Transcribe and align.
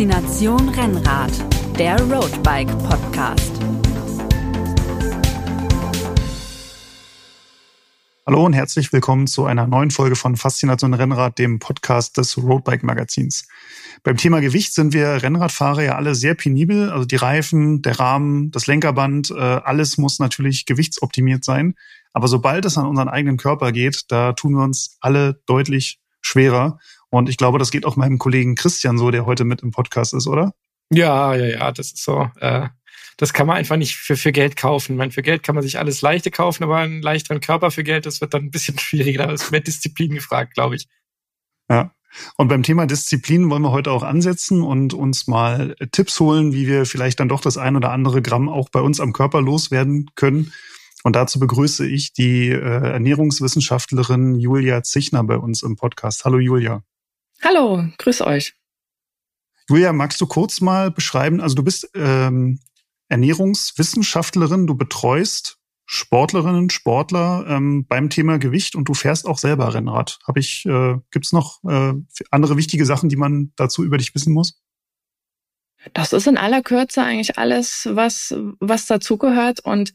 Faszination 0.00 0.70
Rennrad, 0.70 1.30
der 1.78 2.00
Roadbike 2.00 2.70
Podcast. 2.88 3.52
Hallo 8.26 8.46
und 8.46 8.54
herzlich 8.54 8.94
willkommen 8.94 9.26
zu 9.26 9.44
einer 9.44 9.66
neuen 9.66 9.90
Folge 9.90 10.16
von 10.16 10.36
Faszination 10.36 10.94
Rennrad, 10.94 11.38
dem 11.38 11.58
Podcast 11.58 12.16
des 12.16 12.38
Roadbike 12.38 12.82
Magazins. 12.82 13.46
Beim 14.02 14.16
Thema 14.16 14.40
Gewicht 14.40 14.72
sind 14.72 14.94
wir 14.94 15.22
Rennradfahrer 15.22 15.82
ja 15.82 15.96
alle 15.96 16.14
sehr 16.14 16.34
penibel. 16.34 16.88
Also 16.88 17.04
die 17.04 17.16
Reifen, 17.16 17.82
der 17.82 18.00
Rahmen, 18.00 18.50
das 18.52 18.66
Lenkerband, 18.66 19.30
äh, 19.30 19.34
alles 19.38 19.98
muss 19.98 20.18
natürlich 20.18 20.64
gewichtsoptimiert 20.64 21.44
sein. 21.44 21.74
Aber 22.14 22.26
sobald 22.26 22.64
es 22.64 22.78
an 22.78 22.86
unseren 22.86 23.10
eigenen 23.10 23.36
Körper 23.36 23.70
geht, 23.70 24.04
da 24.08 24.32
tun 24.32 24.54
wir 24.54 24.64
uns 24.64 24.96
alle 25.02 25.42
deutlich 25.44 26.00
schwerer. 26.22 26.78
Und 27.10 27.28
ich 27.28 27.36
glaube, 27.36 27.58
das 27.58 27.70
geht 27.70 27.84
auch 27.84 27.96
meinem 27.96 28.18
Kollegen 28.18 28.54
Christian 28.54 28.96
so, 28.96 29.10
der 29.10 29.26
heute 29.26 29.44
mit 29.44 29.62
im 29.62 29.72
Podcast 29.72 30.14
ist, 30.14 30.26
oder? 30.26 30.54
Ja, 30.92 31.34
ja, 31.34 31.46
ja, 31.46 31.72
das 31.72 31.88
ist 31.88 32.04
so. 32.04 32.30
Äh, 32.40 32.68
das 33.16 33.32
kann 33.32 33.46
man 33.46 33.56
einfach 33.56 33.76
nicht 33.76 33.96
für, 33.96 34.16
für 34.16 34.32
Geld 34.32 34.56
kaufen. 34.56 34.92
Ich 34.92 34.98
meine, 34.98 35.10
für 35.10 35.22
Geld 35.22 35.42
kann 35.42 35.54
man 35.54 35.62
sich 35.62 35.78
alles 35.78 36.00
Leichte 36.00 36.30
kaufen, 36.30 36.64
aber 36.64 36.78
einen 36.78 37.02
leichteren 37.02 37.40
Körper 37.40 37.70
für 37.70 37.84
Geld, 37.84 38.06
das 38.06 38.20
wird 38.20 38.32
dann 38.32 38.44
ein 38.44 38.50
bisschen 38.50 38.78
schwieriger. 38.80 39.26
Da 39.26 39.32
ist 39.32 39.50
mehr 39.50 39.60
Disziplin 39.60 40.14
gefragt, 40.14 40.54
glaube 40.54 40.76
ich. 40.76 40.88
Ja. 41.68 41.92
Und 42.36 42.48
beim 42.48 42.64
Thema 42.64 42.86
Disziplin 42.86 43.50
wollen 43.50 43.62
wir 43.62 43.70
heute 43.70 43.92
auch 43.92 44.02
ansetzen 44.02 44.62
und 44.62 44.94
uns 44.94 45.28
mal 45.28 45.76
Tipps 45.92 46.18
holen, 46.18 46.52
wie 46.52 46.66
wir 46.66 46.84
vielleicht 46.84 47.20
dann 47.20 47.28
doch 47.28 47.40
das 47.40 47.56
ein 47.56 47.76
oder 47.76 47.92
andere 47.92 48.20
Gramm 48.20 48.48
auch 48.48 48.68
bei 48.68 48.80
uns 48.80 48.98
am 48.98 49.12
Körper 49.12 49.40
loswerden 49.40 50.10
können. 50.16 50.52
Und 51.04 51.14
dazu 51.14 51.38
begrüße 51.38 51.86
ich 51.86 52.12
die 52.12 52.48
äh, 52.48 52.58
Ernährungswissenschaftlerin 52.58 54.34
Julia 54.34 54.82
Zichner 54.82 55.22
bei 55.22 55.36
uns 55.36 55.62
im 55.62 55.76
Podcast. 55.76 56.24
Hallo 56.24 56.38
Julia. 56.38 56.82
Hallo, 57.42 57.84
grüß 57.98 58.20
euch. 58.22 58.54
Julia, 59.68 59.92
magst 59.92 60.20
du 60.20 60.26
kurz 60.26 60.60
mal 60.60 60.90
beschreiben, 60.90 61.40
also 61.40 61.54
du 61.54 61.62
bist 61.62 61.88
ähm, 61.94 62.60
Ernährungswissenschaftlerin, 63.08 64.66
du 64.66 64.74
betreust 64.74 65.58
Sportlerinnen, 65.86 66.70
Sportler 66.70 67.46
ähm, 67.48 67.86
beim 67.88 68.10
Thema 68.10 68.38
Gewicht 68.38 68.76
und 68.76 68.88
du 68.88 68.94
fährst 68.94 69.26
auch 69.26 69.38
selber 69.38 69.74
Rennrad. 69.74 70.18
Hab 70.24 70.36
ich, 70.36 70.64
äh, 70.66 70.96
gibt's 71.10 71.32
noch 71.32 71.64
äh, 71.64 71.94
andere 72.30 72.56
wichtige 72.56 72.84
Sachen, 72.84 73.08
die 73.08 73.16
man 73.16 73.52
dazu 73.56 73.82
über 73.82 73.98
dich 73.98 74.14
wissen 74.14 74.32
muss? 74.32 74.60
Das 75.94 76.12
ist 76.12 76.26
in 76.26 76.36
aller 76.36 76.62
Kürze 76.62 77.02
eigentlich 77.02 77.38
alles, 77.38 77.88
was, 77.90 78.34
was 78.60 78.86
dazugehört. 78.86 79.60
Und 79.60 79.92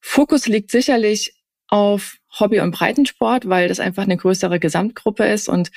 Fokus 0.00 0.46
liegt 0.46 0.70
sicherlich 0.70 1.34
auf 1.68 2.16
Hobby- 2.40 2.60
und 2.60 2.72
Breitensport, 2.72 3.48
weil 3.48 3.68
das 3.68 3.78
einfach 3.78 4.04
eine 4.04 4.16
größere 4.16 4.58
Gesamtgruppe 4.58 5.24
ist. 5.24 5.48
Und 5.48 5.70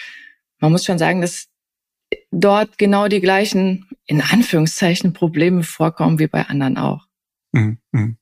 man 0.61 0.71
muss 0.71 0.85
schon 0.85 0.97
sagen, 0.97 1.21
dass 1.21 1.47
dort 2.31 2.77
genau 2.77 3.07
die 3.07 3.21
gleichen, 3.21 3.89
in 4.05 4.21
Anführungszeichen, 4.21 5.13
Probleme 5.13 5.63
vorkommen 5.63 6.19
wie 6.19 6.27
bei 6.27 6.45
anderen 6.45 6.77
auch. 6.77 7.07
Mhm. 7.51 7.79
mhm. 7.91 8.17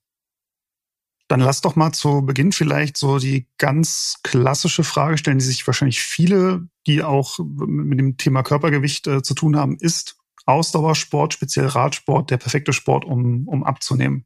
Dann 1.27 1.41
lass 1.41 1.61
doch 1.61 1.75
mal 1.75 1.91
zu 1.91 2.25
Beginn 2.25 2.51
vielleicht 2.51 2.97
so 2.97 3.19
die 3.19 3.45
ganz 3.59 4.19
klassische 4.23 4.83
Frage 4.83 5.19
stellen, 5.19 5.37
die 5.37 5.45
sich 5.45 5.67
wahrscheinlich 5.67 6.01
viele, 6.01 6.67
die 6.87 7.03
auch 7.03 7.37
mit 7.37 7.99
dem 7.99 8.17
Thema 8.17 8.41
Körpergewicht 8.41 9.05
äh, 9.05 9.21
zu 9.21 9.35
tun 9.35 9.55
haben, 9.55 9.77
ist 9.79 10.17
Ausdauersport, 10.47 11.33
speziell 11.33 11.67
Radsport, 11.67 12.31
der 12.31 12.37
perfekte 12.37 12.73
Sport, 12.73 13.05
um, 13.05 13.47
um 13.47 13.63
abzunehmen? 13.63 14.25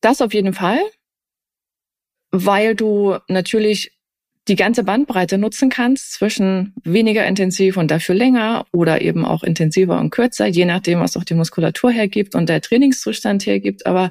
Das 0.00 0.20
auf 0.20 0.34
jeden 0.34 0.52
Fall, 0.52 0.80
weil 2.32 2.74
du 2.74 3.16
natürlich 3.28 3.93
die 4.48 4.56
ganze 4.56 4.84
Bandbreite 4.84 5.38
nutzen 5.38 5.70
kannst 5.70 6.12
zwischen 6.12 6.74
weniger 6.84 7.26
intensiv 7.26 7.76
und 7.76 7.90
dafür 7.90 8.14
länger 8.14 8.66
oder 8.72 9.00
eben 9.00 9.24
auch 9.24 9.42
intensiver 9.42 9.98
und 9.98 10.10
kürzer, 10.10 10.46
je 10.46 10.66
nachdem, 10.66 11.00
was 11.00 11.16
auch 11.16 11.24
die 11.24 11.34
Muskulatur 11.34 11.90
hergibt 11.90 12.34
und 12.34 12.48
der 12.48 12.60
Trainingszustand 12.60 13.46
hergibt. 13.46 13.86
Aber 13.86 14.10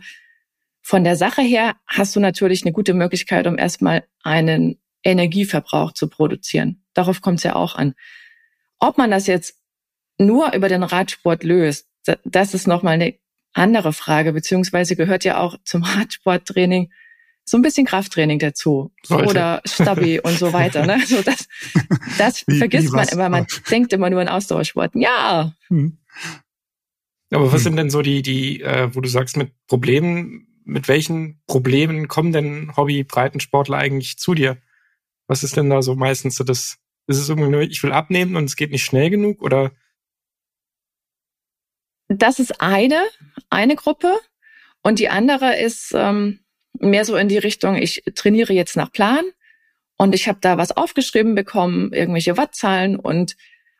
von 0.81 1.03
der 1.03 1.15
Sache 1.15 1.43
her 1.43 1.75
hast 1.85 2.15
du 2.15 2.19
natürlich 2.19 2.63
eine 2.63 2.73
gute 2.73 2.93
Möglichkeit, 2.93 3.45
um 3.45 3.57
erstmal 3.57 4.03
einen 4.23 4.79
Energieverbrauch 5.03 5.91
zu 5.93 6.07
produzieren. 6.09 6.83
Darauf 6.93 7.21
kommt 7.21 7.39
es 7.39 7.43
ja 7.43 7.55
auch 7.55 7.75
an. 7.75 7.93
Ob 8.79 8.97
man 8.97 9.11
das 9.11 9.27
jetzt 9.27 9.59
nur 10.17 10.53
über 10.53 10.67
den 10.67 10.83
Radsport 10.83 11.43
löst, 11.43 11.87
das 12.25 12.53
ist 12.53 12.67
nochmal 12.67 12.95
eine 12.95 13.15
andere 13.53 13.93
Frage, 13.93 14.33
beziehungsweise 14.33 14.95
gehört 14.95 15.23
ja 15.23 15.37
auch 15.37 15.57
zum 15.63 15.83
Radsporttraining 15.83 16.91
so 17.45 17.57
ein 17.57 17.61
bisschen 17.61 17.85
Krafttraining 17.85 18.39
dazu 18.39 18.91
Sollte. 19.03 19.29
oder 19.29 19.61
Stabi 19.65 20.19
und 20.19 20.37
so 20.37 20.53
weiter. 20.53 20.85
Ne? 20.85 21.01
So 21.05 21.21
das 21.21 21.47
das 22.17 22.47
wie, 22.47 22.57
vergisst 22.57 22.91
wie 22.91 22.95
man 22.95 23.07
immer. 23.07 23.29
Man 23.29 23.47
denkt 23.69 23.93
immer 23.93 24.09
nur 24.09 24.21
in 24.21 24.29
Ausdauersporten. 24.29 25.01
Ja. 25.01 25.53
Hm. 25.67 25.97
Aber 27.31 27.47
was 27.47 27.59
hm. 27.59 27.63
sind 27.63 27.75
denn 27.77 27.89
so 27.89 28.01
die, 28.01 28.21
die, 28.21 28.61
äh, 28.61 28.93
wo 28.93 29.01
du 29.01 29.09
sagst, 29.09 29.37
mit 29.37 29.51
Problemen, 29.67 30.47
mit 30.63 30.87
welchen 30.87 31.41
Problemen 31.47 32.07
kommen 32.07 32.31
denn 32.31 32.75
Hobby-Breitensportler 32.77 33.77
eigentlich 33.77 34.17
zu 34.17 34.33
dir? 34.33 34.57
Was 35.27 35.43
ist 35.43 35.57
denn 35.57 35.69
da 35.69 35.81
so 35.81 35.95
meistens 35.95 36.35
so 36.35 36.43
das? 36.43 36.77
Ist 37.05 37.17
es 37.17 37.27
irgendwie 37.27 37.49
nur, 37.49 37.61
ich 37.61 37.83
will 37.83 37.91
abnehmen 37.91 38.37
und 38.37 38.45
es 38.45 38.55
geht 38.55 38.71
nicht 38.71 38.85
schnell 38.85 39.09
genug 39.09 39.41
oder? 39.41 39.73
Das 42.07 42.39
ist 42.39 42.61
eine, 42.61 43.03
eine 43.49 43.75
Gruppe. 43.75 44.17
Und 44.83 44.99
die 44.99 45.09
andere 45.09 45.57
ist, 45.57 45.91
ähm, 45.93 46.42
mehr 46.79 47.05
so 47.05 47.15
in 47.15 47.27
die 47.27 47.37
Richtung, 47.37 47.75
ich 47.75 48.03
trainiere 48.15 48.53
jetzt 48.53 48.75
nach 48.75 48.91
Plan 48.91 49.23
und 49.97 50.15
ich 50.15 50.27
habe 50.27 50.39
da 50.41 50.57
was 50.57 50.71
aufgeschrieben 50.71 51.35
bekommen, 51.35 51.93
irgendwelche 51.93 52.37
Wattzahlen 52.37 52.97
und 52.97 53.35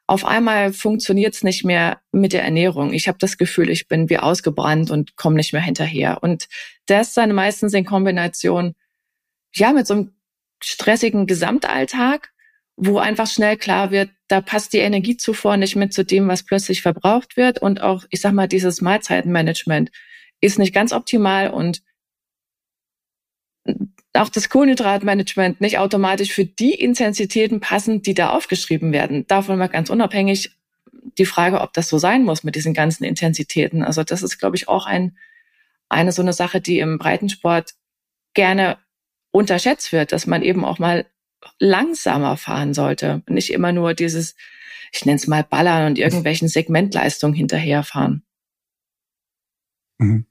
auf 0.05 0.25
einmal 0.25 0.73
funktioniert 0.73 1.33
es 1.33 1.43
nicht 1.43 1.63
mehr 1.63 2.01
mit 2.11 2.33
der 2.33 2.43
Ernährung. 2.43 2.93
Ich 2.93 3.07
habe 3.07 3.17
das 3.19 3.37
Gefühl, 3.37 3.69
ich 3.69 3.87
bin 3.87 4.09
wie 4.09 4.17
ausgebrannt 4.17 4.91
und 4.91 5.15
komme 5.15 5.37
nicht 5.37 5.53
mehr 5.53 5.61
hinterher. 5.61 6.21
Und 6.21 6.49
das 6.87 7.13
dann 7.13 7.33
meistens 7.33 7.73
in 7.73 7.85
Kombination, 7.85 8.75
ja, 9.55 9.71
mit 9.71 9.87
so 9.87 9.93
einem 9.93 10.15
stressigen 10.61 11.25
Gesamtalltag, 11.25 12.33
wo 12.75 12.97
einfach 12.97 13.27
schnell 13.27 13.55
klar 13.55 13.91
wird, 13.91 14.09
da 14.27 14.41
passt 14.41 14.73
die 14.73 14.79
Energiezufuhr 14.79 15.57
nicht 15.57 15.75
mit 15.75 15.93
zu 15.93 16.03
dem, 16.03 16.27
was 16.27 16.43
plötzlich 16.43 16.81
verbraucht 16.81 17.37
wird. 17.37 17.59
Und 17.59 17.81
auch, 17.81 18.03
ich 18.09 18.19
sag 18.19 18.33
mal, 18.33 18.47
dieses 18.47 18.81
Mahlzeitenmanagement 18.81 19.89
ist 20.41 20.59
nicht 20.59 20.73
ganz 20.73 20.91
optimal 20.91 21.49
und 21.49 21.81
auch 24.13 24.29
das 24.29 24.50
Kohlenhydratmanagement 24.50 25.59
nicht 25.62 25.79
automatisch 25.79 26.31
für 26.31 26.46
die 26.46 26.74
Intensitäten 26.74 27.59
passen, 27.59 28.01
die 28.01 28.13
da 28.13 28.29
aufgeschrieben 28.29 28.91
werden. 28.91 29.25
Davon 29.28 29.57
mal 29.57 29.68
ganz 29.68 29.90
unabhängig 29.90 30.51
die 31.18 31.25
Frage, 31.25 31.62
ob 31.62 31.73
das 31.73 31.90
so 31.90 31.97
sein 31.97 32.23
muss 32.23 32.44
mit 32.44 32.56
diesen 32.56 32.73
ganzen 32.73 33.03
Intensitäten. 33.03 33.84
Also 33.84 34.03
das 34.03 34.23
ist, 34.23 34.38
glaube 34.38 34.56
ich, 34.56 34.68
auch 34.68 34.85
ein, 34.85 35.18
eine 35.90 36.12
so 36.12 36.22
eine 36.22 36.34
Sache, 36.34 36.62
die 36.62 36.79
im 36.79 36.97
Breitensport 36.97 37.73
gerne 38.34 38.78
unterschätzt 39.31 39.91
wird, 39.91 40.12
dass 40.12 40.28
man 40.28 40.44
eben 40.44 40.63
auch 40.63 40.79
mal 40.79 41.06
langsamer 41.59 42.38
fahren 42.38 42.73
sollte. 42.73 43.23
Nicht 43.28 43.52
immer 43.52 43.72
nur 43.72 43.94
dieses, 43.94 44.35
ich 44.91 45.06
nenne 45.06 45.18
es 45.18 45.28
mal 45.28 45.44
Ballern 45.44 45.88
und 45.88 45.97
irgendwelchen 45.97 46.47
Segmentleistungen 46.47 47.35
hinterherfahren. 47.35 48.23
Mhm. 49.97 50.25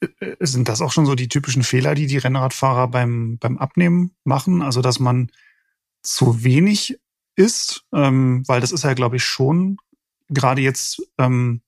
Äh, 0.00 0.36
sind 0.40 0.68
das 0.68 0.80
auch 0.80 0.92
schon 0.92 1.06
so 1.06 1.14
die 1.14 1.28
typischen 1.28 1.62
Fehler, 1.62 1.94
die 1.94 2.06
die 2.06 2.18
Rennradfahrer 2.18 2.88
beim, 2.88 3.38
beim 3.38 3.58
Abnehmen 3.58 4.12
machen? 4.24 4.62
Also, 4.62 4.82
dass 4.82 4.98
man 4.98 5.30
zu 6.02 6.44
wenig 6.44 6.98
isst, 7.36 7.84
ähm, 7.92 8.42
weil 8.46 8.60
das 8.60 8.72
ist 8.72 8.84
ja, 8.84 8.94
glaube 8.94 9.16
ich, 9.16 9.24
schon 9.24 9.78
gerade 10.28 10.60
jetzt, 10.60 11.02
ähm, 11.18 11.62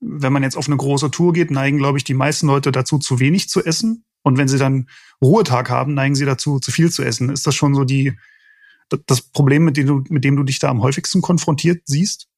wenn 0.00 0.32
man 0.32 0.42
jetzt 0.42 0.56
auf 0.56 0.66
eine 0.66 0.76
große 0.76 1.10
Tour 1.10 1.32
geht, 1.32 1.50
neigen, 1.50 1.78
glaube 1.78 1.98
ich, 1.98 2.04
die 2.04 2.14
meisten 2.14 2.46
Leute 2.46 2.72
dazu, 2.72 2.98
zu 2.98 3.20
wenig 3.20 3.48
zu 3.48 3.64
essen. 3.64 4.04
Und 4.22 4.38
wenn 4.38 4.48
sie 4.48 4.58
dann 4.58 4.88
Ruhetag 5.22 5.70
haben, 5.70 5.94
neigen 5.94 6.14
sie 6.14 6.24
dazu, 6.24 6.58
zu 6.58 6.70
viel 6.70 6.90
zu 6.90 7.02
essen. 7.02 7.30
Ist 7.30 7.46
das 7.46 7.54
schon 7.54 7.74
so 7.74 7.84
die, 7.84 8.16
das 9.06 9.22
Problem, 9.22 9.64
mit 9.64 9.76
dem 9.76 9.86
du, 9.86 10.04
mit 10.08 10.24
dem 10.24 10.36
du 10.36 10.42
dich 10.42 10.58
da 10.58 10.68
am 10.68 10.82
häufigsten 10.82 11.22
konfrontiert 11.22 11.82
siehst? 11.86 12.28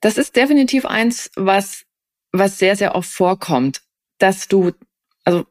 Das 0.00 0.18
ist 0.18 0.34
definitiv 0.34 0.84
eins, 0.84 1.30
was 1.36 1.84
was 2.32 2.58
sehr, 2.58 2.76
sehr 2.76 2.94
oft 2.94 3.10
vorkommt, 3.10 3.82
dass 4.18 4.48
du, 4.48 4.72
also 5.24 5.46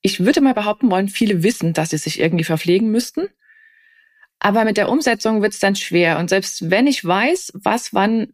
ich 0.00 0.24
würde 0.24 0.40
mal 0.40 0.54
behaupten 0.54 0.90
wollen, 0.90 1.08
viele 1.08 1.42
wissen, 1.42 1.72
dass 1.72 1.90
sie 1.90 1.98
sich 1.98 2.20
irgendwie 2.20 2.44
verpflegen 2.44 2.90
müssten. 2.90 3.28
Aber 4.38 4.64
mit 4.64 4.76
der 4.76 4.88
Umsetzung 4.88 5.42
wird 5.42 5.52
es 5.52 5.60
dann 5.60 5.76
schwer. 5.76 6.18
Und 6.18 6.28
selbst 6.28 6.70
wenn 6.70 6.86
ich 6.86 7.04
weiß, 7.04 7.52
was 7.54 7.94
wann 7.94 8.32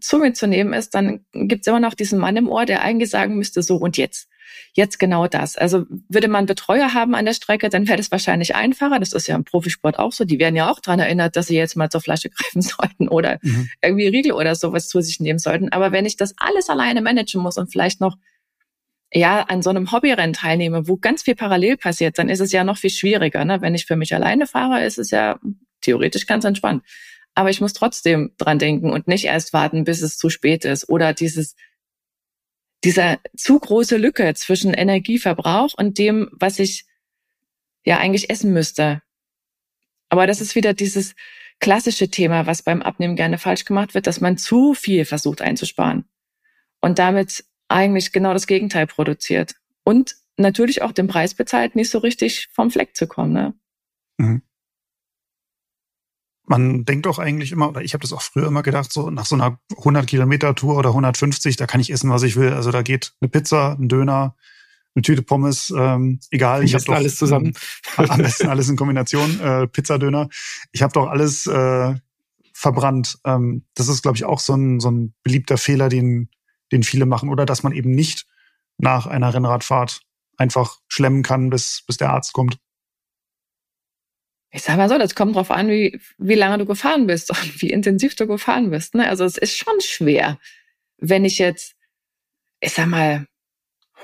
zu 0.00 0.18
mir 0.18 0.32
zu 0.32 0.46
nehmen 0.46 0.72
ist, 0.72 0.94
dann 0.94 1.24
gibt 1.32 1.62
es 1.62 1.66
immer 1.66 1.80
noch 1.80 1.94
diesen 1.94 2.18
Mann 2.18 2.36
im 2.36 2.48
Ohr, 2.48 2.64
der 2.64 2.82
eigentlich 2.82 3.10
sagen 3.10 3.36
müsste, 3.36 3.62
so 3.62 3.76
und 3.76 3.96
jetzt 3.96 4.28
jetzt 4.74 4.98
genau 4.98 5.26
das. 5.26 5.56
Also 5.56 5.86
würde 6.08 6.28
man 6.28 6.46
Betreuer 6.46 6.94
haben 6.94 7.14
an 7.14 7.24
der 7.24 7.34
Strecke, 7.34 7.68
dann 7.68 7.88
wäre 7.88 7.96
das 7.96 8.10
wahrscheinlich 8.10 8.54
einfacher. 8.54 8.98
Das 8.98 9.12
ist 9.12 9.26
ja 9.26 9.36
im 9.36 9.44
Profisport 9.44 9.98
auch 9.98 10.12
so. 10.12 10.24
Die 10.24 10.38
werden 10.38 10.56
ja 10.56 10.70
auch 10.70 10.80
dran 10.80 10.98
erinnert, 10.98 11.36
dass 11.36 11.46
sie 11.46 11.56
jetzt 11.56 11.76
mal 11.76 11.90
zur 11.90 12.00
Flasche 12.00 12.30
greifen 12.36 12.62
sollten 12.62 13.08
oder 13.08 13.38
mhm. 13.42 13.68
irgendwie 13.82 14.08
Riegel 14.08 14.32
oder 14.32 14.54
sowas 14.54 14.88
zu 14.88 15.00
sich 15.00 15.20
nehmen 15.20 15.38
sollten. 15.38 15.70
Aber 15.70 15.92
wenn 15.92 16.06
ich 16.06 16.16
das 16.16 16.34
alles 16.36 16.68
alleine 16.68 17.02
managen 17.02 17.42
muss 17.42 17.58
und 17.58 17.70
vielleicht 17.70 18.00
noch 18.00 18.16
ja, 19.14 19.42
an 19.42 19.62
so 19.62 19.70
einem 19.70 19.92
Hobbyrennen 19.92 20.32
teilnehme, 20.32 20.88
wo 20.88 20.96
ganz 20.96 21.22
viel 21.22 21.34
parallel 21.34 21.76
passiert, 21.76 22.18
dann 22.18 22.28
ist 22.28 22.40
es 22.40 22.50
ja 22.52 22.64
noch 22.64 22.78
viel 22.78 22.90
schwieriger. 22.90 23.44
Ne? 23.44 23.60
Wenn 23.60 23.74
ich 23.74 23.84
für 23.84 23.96
mich 23.96 24.14
alleine 24.14 24.46
fahre, 24.46 24.84
ist 24.84 24.98
es 24.98 25.10
ja 25.10 25.38
theoretisch 25.82 26.26
ganz 26.26 26.44
entspannt. 26.44 26.82
aber 27.34 27.50
ich 27.50 27.60
muss 27.60 27.72
trotzdem 27.72 28.32
dran 28.38 28.58
denken 28.58 28.90
und 28.90 29.08
nicht 29.08 29.24
erst 29.24 29.52
warten, 29.52 29.84
bis 29.84 30.02
es 30.02 30.18
zu 30.18 30.28
spät 30.30 30.64
ist 30.64 30.88
oder 30.88 31.12
dieses 31.12 31.56
dieser 32.84 33.18
zu 33.36 33.58
große 33.58 33.96
Lücke 33.96 34.34
zwischen 34.34 34.74
Energieverbrauch 34.74 35.74
und 35.76 35.98
dem, 35.98 36.28
was 36.32 36.58
ich 36.58 36.84
ja 37.84 37.98
eigentlich 37.98 38.30
essen 38.30 38.52
müsste. 38.52 39.02
Aber 40.08 40.26
das 40.26 40.40
ist 40.40 40.54
wieder 40.54 40.74
dieses 40.74 41.14
klassische 41.60 42.08
Thema, 42.08 42.46
was 42.46 42.62
beim 42.62 42.82
Abnehmen 42.82 43.16
gerne 43.16 43.38
falsch 43.38 43.64
gemacht 43.64 43.94
wird, 43.94 44.06
dass 44.06 44.20
man 44.20 44.36
zu 44.36 44.74
viel 44.74 45.04
versucht 45.04 45.40
einzusparen 45.40 46.04
und 46.80 46.98
damit 46.98 47.44
eigentlich 47.68 48.12
genau 48.12 48.32
das 48.32 48.46
Gegenteil 48.46 48.86
produziert. 48.86 49.54
Und 49.84 50.16
natürlich 50.36 50.82
auch 50.82 50.92
den 50.92 51.06
Preis 51.06 51.34
bezahlt, 51.34 51.76
nicht 51.76 51.90
so 51.90 51.98
richtig 51.98 52.48
vom 52.52 52.70
Fleck 52.70 52.96
zu 52.96 53.06
kommen. 53.06 53.32
Ne? 53.32 53.54
Mhm. 54.18 54.42
Man 56.52 56.84
denkt 56.84 57.06
doch 57.06 57.18
eigentlich 57.18 57.50
immer, 57.50 57.70
oder 57.70 57.80
ich 57.80 57.94
habe 57.94 58.02
das 58.02 58.12
auch 58.12 58.20
früher 58.20 58.46
immer 58.46 58.62
gedacht, 58.62 58.92
so 58.92 59.08
nach 59.08 59.24
so 59.24 59.36
einer 59.36 59.58
100 59.74 60.06
Kilometer 60.06 60.54
Tour 60.54 60.76
oder 60.76 60.90
150, 60.90 61.56
da 61.56 61.66
kann 61.66 61.80
ich 61.80 61.90
essen, 61.90 62.10
was 62.10 62.24
ich 62.24 62.36
will. 62.36 62.52
Also 62.52 62.70
da 62.70 62.82
geht 62.82 63.14
eine 63.22 63.30
Pizza, 63.30 63.74
ein 63.80 63.88
Döner, 63.88 64.36
eine 64.94 65.00
Tüte 65.00 65.22
Pommes, 65.22 65.72
ähm, 65.74 66.20
egal. 66.30 66.62
Ich 66.62 66.74
habe 66.74 66.84
doch 66.84 66.92
alles 66.92 67.16
zusammen. 67.16 67.54
am 67.96 68.18
besten 68.18 68.48
alles 68.48 68.68
in 68.68 68.76
Kombination, 68.76 69.40
äh, 69.40 69.66
Pizzadöner. 69.66 70.28
Ich 70.72 70.82
habe 70.82 70.92
doch 70.92 71.06
alles 71.06 71.46
äh, 71.46 71.94
verbrannt. 72.52 73.18
Ähm, 73.24 73.64
das 73.72 73.88
ist, 73.88 74.02
glaube 74.02 74.18
ich, 74.18 74.26
auch 74.26 74.38
so 74.38 74.52
ein, 74.52 74.78
so 74.78 74.90
ein 74.90 75.14
beliebter 75.22 75.56
Fehler, 75.56 75.88
den, 75.88 76.28
den 76.70 76.82
viele 76.82 77.06
machen, 77.06 77.30
oder 77.30 77.46
dass 77.46 77.62
man 77.62 77.72
eben 77.72 77.92
nicht 77.92 78.26
nach 78.76 79.06
einer 79.06 79.32
Rennradfahrt 79.32 80.02
einfach 80.36 80.80
schlemmen 80.88 81.22
kann, 81.22 81.48
bis, 81.48 81.82
bis 81.86 81.96
der 81.96 82.10
Arzt 82.10 82.34
kommt. 82.34 82.58
Ich 84.54 84.62
sag 84.62 84.76
mal 84.76 84.88
so, 84.88 84.98
das 84.98 85.14
kommt 85.14 85.34
drauf 85.34 85.50
an, 85.50 85.68
wie, 85.68 85.98
wie 86.18 86.34
lange 86.34 86.58
du 86.58 86.66
gefahren 86.66 87.06
bist 87.06 87.30
und 87.30 87.62
wie 87.62 87.70
intensiv 87.70 88.14
du 88.14 88.26
gefahren 88.26 88.70
bist. 88.70 88.94
Ne? 88.94 89.08
Also 89.08 89.24
es 89.24 89.38
ist 89.38 89.56
schon 89.56 89.80
schwer, 89.80 90.38
wenn 90.98 91.24
ich 91.24 91.38
jetzt, 91.38 91.74
ich 92.60 92.72
sag 92.74 92.86
mal, 92.86 93.26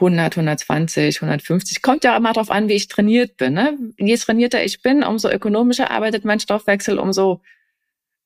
100, 0.01 0.37
120, 0.37 1.17
150. 1.23 1.83
Kommt 1.83 2.05
ja 2.05 2.17
immer 2.17 2.33
darauf 2.33 2.51
an, 2.51 2.69
wie 2.69 2.75
ich 2.75 2.89
trainiert 2.89 3.37
bin. 3.37 3.55
Ne? 3.55 3.77
Je 3.99 4.17
trainierter 4.17 4.65
ich 4.65 4.81
bin, 4.81 5.03
umso 5.03 5.29
ökonomischer 5.29 5.91
arbeitet 5.91 6.25
mein 6.25 6.41
Stoffwechsel, 6.41 6.99
umso 6.99 7.43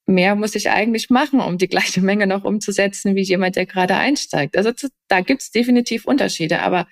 mehr 0.07 0.35
muss 0.37 0.55
ich 0.55 0.71
eigentlich 0.71 1.11
machen, 1.11 1.41
um 1.41 1.59
die 1.59 1.69
gleiche 1.69 2.03
Menge 2.03 2.27
noch 2.27 2.45
umzusetzen 2.45 3.17
wie 3.17 3.23
jemand, 3.23 3.57
der 3.57 3.67
gerade 3.67 3.97
einsteigt. 3.97 4.57
Also 4.57 4.73
da 5.09 5.21
gibt's 5.23 5.51
definitiv 5.51 6.05
Unterschiede. 6.05 6.61
Aber 6.63 6.87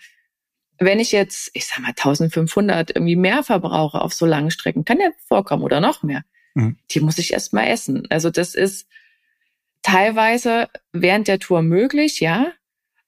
wenn 0.81 0.99
ich 0.99 1.13
jetzt, 1.13 1.51
ich 1.53 1.67
sag 1.67 1.81
mal, 1.81 1.89
1500 1.89 2.91
irgendwie 2.91 3.17
mehr 3.17 3.43
verbrauche 3.43 4.01
auf 4.01 4.15
so 4.15 4.25
langen 4.25 4.51
Strecken, 4.51 4.85
kann 4.85 4.99
ja 4.99 5.11
vorkommen 5.29 5.63
oder 5.63 5.81
noch 5.81 6.03
mehr, 6.03 6.25
mhm. 6.55 6.79
die 6.91 7.01
muss 7.01 7.19
ich 7.19 7.35
erst 7.35 7.53
mal 7.53 7.67
essen. 7.67 8.07
Also 8.11 8.31
das 8.31 8.55
ist 8.55 8.89
teilweise 9.83 10.69
während 10.93 11.29
der 11.29 11.39
Tour 11.39 11.61
möglich, 11.63 12.21
ja. 12.21 12.53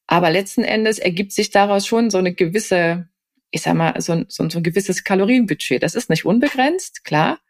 Aber 0.07 0.31
letzten 0.31 0.63
Endes 0.63 0.99
ergibt 0.99 1.33
sich 1.33 1.51
daraus 1.51 1.87
schon 1.87 2.11
so 2.11 2.19
eine 2.19 2.35
gewisse, 2.35 3.09
ich 3.51 3.63
sag 3.63 3.75
mal, 3.75 3.99
so, 4.03 4.23
so, 4.29 4.49
so 4.51 4.59
ein 4.59 4.63
gewisses 4.63 5.03
Kalorienbudget. 5.03 5.83
Das 5.83 5.95
ist 5.95 6.11
nicht 6.11 6.27
unbegrenzt, 6.27 7.05
klar. 7.05 7.41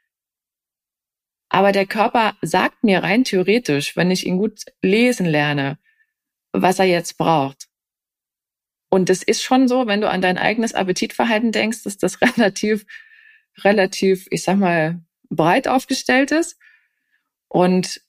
Aber 1.49 1.73
der 1.73 1.87
Körper 1.87 2.37
sagt 2.43 2.85
mir 2.85 3.03
rein 3.03 3.25
theoretisch, 3.25 3.97
wenn 3.97 4.13
ich 4.13 4.25
ihn 4.25 4.39
gut 4.39 4.65
lesen 4.83 5.27
lerne, 5.27 5.79
was 6.53 6.79
er 6.79 6.85
jetzt 6.85 7.19
braucht. 7.19 7.69
Und 8.93 9.09
es 9.09 9.23
ist 9.23 9.43
schon 9.43 9.69
so, 9.69 9.87
wenn 9.87 10.03
du 10.03 10.11
an 10.11 10.21
dein 10.21 10.37
eigenes 10.37 10.75
Appetitverhalten 10.75 11.51
denkst, 11.51 11.83
dass 11.85 11.97
das 11.97 12.21
relativ, 12.21 12.85
relativ, 13.59 14.27
ich 14.31 14.43
sag 14.43 14.59
mal, 14.59 15.01
breit 15.31 15.67
aufgestellt 15.67 16.31
ist. 16.31 16.59
Und 17.49 18.03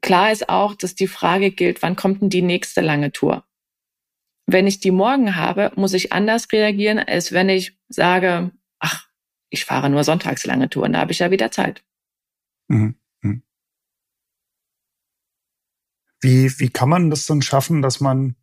klar 0.00 0.32
ist 0.32 0.48
auch, 0.48 0.74
dass 0.74 0.94
die 0.94 1.06
Frage 1.06 1.50
gilt, 1.50 1.82
wann 1.82 1.96
kommt 1.96 2.22
denn 2.22 2.30
die 2.30 2.42
nächste 2.42 2.80
lange 2.80 3.12
Tour? 3.12 3.44
wenn 4.46 4.66
ich 4.66 4.80
die 4.80 4.90
morgen 4.90 5.36
habe, 5.36 5.72
muss 5.76 5.94
ich 5.94 6.12
anders 6.12 6.50
reagieren, 6.52 6.98
als 6.98 7.32
wenn 7.32 7.48
ich 7.48 7.78
sage, 7.88 8.52
ach, 8.78 9.08
ich 9.50 9.64
fahre 9.64 9.90
nur 9.90 10.04
sonntags 10.04 10.46
lange 10.46 10.68
Touren, 10.68 10.92
da 10.92 11.00
habe 11.00 11.12
ich 11.12 11.20
ja 11.20 11.30
wieder 11.30 11.50
Zeit. 11.50 11.84
Mhm. 12.68 12.96
mhm. 13.22 13.42
Wie, 16.20 16.52
wie 16.58 16.68
kann 16.68 16.88
man 16.88 17.10
das 17.10 17.26
dann 17.26 17.42
schaffen, 17.42 17.82
dass 17.82 18.00
man 18.00 18.36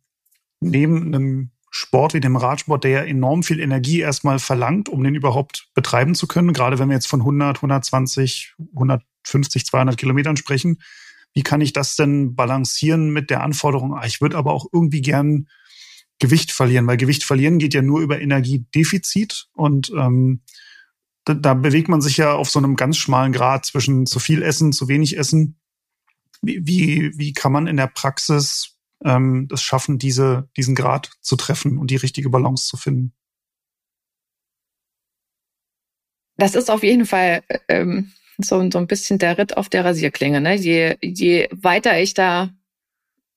neben 0.60 1.14
einem 1.14 1.50
Sport 1.80 2.12
wie 2.12 2.20
dem 2.20 2.36
Radsport, 2.36 2.84
der 2.84 2.90
ja 2.90 3.02
enorm 3.04 3.42
viel 3.42 3.58
Energie 3.58 4.00
erstmal 4.00 4.38
verlangt, 4.38 4.90
um 4.90 5.02
den 5.02 5.14
überhaupt 5.14 5.68
betreiben 5.74 6.14
zu 6.14 6.26
können, 6.26 6.52
gerade 6.52 6.78
wenn 6.78 6.90
wir 6.90 6.94
jetzt 6.94 7.08
von 7.08 7.20
100, 7.20 7.56
120, 7.56 8.54
150, 8.74 9.64
200 9.64 9.96
Kilometern 9.96 10.36
sprechen, 10.36 10.82
wie 11.32 11.42
kann 11.42 11.62
ich 11.62 11.72
das 11.72 11.96
denn 11.96 12.34
balancieren 12.34 13.10
mit 13.10 13.30
der 13.30 13.42
Anforderung, 13.42 13.94
ah, 13.94 14.04
ich 14.04 14.20
würde 14.20 14.36
aber 14.36 14.52
auch 14.52 14.66
irgendwie 14.70 15.00
gern 15.00 15.48
Gewicht 16.18 16.52
verlieren, 16.52 16.86
weil 16.86 16.98
Gewicht 16.98 17.24
verlieren 17.24 17.58
geht 17.58 17.72
ja 17.72 17.80
nur 17.80 18.00
über 18.00 18.20
Energiedefizit 18.20 19.48
und 19.54 19.90
ähm, 19.96 20.42
da, 21.24 21.32
da 21.32 21.54
bewegt 21.54 21.88
man 21.88 22.02
sich 22.02 22.18
ja 22.18 22.34
auf 22.34 22.50
so 22.50 22.58
einem 22.58 22.76
ganz 22.76 22.98
schmalen 22.98 23.32
Grad 23.32 23.64
zwischen 23.64 24.04
zu 24.04 24.18
viel 24.18 24.42
Essen, 24.42 24.72
zu 24.72 24.86
wenig 24.88 25.16
Essen. 25.16 25.58
Wie, 26.42 26.66
wie, 26.66 27.12
wie 27.16 27.32
kann 27.32 27.52
man 27.52 27.66
in 27.66 27.78
der 27.78 27.86
Praxis 27.86 28.76
ähm, 29.04 29.48
es 29.52 29.62
schaffen, 29.62 29.98
diese, 29.98 30.48
diesen 30.56 30.74
Grad 30.74 31.10
zu 31.20 31.36
treffen 31.36 31.78
und 31.78 31.90
die 31.90 31.96
richtige 31.96 32.30
Balance 32.30 32.66
zu 32.66 32.76
finden? 32.76 33.12
Das 36.36 36.54
ist 36.54 36.70
auf 36.70 36.82
jeden 36.82 37.06
Fall 37.06 37.42
ähm, 37.68 38.12
so, 38.38 38.70
so 38.70 38.78
ein 38.78 38.86
bisschen 38.86 39.18
der 39.18 39.38
Ritt 39.38 39.56
auf 39.56 39.68
der 39.68 39.84
Rasierklinge. 39.84 40.40
Ne? 40.40 40.54
Je, 40.54 40.96
je 41.02 41.48
weiter 41.52 42.00
ich 42.00 42.14
da 42.14 42.50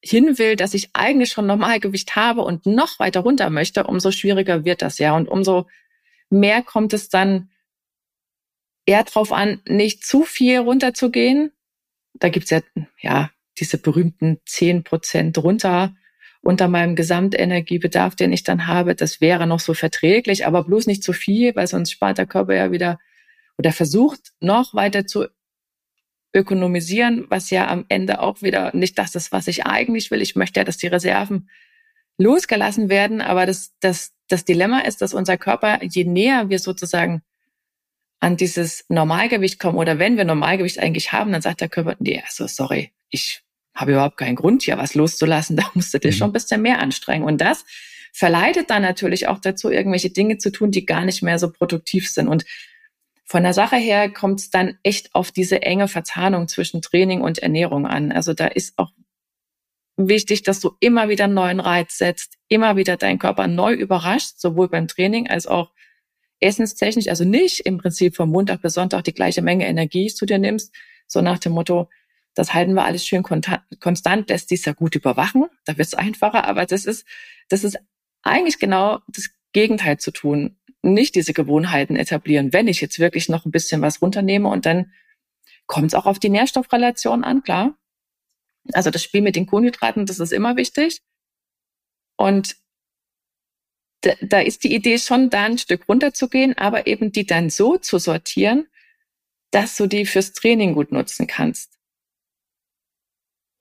hin 0.02 0.38
will, 0.38 0.56
dass 0.56 0.74
ich 0.74 0.90
eigentlich 0.94 1.32
schon 1.32 1.48
Normalgewicht 1.48 2.16
habe 2.16 2.42
und 2.42 2.66
noch 2.66 3.00
weiter 3.00 3.22
runter 3.22 3.50
möchte, 3.50 3.86
umso 3.86 4.12
schwieriger 4.12 4.66
wird 4.66 4.82
das 4.82 4.98
ja. 5.00 5.16
Und 5.16 5.30
umso 5.30 5.68
mehr 6.30 6.62
kommt 6.62 6.94
es 6.94 7.10
dann 7.10 7.50
eher 8.86 9.04
drauf 9.04 9.32
an, 9.32 9.62
nicht 9.68 10.06
zu 10.06 10.24
viel 10.24 10.60
runterzugehen. 10.60 11.52
Da 12.16 12.30
gibt's 12.30 12.50
ja, 12.50 12.62
ja, 13.00 13.32
diese 13.60 13.78
berühmten 13.78 14.40
zehn 14.46 14.84
Prozent 14.84 15.38
runter 15.38 15.96
unter 16.42 16.68
meinem 16.68 16.96
Gesamtenergiebedarf, 16.96 18.16
den 18.16 18.34
ich 18.34 18.44
dann 18.44 18.68
habe. 18.68 18.96
Das 18.96 19.22
wäre 19.22 19.48
noch 19.48 19.62
so 19.62 19.74
verträglich, 19.74 20.46
aber 20.46 20.64
bloß 20.64 20.88
nicht 20.88 21.04
zu 21.04 21.14
viel, 21.14 21.56
weil 21.56 21.68
sonst 21.68 21.92
spart 21.92 22.18
der 22.18 22.26
Körper 22.26 22.54
ja 22.54 22.72
wieder 22.72 23.00
oder 23.58 23.72
versucht 23.72 24.34
noch 24.40 24.74
weiter 24.74 25.06
zu 25.06 25.28
ökonomisieren, 26.34 27.26
was 27.30 27.50
ja 27.50 27.68
am 27.68 27.86
Ende 27.88 28.20
auch 28.20 28.42
wieder 28.42 28.76
nicht 28.76 28.98
das 28.98 29.16
ist, 29.16 29.32
was 29.32 29.48
ich 29.48 29.66
eigentlich 29.66 30.12
will. 30.12 30.22
Ich 30.22 30.36
möchte 30.36 30.60
ja, 30.60 30.64
dass 30.64 30.78
die 30.78 30.88
Reserven 30.88 31.50
losgelassen 32.18 32.90
werden, 32.90 33.22
aber 33.22 33.46
das, 33.46 33.74
das, 33.80 34.14
das 34.28 34.44
Dilemma 34.44 34.80
ist, 34.80 35.02
dass 35.02 35.14
unser 35.14 35.38
Körper, 35.38 35.84
je 35.84 36.04
näher 36.04 36.50
wir 36.50 36.60
sozusagen 36.60 37.22
an 38.20 38.38
dieses 38.38 38.86
Normalgewicht 38.90 39.60
kommen 39.60 39.78
oder 39.78 40.00
wenn 40.00 40.18
wir 40.18 40.26
Normalgewicht 40.26 40.80
eigentlich 40.80 41.12
haben, 41.12 41.32
dann 41.32 41.42
sagt 41.42 41.62
der 41.62 41.70
Körper, 41.70 41.96
nee, 42.00 42.22
also 42.26 42.48
sorry, 42.48 42.92
ich 43.10 43.43
habe 43.74 43.94
überhaupt 43.94 44.18
keinen 44.18 44.36
Grund, 44.36 44.64
hier 44.64 44.78
was 44.78 44.96
loszulassen, 44.96 45.56
da 45.58 45.70
musst 45.74 45.94
du 45.94 46.00
dir 46.00 46.12
mhm. 46.12 46.16
schon 46.16 46.30
ein 46.30 46.34
bisschen 46.34 46.62
mehr 46.62 46.80
anstrengen. 46.80 47.26
Und 47.26 47.40
das 47.40 47.66
verleitet 48.12 48.70
dann 48.70 48.84
natürlich 48.84 49.28
auch 49.28 49.40
dazu, 49.40 49.72
irgendwelche 49.72 50.12
Dinge 50.12 50.38
zu 50.38 50.52
tun, 50.52 50.72
die 50.72 50.86
gar 50.86 51.04
nicht 51.04 51.24
mehr 51.24 51.40
so 51.40 51.52
produktiv 51.52 52.10
sind. 52.10 52.28
Und 52.28 52.46
von 53.26 53.44
der 53.44 53.54
Sache 53.54 53.78
her 53.78 54.10
kommt 54.10 54.42
es 54.42 54.50
dann 54.50 54.78
echt 54.84 55.16
auf 55.16 55.32
diese 55.32 55.62
enge 55.62 55.88
Verzahnung 55.88 56.48
zwischen 56.48 56.82
Training 56.82 57.22
und 57.22 57.40
Ernährung 57.40 57.88
an. 57.88 58.12
Also 58.12 58.34
da 58.34 58.48
ist 58.48 58.74
auch 58.78 58.92
wichtig, 59.98 60.44
dass 60.44 60.60
du 60.60 60.74
immer 60.80 61.10
wieder 61.10 61.26
einen 61.26 61.34
neuen 61.34 61.60
Reiz 61.60 61.98
setzt, 61.98 62.38
immer 62.48 62.76
wieder 62.76 62.98
deinen 62.98 63.20
Körper 63.20 63.48
neu 63.48 63.74
überrascht, 63.74 64.34
sowohl 64.38 64.70
beim 64.70 64.88
Training 64.88 65.30
als 65.30 65.48
auch 65.48 65.72
essenstechnisch. 66.40 67.08
Also 67.08 67.24
nicht 67.24 67.62
im 67.62 67.78
Prinzip 67.78 68.16
vom 68.16 68.30
Montag 68.30 68.62
bis 68.62 68.74
Sonntag 68.74 69.04
die 69.06 69.14
gleiche 69.14 69.42
Menge 69.42 69.68
Energie 69.68 70.08
zu 70.08 70.26
dir 70.26 70.38
nimmst, 70.38 70.74
so 71.08 71.22
nach 71.22 71.40
dem 71.40 71.54
Motto, 71.54 71.90
das 72.36 72.54
halten 72.54 72.74
wir 72.74 72.86
alles 72.86 73.06
schön 73.06 73.24
konstant, 73.24 74.30
lässt 74.30 74.52
dies 74.52 74.66
ja 74.66 74.74
gut 74.74 74.96
überwachen, 74.96 75.46
da 75.66 75.78
wird 75.78 75.88
es 75.88 75.94
einfacher, 75.94 76.46
aber 76.46 76.66
das 76.66 76.86
ist, 76.86 77.06
das 77.50 77.64
ist 77.64 77.78
eigentlich 78.24 78.60
genau 78.60 79.00
das 79.08 79.30
Gegenteil 79.52 80.00
zu 80.00 80.12
tun 80.12 80.58
nicht 80.84 81.16
diese 81.16 81.34
Gewohnheiten 81.34 81.96
etablieren, 81.96 82.54
wenn 82.54 82.68
ich 82.68 82.82
jetzt 82.82 83.00
wirklich 83.00 83.30
noch 83.30 83.46
ein 83.46 83.52
bisschen 83.52 83.82
was 83.82 84.02
runternehme 84.02 84.50
und 84.50 84.66
dann 84.66 84.92
kommt 85.66 85.88
es 85.88 85.94
auch 85.96 86.06
auf 86.06 86.20
die 86.20 86.30
Nährstoffrelation 86.30 87.24
an, 87.24 87.42
klar. 87.42 87.78
Also 88.74 88.92
das 88.92 89.02
Spiel 89.02 89.22
mit 89.22 89.36
den 89.36 89.46
Kohlenhydraten, 89.46 90.06
das 90.06 90.20
ist 90.20 90.34
immer 90.34 90.58
wichtig. 90.58 91.02
Und 92.18 92.58
da, 94.02 94.14
da 94.22 94.40
ist 94.42 94.66
die 94.66 94.76
Idee 94.76 95.00
schon, 95.00 95.30
da 95.30 95.46
ein 95.46 95.58
Stück 95.58 95.88
runterzugehen, 95.88 96.58
aber 96.58 96.86
eben 96.86 97.12
die 97.14 97.26
dann 97.26 97.50
so 97.50 97.78
zu 97.78 97.98
sortieren, 97.98 98.68
dass 99.52 99.78
du 99.78 99.88
die 99.88 100.06
fürs 100.06 100.34
Training 100.34 100.74
gut 100.74 100.92
nutzen 100.92 101.28
kannst. 101.28 101.73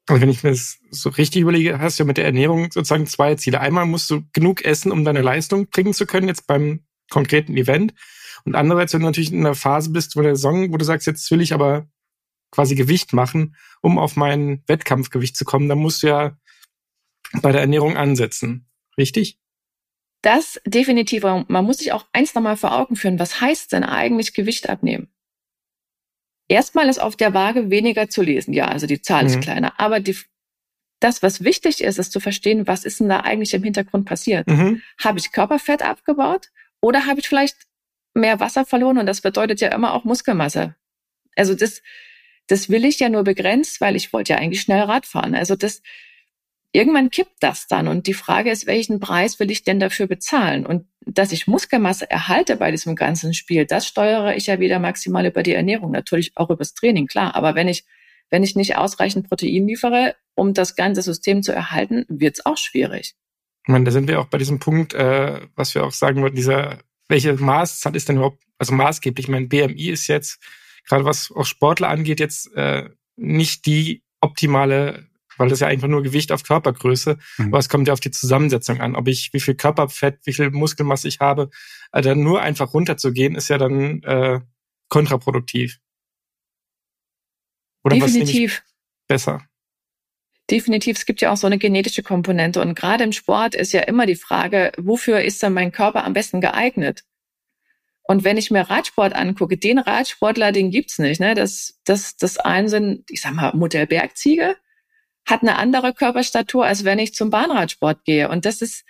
Also 0.09 0.21
wenn 0.21 0.30
ich 0.30 0.42
mir 0.42 0.50
das 0.50 0.78
so 0.90 1.11
richtig 1.11 1.42
überlege, 1.42 1.78
hast 1.78 1.99
du 1.99 2.02
ja 2.02 2.06
mit 2.06 2.16
der 2.16 2.25
Ernährung 2.25 2.73
sozusagen 2.73 3.06
zwei 3.06 3.37
Ziele. 3.37 3.61
Einmal 3.61 3.87
musst 3.87 4.11
du 4.11 4.23
genug 4.32 4.64
essen, 4.64 4.90
um 4.90 5.04
deine 5.04 5.23
Leistung 5.23 5.68
bringen 5.68 5.94
zu 5.94 6.06
können, 6.06 6.28
jetzt 6.28 6.47
beim 6.47 6.85
konkreten 7.09 7.56
Event. 7.56 7.94
Und 8.44 8.56
andererseits, 8.56 8.94
wenn 8.94 9.00
du 9.00 9.06
natürlich 9.06 9.32
in 9.32 9.40
einer 9.40 9.54
Phase 9.54 9.90
bist, 9.90 10.16
wo 10.16 10.23
der 10.23 10.37
Song, 10.37 10.73
wo 10.73 10.76
du 10.76 10.85
sagst, 10.85 11.06
jetzt 11.06 11.30
will 11.30 11.40
ich 11.40 11.52
aber 11.54 11.87
quasi 12.50 12.75
Gewicht 12.75 13.12
machen, 13.12 13.56
um 13.80 13.99
auf 13.99 14.16
mein 14.16 14.62
Wettkampfgewicht 14.66 15.37
zu 15.37 15.44
kommen, 15.44 15.68
dann 15.68 15.78
musst 15.78 16.02
du 16.02 16.09
ja 16.09 16.37
bei 17.40 17.52
der 17.52 17.61
Ernährung 17.61 17.97
ansetzen. 17.97 18.66
Richtig? 18.99 19.38
Das 20.23 20.61
definitiv. 20.66 21.23
Man 21.23 21.64
muss 21.64 21.78
sich 21.78 21.92
auch 21.92 22.06
eins 22.12 22.35
nochmal 22.35 22.56
vor 22.56 22.78
Augen 22.78 22.97
führen. 22.97 23.18
Was 23.18 23.40
heißt 23.40 23.73
denn 23.73 23.85
eigentlich 23.85 24.35
Gewicht 24.35 24.68
abnehmen? 24.68 25.12
Erstmal 26.52 26.90
ist 26.90 27.00
auf 27.00 27.16
der 27.16 27.32
Waage 27.32 27.71
weniger 27.71 28.11
zu 28.11 28.21
lesen. 28.21 28.52
Ja, 28.52 28.66
also 28.66 28.87
die 28.87 29.00
Zahl 29.00 29.23
mhm. 29.23 29.28
ist 29.30 29.40
kleiner. 29.40 29.80
Aber 29.80 30.00
die, 30.00 30.14
das, 31.00 31.23
was 31.23 31.42
wichtig 31.42 31.82
ist, 31.82 31.99
ist 31.99 32.12
zu 32.12 32.21
verstehen, 32.21 32.66
was 32.66 32.85
ist 32.85 33.00
denn 33.00 33.09
da 33.09 33.21
eigentlich 33.21 33.54
im 33.54 33.62
Hintergrund 33.62 34.04
passiert? 34.04 34.47
Mhm. 34.47 34.82
Habe 35.02 35.18
ich 35.18 35.32
Körperfett 35.32 35.80
abgebaut 35.80 36.50
oder 36.82 37.06
habe 37.06 37.21
ich 37.21 37.28
vielleicht 37.28 37.56
mehr 38.12 38.38
Wasser 38.38 38.66
verloren? 38.66 38.99
Und 38.99 39.06
das 39.06 39.23
bedeutet 39.23 39.62
ja 39.62 39.68
immer 39.68 39.94
auch 39.94 40.04
Muskelmasse. 40.04 40.76
Also 41.37 41.54
das, 41.54 41.80
das 42.49 42.68
will 42.68 42.85
ich 42.85 42.99
ja 42.99 43.09
nur 43.09 43.25
begrenzt, 43.25 43.80
weil 43.80 43.97
ich 43.97 44.12
wollte 44.12 44.35
ja 44.35 44.38
eigentlich 44.38 44.61
schnell 44.61 44.82
Rad 44.82 45.06
fahren. 45.06 45.35
Also 45.35 45.56
das, 45.56 45.80
irgendwann 46.73 47.11
kippt 47.11 47.37
das 47.41 47.67
dann. 47.67 47.87
Und 47.87 48.07
die 48.07 48.14
Frage 48.14 48.50
ist, 48.50 48.67
welchen 48.67 48.99
Preis 48.99 49.38
will 49.38 49.50
ich 49.50 49.62
denn 49.62 49.79
dafür 49.79 50.07
bezahlen? 50.07 50.67
Und 50.67 50.87
dass 51.05 51.33
ich 51.33 51.47
Muskelmasse 51.47 52.11
erhalte 52.11 52.57
bei 52.57 52.71
diesem 52.71 52.97
ganzen 52.97 53.35
Spiel, 53.35 53.67
das 53.67 53.87
steuere 53.87 54.37
ich 54.37 54.47
ja 54.47 54.61
wieder 54.61 54.79
maximal 54.79 55.26
über 55.26 55.43
die 55.43 55.52
Ernährung, 55.52 55.91
natürlich 55.91 56.33
auch 56.37 56.50
übers 56.50 56.75
Training, 56.75 57.07
klar. 57.07 57.35
Aber 57.35 57.55
wenn 57.55 57.69
ich, 57.69 57.85
wenn 58.31 58.43
ich 58.43 58.57
nicht 58.57 58.76
ausreichend 58.76 59.29
Protein 59.29 59.69
liefere, 59.69 60.14
um 60.35 60.55
das 60.55 60.75
ganze 60.75 61.02
System 61.02 61.43
zu 61.43 61.52
erhalten, 61.52 62.07
wird's 62.09 62.47
auch 62.47 62.57
schwierig. 62.57 63.14
Ich 63.64 63.69
meine, 63.69 63.85
da 63.85 63.91
sind 63.91 64.09
wir 64.09 64.21
auch 64.21 64.26
bei 64.26 64.38
diesem 64.38 64.59
Punkt, 64.59 64.95
äh, 64.95 65.41
was 65.55 65.75
wir 65.75 65.85
auch 65.85 65.93
sagen 65.93 66.23
wollten, 66.23 66.37
dieser, 66.37 66.79
welche 67.09 67.35
Maßzahl 67.35 67.95
ist 67.95 68.09
denn 68.09 68.17
überhaupt, 68.17 68.43
also 68.59 68.73
maßgeblich? 68.75 69.29
Mein 69.29 69.49
BMI 69.49 69.91
ist 69.91 70.07
jetzt, 70.09 70.41
gerade 70.88 71.05
was 71.05 71.31
auch 71.31 71.45
Sportler 71.45 71.88
angeht, 71.88 72.19
jetzt 72.19 72.52
äh, 72.55 72.88
nicht 73.17 73.67
die 73.67 74.02
optimale 74.21 75.07
weil 75.39 75.49
das 75.49 75.61
ja 75.61 75.67
einfach 75.67 75.89
nur 75.89 76.03
Gewicht 76.03 76.33
auf 76.33 76.43
Körpergröße. 76.43 77.19
Mhm. 77.39 77.47
Aber 77.47 77.59
es 77.59 77.69
kommt 77.69 77.89
ja 77.89 77.95
auf 77.95 78.01
die 78.01 78.11
Zusammensetzung 78.11 78.81
an. 78.81 78.97
Ob 78.97 79.09
ich, 79.09 79.33
wie 79.33 79.41
viel 79.41 79.55
Körperfett, 79.55 80.21
wie 80.25 80.33
viel 80.33 80.51
Muskelmasse 80.51 81.09
ich 81.09 81.21
habe. 81.21 81.51
Also 81.91 82.15
nur 82.15 82.43
einfach 82.43 82.75
runterzugehen, 82.75 83.35
ist 83.35 83.49
ja 83.49 83.59
dann 83.59 84.03
äh, 84.03 84.41
kontraproduktiv. 84.89 85.79
Oder 87.85 87.97
Definitiv. 87.97 88.62
besser? 89.09 89.47
Definitiv, 90.51 90.99
es 90.99 91.07
gibt 91.07 91.21
ja 91.21 91.33
auch 91.33 91.37
so 91.37 91.47
eine 91.47 91.59
genetische 91.59 92.03
Komponente. 92.03 92.61
Und 92.61 92.75
gerade 92.75 93.05
im 93.05 93.12
Sport 93.12 93.55
ist 93.55 93.73
ja 93.73 93.81
immer 93.83 94.07
die 94.07 94.17
Frage, 94.17 94.73
wofür 94.77 95.21
ist 95.21 95.43
denn 95.43 95.53
mein 95.53 95.73
Körper 95.73 96.05
am 96.05 96.12
besten 96.12 96.41
geeignet? 96.41 97.05
Und 98.03 98.25
wenn 98.25 98.37
ich 98.37 98.51
mir 98.51 98.69
Radsport 98.69 99.15
angucke, 99.15 99.57
den 99.57 99.79
Radsportler, 99.79 100.53
den 100.53 100.71
gibt's 100.71 100.99
nicht. 100.99 101.21
Ne? 101.21 101.35
Das, 101.35 101.81
das, 101.85 102.17
das 102.17 102.37
einen 102.37 102.69
sind, 102.69 103.11
ich 103.11 103.23
sag 103.23 103.33
mal, 103.33 103.55
Modell 103.55 103.87
Bergziege 103.87 104.57
hat 105.26 105.43
eine 105.43 105.57
andere 105.57 105.95
Körperstatur, 105.95 106.67
als 106.67 106.85
wenn 106.85 106.99
ich 106.99 107.14
zum 107.14 107.31
Bahnradsport 107.31 108.05
gehe. 108.05 108.29
Und 108.29 108.45
das 108.45 108.62
ist, 108.62 108.85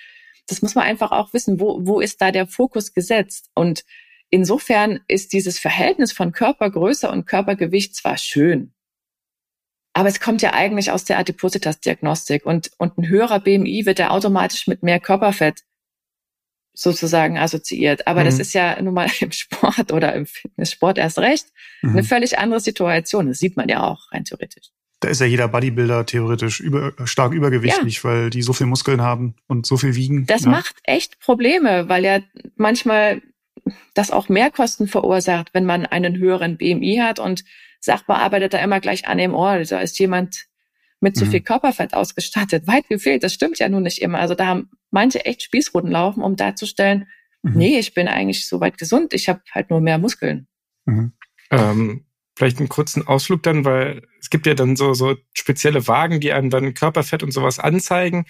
das 0.46 0.62
muss 0.62 0.74
man 0.74 0.84
einfach 0.84 1.12
auch 1.12 1.32
wissen, 1.32 1.60
wo, 1.60 1.80
wo 1.82 2.00
ist 2.00 2.20
da 2.20 2.30
der 2.30 2.46
Fokus 2.46 2.92
gesetzt? 2.94 3.50
Und 3.54 3.84
insofern 4.30 5.00
ist 5.08 5.32
dieses 5.32 5.58
Verhältnis 5.58 6.12
von 6.12 6.32
Körpergröße 6.32 7.10
und 7.10 7.26
Körpergewicht 7.26 7.94
zwar 7.94 8.16
schön, 8.16 8.72
aber 9.94 10.08
es 10.08 10.20
kommt 10.20 10.40
ja 10.42 10.54
eigentlich 10.54 10.90
aus 10.90 11.04
der 11.04 11.18
Adipositas-Diagnostik 11.18 12.46
und, 12.46 12.70
und 12.78 12.96
ein 12.96 13.08
höherer 13.08 13.40
BMI 13.40 13.84
wird 13.84 13.98
ja 13.98 14.10
automatisch 14.10 14.66
mit 14.66 14.82
mehr 14.82 15.00
Körperfett 15.00 15.64
sozusagen 16.72 17.36
assoziiert. 17.36 18.06
Aber 18.06 18.22
mhm. 18.22 18.24
das 18.26 18.38
ist 18.38 18.54
ja 18.54 18.80
nun 18.80 18.94
mal 18.94 19.10
im 19.20 19.32
Sport 19.32 19.92
oder 19.92 20.14
im 20.14 20.26
Fitnesssport 20.26 20.96
erst 20.96 21.18
recht 21.18 21.48
mhm. 21.82 21.90
eine 21.90 22.04
völlig 22.04 22.38
andere 22.38 22.60
Situation. 22.60 23.28
Das 23.28 23.38
sieht 23.38 23.56
man 23.56 23.68
ja 23.68 23.86
auch 23.86 24.10
rein 24.12 24.24
theoretisch 24.24 24.70
da 25.02 25.08
ist 25.08 25.20
ja 25.20 25.26
jeder 25.26 25.48
Bodybuilder 25.48 26.06
theoretisch 26.06 26.60
über, 26.60 26.92
stark 27.04 27.32
übergewichtig, 27.32 27.96
ja. 27.96 28.04
weil 28.04 28.30
die 28.30 28.42
so 28.42 28.52
viel 28.52 28.68
Muskeln 28.68 29.02
haben 29.02 29.34
und 29.48 29.66
so 29.66 29.76
viel 29.76 29.96
wiegen. 29.96 30.26
Das 30.26 30.44
ja. 30.44 30.50
macht 30.50 30.76
echt 30.84 31.18
Probleme, 31.18 31.88
weil 31.88 32.04
ja 32.04 32.20
manchmal 32.56 33.20
das 33.94 34.12
auch 34.12 34.28
Mehrkosten 34.28 34.86
verursacht, 34.86 35.54
wenn 35.54 35.64
man 35.64 35.86
einen 35.86 36.16
höheren 36.16 36.56
BMI 36.56 37.00
hat 37.02 37.18
und 37.18 37.44
Sachbearbeiter 37.80 38.62
immer 38.62 38.78
gleich 38.78 39.08
annehmen, 39.08 39.34
oh, 39.34 39.64
da 39.68 39.80
ist 39.80 39.98
jemand 39.98 40.46
mit 41.00 41.16
zu 41.16 41.24
mhm. 41.24 41.30
viel 41.30 41.40
Körperfett 41.40 41.94
ausgestattet. 41.94 42.68
Weit 42.68 42.88
gefehlt, 42.88 43.24
das 43.24 43.34
stimmt 43.34 43.58
ja 43.58 43.68
nun 43.68 43.82
nicht 43.82 44.00
immer. 44.00 44.20
Also 44.20 44.36
da 44.36 44.46
haben 44.46 44.70
manche 44.92 45.24
echt 45.24 45.42
Spießruten 45.42 45.90
laufen, 45.90 46.22
um 46.22 46.36
darzustellen, 46.36 47.08
mhm. 47.42 47.54
nee, 47.56 47.78
ich 47.78 47.92
bin 47.92 48.06
eigentlich 48.06 48.46
soweit 48.46 48.78
gesund, 48.78 49.12
ich 49.14 49.28
habe 49.28 49.42
halt 49.50 49.70
nur 49.70 49.80
mehr 49.80 49.98
Muskeln. 49.98 50.46
Mhm. 50.84 51.12
Ähm, 51.50 52.06
vielleicht 52.36 52.58
einen 52.58 52.68
kurzen 52.68 53.06
Ausflug 53.06 53.42
dann, 53.42 53.64
weil 53.64 54.06
es 54.20 54.30
gibt 54.30 54.46
ja 54.46 54.54
dann 54.54 54.76
so, 54.76 54.94
so 54.94 55.16
spezielle 55.34 55.86
Wagen, 55.86 56.20
die 56.20 56.32
einem 56.32 56.50
dann 56.50 56.74
Körperfett 56.74 57.22
und 57.22 57.32
sowas 57.32 57.58
anzeigen. 57.58 58.26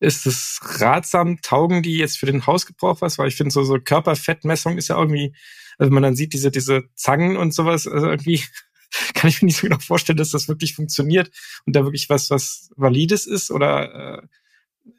Ist 0.00 0.26
es 0.26 0.60
ratsam? 0.62 1.40
Taugen 1.42 1.82
die 1.82 1.96
jetzt 1.96 2.18
für 2.18 2.26
den 2.26 2.46
Hausgebrauch 2.46 3.00
was? 3.00 3.18
Weil 3.18 3.28
ich 3.28 3.36
finde, 3.36 3.52
so, 3.52 3.62
so 3.64 3.78
Körperfettmessung 3.78 4.78
ist 4.78 4.88
ja 4.88 4.98
irgendwie, 4.98 5.34
also 5.78 5.92
man 5.92 6.02
dann 6.02 6.16
sieht 6.16 6.32
diese, 6.32 6.50
diese 6.50 6.84
Zangen 6.94 7.36
und 7.36 7.52
sowas, 7.54 7.86
also 7.86 8.06
irgendwie 8.06 8.44
kann 9.14 9.28
ich 9.28 9.42
mir 9.42 9.46
nicht 9.46 9.58
so 9.58 9.66
genau 9.66 9.78
vorstellen, 9.78 10.18
dass 10.18 10.30
das 10.30 10.48
wirklich 10.48 10.74
funktioniert 10.74 11.30
und 11.66 11.74
da 11.74 11.84
wirklich 11.84 12.08
was, 12.08 12.30
was 12.30 12.70
Valides 12.76 13.26
ist 13.26 13.50
oder 13.50 14.20
äh, 14.20 14.26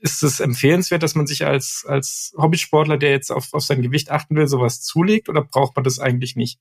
ist 0.02 0.24
es 0.24 0.40
empfehlenswert, 0.40 1.04
dass 1.04 1.16
man 1.16 1.28
sich 1.28 1.46
als, 1.46 1.86
als 1.88 2.34
Hobbysportler, 2.38 2.98
der 2.98 3.12
jetzt 3.12 3.32
auf, 3.32 3.54
auf 3.54 3.64
sein 3.64 3.82
Gewicht 3.82 4.12
achten 4.12 4.36
will, 4.36 4.48
sowas 4.48 4.82
zulegt 4.82 5.30
oder 5.30 5.44
braucht 5.44 5.76
man 5.76 5.84
das 5.84 6.00
eigentlich 6.00 6.36
nicht? 6.36 6.60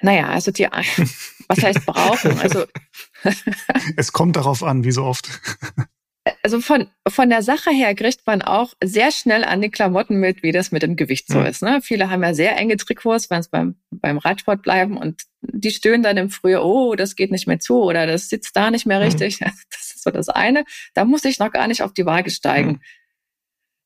Naja, 0.00 0.28
also 0.28 0.50
die, 0.50 0.64
was 1.48 1.62
heißt 1.62 1.86
brauchen? 1.86 2.38
Also 2.40 2.64
es 3.96 4.12
kommt 4.12 4.36
darauf 4.36 4.62
an, 4.62 4.84
wie 4.84 4.92
so 4.92 5.04
oft. 5.04 5.28
Also 6.42 6.60
von, 6.60 6.88
von 7.06 7.30
der 7.30 7.42
Sache 7.42 7.70
her 7.70 7.94
kriegt 7.94 8.26
man 8.26 8.42
auch 8.42 8.74
sehr 8.82 9.12
schnell 9.12 9.44
an 9.44 9.62
die 9.62 9.70
Klamotten 9.70 10.18
mit, 10.18 10.42
wie 10.42 10.50
das 10.50 10.72
mit 10.72 10.82
dem 10.82 10.96
Gewicht 10.96 11.28
so 11.28 11.38
mhm. 11.38 11.46
ist. 11.46 11.62
Ne? 11.62 11.80
Viele 11.82 12.10
haben 12.10 12.22
ja 12.24 12.34
sehr 12.34 12.56
enge 12.56 12.76
Trikots, 12.76 13.30
wenn 13.30 13.40
es 13.40 13.48
beim, 13.48 13.76
beim 13.90 14.18
Radsport 14.18 14.62
bleiben 14.62 14.96
und 14.96 15.22
die 15.40 15.70
stöhnen 15.70 16.02
dann 16.02 16.16
im 16.16 16.30
Frühjahr, 16.30 16.64
oh, 16.64 16.96
das 16.96 17.14
geht 17.14 17.30
nicht 17.30 17.46
mehr 17.46 17.60
zu 17.60 17.80
oder 17.82 18.06
das 18.08 18.28
sitzt 18.28 18.56
da 18.56 18.70
nicht 18.72 18.86
mehr 18.86 19.00
richtig. 19.00 19.40
Mhm. 19.40 19.46
Das 19.70 19.94
ist 19.94 20.02
so 20.02 20.10
das 20.10 20.28
eine. 20.28 20.64
Da 20.94 21.04
muss 21.04 21.24
ich 21.24 21.38
noch 21.38 21.52
gar 21.52 21.68
nicht 21.68 21.82
auf 21.82 21.92
die 21.92 22.06
Waage 22.06 22.30
steigen. 22.30 22.68
Mhm. 22.68 22.80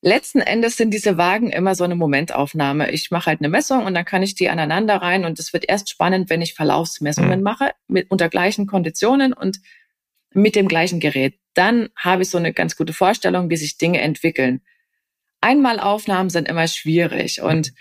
Letzten 0.03 0.41
Endes 0.41 0.79
sind 0.79 0.95
diese 0.95 1.19
Wagen 1.19 1.51
immer 1.51 1.75
so 1.75 1.85
eine 1.85 1.95
Momentaufnahme. 1.95 2.91
Ich 2.91 3.11
mache 3.11 3.27
halt 3.27 3.41
eine 3.41 3.51
Messung 3.51 3.85
und 3.85 3.95
dann 3.95 4.07
kann 4.07 4.23
ich 4.23 4.35
die 4.35 4.49
aneinander 4.49 4.97
rein 4.97 5.27
und 5.27 5.39
es 5.39 5.53
wird 5.53 5.69
erst 5.69 5.91
spannend, 5.91 6.31
wenn 6.31 6.41
ich 6.41 6.55
Verlaufsmessungen 6.55 7.41
mhm. 7.41 7.45
mache 7.45 7.73
mit 7.87 8.11
unter 8.11 8.31
gleichen 8.31 8.67
Konditionen 8.67 9.35
und 9.35 9.61
mit 10.33 10.57
dem 10.57 10.69
gleichen 10.69 11.01
Gerät. 11.01 11.39
Dann 11.53 11.91
habe 11.97 12.23
ich 12.23 12.31
so 12.31 12.39
eine 12.39 12.55
ganz 12.55 12.77
gute 12.77 12.95
Vorstellung, 12.95 13.51
wie 13.51 13.57
sich 13.57 13.77
Dinge 13.77 14.01
entwickeln. 14.01 14.63
Einmalaufnahmen 15.43 16.31
sind 16.31 16.49
immer 16.49 16.67
schwierig 16.67 17.43
und 17.43 17.73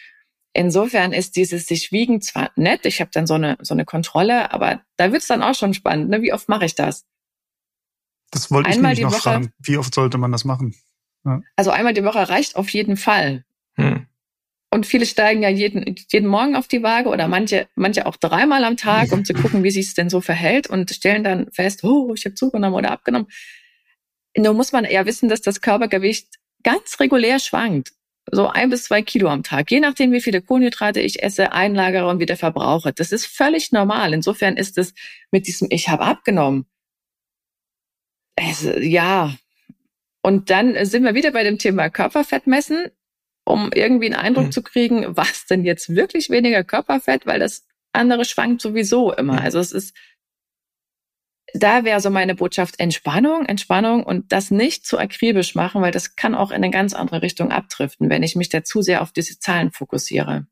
insofern 0.52 1.14
ist 1.14 1.38
dieses 1.38 1.68
sich 1.68 1.94
wiegen 1.94 2.22
zwar 2.22 2.52
nett, 2.56 2.86
ich 2.86 3.00
habe 3.00 3.12
dann 3.14 3.28
so 3.28 3.36
eine 3.36 3.58
so 3.62 3.74
eine 3.74 3.86
Kontrolle, 3.86 4.52
aber 4.52 4.82
da 4.98 5.14
wird's 5.14 5.28
dann 5.28 5.44
auch 5.44 5.56
schon 5.56 5.74
spannend. 5.74 6.10
Ne? 6.10 6.22
Wie 6.22 6.34
oft 6.34 6.50
mache 6.50 6.66
ich 6.66 6.76
das? 6.76 7.06
Das 8.32 8.52
wollte 8.52 8.70
Einmal 8.70 8.94
ich 8.94 9.00
nämlich 9.00 9.14
noch 9.14 9.26
Woche, 9.26 9.30
fragen. 9.30 9.54
Wie 9.60 9.78
oft 9.78 9.94
sollte 9.94 10.18
man 10.18 10.32
das 10.32 10.44
machen? 10.44 10.76
Also 11.56 11.72
einmal 11.72 11.94
die 11.94 12.04
Woche 12.04 12.30
reicht 12.30 12.56
auf 12.56 12.70
jeden 12.70 12.98
Fall. 12.98 13.44
Hm. 13.76 14.08
Und 14.72 14.86
viele 14.86 15.06
steigen 15.06 15.42
ja 15.42 15.50
jeden, 15.50 15.96
jeden 16.10 16.28
Morgen 16.28 16.56
auf 16.56 16.68
die 16.68 16.84
Waage 16.84 17.10
oder 17.10 17.28
manche, 17.28 17.68
manche 17.76 18.06
auch 18.06 18.18
dreimal 18.18 18.64
am 18.64 18.78
Tag, 18.78 19.12
um 19.12 19.26
zu 19.26 19.34
gucken, 19.34 19.64
wie 19.64 19.72
sich 19.72 19.88
es 19.88 19.94
denn 19.96 20.12
so 20.12 20.22
verhält 20.22 20.68
und 20.68 20.92
stellen 20.92 21.24
dann 21.24 21.52
fest, 21.52 21.84
oh, 21.84 22.14
ich 22.14 22.26
habe 22.26 22.36
zugenommen 22.36 22.76
oder 22.76 22.92
abgenommen. 22.92 23.28
Nur 24.38 24.54
muss 24.54 24.72
man 24.72 24.86
ja 24.86 25.06
wissen, 25.08 25.28
dass 25.28 25.42
das 25.42 25.62
Körpergewicht 25.62 26.28
ganz 26.62 27.00
regulär 27.00 27.40
schwankt. 27.40 27.94
So 28.32 28.48
ein 28.48 28.70
bis 28.70 28.84
zwei 28.84 29.02
Kilo 29.02 29.28
am 29.30 29.42
Tag, 29.42 29.72
je 29.72 29.80
nachdem, 29.80 30.12
wie 30.12 30.22
viele 30.22 30.44
Kohlenhydrate 30.44 31.02
ich 31.02 31.24
esse, 31.24 31.52
einlagere 31.52 32.08
und 32.08 32.20
wieder 32.20 32.38
verbrauche. 32.38 32.94
Das 32.94 33.12
ist 33.12 33.26
völlig 33.26 33.72
normal. 33.72 34.14
Insofern 34.14 34.56
ist 34.56 34.78
es 34.78 34.94
mit 35.32 35.48
diesem 35.48 35.68
Ich 35.72 35.90
habe 35.90 36.04
abgenommen. 36.04 36.68
Es, 38.36 38.68
ja, 38.80 39.36
und 40.22 40.50
dann 40.50 40.86
sind 40.86 41.04
wir 41.04 41.16
wieder 41.16 41.32
bei 41.32 41.44
dem 41.44 41.58
Thema 41.58 41.90
Körperfett 41.90 42.48
messen, 42.48 42.90
um 43.46 43.72
irgendwie 43.74 44.08
einen 44.08 44.16
Eindruck 44.16 44.48
mhm. 44.48 44.52
zu 44.52 44.64
kriegen, 44.64 45.06
was 45.18 45.46
denn 45.46 45.64
jetzt 45.64 45.96
wirklich 45.96 46.30
weniger 46.30 46.64
Körperfett, 46.64 47.26
weil 47.26 47.40
das 47.40 47.66
andere 47.94 48.26
schwankt 48.26 48.62
sowieso 48.62 49.14
immer. 49.14 49.34
Mhm. 49.34 49.40
Also 49.40 49.60
es 49.60 49.72
ist, 49.72 49.96
da 51.54 51.84
wäre 51.84 52.02
so 52.02 52.10
meine 52.10 52.36
Botschaft 52.36 52.80
Entspannung, 52.80 53.46
Entspannung 53.46 54.04
und 54.04 54.32
das 54.32 54.52
nicht 54.52 54.86
zu 54.86 55.00
akribisch 55.00 55.56
machen, 55.56 55.82
weil 55.82 55.92
das 55.92 56.16
kann 56.16 56.36
auch 56.36 56.52
in 56.52 56.58
eine 56.58 56.70
ganz 56.70 56.94
andere 56.94 57.22
Richtung 57.22 57.52
abdriften, 57.52 58.10
wenn 58.10 58.24
ich 58.24 58.36
mich 58.36 58.50
da 58.50 58.64
zu 58.64 58.82
sehr 58.82 59.02
auf 59.02 59.12
diese 59.12 59.40
Zahlen 59.40 59.72
fokussiere. 59.72 60.48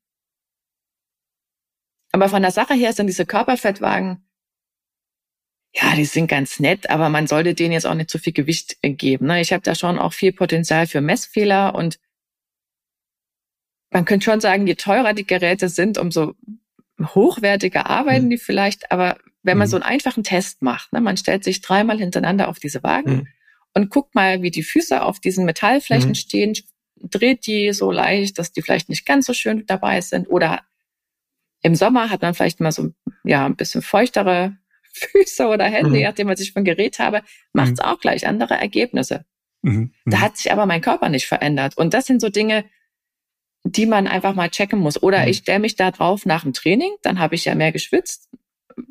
Aber 2.13 2.29
von 2.29 2.41
der 2.41 2.51
Sache 2.51 2.73
her 2.73 2.93
sind 2.93 3.07
diese 3.07 3.25
Körperfettwagen 3.25 4.26
ja, 5.79 5.95
die 5.95 6.05
sind 6.05 6.27
ganz 6.27 6.59
nett, 6.59 6.89
aber 6.89 7.09
man 7.09 7.27
sollte 7.27 7.53
denen 7.53 7.71
jetzt 7.71 7.85
auch 7.85 7.93
nicht 7.93 8.09
zu 8.09 8.17
viel 8.17 8.33
Gewicht 8.33 8.77
geben. 8.81 9.27
Ne? 9.27 9.41
Ich 9.41 9.53
habe 9.53 9.61
da 9.61 9.75
schon 9.75 9.99
auch 9.99 10.13
viel 10.13 10.33
Potenzial 10.33 10.87
für 10.87 11.01
Messfehler 11.01 11.75
und 11.75 11.99
man 13.91 14.05
könnte 14.05 14.25
schon 14.25 14.41
sagen, 14.41 14.65
je 14.65 14.75
teurer 14.75 15.13
die 15.13 15.27
Geräte 15.27 15.69
sind, 15.69 15.97
umso 15.97 16.33
hochwertiger 16.99 17.87
arbeiten 17.87 18.29
die 18.29 18.37
vielleicht, 18.37 18.91
aber 18.91 19.17
wenn 19.43 19.57
man 19.57 19.67
mhm. 19.67 19.71
so 19.71 19.77
einen 19.77 19.83
einfachen 19.83 20.23
Test 20.23 20.63
macht, 20.63 20.93
ne, 20.93 20.99
man 20.99 21.15
stellt 21.15 21.43
sich 21.43 21.61
dreimal 21.61 21.99
hintereinander 21.99 22.47
auf 22.47 22.57
diese 22.57 22.81
Wagen 22.81 23.11
mhm. 23.11 23.27
und 23.75 23.89
guckt 23.91 24.15
mal, 24.15 24.41
wie 24.41 24.51
die 24.51 24.63
Füße 24.63 25.03
auf 25.03 25.19
diesen 25.19 25.45
Metallflächen 25.45 26.09
mhm. 26.09 26.15
stehen, 26.15 26.53
dreht 26.95 27.45
die 27.45 27.71
so 27.73 27.91
leicht, 27.91 28.39
dass 28.39 28.51
die 28.51 28.63
vielleicht 28.63 28.89
nicht 28.89 29.05
ganz 29.05 29.27
so 29.27 29.33
schön 29.33 29.65
dabei 29.67 30.01
sind 30.01 30.27
oder 30.27 30.61
im 31.61 31.75
Sommer 31.75 32.09
hat 32.09 32.23
man 32.23 32.33
vielleicht 32.33 32.59
mal 32.59 32.71
so 32.71 32.89
ja 33.23 33.45
ein 33.45 33.55
bisschen 33.55 33.83
feuchtere 33.83 34.57
Füße 34.97 35.47
oder 35.47 35.65
Hände, 35.65 35.89
mhm. 35.89 35.95
je 35.95 36.03
nachdem, 36.03 36.27
was 36.27 36.39
ich 36.39 36.53
von 36.53 36.63
Gerät 36.63 36.99
habe, 36.99 37.21
macht 37.53 37.73
es 37.73 37.79
mhm. 37.79 37.85
auch 37.85 37.99
gleich 37.99 38.27
andere 38.27 38.55
Ergebnisse. 38.55 39.25
Mhm. 39.61 39.93
Da 40.05 40.17
mhm. 40.17 40.21
hat 40.21 40.37
sich 40.37 40.51
aber 40.51 40.65
mein 40.65 40.81
Körper 40.81 41.09
nicht 41.09 41.27
verändert. 41.27 41.77
Und 41.77 41.93
das 41.93 42.05
sind 42.05 42.21
so 42.21 42.29
Dinge, 42.29 42.65
die 43.63 43.85
man 43.85 44.07
einfach 44.07 44.35
mal 44.35 44.49
checken 44.49 44.79
muss. 44.79 45.01
Oder 45.01 45.23
mhm. 45.23 45.27
ich 45.29 45.37
stelle 45.37 45.59
mich 45.59 45.75
da 45.75 45.91
drauf 45.91 46.25
nach 46.25 46.43
dem 46.43 46.53
Training, 46.53 46.91
dann 47.01 47.19
habe 47.19 47.35
ich 47.35 47.45
ja 47.45 47.55
mehr 47.55 47.71
geschwitzt, 47.71 48.29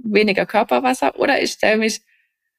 weniger 0.02 0.46
Körperwasser. 0.46 1.18
Oder 1.18 1.42
ich 1.42 1.52
stelle 1.52 1.78
mich 1.78 2.02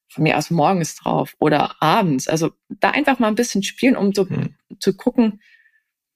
von 0.09 0.23
mir 0.23 0.37
aus 0.37 0.49
morgens 0.49 0.95
drauf 0.95 1.35
oder 1.39 1.81
abends. 1.81 2.27
Also 2.27 2.51
da 2.69 2.91
einfach 2.91 3.19
mal 3.19 3.27
ein 3.27 3.35
bisschen 3.35 3.63
spielen, 3.63 3.95
um 3.95 4.13
so 4.13 4.25
mhm. 4.25 4.55
zu 4.79 4.95
gucken, 4.95 5.41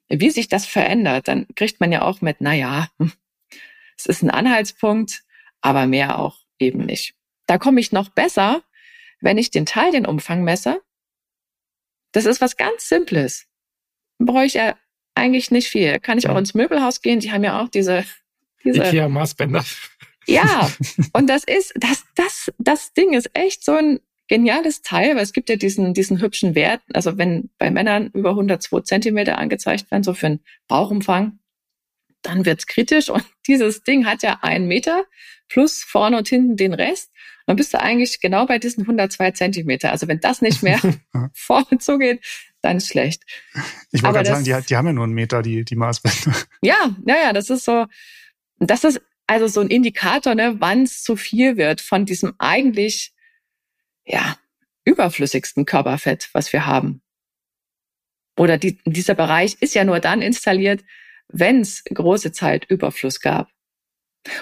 wie 0.09 0.29
sich 0.29 0.47
das 0.47 0.65
verändert. 0.65 1.27
Dann 1.27 1.47
kriegt 1.55 1.79
man 1.79 1.91
ja 1.91 2.01
auch 2.01 2.21
mit, 2.21 2.37
na 2.39 2.53
ja, 2.53 2.87
es 3.97 4.05
ist 4.05 4.23
ein 4.23 4.31
Anhaltspunkt, 4.31 5.23
aber 5.61 5.87
mehr 5.87 6.19
auch 6.19 6.39
eben 6.59 6.85
nicht. 6.85 7.15
Da 7.47 7.57
komme 7.57 7.79
ich 7.79 7.91
noch 7.91 8.09
besser, 8.09 8.63
wenn 9.19 9.37
ich 9.37 9.51
den 9.51 9.65
Taillenumfang 9.65 10.43
messe. 10.43 10.81
Das 12.11 12.25
ist 12.25 12.41
was 12.41 12.57
ganz 12.57 12.87
Simples. 12.89 13.47
Brauche 14.19 14.45
ich 14.45 14.55
ja 14.55 14.75
eigentlich 15.15 15.51
nicht 15.51 15.69
viel. 15.69 15.99
Kann 15.99 16.17
ich 16.17 16.29
auch 16.29 16.37
ins 16.37 16.53
Möbelhaus 16.53 17.01
gehen? 17.01 17.19
Die 17.19 17.31
haben 17.31 17.43
ja 17.43 17.61
auch 17.61 17.69
diese, 17.69 18.05
diese 18.63 18.83
Ikea 18.83 19.07
Maßbänder. 19.07 19.63
Ja, 20.27 20.71
und 21.13 21.27
das 21.27 21.43
ist, 21.43 21.73
das, 21.75 22.03
das, 22.15 22.51
das 22.57 22.93
Ding 22.93 23.13
ist 23.13 23.29
echt 23.33 23.63
so 23.63 23.73
ein 23.73 23.99
geniales 24.27 24.81
Teil, 24.81 25.15
weil 25.15 25.23
es 25.23 25.33
gibt 25.33 25.49
ja 25.49 25.57
diesen, 25.57 25.93
diesen 25.93 26.21
hübschen 26.21 26.55
Wert. 26.55 26.81
Also 26.93 27.17
wenn 27.17 27.49
bei 27.57 27.69
Männern 27.69 28.11
über 28.13 28.29
102 28.29 28.81
Zentimeter 28.81 29.37
angezeigt 29.37 29.91
werden, 29.91 30.03
so 30.03 30.13
für 30.13 30.27
einen 30.27 30.39
Bauchumfang, 30.67 31.39
dann 32.21 32.45
wird's 32.45 32.67
kritisch. 32.67 33.09
Und 33.09 33.25
dieses 33.47 33.83
Ding 33.83 34.05
hat 34.05 34.23
ja 34.23 34.39
einen 34.41 34.67
Meter 34.67 35.05
plus 35.51 35.83
vorne 35.83 36.17
und 36.17 36.29
hinten 36.29 36.55
den 36.55 36.73
Rest. 36.73 37.11
Dann 37.45 37.57
bist 37.57 37.73
du 37.73 37.79
eigentlich 37.79 38.21
genau 38.21 38.45
bei 38.45 38.57
diesen 38.57 38.83
102 38.83 39.31
Zentimeter. 39.31 39.91
Also 39.91 40.07
wenn 40.07 40.21
das 40.21 40.41
nicht 40.41 40.63
mehr 40.63 40.79
vorne 41.33 41.77
zugeht, 41.79 42.23
dann 42.61 42.77
ist 42.77 42.87
schlecht. 42.87 43.23
Ich 43.91 44.01
wollte 44.01 44.19
gerade 44.19 44.29
sagen, 44.29 44.43
die, 44.45 44.65
die, 44.67 44.75
haben 44.77 44.87
ja 44.87 44.93
nur 44.93 45.03
einen 45.03 45.13
Meter, 45.13 45.41
die, 45.41 45.65
die 45.65 45.75
Maßbänder. 45.75 46.37
Ja, 46.61 46.95
naja, 47.03 47.33
das 47.33 47.49
ist 47.49 47.65
so, 47.65 47.85
das 48.59 48.83
ist 48.85 49.01
also 49.27 49.47
so 49.47 49.59
ein 49.59 49.67
Indikator, 49.67 50.35
ne, 50.35 50.55
wann 50.59 50.83
es 50.83 51.03
zu 51.03 51.15
viel 51.17 51.57
wird 51.57 51.81
von 51.81 52.05
diesem 52.05 52.33
eigentlich, 52.37 53.13
ja, 54.05 54.37
überflüssigsten 54.85 55.65
Körperfett, 55.65 56.29
was 56.33 56.53
wir 56.53 56.65
haben. 56.65 57.01
Oder 58.37 58.57
die, 58.57 58.79
dieser 58.85 59.15
Bereich 59.15 59.57
ist 59.59 59.75
ja 59.75 59.83
nur 59.83 59.99
dann 59.99 60.21
installiert, 60.21 60.83
wenn 61.27 61.61
es 61.61 61.83
große 61.83 62.31
Zeit 62.31 62.65
Überfluss 62.69 63.19
gab. 63.19 63.49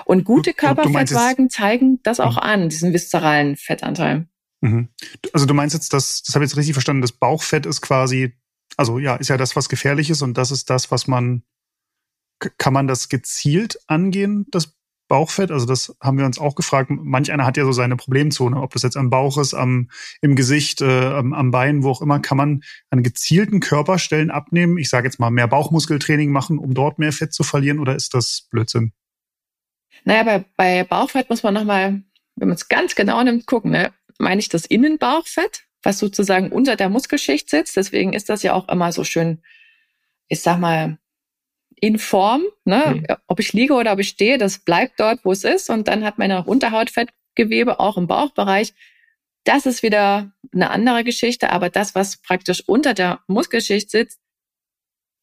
Und 0.06 0.26
gute 0.26 0.54
Körperfettwagen 0.54 1.50
zeigen 1.50 2.02
das 2.04 2.20
auch 2.20 2.36
mhm. 2.36 2.50
an, 2.50 2.70
diesen 2.70 2.94
viszeralen 2.94 3.56
Fettanteil. 3.56 4.28
Mhm. 4.62 4.90
Also 5.34 5.46
du 5.46 5.54
meinst 5.54 5.74
jetzt, 5.74 5.94
dass, 5.94 6.22
das 6.24 6.36
habe 6.36 6.44
ich 6.44 6.52
jetzt 6.52 6.58
richtig 6.58 6.74
verstanden, 6.74 7.02
das 7.02 7.14
Bauchfett 7.14 7.66
ist 7.66 7.82
quasi, 7.82 8.34
also 8.78 9.00
ja, 9.00 9.16
ist 9.16 9.30
ja 9.30 9.38
das, 9.38 9.56
was 9.56 9.70
gefährlich 9.70 10.10
ist 10.10 10.22
und 10.22 10.38
das 10.38 10.52
ist 10.52 10.70
das, 10.70 10.92
was 10.92 11.08
man, 11.08 11.44
kann 12.58 12.74
man 12.74 12.88
das 12.88 13.10
gezielt 13.10 13.80
angehen, 13.88 14.46
das 14.52 14.80
Bauchfett? 15.10 15.52
Also 15.52 15.66
das 15.66 15.98
haben 16.02 16.18
wir 16.18 16.26
uns 16.26 16.40
auch 16.40 16.56
gefragt. 16.56 16.90
Manch 16.90 17.32
einer 17.34 17.46
hat 17.46 17.58
ja 17.58 17.66
so 17.66 17.74
seine 17.74 17.98
Problemzone, 17.98 18.62
ob 18.62 18.72
das 18.72 18.84
jetzt 18.84 18.96
am 18.96 19.10
Bauch 19.10 19.38
ist, 19.38 19.54
am, 19.54 19.90
im 20.22 20.36
Gesicht, 20.36 20.82
äh, 20.82 21.08
am, 21.08 21.34
am 21.34 21.52
Bein, 21.52 21.84
wo 21.84 21.90
auch 21.90 22.02
immer, 22.02 22.20
kann 22.20 22.38
man 22.38 22.64
an 22.92 23.04
gezielten 23.04 23.60
Körperstellen 23.60 24.30
abnehmen. 24.30 24.78
Ich 24.78 24.90
sage 24.90 25.08
jetzt 25.08 25.20
mal 25.20 25.32
mehr 25.32 25.48
Bauchmuskeltraining 25.48 26.32
machen, 26.32 26.60
um 26.60 26.74
dort 26.74 27.00
mehr 27.00 27.12
Fett 27.12 27.34
zu 27.34 27.44
verlieren 27.44 27.80
oder 27.80 27.96
ist 27.96 28.14
das 28.14 28.48
Blödsinn? 28.52 28.94
Naja, 30.04 30.24
bei, 30.24 30.46
bei 30.56 30.84
Bauchfett 30.84 31.30
muss 31.30 31.44
man 31.44 31.54
nochmal, 31.54 32.02
wenn 32.36 32.48
man 32.48 32.56
es 32.56 32.68
ganz 32.70 32.96
genau 32.96 33.22
nimmt, 33.24 33.46
gucken. 33.46 33.72
Ne? 33.72 33.92
Meine 34.18 34.40
ich 34.40 34.50
das 34.50 34.66
Innenbauchfett, 34.66 35.64
was 35.84 36.00
sozusagen 36.00 36.52
unter 36.52 36.76
der 36.76 36.90
Muskelschicht 36.90 37.50
sitzt. 37.50 37.78
Deswegen 37.78 38.14
ist 38.14 38.30
das 38.30 38.44
ja 38.44 38.54
auch 38.54 38.68
immer 38.70 38.92
so 38.92 39.04
schön, 39.04 39.42
ich 40.28 40.42
sag 40.42 40.60
mal, 40.60 40.98
in 41.82 41.98
Form. 41.98 42.44
Ne? 42.66 43.04
Mhm. 43.08 43.16
Ob 43.28 43.40
ich 43.40 43.54
liege 43.54 43.74
oder 43.74 43.94
ob 43.94 44.00
ich 44.00 44.10
stehe, 44.10 44.38
das 44.38 44.60
bleibt 44.60 45.00
dort, 45.00 45.24
wo 45.24 45.32
es 45.32 45.44
ist. 45.44 45.70
Und 45.70 45.88
dann 45.88 46.04
hat 46.04 46.18
meine 46.18 46.44
Unterhautfettgewebe 46.44 47.80
auch 47.80 47.98
im 47.98 48.08
Bauchbereich. 48.08 48.74
Das 49.46 49.66
ist 49.66 49.84
wieder 49.84 50.32
eine 50.54 50.70
andere 50.70 51.04
Geschichte. 51.04 51.52
Aber 51.52 51.70
das, 51.70 51.96
was 51.96 52.18
praktisch 52.18 52.64
unter 52.68 52.94
der 52.94 53.20
Muskelschicht 53.28 53.90
sitzt, 53.90 54.20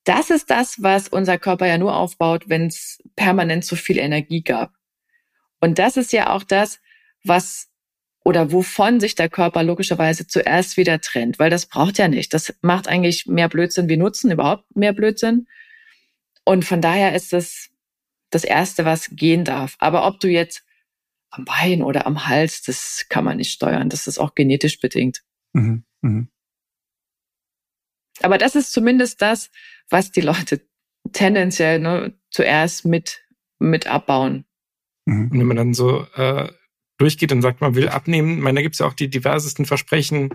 das 0.06 0.30
ist 0.30 0.50
das, 0.50 0.82
was 0.82 1.08
unser 1.08 1.36
Körper 1.36 1.66
ja 1.66 1.78
nur 1.78 1.96
aufbaut, 1.96 2.48
wenn 2.48 2.66
es 2.66 3.02
permanent 3.16 3.64
zu 3.64 3.76
viel 3.76 3.98
Energie 3.98 4.42
gab. 4.42 4.72
Und 5.60 5.78
das 5.78 5.96
ist 5.96 6.12
ja 6.12 6.32
auch 6.32 6.44
das, 6.44 6.80
was 7.24 7.68
oder 8.24 8.50
wovon 8.50 8.98
sich 8.98 9.14
der 9.14 9.28
Körper 9.28 9.62
logischerweise 9.62 10.26
zuerst 10.26 10.76
wieder 10.76 11.00
trennt, 11.00 11.38
weil 11.38 11.50
das 11.50 11.66
braucht 11.66 11.98
ja 11.98 12.08
nicht. 12.08 12.34
Das 12.34 12.54
macht 12.60 12.88
eigentlich 12.88 13.26
mehr 13.26 13.48
Blödsinn 13.48 13.88
wie 13.88 13.96
Nutzen, 13.96 14.30
überhaupt 14.30 14.64
mehr 14.74 14.92
Blödsinn. 14.92 15.46
Und 16.44 16.64
von 16.64 16.80
daher 16.80 17.14
ist 17.14 17.32
das 17.32 17.70
das 18.30 18.44
Erste, 18.44 18.84
was 18.84 19.10
gehen 19.10 19.44
darf. 19.44 19.76
Aber 19.78 20.06
ob 20.06 20.20
du 20.20 20.28
jetzt 20.28 20.64
am 21.30 21.44
Bein 21.44 21.82
oder 21.82 22.06
am 22.06 22.26
Hals, 22.26 22.62
das 22.62 23.06
kann 23.08 23.24
man 23.24 23.36
nicht 23.36 23.52
steuern. 23.52 23.88
Das 23.88 24.06
ist 24.06 24.18
auch 24.18 24.34
genetisch 24.34 24.80
bedingt. 24.80 25.22
Mhm, 25.52 25.84
mh. 26.02 26.26
Aber 28.22 28.38
das 28.38 28.54
ist 28.54 28.72
zumindest 28.72 29.22
das, 29.22 29.50
was 29.88 30.12
die 30.12 30.20
Leute 30.20 30.60
tendenziell 31.12 31.78
ne, 31.78 32.12
zuerst 32.30 32.84
mit, 32.84 33.22
mit 33.58 33.86
abbauen. 33.86 34.44
Mhm. 35.06 35.30
Und 35.30 35.40
wenn 35.40 35.46
man 35.46 35.56
dann 35.56 35.74
so 35.74 36.06
äh, 36.14 36.48
durchgeht 36.98 37.32
und 37.32 37.42
sagt, 37.42 37.60
man 37.60 37.74
will 37.74 37.88
abnehmen, 37.88 38.38
ich 38.38 38.42
meine, 38.42 38.56
da 38.56 38.62
gibt's 38.62 38.78
ja 38.78 38.86
auch 38.86 38.94
die 38.94 39.08
diversesten 39.08 39.66
Versprechen, 39.66 40.30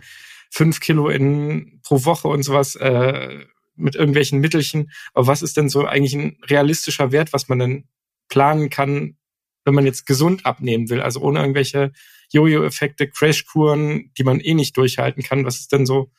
fünf 0.49 0.79
Kilo 0.79 1.09
in, 1.09 1.79
pro 1.83 2.03
Woche 2.05 2.27
und 2.27 2.43
sowas 2.43 2.75
äh, 2.75 3.45
mit 3.75 3.95
irgendwelchen 3.95 4.39
Mittelchen. 4.39 4.91
Aber 5.13 5.27
was 5.27 5.41
ist 5.41 5.57
denn 5.57 5.69
so 5.69 5.85
eigentlich 5.85 6.13
ein 6.13 6.37
realistischer 6.43 7.11
Wert, 7.11 7.33
was 7.33 7.47
man 7.49 7.59
denn 7.59 7.87
planen 8.29 8.69
kann, 8.69 9.17
wenn 9.65 9.73
man 9.73 9.85
jetzt 9.85 10.05
gesund 10.05 10.45
abnehmen 10.45 10.89
will? 10.89 11.01
Also 11.01 11.21
ohne 11.21 11.39
irgendwelche 11.39 11.93
Jojo-Effekte, 12.31 13.07
Crashkuren, 13.09 14.11
die 14.17 14.23
man 14.23 14.39
eh 14.39 14.53
nicht 14.53 14.75
durchhalten 14.77 15.23
kann. 15.23 15.45
Was 15.45 15.59
ist 15.59 15.71
denn 15.71 15.85
so 15.85 16.11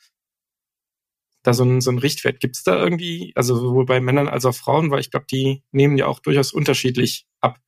da 1.43 1.53
so 1.53 1.63
ein, 1.63 1.81
so 1.81 1.91
ein 1.91 1.99
Richtwert? 1.99 2.39
Gibt 2.39 2.55
es 2.55 2.63
da 2.63 2.81
irgendwie, 2.81 3.31
also 3.35 3.55
sowohl 3.55 3.85
bei 3.85 3.99
Männern 3.99 4.27
als 4.27 4.45
auch 4.45 4.55
Frauen, 4.55 4.91
weil 4.91 4.99
ich 4.99 5.11
glaube, 5.11 5.25
die 5.29 5.63
nehmen 5.71 5.97
ja 5.97 6.07
auch 6.07 6.19
durchaus 6.19 6.53
unterschiedlich 6.53 7.27
ab. 7.41 7.59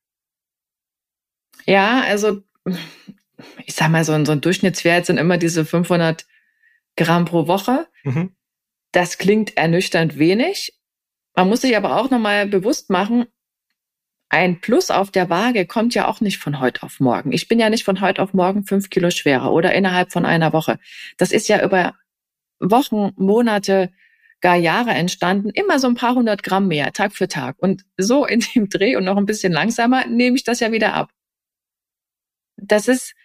Ja, 1.66 2.02
also 2.02 2.42
ich 3.66 3.76
sag 3.76 3.90
mal, 3.90 4.04
so 4.04 4.14
ein, 4.14 4.26
so 4.26 4.32
ein 4.32 4.42
Durchschnittswert 4.42 5.06
sind 5.06 5.18
immer 5.18 5.38
diese 5.38 5.66
500 5.66 6.26
Gramm 6.96 7.26
pro 7.26 7.48
Woche. 7.48 7.88
Mhm. 8.04 8.36
Das 8.92 9.18
klingt 9.18 9.58
ernüchternd 9.58 10.18
wenig. 10.18 10.74
Man 11.36 11.50
muss 11.50 11.62
sich 11.62 11.76
aber 11.76 11.98
auch 11.98 12.10
nochmal 12.10 12.48
bewusst 12.48 12.90
machen, 12.90 13.26
ein 14.30 14.60
Plus 14.60 14.90
auf 14.90 15.12
der 15.12 15.30
Waage 15.30 15.66
kommt 15.66 15.94
ja 15.94 16.08
auch 16.08 16.20
nicht 16.20 16.40
von 16.40 16.60
heute 16.60 16.84
auf 16.84 17.00
morgen. 17.00 17.32
Ich 17.32 17.48
bin 17.48 17.60
ja 17.60 17.70
nicht 17.70 17.84
von 17.84 18.02
heute 18.02 18.22
auf 18.22 18.34
morgen 18.34 18.66
fünf 18.66 18.90
Kilo 18.90 19.12
schwerer 19.12 19.52
oder 19.52 19.74
innerhalb 19.74 20.12
von 20.12 20.26
einer 20.26 20.52
Woche. 20.52 20.80
Das 21.18 21.32
ist 21.32 21.48
ja 21.48 21.64
über 21.64 21.94
Wochen, 22.60 23.12
Monate, 23.16 23.92
gar 24.42 24.56
Jahre 24.56 24.92
entstanden, 24.92 25.50
immer 25.50 25.80
so 25.80 25.88
ein 25.88 25.96
paar 25.96 26.16
hundert 26.16 26.44
Gramm 26.44 26.68
mehr, 26.68 26.94
Tag 26.94 27.14
für 27.14 27.28
Tag. 27.28 27.56
Und 27.60 27.84
so 27.98 28.26
in 28.26 28.42
dem 28.54 28.70
Dreh 28.70 28.96
und 28.96 29.04
noch 29.04 29.18
ein 29.18 29.26
bisschen 29.26 29.52
langsamer 29.52 30.06
nehme 30.06 30.36
ich 30.36 30.44
das 30.44 30.60
ja 30.60 30.72
wieder 30.72 30.94
ab. 30.94 31.12
Das 32.58 32.88
ist, 32.88 33.16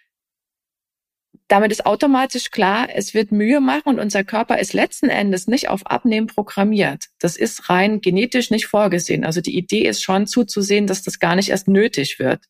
damit 1.47 1.71
ist 1.71 1.85
automatisch 1.85 2.49
klar, 2.49 2.87
es 2.93 3.13
wird 3.13 3.31
Mühe 3.31 3.61
machen 3.61 3.89
und 3.89 3.99
unser 3.99 4.23
Körper 4.23 4.57
ist 4.59 4.73
letzten 4.73 5.09
Endes 5.09 5.47
nicht 5.47 5.69
auf 5.69 5.85
Abnehmen 5.85 6.27
programmiert. 6.27 7.05
Das 7.19 7.37
ist 7.37 7.69
rein 7.69 8.01
genetisch 8.01 8.49
nicht 8.49 8.67
vorgesehen. 8.67 9.23
Also 9.23 9.41
die 9.41 9.55
Idee 9.55 9.87
ist 9.87 10.01
schon 10.01 10.27
zuzusehen, 10.27 10.87
dass 10.87 11.03
das 11.03 11.19
gar 11.19 11.35
nicht 11.35 11.49
erst 11.49 11.67
nötig 11.67 12.19
wird. 12.19 12.45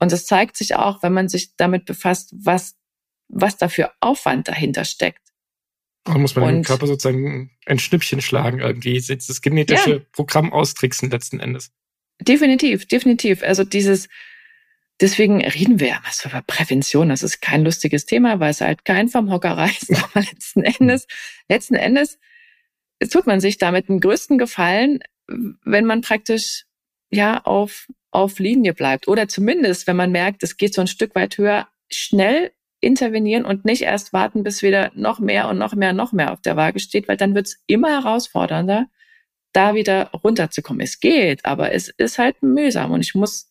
Und 0.00 0.10
das 0.10 0.26
zeigt 0.26 0.56
sich 0.56 0.74
auch, 0.74 1.02
wenn 1.04 1.12
man 1.12 1.28
sich 1.28 1.54
damit 1.56 1.84
befasst, 1.84 2.34
was, 2.36 2.74
was 3.28 3.58
da 3.58 3.68
für 3.68 3.92
Aufwand 4.00 4.48
dahinter 4.48 4.84
steckt. 4.84 5.21
Da 6.04 6.18
muss 6.18 6.34
man 6.34 6.44
und, 6.44 6.54
dem 6.54 6.62
Körper 6.64 6.86
sozusagen 6.86 7.50
ein 7.66 7.78
Schnippchen 7.78 8.20
schlagen, 8.20 8.58
irgendwie 8.58 9.00
das 9.00 9.40
genetische 9.40 9.90
ja. 9.90 10.00
Programm 10.12 10.52
austricksen 10.52 11.10
letzten 11.10 11.38
Endes. 11.38 11.70
Definitiv, 12.20 12.86
definitiv. 12.86 13.42
Also 13.42 13.64
dieses, 13.64 14.08
deswegen 15.00 15.40
reden 15.44 15.78
wir 15.78 15.88
ja 15.88 15.96
immer 15.98 16.10
so 16.10 16.28
über 16.28 16.42
Prävention. 16.42 17.08
Das 17.08 17.22
ist 17.22 17.40
kein 17.40 17.64
lustiges 17.64 18.04
Thema, 18.04 18.40
weil 18.40 18.50
es 18.50 18.60
halt 18.60 18.84
kein 18.84 19.08
vom 19.08 19.30
Hocker 19.30 19.56
reißt. 19.56 19.90
Aber 19.96 20.20
letzten 20.20 20.64
Endes, 20.64 21.06
letzten 21.48 21.74
Endes 21.74 22.18
tut 23.10 23.26
man 23.26 23.40
sich 23.40 23.58
damit 23.58 23.88
den 23.88 24.00
größten 24.00 24.38
Gefallen, 24.38 25.00
wenn 25.26 25.84
man 25.84 26.00
praktisch 26.00 26.64
ja 27.10 27.42
auf 27.42 27.86
auf 28.12 28.38
Linie 28.38 28.74
bleibt. 28.74 29.08
Oder 29.08 29.26
zumindest, 29.26 29.86
wenn 29.86 29.96
man 29.96 30.12
merkt, 30.12 30.42
es 30.42 30.56
geht 30.56 30.74
so 30.74 30.82
ein 30.82 30.86
Stück 30.86 31.14
weit 31.14 31.38
höher, 31.38 31.68
schnell 31.90 32.52
intervenieren 32.82 33.44
und 33.44 33.64
nicht 33.64 33.82
erst 33.82 34.12
warten, 34.12 34.42
bis 34.42 34.62
wieder 34.62 34.90
noch 34.94 35.20
mehr 35.20 35.48
und 35.48 35.56
noch 35.56 35.74
mehr 35.74 35.90
und 35.90 35.96
noch 35.96 36.12
mehr 36.12 36.32
auf 36.32 36.42
der 36.42 36.56
Waage 36.56 36.80
steht, 36.80 37.08
weil 37.08 37.16
dann 37.16 37.34
wird 37.34 37.46
es 37.46 37.62
immer 37.66 37.90
herausfordernder, 37.90 38.86
da 39.52 39.74
wieder 39.74 40.10
runterzukommen. 40.10 40.80
Es 40.82 40.98
geht, 41.00 41.44
aber 41.44 41.72
es 41.72 41.88
ist 41.88 42.18
halt 42.18 42.42
mühsam 42.42 42.90
und 42.90 43.00
ich 43.00 43.14
muss 43.14 43.48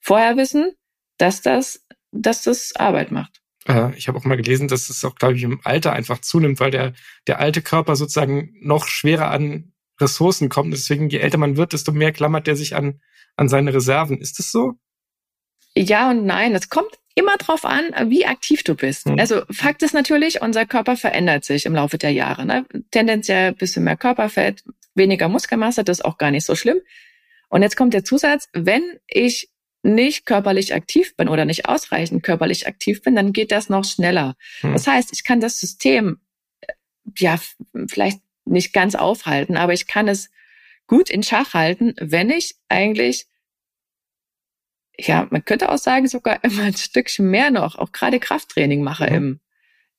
vorher 0.00 0.36
wissen, 0.36 0.72
dass 1.18 1.42
das, 1.42 1.84
dass 2.12 2.42
das 2.42 2.74
Arbeit 2.76 3.12
macht. 3.12 3.42
Ich 3.96 4.06
habe 4.06 4.16
auch 4.16 4.24
mal 4.24 4.36
gelesen, 4.36 4.68
dass 4.68 4.88
es 4.88 5.04
auch, 5.04 5.16
glaube 5.16 5.34
ich, 5.34 5.42
im 5.42 5.60
Alter 5.64 5.92
einfach 5.92 6.20
zunimmt, 6.20 6.60
weil 6.60 6.70
der, 6.70 6.92
der 7.26 7.40
alte 7.40 7.62
Körper 7.62 7.96
sozusagen 7.96 8.54
noch 8.60 8.86
schwerer 8.86 9.30
an 9.30 9.72
Ressourcen 10.00 10.48
kommt. 10.48 10.72
Deswegen, 10.72 11.08
je 11.08 11.18
älter 11.18 11.38
man 11.38 11.56
wird, 11.56 11.72
desto 11.72 11.90
mehr 11.90 12.12
klammert 12.12 12.46
der 12.46 12.54
sich 12.54 12.76
an, 12.76 13.00
an 13.34 13.48
seine 13.48 13.74
Reserven. 13.74 14.20
Ist 14.20 14.38
das 14.38 14.52
so? 14.52 14.74
Ja 15.74 16.10
und 16.10 16.24
nein. 16.24 16.54
Es 16.54 16.68
kommt 16.68 16.96
immer 17.16 17.36
drauf 17.38 17.64
an, 17.64 18.10
wie 18.10 18.26
aktiv 18.26 18.62
du 18.62 18.74
bist. 18.74 19.06
Mhm. 19.06 19.18
Also 19.18 19.42
Fakt 19.50 19.82
ist 19.82 19.94
natürlich, 19.94 20.42
unser 20.42 20.66
Körper 20.66 20.96
verändert 20.96 21.44
sich 21.44 21.66
im 21.66 21.74
Laufe 21.74 21.98
der 21.98 22.12
Jahre. 22.12 22.44
Ne? 22.46 22.66
Tendenziell 22.90 23.48
ein 23.48 23.56
bisschen 23.56 23.84
mehr 23.84 23.96
Körperfett, 23.96 24.62
weniger 24.94 25.28
Muskelmasse, 25.28 25.82
das 25.82 25.98
ist 25.98 26.04
auch 26.04 26.18
gar 26.18 26.30
nicht 26.30 26.44
so 26.44 26.54
schlimm. 26.54 26.78
Und 27.48 27.62
jetzt 27.62 27.76
kommt 27.76 27.94
der 27.94 28.04
Zusatz, 28.04 28.48
wenn 28.52 28.82
ich 29.08 29.50
nicht 29.82 30.26
körperlich 30.26 30.74
aktiv 30.74 31.16
bin 31.16 31.28
oder 31.28 31.44
nicht 31.44 31.68
ausreichend 31.68 32.22
körperlich 32.22 32.66
aktiv 32.66 33.02
bin, 33.02 33.16
dann 33.16 33.32
geht 33.32 33.50
das 33.50 33.70
noch 33.70 33.84
schneller. 33.84 34.36
Mhm. 34.62 34.74
Das 34.74 34.86
heißt, 34.86 35.10
ich 35.12 35.24
kann 35.24 35.40
das 35.40 35.58
System 35.58 36.20
äh, 36.60 36.72
ja 37.16 37.40
vielleicht 37.88 38.20
nicht 38.44 38.74
ganz 38.74 38.94
aufhalten, 38.94 39.56
aber 39.56 39.72
ich 39.72 39.86
kann 39.86 40.06
es 40.06 40.28
gut 40.86 41.08
in 41.08 41.22
Schach 41.22 41.54
halten, 41.54 41.94
wenn 41.98 42.30
ich 42.30 42.56
eigentlich 42.68 43.26
ja, 44.98 45.26
man 45.30 45.44
könnte 45.44 45.70
auch 45.70 45.78
sagen, 45.78 46.08
sogar 46.08 46.42
immer 46.44 46.64
ein 46.64 46.76
Stückchen 46.76 47.30
mehr 47.30 47.50
noch, 47.50 47.76
auch 47.76 47.92
gerade 47.92 48.20
Krafttraining 48.20 48.82
mache 48.82 49.06
mhm. 49.06 49.14
im, 49.16 49.40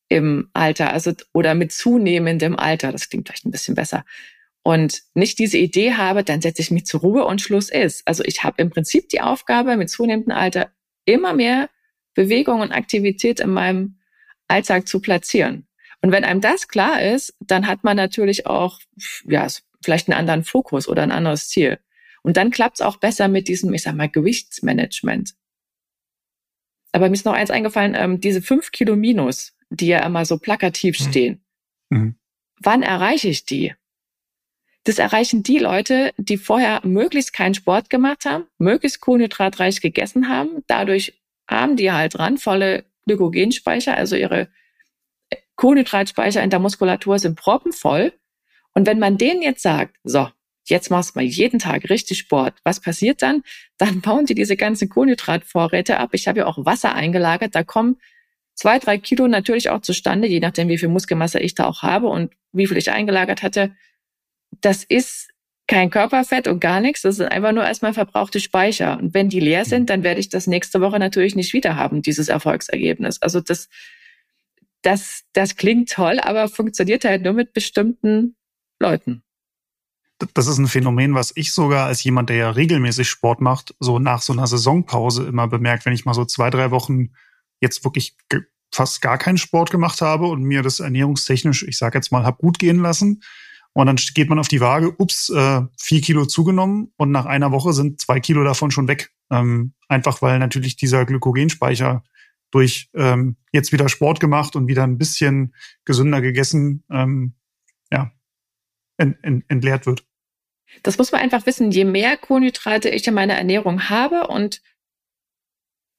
im 0.10 0.50
Alter, 0.54 0.94
also 0.94 1.14
oder 1.34 1.56
mit 1.56 1.72
zunehmendem 1.72 2.56
Alter. 2.58 2.92
Das 2.92 3.10
klingt 3.10 3.28
vielleicht 3.28 3.46
ein 3.46 3.52
bisschen 3.52 3.76
besser. 3.76 4.06
Und 4.64 5.04
nicht 5.14 5.40
diese 5.40 5.58
Idee 5.58 5.94
habe, 5.94 6.26
dann 6.26 6.42
setze 6.42 6.62
ich 6.62 6.72
mich 6.72 6.86
zur 6.86 7.00
Ruhe 7.00 7.26
und 7.26 7.42
Schluss 7.42 7.70
ist. 7.70 8.06
Also 8.06 8.24
ich 8.26 8.44
habe 8.44 8.62
im 8.62 8.70
Prinzip 8.70 9.08
die 9.10 9.22
Aufgabe, 9.22 9.78
mit 9.78 9.90
zunehmendem 9.90 10.36
Alter 10.36 10.72
immer 11.06 11.34
mehr 11.34 11.70
Bewegung 12.16 12.60
und 12.60 12.74
Aktivität 12.74 13.40
in 13.40 13.52
meinem 13.52 14.00
Alltag 14.50 14.88
zu 14.88 15.00
platzieren. 15.00 15.68
Und 16.02 16.12
wenn 16.12 16.26
einem 16.26 16.42
das 16.42 16.68
klar 16.68 17.02
ist, 17.02 17.36
dann 17.40 17.68
hat 17.68 17.84
man 17.84 17.96
natürlich 17.96 18.46
auch, 18.46 18.80
ja, 19.24 19.48
vielleicht 19.82 20.10
einen 20.10 20.20
anderen 20.20 20.44
Fokus 20.44 20.88
oder 20.88 21.04
ein 21.04 21.12
anderes 21.12 21.48
Ziel. 21.48 21.80
Und 22.24 22.38
dann 22.38 22.52
klappt 22.52 22.80
es 22.80 22.86
auch 22.86 22.98
besser 22.98 23.28
mit 23.28 23.48
diesem, 23.48 23.74
ich 23.74 23.84
sag 23.84 23.96
mal, 23.96 24.10
Gewichtsmanagement. 24.10 25.36
Aber 26.92 27.10
mir 27.10 27.14
ist 27.14 27.26
noch 27.26 27.34
eins 27.34 27.52
eingefallen, 27.52 27.96
ähm, 27.96 28.22
diese 28.22 28.42
fünf 28.42 28.72
Kilo 28.72 28.96
Minus, 28.96 29.56
die 29.70 29.88
ja 29.88 30.06
immer 30.06 30.26
so 30.26 30.38
plakativ 30.38 31.00
mhm. 31.00 31.04
stehen. 31.04 31.46
Mhm. 31.90 32.16
Wann 32.60 32.84
erreiche 32.84 33.30
ich 33.30 33.46
die? 33.46 33.74
Das 34.84 35.00
erreichen 35.00 35.44
die 35.44 35.60
Leute, 35.60 36.14
die 36.18 36.38
vorher 36.38 36.82
möglichst 36.86 37.34
keinen 37.34 37.54
Sport 37.54 37.90
gemacht 37.90 38.26
haben, 38.26 38.46
möglichst 38.58 39.02
kohlenhydratreich 39.02 39.82
gegessen 39.82 40.30
haben. 40.30 40.64
Dadurch 40.68 41.22
haben 41.50 41.76
die 41.76 41.92
halt 41.92 42.18
randvolle 42.18 42.86
Glykogenspeicher, 43.06 43.96
also 43.96 44.16
ihre 44.16 44.50
Kohlenhydratspeicher 45.56 46.42
in 46.42 46.50
der 46.50 46.60
Muskulatur 46.60 47.20
sind 47.20 47.36
proppenvoll. 47.36 48.14
Und 48.74 48.88
wenn 48.88 49.00
man 49.00 49.18
denen 49.18 49.42
jetzt 49.42 49.62
sagt, 49.62 49.98
so, 50.04 50.30
jetzt 50.70 50.90
machst 50.90 51.16
du 51.16 51.20
mal 51.20 51.26
jeden 51.26 51.60
Tag 51.60 51.90
richtig 51.90 52.20
Sport. 52.20 52.56
Was 52.64 52.80
passiert 52.80 53.22
dann? 53.22 53.44
Dann 53.78 54.02
bauen 54.02 54.26
die 54.26 54.36
diese 54.36 54.58
ganzen 54.58 54.90
Kohlenhydratvorräte 54.90 55.98
ab. 55.98 56.10
Ich 56.14 56.28
habe 56.28 56.40
ja 56.40 56.46
auch 56.46 56.66
Wasser 56.66 56.94
eingelagert. 56.94 57.56
Da 57.56 57.64
kommen 57.64 57.98
zwei, 58.54 58.80
drei 58.80 58.98
Kilo 58.98 59.28
natürlich 59.28 59.70
auch 59.70 59.82
zustande, 59.82 60.28
je 60.28 60.40
nachdem, 60.40 60.68
wie 60.68 60.78
viel 60.78 60.90
Muskelmasse 60.90 61.40
ich 61.40 61.56
da 61.56 61.66
auch 61.66 61.84
habe 61.84 62.08
und 62.08 62.34
wie 62.52 62.68
viel 62.68 62.78
ich 62.78 62.92
eingelagert 62.92 63.44
hatte. 63.44 63.76
Das 64.62 64.84
ist 64.84 65.30
kein 65.68 65.90
Körperfett 65.90 66.48
und 66.48 66.60
gar 66.60 66.80
nichts. 66.80 67.02
Das 67.02 67.18
sind 67.18 67.28
einfach 67.28 67.52
nur 67.52 67.64
erstmal 67.64 67.94
verbrauchte 67.94 68.40
Speicher. 68.40 68.98
Und 68.98 69.14
wenn 69.14 69.30
die 69.30 69.42
leer 69.42 69.66
sind, 69.66 69.90
dann 69.90 70.04
werde 70.04 70.20
ich 70.20 70.30
das 70.30 70.48
nächste 70.48 70.82
Woche 70.82 70.98
natürlich 70.98 71.36
nicht 71.36 71.54
wieder 71.54 71.76
haben, 71.76 72.02
dieses 72.02 72.30
Erfolgsergebnis. 72.30 73.22
Also 73.22 73.42
das, 73.42 73.68
das, 74.82 75.24
das 75.34 75.58
klingt 75.58 75.92
toll, 75.92 76.20
aber 76.20 76.48
funktioniert 76.48 77.04
halt 77.04 77.24
nur 77.24 77.34
mit 77.34 77.54
bestimmten 77.54 78.36
Leuten 78.80 79.24
das 80.34 80.48
ist 80.48 80.58
ein 80.58 80.68
Phänomen, 80.68 81.14
was 81.14 81.32
ich 81.36 81.54
sogar 81.54 81.88
als 81.88 82.04
jemand, 82.04 82.30
der 82.30 82.38
ja 82.38 82.50
regelmäßig 82.50 83.08
Sport 83.08 83.42
macht, 83.42 83.76
so 83.80 84.00
nach 84.00 84.22
so 84.22 84.34
einer 84.34 84.48
Saisonpause 84.48 85.26
immer 85.26 85.48
bemerkt, 85.48 85.86
wenn 85.86 85.94
ich 85.94 86.06
mal 86.06 86.14
so 86.14 86.26
zwei, 86.26 86.50
drei 86.50 86.72
Wochen 86.72 87.12
jetzt 87.60 87.84
wirklich 87.84 88.16
fast 88.74 89.02
gar 89.02 89.18
keinen 89.18 89.38
Sport 89.38 89.72
gemacht 89.72 90.02
habe 90.02 90.28
und 90.28 90.44
mir 90.44 90.62
das 90.64 90.80
ernährungstechnisch, 90.80 91.64
ich 91.64 91.78
sage 91.78 91.98
jetzt 91.98 92.12
mal, 92.12 92.24
hab 92.24 92.40
gut 92.40 92.60
gehen 92.60 92.80
lassen. 92.80 93.22
Und 93.74 93.86
dann 93.86 93.96
geht 93.96 94.30
man 94.30 94.40
auf 94.40 94.48
die 94.48 94.60
Waage, 94.60 94.96
ups, 94.98 95.30
äh, 95.30 95.62
vier 95.80 96.02
Kilo 96.02 96.26
zugenommen 96.26 96.92
und 96.98 97.12
nach 97.12 97.26
einer 97.26 97.52
Woche 97.52 97.74
sind 97.74 98.02
zwei 98.02 98.20
Kilo 98.20 98.44
davon 98.44 98.72
schon 98.72 98.88
weg. 98.88 99.12
Ähm, 99.30 99.74
einfach 99.88 100.22
weil 100.24 100.40
natürlich 100.40 100.78
dieser 100.78 101.06
Glykogenspeicher 101.06 102.04
durch 102.50 102.90
ähm, 102.96 103.36
jetzt 103.52 103.72
wieder 103.72 103.88
Sport 103.88 104.20
gemacht 104.20 104.56
und 104.56 104.68
wieder 104.68 104.84
ein 104.84 104.98
bisschen 104.98 105.54
gesünder 105.86 106.22
gegessen, 106.22 106.86
ähm, 106.90 107.36
ja, 107.92 108.12
ent, 108.98 109.18
ent, 109.22 109.46
entleert 109.48 109.86
wird. 109.86 110.07
Das 110.84 110.98
muss 110.98 111.12
man 111.12 111.22
einfach 111.22 111.46
wissen. 111.46 111.72
Je 111.72 111.86
mehr 111.86 112.18
Kohlenhydrate 112.18 112.90
ich 112.90 113.08
in 113.08 113.14
meiner 113.14 113.36
Ernährung 113.36 113.90
habe 113.90 114.28
und 114.28 114.62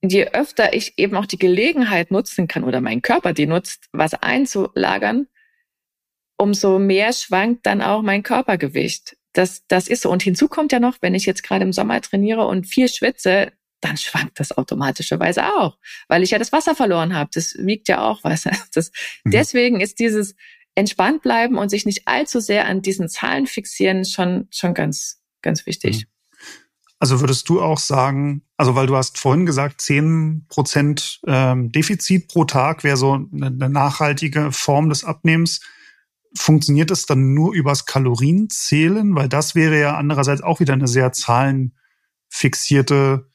je 0.03 0.27
öfter 0.27 0.75
ich 0.75 0.99
eben 0.99 1.17
auch 1.17 1.27
die 1.27 1.39
Gelegenheit 1.39 2.11
nutzen 2.11 2.49
kann 2.49 2.65
oder 2.65 2.81
mein 2.81 3.03
Körper 3.03 3.33
die 3.33 3.47
nutzt, 3.47 3.89
was 3.93 4.15
einzulagern, 4.15 5.27
umso 6.37 6.79
mehr 6.79 7.13
schwankt 7.13 7.67
dann 7.67 7.83
auch 7.83 8.03
mein 8.03 8.23
Körpergewicht. 8.23 9.17
Das, 9.33 9.67
das 9.67 9.89
ist 9.89 10.03
so. 10.03 10.11
Und 10.11 10.23
hinzu 10.23 10.49
kommt 10.49 10.73
ja 10.73 10.81
noch, 10.81 10.99
wenn 11.01 11.15
ich 11.15 11.27
jetzt 11.27 11.43
gerade 11.43 11.65
im 11.65 11.73
Sommer 11.73 12.01
trainiere 12.01 12.47
und 12.47 12.67
viel 12.67 12.89
schwitze, 12.89 13.53
dann 13.81 13.97
schwankt 13.97 14.41
das 14.41 14.57
automatischerweise 14.57 15.45
auch, 15.45 15.79
weil 16.09 16.23
ich 16.23 16.31
ja 16.31 16.39
das 16.39 16.53
Wasser 16.53 16.75
verloren 16.75 17.15
habe. 17.15 17.31
Das 17.33 17.55
wiegt 17.59 17.89
ja 17.89 18.03
auch 18.03 18.25
Wasser. 18.25 18.51
Das, 18.75 18.91
mhm. 19.25 19.31
Deswegen 19.31 19.81
ist 19.81 19.99
dieses 19.99 20.35
entspannt 20.79 21.23
bleiben 21.23 21.59
und 21.59 21.69
sich 21.71 21.87
nicht 21.87 22.07
allzu 22.07 22.39
sehr 22.41 22.67
an 22.67 22.83
diesen 22.83 23.09
Zahlen 23.09 23.49
fixieren, 23.49 24.05
schon, 24.05 24.47
schon 24.51 24.75
ganz, 24.75 25.21
ganz 25.43 25.67
wichtig. 25.67 26.07
Mhm. 26.07 26.11
Also 27.01 27.21
würdest 27.21 27.49
du 27.49 27.61
auch 27.61 27.79
sagen, 27.79 28.43
also 28.57 28.77
weil 28.77 28.87
du 28.87 28.95
hast 28.97 29.19
vorhin 29.19 29.47
gesagt, 29.47 29.81
zehn 29.81 30.47
Prozent 30.49 31.21
ähm, 31.27 31.71
Defizit 31.71 32.29
pro 32.29 32.45
Tag 32.45 32.85
wäre 32.85 32.97
so 32.97 33.15
eine, 33.15 33.69
nachhaltige 33.69 34.53
Form 34.53 34.89
des 34.89 35.03
Abnehmens. 35.05 35.61
Funktioniert 36.37 36.91
das 36.91 37.07
dann 37.07 37.33
nur 37.35 37.55
übers 37.55 37.87
Kalorienzählen? 37.87 39.15
Weil 39.15 39.29
das 39.29 39.55
wäre 39.55 39.79
ja 39.79 39.97
andererseits 39.97 40.43
auch 40.43 40.59
wieder 40.61 40.75
eine 40.75 40.89
sehr 40.89 41.13
zahlenfixierte 41.13 43.31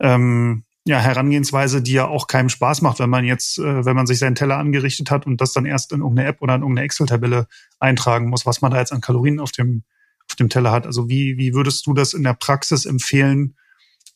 ähm, 0.00 0.64
ja, 0.86 0.98
Herangehensweise, 0.98 1.80
die 1.80 1.92
ja 1.92 2.08
auch 2.08 2.26
keinem 2.26 2.48
Spaß 2.48 2.82
macht, 2.82 2.98
wenn 2.98 3.10
man 3.10 3.24
jetzt, 3.24 3.58
äh, 3.58 3.84
wenn 3.84 3.94
man 3.94 4.06
sich 4.06 4.18
seinen 4.18 4.34
Teller 4.34 4.58
angerichtet 4.58 5.10
hat 5.10 5.26
und 5.26 5.40
das 5.40 5.52
dann 5.52 5.64
erst 5.64 5.92
in 5.92 6.00
irgendeine 6.00 6.28
App 6.28 6.42
oder 6.42 6.56
in 6.56 6.62
irgendeine 6.62 6.86
Excel-Tabelle 6.86 7.46
eintragen 7.78 8.28
muss, 8.28 8.46
was 8.46 8.62
man 8.62 8.72
da 8.72 8.78
jetzt 8.78 8.92
an 8.92 9.00
Kalorien 9.00 9.38
auf 9.38 9.52
dem, 9.52 9.84
auf 10.28 10.34
dem 10.34 10.48
Teller 10.48 10.72
hat. 10.72 10.86
Also 10.86 11.08
wie, 11.08 11.38
wie 11.38 11.54
würdest 11.54 11.86
du 11.86 11.94
das 11.94 12.14
in 12.14 12.24
der 12.24 12.34
Praxis 12.34 12.84
empfehlen, 12.84 13.56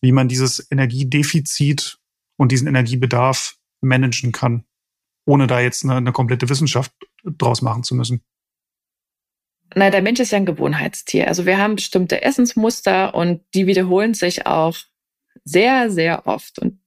wie 0.01 0.13
man 0.13 0.29
dieses 0.29 0.67
Energiedefizit 0.71 1.99
und 2.37 2.51
diesen 2.51 2.67
Energiebedarf 2.67 3.57
managen 3.81 4.33
kann, 4.33 4.65
ohne 5.25 5.47
da 5.47 5.61
jetzt 5.61 5.85
eine, 5.85 5.95
eine 5.95 6.13
komplette 6.13 6.49
Wissenschaft 6.49 6.93
draus 7.25 7.63
machen 7.63 7.85
zu 7.85 7.95
müssen? 7.95 8.23
Na, 9.75 9.91
der 9.91 10.03
Mensch 10.03 10.21
ist 10.21 10.33
ja 10.33 10.39
ein 10.39 10.47
Gewohnheitstier. 10.47 11.29
Also 11.29 11.47
wir 11.47 11.59
haben 11.59 11.77
bestimmte 11.77 12.23
Essensmuster 12.23 13.15
und 13.15 13.43
die 13.55 13.67
wiederholen 13.67 14.15
sich 14.15 14.47
auch 14.47 14.77
sehr, 15.45 15.91
sehr 15.91 16.27
oft. 16.27 16.59
Und 16.59 16.81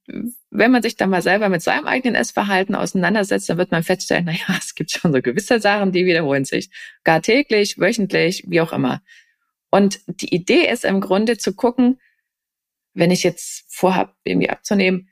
wenn 0.49 0.71
man 0.71 0.81
sich 0.81 0.95
dann 0.95 1.09
mal 1.09 1.21
selber 1.21 1.49
mit 1.49 1.61
seinem 1.61 1.85
eigenen 1.85 2.15
Essverhalten 2.15 2.75
auseinandersetzt, 2.75 3.49
dann 3.49 3.57
wird 3.57 3.71
man 3.71 3.83
feststellen, 3.83 4.25
na 4.25 4.31
ja, 4.31 4.57
es 4.59 4.75
gibt 4.75 4.91
schon 4.91 5.13
so 5.13 5.21
gewisse 5.21 5.59
Sachen, 5.59 5.91
die 5.91 6.05
wiederholen 6.05 6.45
sich. 6.45 6.69
Gar 7.03 7.21
täglich, 7.21 7.79
wöchentlich, 7.79 8.45
wie 8.47 8.61
auch 8.61 8.73
immer. 8.73 9.01
Und 9.71 9.99
die 10.07 10.33
Idee 10.33 10.69
ist 10.69 10.85
im 10.85 10.99
Grunde 11.01 11.37
zu 11.37 11.53
gucken, 11.53 11.99
wenn 12.93 13.11
ich 13.11 13.23
jetzt 13.23 13.65
vorhabe, 13.69 14.13
irgendwie 14.23 14.49
abzunehmen, 14.49 15.09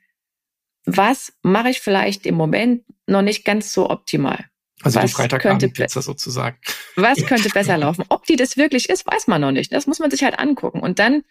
was 0.84 1.32
mache 1.42 1.70
ich 1.70 1.80
vielleicht 1.80 2.26
im 2.26 2.34
Moment 2.34 2.84
noch 3.06 3.22
nicht 3.22 3.44
ganz 3.44 3.72
so 3.72 3.90
optimal? 3.90 4.46
Also 4.82 5.00
was 5.00 5.10
die 5.10 5.14
Freitagabendpizza 5.14 6.02
sozusagen. 6.02 6.56
Was 6.96 7.18
könnte 7.26 7.48
besser 7.50 7.76
laufen? 7.78 8.04
Ob 8.08 8.26
die 8.26 8.36
das 8.36 8.56
wirklich 8.56 8.88
ist, 8.88 9.06
weiß 9.06 9.26
man 9.26 9.40
noch 9.40 9.50
nicht. 9.50 9.72
Das 9.72 9.86
muss 9.86 9.98
man 9.98 10.10
sich 10.10 10.22
halt 10.22 10.38
angucken. 10.38 10.80
Und 10.80 10.98
dann 10.98 11.24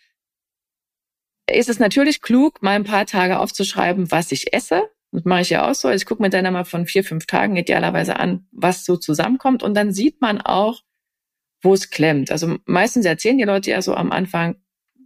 ist 1.52 1.70
es 1.70 1.80
natürlich 1.80 2.22
klug, 2.22 2.62
mal 2.62 2.76
ein 2.76 2.84
paar 2.84 3.06
Tage 3.06 3.40
aufzuschreiben, 3.40 4.12
was 4.12 4.32
ich 4.32 4.54
esse. 4.54 4.90
Das 5.12 5.24
mache 5.24 5.42
ich 5.42 5.50
ja 5.50 5.70
auch 5.70 5.76
so. 5.76 5.88
Also 5.88 6.02
ich 6.02 6.06
gucke 6.06 6.22
mir 6.22 6.30
dann 6.30 6.46
einmal 6.46 6.66
von 6.66 6.86
vier, 6.86 7.04
fünf 7.04 7.26
Tagen 7.26 7.56
idealerweise 7.56 8.18
an, 8.18 8.46
was 8.52 8.86
so 8.86 8.98
zusammenkommt. 8.98 9.64
Und 9.64 9.74
dann 9.74 9.94
sieht 9.94 10.22
man 10.22 10.42
auch, 10.42 10.82
wo 11.62 11.74
es 11.74 11.90
klemmt. 11.90 12.32
Also 12.32 12.58
meistens 12.66 13.06
erzählen 13.06 13.38
die 13.38 13.46
Leute 13.46 13.72
ja 13.72 13.82
so 13.82 13.96
am 13.96 14.12
Anfang, 14.12 14.56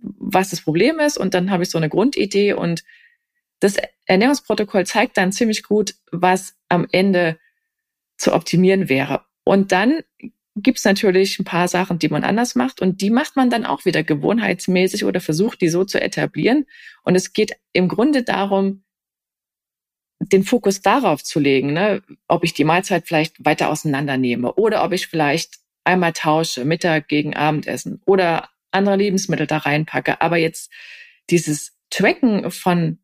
was 0.01 0.49
das 0.49 0.61
Problem 0.61 0.99
ist 0.99 1.17
und 1.17 1.33
dann 1.33 1.51
habe 1.51 1.63
ich 1.63 1.69
so 1.69 1.77
eine 1.77 1.89
Grundidee 1.89 2.53
und 2.53 2.83
das 3.59 3.77
Ernährungsprotokoll 4.05 4.85
zeigt 4.87 5.17
dann 5.17 5.31
ziemlich 5.31 5.61
gut, 5.63 5.93
was 6.11 6.55
am 6.67 6.87
Ende 6.91 7.37
zu 8.17 8.33
optimieren 8.33 8.89
wäre. 8.89 9.23
Und 9.43 9.71
dann 9.71 10.01
gibt's 10.55 10.83
natürlich 10.83 11.39
ein 11.39 11.45
paar 11.45 11.67
Sachen, 11.67 11.99
die 11.99 12.09
man 12.09 12.23
anders 12.23 12.55
macht 12.55 12.81
und 12.81 13.01
die 13.01 13.09
macht 13.09 13.35
man 13.35 13.49
dann 13.49 13.65
auch 13.65 13.85
wieder 13.85 14.03
gewohnheitsmäßig 14.03 15.05
oder 15.05 15.21
versucht, 15.21 15.61
die 15.61 15.69
so 15.69 15.85
zu 15.85 16.01
etablieren. 16.01 16.65
Und 17.03 17.15
es 17.15 17.33
geht 17.33 17.53
im 17.71 17.87
Grunde 17.87 18.23
darum, 18.23 18.83
den 20.19 20.43
Fokus 20.43 20.81
darauf 20.81 21.23
zu 21.23 21.39
legen, 21.39 21.73
ne, 21.73 22.03
ob 22.27 22.43
ich 22.43 22.53
die 22.53 22.63
Mahlzeit 22.63 23.07
vielleicht 23.07 23.43
weiter 23.43 23.69
auseinandernehme 23.69 24.53
oder 24.53 24.83
ob 24.83 24.91
ich 24.91 25.07
vielleicht 25.07 25.59
einmal 25.83 26.13
tausche, 26.13 26.63
Mittag 26.63 27.07
gegen 27.07 27.35
Abendessen 27.35 28.01
oder 28.05 28.49
andere 28.71 28.97
Lebensmittel 28.97 29.47
da 29.47 29.57
reinpacke. 29.57 30.21
Aber 30.21 30.37
jetzt 30.37 30.71
dieses 31.29 31.77
Tracken 31.89 32.51
von, 32.51 32.99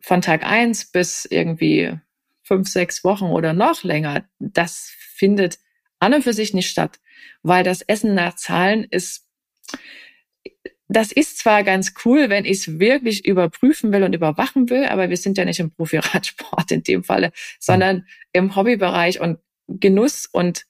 von 0.00 0.20
Tag 0.20 0.44
eins 0.44 0.90
bis 0.90 1.24
irgendwie 1.24 1.98
fünf, 2.42 2.68
sechs 2.68 3.04
Wochen 3.04 3.26
oder 3.26 3.54
noch 3.54 3.82
länger, 3.82 4.28
das 4.38 4.92
findet 5.14 5.58
an 6.02 6.14
und 6.14 6.22
für 6.22 6.32
sich 6.32 6.52
nicht 6.52 6.68
statt, 6.68 7.00
weil 7.42 7.62
das 7.62 7.80
Essen 7.82 8.14
nach 8.14 8.34
Zahlen 8.34 8.84
ist, 8.84 9.28
das 10.88 11.12
ist 11.12 11.38
zwar 11.38 11.62
ganz 11.62 11.94
cool, 12.04 12.28
wenn 12.28 12.44
ich 12.44 12.58
es 12.58 12.78
wirklich 12.80 13.24
überprüfen 13.24 13.92
will 13.92 14.02
und 14.02 14.14
überwachen 14.14 14.68
will, 14.68 14.84
aber 14.86 15.08
wir 15.08 15.16
sind 15.16 15.38
ja 15.38 15.44
nicht 15.44 15.60
im 15.60 15.70
Profi-Radsport 15.70 16.72
in 16.72 16.82
dem 16.82 17.04
Falle, 17.04 17.32
sondern 17.60 18.06
im 18.32 18.56
Hobbybereich 18.56 19.20
und 19.20 19.38
Genuss 19.68 20.26
und 20.26 20.66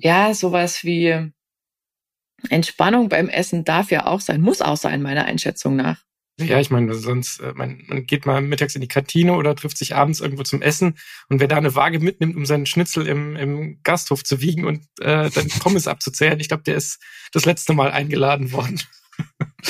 ja, 0.00 0.34
sowas 0.34 0.84
wie 0.84 1.32
Entspannung 2.50 3.08
beim 3.08 3.28
Essen 3.28 3.64
darf 3.64 3.90
ja 3.90 4.06
auch 4.06 4.20
sein, 4.20 4.42
muss 4.42 4.60
auch 4.60 4.76
sein, 4.76 5.02
meiner 5.02 5.24
Einschätzung 5.24 5.76
nach. 5.76 6.04
Ja, 6.46 6.60
ich 6.60 6.70
meine, 6.70 6.94
sonst, 6.94 7.40
äh, 7.40 7.52
man, 7.54 7.82
man 7.86 8.06
geht 8.06 8.26
mal 8.26 8.40
mittags 8.40 8.74
in 8.74 8.80
die 8.80 8.88
Kantine 8.88 9.34
oder 9.34 9.54
trifft 9.54 9.78
sich 9.78 9.94
abends 9.94 10.20
irgendwo 10.20 10.42
zum 10.42 10.62
Essen 10.62 10.98
und 11.28 11.40
wer 11.40 11.48
da 11.48 11.56
eine 11.56 11.74
Waage 11.74 12.00
mitnimmt, 12.00 12.36
um 12.36 12.46
seinen 12.46 12.66
Schnitzel 12.66 13.06
im, 13.06 13.36
im 13.36 13.82
Gasthof 13.82 14.24
zu 14.24 14.40
wiegen 14.40 14.64
und 14.64 14.84
äh, 15.00 15.30
dann 15.30 15.48
Pommes 15.60 15.86
abzuzählen, 15.88 16.40
ich 16.40 16.48
glaube, 16.48 16.62
der 16.64 16.76
ist 16.76 17.00
das 17.32 17.44
letzte 17.44 17.72
Mal 17.74 17.90
eingeladen 17.90 18.52
worden. 18.52 18.80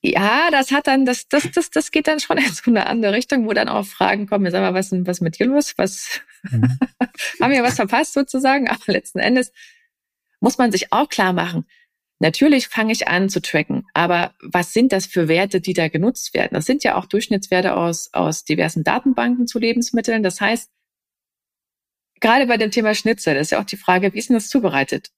Ja, 0.00 0.50
das 0.50 0.70
hat 0.70 0.86
dann, 0.86 1.04
das, 1.04 1.28
das, 1.28 1.50
das, 1.50 1.70
das 1.70 1.90
geht 1.90 2.08
dann 2.08 2.20
schon 2.20 2.38
in 2.38 2.50
so 2.52 2.70
eine 2.70 2.86
andere 2.86 3.12
Richtung, 3.12 3.46
wo 3.46 3.52
dann 3.52 3.68
auch 3.68 3.84
Fragen 3.84 4.26
kommen, 4.26 4.50
sag 4.50 4.62
mal, 4.62 4.74
was 4.74 4.92
ist 4.92 5.06
was 5.06 5.20
mit 5.20 5.38
dir 5.38 5.46
los? 5.46 5.74
Was 5.76 6.20
mhm. 6.50 6.78
haben 7.42 7.52
wir 7.52 7.62
was 7.62 7.76
verpasst 7.76 8.14
sozusagen? 8.14 8.68
Aber 8.68 8.80
letzten 8.86 9.18
Endes 9.18 9.52
muss 10.40 10.56
man 10.56 10.72
sich 10.72 10.92
auch 10.92 11.08
klar 11.08 11.32
machen, 11.32 11.66
Natürlich 12.20 12.66
fange 12.66 12.92
ich 12.92 13.06
an 13.06 13.28
zu 13.28 13.40
tracken, 13.40 13.86
aber 13.94 14.34
was 14.42 14.72
sind 14.72 14.92
das 14.92 15.06
für 15.06 15.28
Werte, 15.28 15.60
die 15.60 15.72
da 15.72 15.88
genutzt 15.88 16.34
werden? 16.34 16.54
Das 16.54 16.66
sind 16.66 16.82
ja 16.82 16.96
auch 16.96 17.06
Durchschnittswerte 17.06 17.76
aus, 17.76 18.12
aus 18.12 18.44
diversen 18.44 18.82
Datenbanken 18.82 19.46
zu 19.46 19.60
Lebensmitteln. 19.60 20.24
Das 20.24 20.40
heißt, 20.40 20.70
gerade 22.20 22.46
bei 22.46 22.56
dem 22.56 22.72
Thema 22.72 22.94
Schnitzel, 22.94 23.34
das 23.34 23.48
ist 23.48 23.50
ja 23.52 23.60
auch 23.60 23.64
die 23.64 23.76
Frage, 23.76 24.12
wie 24.12 24.18
ist 24.18 24.30
denn 24.30 24.36
das 24.36 24.48
zubereitet? 24.48 25.10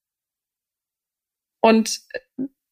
Und 1.62 2.00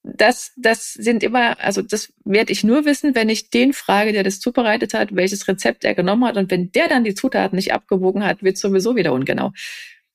das, 0.03 0.53
das 0.57 0.93
sind 0.93 1.23
immer, 1.23 1.59
also 1.61 1.83
das 1.83 2.13
werde 2.25 2.53
ich 2.53 2.65
nur 2.65 2.85
wissen, 2.85 3.15
wenn 3.15 3.29
ich 3.29 3.51
den 3.51 3.73
frage, 3.73 4.13
der 4.13 4.25
das 4.25 4.41
zubereitet 4.41 4.95
hat, 4.95 5.15
welches 5.15 5.49
Rezept 5.49 5.85
er 5.85 5.95
genommen 5.95 6.25
hat. 6.25 6.37
Und 6.37 6.51
wenn 6.51 6.71
der 6.73 6.89
dann 6.89 7.05
die 7.05 7.15
Zutaten 7.15 7.57
nicht 7.57 7.73
abgewogen 7.73 8.25
hat, 8.25 8.43
wird 8.43 8.59
sowieso 8.59 8.97
wieder 8.97 9.13
ungenau. 9.13 9.53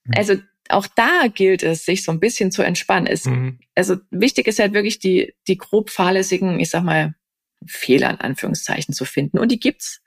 Mhm. 0.06 0.14
Also 0.16 0.36
auch 0.70 0.88
da 0.88 1.28
gilt 1.28 1.64
es, 1.64 1.86
sich 1.86 2.04
so 2.04 2.12
ein 2.12 2.20
bisschen 2.20 2.52
zu 2.52 2.62
entspannen. 2.62 3.08
Es, 3.08 3.26
mhm. 3.26 3.60
Also 3.76 3.98
wichtig 4.12 4.48
ist 4.48 4.60
halt 4.60 4.74
wirklich 4.74 5.00
die, 5.00 5.34
die 5.48 5.58
grob 5.58 5.90
fahrlässigen, 5.90 6.60
ich 6.60 6.70
sag 6.70 6.84
mal, 6.84 7.16
Fehler 7.66 8.10
in 8.12 8.20
Anführungszeichen 8.20 8.94
zu 8.94 9.06
finden. 9.06 9.40
Und 9.40 9.52
die 9.52 9.60
gibt's. 9.60 10.02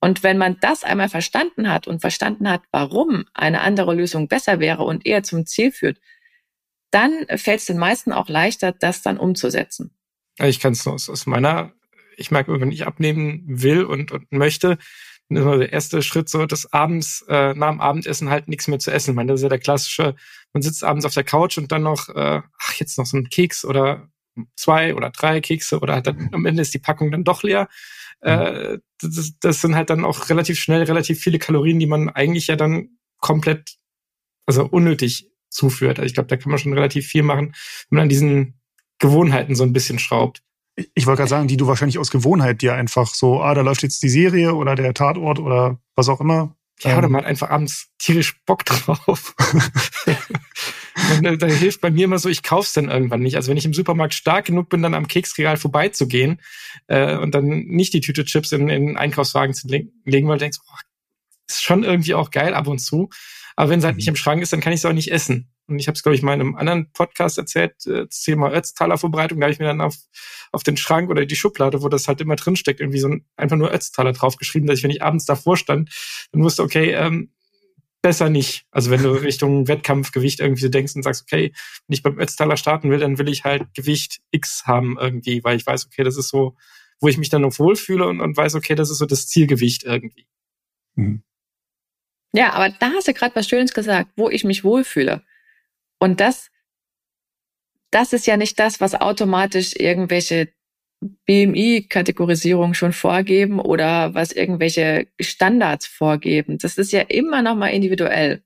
Und 0.00 0.24
wenn 0.24 0.36
man 0.36 0.58
das 0.60 0.82
einmal 0.82 1.08
verstanden 1.08 1.70
hat 1.70 1.86
und 1.86 2.00
verstanden 2.00 2.48
hat, 2.48 2.62
warum 2.72 3.24
eine 3.34 3.60
andere 3.60 3.94
Lösung 3.94 4.26
besser 4.26 4.58
wäre 4.58 4.82
und 4.82 5.06
eher 5.06 5.22
zum 5.22 5.46
Ziel 5.46 5.70
führt, 5.70 6.00
dann 6.90 7.26
fällt 7.36 7.60
es 7.60 7.66
den 7.66 7.78
meisten 7.78 8.12
auch 8.12 8.28
leichter, 8.28 8.72
das 8.72 9.02
dann 9.02 9.16
umzusetzen. 9.16 9.96
Ich 10.38 10.60
kann 10.60 10.72
es 10.72 10.86
aus, 10.86 11.08
aus 11.08 11.26
meiner, 11.26 11.72
ich 12.16 12.30
merke, 12.30 12.60
wenn 12.60 12.72
ich 12.72 12.86
abnehmen 12.86 13.44
will 13.46 13.84
und, 13.84 14.10
und 14.10 14.30
möchte, 14.32 14.78
der 15.34 15.72
erste 15.72 16.02
Schritt 16.02 16.28
so, 16.28 16.46
dass 16.46 16.72
abends, 16.72 17.24
äh, 17.28 17.54
nach 17.54 17.70
dem 17.70 17.80
Abendessen 17.80 18.30
halt 18.30 18.48
nichts 18.48 18.68
mehr 18.68 18.78
zu 18.78 18.90
essen. 18.90 19.10
Ich 19.10 19.16
meine, 19.16 19.32
das 19.32 19.40
ist 19.40 19.44
ja 19.44 19.48
der 19.48 19.58
klassische, 19.58 20.14
man 20.52 20.62
sitzt 20.62 20.84
abends 20.84 21.04
auf 21.04 21.14
der 21.14 21.24
Couch 21.24 21.58
und 21.58 21.72
dann 21.72 21.82
noch, 21.82 22.08
äh, 22.08 22.40
ach, 22.58 22.74
jetzt 22.74 22.98
noch 22.98 23.06
so 23.06 23.16
ein 23.16 23.28
Keks 23.28 23.64
oder 23.64 24.08
zwei 24.56 24.94
oder 24.94 25.10
drei 25.10 25.40
Kekse 25.40 25.80
oder 25.80 26.00
dann, 26.00 26.30
am 26.32 26.46
Ende 26.46 26.62
ist 26.62 26.74
die 26.74 26.78
Packung 26.78 27.10
dann 27.10 27.24
doch 27.24 27.42
leer. 27.42 27.68
Äh, 28.20 28.78
das, 29.00 29.32
das 29.40 29.60
sind 29.60 29.74
halt 29.74 29.90
dann 29.90 30.04
auch 30.04 30.28
relativ 30.28 30.58
schnell 30.58 30.82
relativ 30.84 31.20
viele 31.20 31.38
Kalorien, 31.38 31.78
die 31.78 31.86
man 31.86 32.08
eigentlich 32.08 32.46
ja 32.46 32.56
dann 32.56 32.90
komplett, 33.18 33.76
also 34.46 34.64
unnötig 34.64 35.30
zuführt. 35.50 35.98
Also 35.98 36.06
ich 36.06 36.14
glaube, 36.14 36.28
da 36.28 36.36
kann 36.36 36.50
man 36.50 36.58
schon 36.58 36.72
relativ 36.72 37.06
viel 37.06 37.22
machen, 37.22 37.54
wenn 37.90 37.96
man 37.96 38.02
an 38.04 38.08
diesen 38.08 38.60
Gewohnheiten 38.98 39.54
so 39.54 39.64
ein 39.64 39.72
bisschen 39.72 39.98
schraubt. 39.98 40.42
Ich 40.76 41.06
wollte 41.06 41.18
gerade 41.18 41.30
sagen, 41.30 41.48
die 41.48 41.56
du 41.56 41.66
wahrscheinlich 41.66 41.98
aus 41.98 42.10
Gewohnheit 42.10 42.62
dir 42.62 42.74
einfach 42.74 43.14
so, 43.14 43.42
ah, 43.42 43.54
da 43.54 43.60
läuft 43.60 43.82
jetzt 43.82 44.02
die 44.02 44.08
Serie 44.08 44.54
oder 44.54 44.74
der 44.74 44.94
Tatort 44.94 45.38
oder 45.38 45.78
was 45.94 46.08
auch 46.08 46.20
immer. 46.20 46.56
Ja, 46.80 47.02
ähm, 47.02 47.12
man 47.12 47.22
hat 47.22 47.26
einfach 47.28 47.50
abends 47.50 47.90
tierisch 47.98 48.40
Bock 48.44 48.64
drauf. 48.64 49.34
da 51.22 51.46
hilft 51.46 51.80
bei 51.80 51.90
mir 51.90 52.04
immer 52.04 52.18
so, 52.18 52.28
ich 52.28 52.42
kauf's 52.42 52.72
dann 52.72 52.90
irgendwann 52.90 53.20
nicht. 53.20 53.36
Also 53.36 53.50
wenn 53.50 53.56
ich 53.56 53.64
im 53.64 53.74
Supermarkt 53.74 54.14
stark 54.14 54.46
genug 54.46 54.68
bin, 54.68 54.82
dann 54.82 54.94
am 54.94 55.06
Keksregal 55.06 55.56
vorbeizugehen 55.56 56.40
äh, 56.88 57.16
und 57.16 57.34
dann 57.34 57.46
nicht 57.46 57.92
die 57.92 58.00
Tüte 58.00 58.24
Chips 58.24 58.52
in, 58.52 58.68
in 58.68 58.86
den 58.86 58.96
Einkaufswagen 58.96 59.54
zu 59.54 59.68
legen, 59.68 60.28
weil 60.28 60.38
du 60.38 60.44
denkst, 60.44 60.58
oh, 60.66 60.74
ist 61.48 61.62
schon 61.62 61.84
irgendwie 61.84 62.14
auch 62.14 62.30
geil 62.30 62.54
ab 62.54 62.66
und 62.66 62.78
zu. 62.78 63.10
Aber 63.56 63.70
wenn 63.70 63.78
es 63.78 63.84
halt 63.84 63.96
nicht 63.96 64.06
mhm. 64.06 64.12
im 64.12 64.16
Schrank 64.16 64.42
ist, 64.42 64.52
dann 64.52 64.60
kann 64.60 64.72
ich 64.72 64.80
es 64.80 64.84
auch 64.84 64.92
nicht 64.92 65.10
essen. 65.10 65.52
Und 65.66 65.78
ich 65.78 65.86
habe 65.86 65.94
es, 65.94 66.02
glaube 66.02 66.16
ich, 66.16 66.22
mal 66.22 66.34
in 66.34 66.40
einem 66.40 66.56
anderen 66.56 66.92
Podcast 66.92 67.38
erzählt, 67.38 67.86
äh, 67.86 68.06
das 68.06 68.22
Thema 68.22 68.52
Ötztaler 68.52 68.98
Vorbereitung. 68.98 69.40
Da 69.40 69.44
habe 69.44 69.52
ich 69.52 69.58
mir 69.58 69.66
dann 69.66 69.80
auf, 69.80 69.96
auf 70.50 70.62
den 70.62 70.76
Schrank 70.76 71.10
oder 71.10 71.24
die 71.26 71.36
Schublade, 71.36 71.82
wo 71.82 71.88
das 71.88 72.08
halt 72.08 72.20
immer 72.20 72.36
drin 72.36 72.56
steckt, 72.56 72.80
irgendwie 72.80 72.98
so 72.98 73.08
ein, 73.08 73.24
einfach 73.36 73.56
nur 73.56 73.72
Ötztaler 73.72 74.12
draufgeschrieben, 74.12 74.66
dass 74.66 74.78
ich, 74.78 74.84
wenn 74.84 74.90
ich 74.90 75.02
abends 75.02 75.24
davor 75.24 75.56
stand, 75.56 75.90
dann 76.32 76.42
wusste, 76.42 76.62
okay, 76.62 76.92
ähm, 76.92 77.32
besser 78.02 78.28
nicht. 78.28 78.66
Also 78.70 78.90
wenn 78.90 79.02
du 79.02 79.10
Richtung 79.22 79.68
Wettkampfgewicht 79.68 80.40
irgendwie 80.40 80.68
denkst 80.68 80.96
und 80.96 81.02
sagst, 81.02 81.22
okay, 81.22 81.52
wenn 81.86 81.94
ich 81.94 82.02
beim 82.02 82.18
Ötztaler 82.18 82.56
starten 82.56 82.90
will, 82.90 82.98
dann 82.98 83.18
will 83.18 83.28
ich 83.28 83.44
halt 83.44 83.72
Gewicht 83.74 84.20
X 84.30 84.64
haben 84.66 84.98
irgendwie, 85.00 85.42
weil 85.44 85.56
ich 85.56 85.66
weiß, 85.66 85.86
okay, 85.86 86.04
das 86.04 86.16
ist 86.16 86.28
so, 86.28 86.56
wo 87.00 87.08
ich 87.08 87.18
mich 87.18 87.30
dann 87.30 87.42
noch 87.42 87.58
wohlfühle 87.58 88.06
und, 88.06 88.20
und 88.20 88.36
weiß, 88.36 88.54
okay, 88.56 88.74
das 88.74 88.90
ist 88.90 88.98
so 88.98 89.06
das 89.06 89.28
Zielgewicht 89.28 89.84
irgendwie. 89.84 90.26
Mhm. 90.96 91.22
Ja, 92.32 92.52
aber 92.54 92.70
da 92.70 92.92
hast 92.92 93.08
du 93.08 93.14
gerade 93.14 93.36
was 93.36 93.48
Schönes 93.48 93.74
gesagt, 93.74 94.10
wo 94.16 94.30
ich 94.30 94.44
mich 94.44 94.64
wohlfühle. 94.64 95.22
Und 95.98 96.20
das, 96.20 96.50
das 97.90 98.12
ist 98.12 98.26
ja 98.26 98.36
nicht 98.36 98.58
das, 98.58 98.80
was 98.80 98.94
automatisch 98.94 99.74
irgendwelche 99.76 100.52
BMI-Kategorisierung 101.26 102.74
schon 102.74 102.92
vorgeben 102.92 103.60
oder 103.60 104.14
was 104.14 104.32
irgendwelche 104.32 105.08
Standards 105.20 105.86
vorgeben. 105.86 106.58
Das 106.58 106.78
ist 106.78 106.92
ja 106.92 107.00
immer 107.00 107.42
noch 107.42 107.56
mal 107.56 107.68
individuell. 107.68 108.42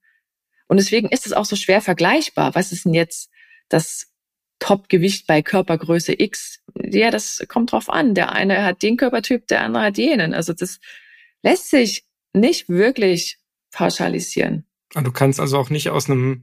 Und 0.68 0.78
deswegen 0.78 1.08
ist 1.08 1.26
es 1.26 1.32
auch 1.32 1.44
so 1.44 1.54
schwer 1.54 1.80
vergleichbar. 1.80 2.54
Was 2.54 2.72
ist 2.72 2.86
denn 2.86 2.94
jetzt 2.94 3.30
das 3.68 4.12
Top-Gewicht 4.58 5.26
bei 5.26 5.42
Körpergröße 5.42 6.14
X? 6.18 6.62
Ja, 6.74 7.10
das 7.10 7.44
kommt 7.48 7.72
drauf 7.72 7.88
an. 7.88 8.14
Der 8.14 8.32
eine 8.32 8.64
hat 8.64 8.82
den 8.82 8.96
Körpertyp, 8.96 9.46
der 9.46 9.62
andere 9.62 9.84
hat 9.84 9.98
jenen. 9.98 10.34
Also 10.34 10.52
das 10.54 10.80
lässt 11.42 11.70
sich 11.70 12.04
nicht 12.32 12.68
wirklich 12.68 13.38
pauschalisieren. 13.76 14.64
Und 14.94 15.06
du 15.06 15.12
kannst 15.12 15.38
also 15.38 15.58
auch 15.58 15.68
nicht 15.68 15.90
aus 15.90 16.08
einem 16.08 16.42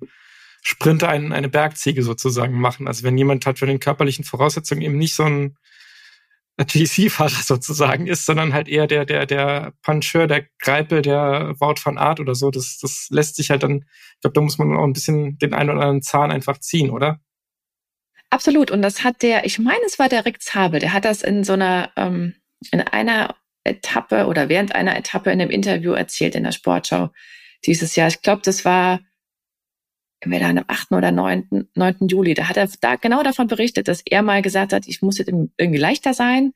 Sprinter 0.61 1.09
einen, 1.09 1.33
eine 1.33 1.49
Bergziege 1.49 2.03
sozusagen 2.03 2.59
machen. 2.59 2.87
Also 2.87 3.03
wenn 3.03 3.17
jemand 3.17 3.45
halt 3.45 3.57
für 3.57 3.65
den 3.65 3.79
körperlichen 3.79 4.23
Voraussetzungen 4.23 4.81
eben 4.81 4.97
nicht 4.97 5.15
so 5.15 5.23
ein 5.23 5.57
GC-Fahrer 6.57 7.29
sozusagen 7.43 8.05
ist, 8.05 8.27
sondern 8.27 8.53
halt 8.53 8.67
eher 8.67 8.85
der, 8.85 9.05
der, 9.05 9.25
der 9.25 9.73
Puncheur, 9.81 10.27
der 10.27 10.45
Greipel, 10.59 11.01
der 11.01 11.55
Wout 11.59 11.81
van 11.83 11.97
Art 11.97 12.19
oder 12.19 12.35
so, 12.35 12.51
das, 12.51 12.77
das 12.79 13.07
lässt 13.09 13.35
sich 13.35 13.49
halt 13.49 13.63
dann, 13.63 13.85
ich 14.15 14.21
glaube, 14.21 14.35
da 14.35 14.41
muss 14.41 14.59
man 14.59 14.77
auch 14.77 14.83
ein 14.83 14.93
bisschen 14.93 15.39
den 15.39 15.55
einen 15.55 15.71
oder 15.71 15.81
anderen 15.81 16.03
Zahn 16.03 16.31
einfach 16.31 16.59
ziehen, 16.59 16.91
oder? 16.91 17.19
Absolut. 18.29 18.69
Und 18.69 18.83
das 18.83 19.03
hat 19.03 19.23
der, 19.23 19.45
ich 19.45 19.57
meine, 19.57 19.83
es 19.87 19.97
war 19.97 20.07
der 20.07 20.25
Rick 20.25 20.41
Zabel, 20.43 20.79
der 20.79 20.93
hat 20.93 21.05
das 21.05 21.23
in 21.23 21.43
so 21.43 21.53
einer, 21.53 21.91
ähm, 21.95 22.35
in 22.71 22.81
einer 22.81 23.35
Etappe 23.63 24.27
oder 24.27 24.49
während 24.49 24.75
einer 24.75 24.97
Etappe 24.97 25.31
in 25.31 25.41
einem 25.41 25.51
Interview 25.51 25.93
erzählt 25.93 26.35
in 26.35 26.43
der 26.43 26.51
Sportschau 26.51 27.11
dieses 27.65 27.95
Jahr. 27.95 28.07
Ich 28.07 28.21
glaube, 28.21 28.41
das 28.43 28.65
war 28.65 28.99
entweder 30.19 30.47
am 30.47 30.63
8. 30.67 30.91
oder 30.91 31.11
9. 31.11 31.69
9. 31.73 31.95
Juli. 32.07 32.33
Da 32.33 32.47
hat 32.47 32.57
er 32.57 32.69
da 32.81 32.95
genau 32.95 33.23
davon 33.23 33.47
berichtet, 33.47 33.87
dass 33.87 34.01
er 34.05 34.21
mal 34.21 34.41
gesagt 34.41 34.73
hat, 34.73 34.87
ich 34.87 35.01
muss 35.01 35.17
jetzt 35.17 35.29
irgendwie 35.29 35.79
leichter 35.79 36.13
sein 36.13 36.53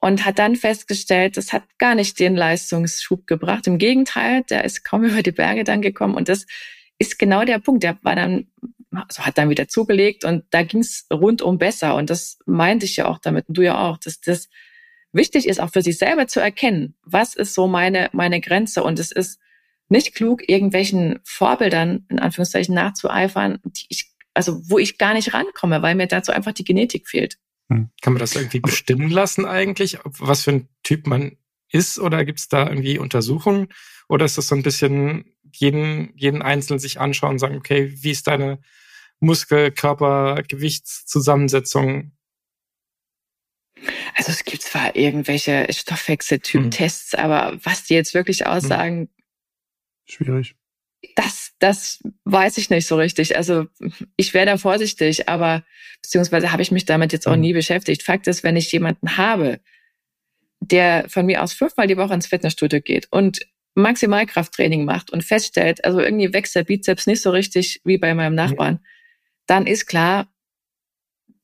und 0.00 0.24
hat 0.24 0.38
dann 0.38 0.56
festgestellt, 0.56 1.36
das 1.36 1.52
hat 1.52 1.64
gar 1.78 1.94
nicht 1.94 2.18
den 2.18 2.36
Leistungsschub 2.36 3.26
gebracht. 3.26 3.66
Im 3.66 3.78
Gegenteil, 3.78 4.42
der 4.50 4.64
ist 4.64 4.84
kaum 4.84 5.04
über 5.04 5.22
die 5.22 5.32
Berge 5.32 5.64
dann 5.64 5.82
gekommen 5.82 6.14
und 6.14 6.28
das 6.28 6.46
ist 6.98 7.18
genau 7.18 7.44
der 7.44 7.58
Punkt. 7.58 7.82
Der 7.82 7.98
war 8.02 8.14
dann 8.14 8.46
also 8.94 9.24
hat 9.24 9.38
dann 9.38 9.48
wieder 9.48 9.68
zugelegt 9.68 10.24
und 10.24 10.44
da 10.50 10.62
ging 10.62 10.80
es 10.80 11.06
rundum 11.12 11.58
besser. 11.58 11.94
Und 11.94 12.10
das 12.10 12.38
meinte 12.46 12.86
ich 12.86 12.96
ja 12.96 13.06
auch 13.06 13.18
damit, 13.18 13.48
und 13.48 13.56
du 13.56 13.62
ja 13.62 13.78
auch, 13.88 13.98
dass 13.98 14.20
das 14.20 14.48
wichtig 15.12 15.46
ist, 15.46 15.60
auch 15.60 15.70
für 15.70 15.82
sich 15.82 15.98
selber 15.98 16.26
zu 16.26 16.40
erkennen, 16.40 16.94
was 17.04 17.34
ist 17.34 17.54
so 17.54 17.66
meine, 17.66 18.08
meine 18.12 18.40
Grenze. 18.40 18.82
Und 18.82 18.98
es 18.98 19.12
ist 19.12 19.38
nicht 19.88 20.14
klug, 20.14 20.48
irgendwelchen 20.48 21.20
Vorbildern 21.24 22.06
in 22.08 22.18
Anführungszeichen 22.18 22.74
nachzueifern, 22.74 23.58
die 23.64 23.86
ich, 23.88 24.12
also 24.34 24.60
wo 24.68 24.78
ich 24.78 24.98
gar 24.98 25.14
nicht 25.14 25.34
rankomme, 25.34 25.82
weil 25.82 25.94
mir 25.94 26.06
dazu 26.06 26.32
einfach 26.32 26.52
die 26.52 26.64
Genetik 26.64 27.08
fehlt. 27.08 27.38
Hm. 27.68 27.90
Kann 28.00 28.14
man 28.14 28.20
das 28.20 28.34
irgendwie 28.34 28.60
bestimmen 28.60 29.10
lassen 29.10 29.44
eigentlich, 29.44 29.98
was 30.04 30.42
für 30.42 30.52
ein 30.52 30.68
Typ 30.82 31.06
man 31.06 31.36
ist? 31.70 31.98
Oder 31.98 32.24
gibt 32.24 32.40
es 32.40 32.48
da 32.48 32.68
irgendwie 32.68 32.98
Untersuchungen? 32.98 33.68
Oder 34.08 34.24
ist 34.24 34.38
das 34.38 34.48
so 34.48 34.54
ein 34.54 34.62
bisschen 34.62 35.24
jeden, 35.52 36.12
jeden 36.16 36.42
Einzelnen 36.42 36.78
sich 36.78 37.00
anschauen 37.00 37.32
und 37.32 37.38
sagen, 37.38 37.56
okay, 37.56 37.92
wie 37.94 38.10
ist 38.10 38.26
deine 38.26 38.60
Muskel-, 39.20 39.70
Körper-, 39.70 40.42
Gewichtszusammensetzung? 40.48 42.12
Also 44.16 44.30
es 44.30 44.44
gibt 44.44 44.62
zwar 44.62 44.96
irgendwelche 44.96 45.66
Stoffwechseltyp-Tests, 45.70 47.14
mhm. 47.14 47.18
aber 47.18 47.58
was 47.62 47.84
die 47.84 47.94
jetzt 47.94 48.14
wirklich 48.14 48.46
aussagen, 48.46 49.00
mhm. 49.00 49.08
schwierig. 50.06 50.54
Das, 51.16 51.52
das 51.58 52.00
weiß 52.24 52.58
ich 52.58 52.70
nicht 52.70 52.86
so 52.86 52.96
richtig. 52.96 53.36
Also 53.36 53.66
ich 54.16 54.34
wäre 54.34 54.46
da 54.46 54.56
vorsichtig, 54.56 55.28
aber 55.28 55.64
beziehungsweise 56.00 56.52
habe 56.52 56.62
ich 56.62 56.70
mich 56.70 56.84
damit 56.84 57.12
jetzt 57.12 57.26
auch 57.26 57.34
mhm. 57.34 57.40
nie 57.40 57.52
beschäftigt. 57.52 58.02
Fakt 58.02 58.28
ist, 58.28 58.44
wenn 58.44 58.56
ich 58.56 58.70
jemanden 58.70 59.16
habe, 59.16 59.60
der 60.60 61.06
von 61.08 61.26
mir 61.26 61.42
aus 61.42 61.52
fünfmal 61.52 61.88
die 61.88 61.96
Woche 61.96 62.14
ins 62.14 62.28
Fitnessstudio 62.28 62.80
geht 62.80 63.08
und 63.10 63.40
Maximalkrafttraining 63.74 64.84
macht 64.84 65.10
und 65.10 65.24
feststellt, 65.24 65.84
also 65.84 66.00
irgendwie 66.00 66.32
wächst 66.32 66.54
der 66.54 66.64
Bizeps 66.64 67.06
nicht 67.06 67.22
so 67.22 67.30
richtig 67.30 67.80
wie 67.84 67.98
bei 67.98 68.14
meinem 68.14 68.34
Nachbarn, 68.34 68.80
dann 69.46 69.66
ist 69.66 69.86
klar, 69.86 70.31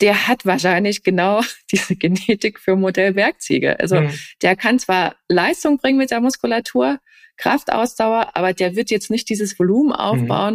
der 0.01 0.29
hat 0.29 0.47
wahrscheinlich 0.47 1.03
genau 1.03 1.43
diese 1.73 1.97
Genetik 1.97 2.59
für 2.61 2.77
Modellwerkzeuge. 2.77 3.79
Also 3.81 4.01
mhm. 4.01 4.19
der 4.43 4.57
kann 4.57 4.79
zwar 4.79 5.17
Leistung 5.29 5.79
bringen 5.79 5.99
mit 5.99 6.11
der 6.11 6.21
Muskulatur, 6.21 6.99
Kraftausdauer, 7.37 8.37
aber 8.37 8.53
der 8.53 8.75
wird 8.75 8.91
jetzt 8.91 9.11
nicht 9.11 9.29
dieses 9.29 9.59
Volumen 9.59 9.91
mhm. 9.91 9.95
aufbauen, 9.95 10.55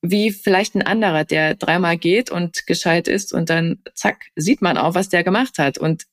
mhm. 0.00 0.10
wie 0.10 0.30
vielleicht 0.30 0.74
ein 0.74 0.82
anderer, 0.82 1.24
der 1.24 1.54
dreimal 1.54 1.96
geht 1.96 2.30
und 2.30 2.66
gescheit 2.66 3.08
ist 3.08 3.32
und 3.32 3.50
dann 3.50 3.82
zack, 3.94 4.26
sieht 4.36 4.62
man 4.62 4.78
auch, 4.78 4.94
was 4.94 5.08
der 5.08 5.24
gemacht 5.24 5.58
hat. 5.58 5.78
Und 5.78 6.04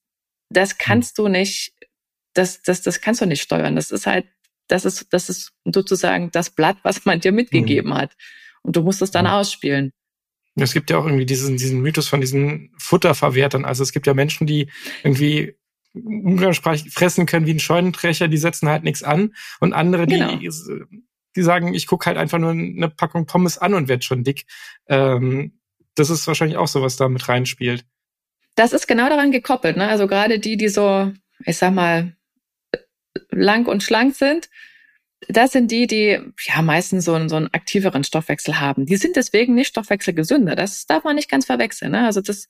das 0.50 0.78
kannst 0.78 1.18
mhm. 1.18 1.24
du 1.24 1.30
nicht, 1.30 1.74
das, 2.34 2.62
das, 2.62 2.82
das 2.82 3.02
kannst 3.02 3.22
du 3.22 3.26
nicht 3.26 3.42
steuern. 3.42 3.76
Das 3.76 3.92
ist 3.92 4.08
halt 4.08 4.26
das 4.72 4.86
ist, 4.86 5.08
das 5.12 5.30
ist 5.30 5.52
sozusagen 5.66 6.32
das 6.32 6.50
Blatt, 6.50 6.78
was 6.84 7.06
man 7.06 7.20
dir 7.20 7.32
mitgegeben 7.32 7.92
mhm. 7.92 7.98
hat. 7.98 8.12
Und 8.64 8.76
du 8.76 8.82
musst 8.82 9.02
es 9.02 9.12
dann 9.12 9.26
mhm. 9.26 9.32
ausspielen. 9.32 9.92
Es 10.56 10.74
gibt 10.74 10.90
ja 10.90 10.98
auch 10.98 11.06
irgendwie 11.06 11.26
diesen, 11.26 11.58
diesen 11.58 11.82
Mythos 11.82 12.08
von 12.08 12.22
diesen 12.22 12.72
Futterverwertern. 12.78 13.66
Also 13.66 13.84
es 13.84 13.92
gibt 13.92 14.08
ja 14.08 14.14
Menschen, 14.14 14.48
die 14.48 14.70
irgendwie 15.04 15.56
umgangssprachlich 15.94 16.94
fressen 16.94 17.26
können 17.26 17.46
wie 17.46 17.54
ein 17.54 17.60
Scheunenträcher, 17.60 18.28
die 18.28 18.38
setzen 18.38 18.70
halt 18.70 18.84
nichts 18.84 19.04
an. 19.04 19.34
Und 19.60 19.74
andere, 19.74 20.08
die, 20.08 20.18
genau. 20.18 20.38
die 21.36 21.42
sagen, 21.42 21.74
ich 21.74 21.88
gucke 21.88 22.06
halt 22.06 22.18
einfach 22.18 22.38
nur 22.38 22.52
eine 22.52 22.90
Packung 22.90 23.26
Pommes 23.26 23.58
an 23.58 23.74
und 23.74 23.88
werd 23.88 24.04
schon 24.04 24.24
dick. 24.24 24.46
Ähm, 24.88 25.60
das 25.96 26.10
ist 26.10 26.28
wahrscheinlich 26.28 26.58
auch 26.58 26.68
so, 26.68 26.82
was 26.82 26.96
da 26.96 27.10
mit 27.10 27.28
reinspielt. 27.28 27.86
Das 28.56 28.74
ist 28.74 28.88
genau 28.88 29.10
daran 29.10 29.32
gekoppelt. 29.32 29.78
Ne? 29.78 29.88
Also 29.88 30.08
gerade 30.08 30.40
die, 30.40 30.58
die 30.58 30.70
so, 30.70 31.12
ich 31.46 31.58
sag 31.58 31.74
mal, 31.74 32.16
lang 33.30 33.66
und 33.66 33.84
schlank 33.84 34.16
sind, 34.16 34.50
das 35.28 35.52
sind 35.52 35.72
die, 35.72 35.88
die 35.88 36.20
ja 36.40 36.62
meistens 36.62 37.06
so 37.06 37.14
einen, 37.14 37.30
so 37.30 37.36
einen 37.36 37.54
aktiveren 37.54 38.04
Stoffwechsel 38.04 38.60
haben. 38.60 38.86
Die 38.86 38.98
sind 38.98 39.16
deswegen 39.16 39.54
nicht 39.54 39.68
stoffwechselgesünder. 39.68 40.56
Das 40.56 40.86
darf 40.86 41.04
man 41.04 41.16
nicht 41.16 41.30
ganz 41.30 41.46
verwechseln. 41.46 41.92
Ne? 41.92 42.06
Also 42.06 42.22
das, 42.22 42.48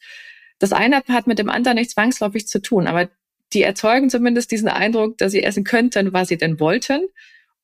das 0.59 0.71
eine 0.71 1.03
hat 1.07 1.27
mit 1.27 1.39
dem 1.39 1.49
anderen 1.49 1.77
nicht 1.77 1.91
zwangsläufig 1.91 2.47
zu 2.47 2.61
tun, 2.61 2.87
aber 2.87 3.09
die 3.53 3.63
erzeugen 3.63 4.09
zumindest 4.09 4.51
diesen 4.51 4.69
Eindruck, 4.69 5.17
dass 5.17 5.33
sie 5.33 5.43
essen 5.43 5.65
könnten, 5.65 6.13
was 6.13 6.29
sie 6.29 6.37
denn 6.37 6.59
wollten 6.59 7.07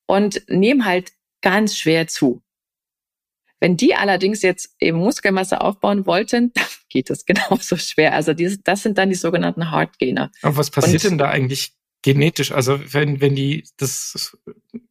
und 0.05 0.43
nehmen 0.49 0.83
halt 0.85 1.13
ganz 1.41 1.77
schwer 1.77 2.07
zu. 2.07 2.41
Wenn 3.59 3.77
die 3.77 3.95
allerdings 3.95 4.41
jetzt 4.41 4.75
eben 4.79 4.97
Muskelmasse 4.97 5.61
aufbauen 5.61 6.05
wollten, 6.05 6.51
dann 6.53 6.65
geht 6.89 7.09
es 7.09 7.25
genauso 7.25 7.77
schwer. 7.77 8.13
Also 8.13 8.33
die, 8.33 8.57
das 8.63 8.83
sind 8.83 8.97
dann 8.97 9.09
die 9.09 9.15
sogenannten 9.15 9.71
Hardgainer. 9.71 10.31
Aber 10.41 10.57
was 10.57 10.69
passiert 10.69 11.03
und, 11.05 11.11
denn 11.11 11.17
da 11.17 11.29
eigentlich 11.29 11.76
genetisch, 12.01 12.51
also 12.51 12.79
wenn, 12.93 13.21
wenn 13.21 13.35
die 13.35 13.67
das 13.77 14.37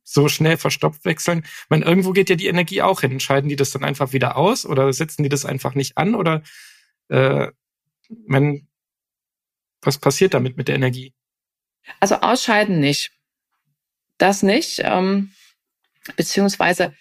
so 0.02 0.28
schnell 0.28 0.56
verstopft 0.56 1.04
wechseln, 1.04 1.44
man 1.68 1.82
irgendwo 1.82 2.12
geht 2.12 2.30
ja 2.30 2.36
die 2.36 2.46
Energie 2.48 2.82
auch 2.82 3.00
hin. 3.00 3.20
Scheiden 3.20 3.48
die 3.48 3.56
das 3.56 3.70
dann 3.70 3.84
einfach 3.84 4.12
wieder 4.12 4.36
aus 4.36 4.66
oder 4.66 4.92
setzen 4.92 5.22
die 5.22 5.28
das 5.28 5.44
einfach 5.44 5.74
nicht 5.74 5.96
an 5.96 6.14
oder 6.14 6.42
äh, 7.08 7.48
man, 8.26 8.66
was 9.82 9.98
passiert 9.98 10.34
damit 10.34 10.56
mit 10.56 10.68
der 10.68 10.76
Energie? 10.76 11.14
Also 12.00 12.16
ausscheiden 12.16 12.80
nicht. 12.80 13.12
Das 14.18 14.42
nicht. 14.42 14.80
Ähm, 14.82 15.30
beziehungsweise 16.16 16.94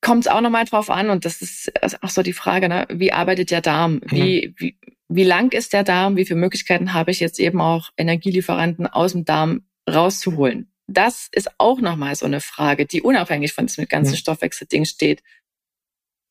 kommt 0.00 0.26
es 0.26 0.32
auch 0.32 0.40
nochmal 0.40 0.64
drauf 0.64 0.90
an, 0.90 1.10
und 1.10 1.24
das 1.24 1.42
ist 1.42 1.72
auch 2.02 2.08
so 2.08 2.22
die 2.22 2.32
Frage, 2.32 2.68
ne? 2.68 2.86
wie 2.90 3.12
arbeitet 3.12 3.50
der 3.50 3.60
Darm? 3.60 4.00
Wie, 4.06 4.48
mhm. 4.48 4.54
wie, 4.58 4.78
wie 5.10 5.24
lang 5.24 5.52
ist 5.52 5.72
der 5.72 5.82
Darm? 5.82 6.16
Wie 6.16 6.24
viele 6.24 6.38
Möglichkeiten 6.38 6.94
habe 6.94 7.10
ich 7.10 7.18
jetzt 7.18 7.40
eben 7.40 7.60
auch 7.60 7.90
Energielieferanten 7.96 8.86
aus 8.86 9.12
dem 9.12 9.24
Darm 9.24 9.66
rauszuholen? 9.88 10.72
Das 10.86 11.28
ist 11.32 11.50
auch 11.58 11.80
nochmal 11.80 12.14
so 12.14 12.26
eine 12.26 12.40
Frage, 12.40 12.86
die 12.86 13.02
unabhängig 13.02 13.52
von 13.52 13.66
diesem 13.66 13.86
ganzen 13.86 14.12
mhm. 14.12 14.18
Stoffwechselding 14.18 14.84
steht. 14.84 15.22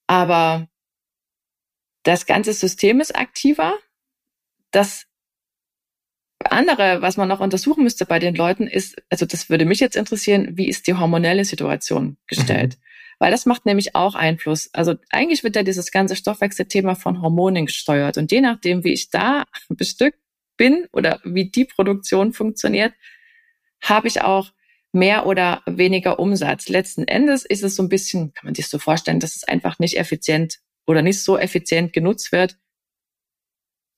Aber 0.08 0.70
das 2.04 2.26
ganze 2.26 2.54
System 2.54 3.02
ist 3.02 3.16
aktiver. 3.16 3.78
Das 4.72 5.08
andere, 6.46 7.02
was 7.02 7.18
man 7.18 7.28
noch 7.28 7.42
untersuchen 7.42 7.84
müsste 7.84 8.06
bei 8.06 8.20
den 8.20 8.34
Leuten, 8.34 8.66
ist, 8.66 8.96
also 9.10 9.26
das 9.26 9.50
würde 9.50 9.66
mich 9.66 9.82
jetzt 9.82 9.98
interessieren, 9.98 10.58
wie 10.58 10.70
ist 10.70 10.88
die 10.88 10.94
hormonelle 10.94 11.44
Situation 11.44 12.18
gestellt? 12.28 12.78
Mhm 12.78 12.89
weil 13.20 13.32
das 13.32 13.46
macht 13.46 13.66
nämlich 13.66 13.96
auch 13.96 14.16
Einfluss. 14.16 14.70
Also 14.74 14.96
eigentlich 15.10 15.44
wird 15.44 15.56
ja 15.56 15.64
dieses 15.64 15.92
ganze 15.92 16.16
Stoffwechselthema 16.16 16.96
von 16.96 17.22
Hormonen 17.22 17.66
gesteuert 17.66 18.18
und 18.18 18.32
je 18.32 18.42
nachdem, 18.42 18.84
wie 18.84 18.94
ich 18.94 19.10
da 19.10 19.46
bestückt 19.70 20.20
bin 20.58 20.88
oder 20.92 21.20
wie 21.24 21.50
die 21.50 21.66
Produktion 21.66 22.34
funktioniert, 22.34 22.94
habe 23.82 24.08
ich 24.08 24.22
auch 24.22 24.52
mehr 24.92 25.26
oder 25.26 25.62
weniger 25.66 26.20
Umsatz. 26.20 26.68
Letzten 26.68 27.08
Endes 27.08 27.46
ist 27.46 27.64
es 27.64 27.76
so 27.76 27.84
ein 27.84 27.90
bisschen, 27.90 28.34
kann 28.34 28.48
man 28.48 28.56
sich 28.56 28.68
so 28.68 28.80
vorstellen, 28.80 29.20
dass 29.20 29.36
es 29.36 29.44
einfach 29.44 29.80
nicht 29.80 29.98
effizient 29.98 30.60
oder 30.88 31.02
nicht 31.02 31.22
so 31.22 31.38
effizient 31.38 31.94
genutzt 31.94 32.32
wird, 32.32 32.58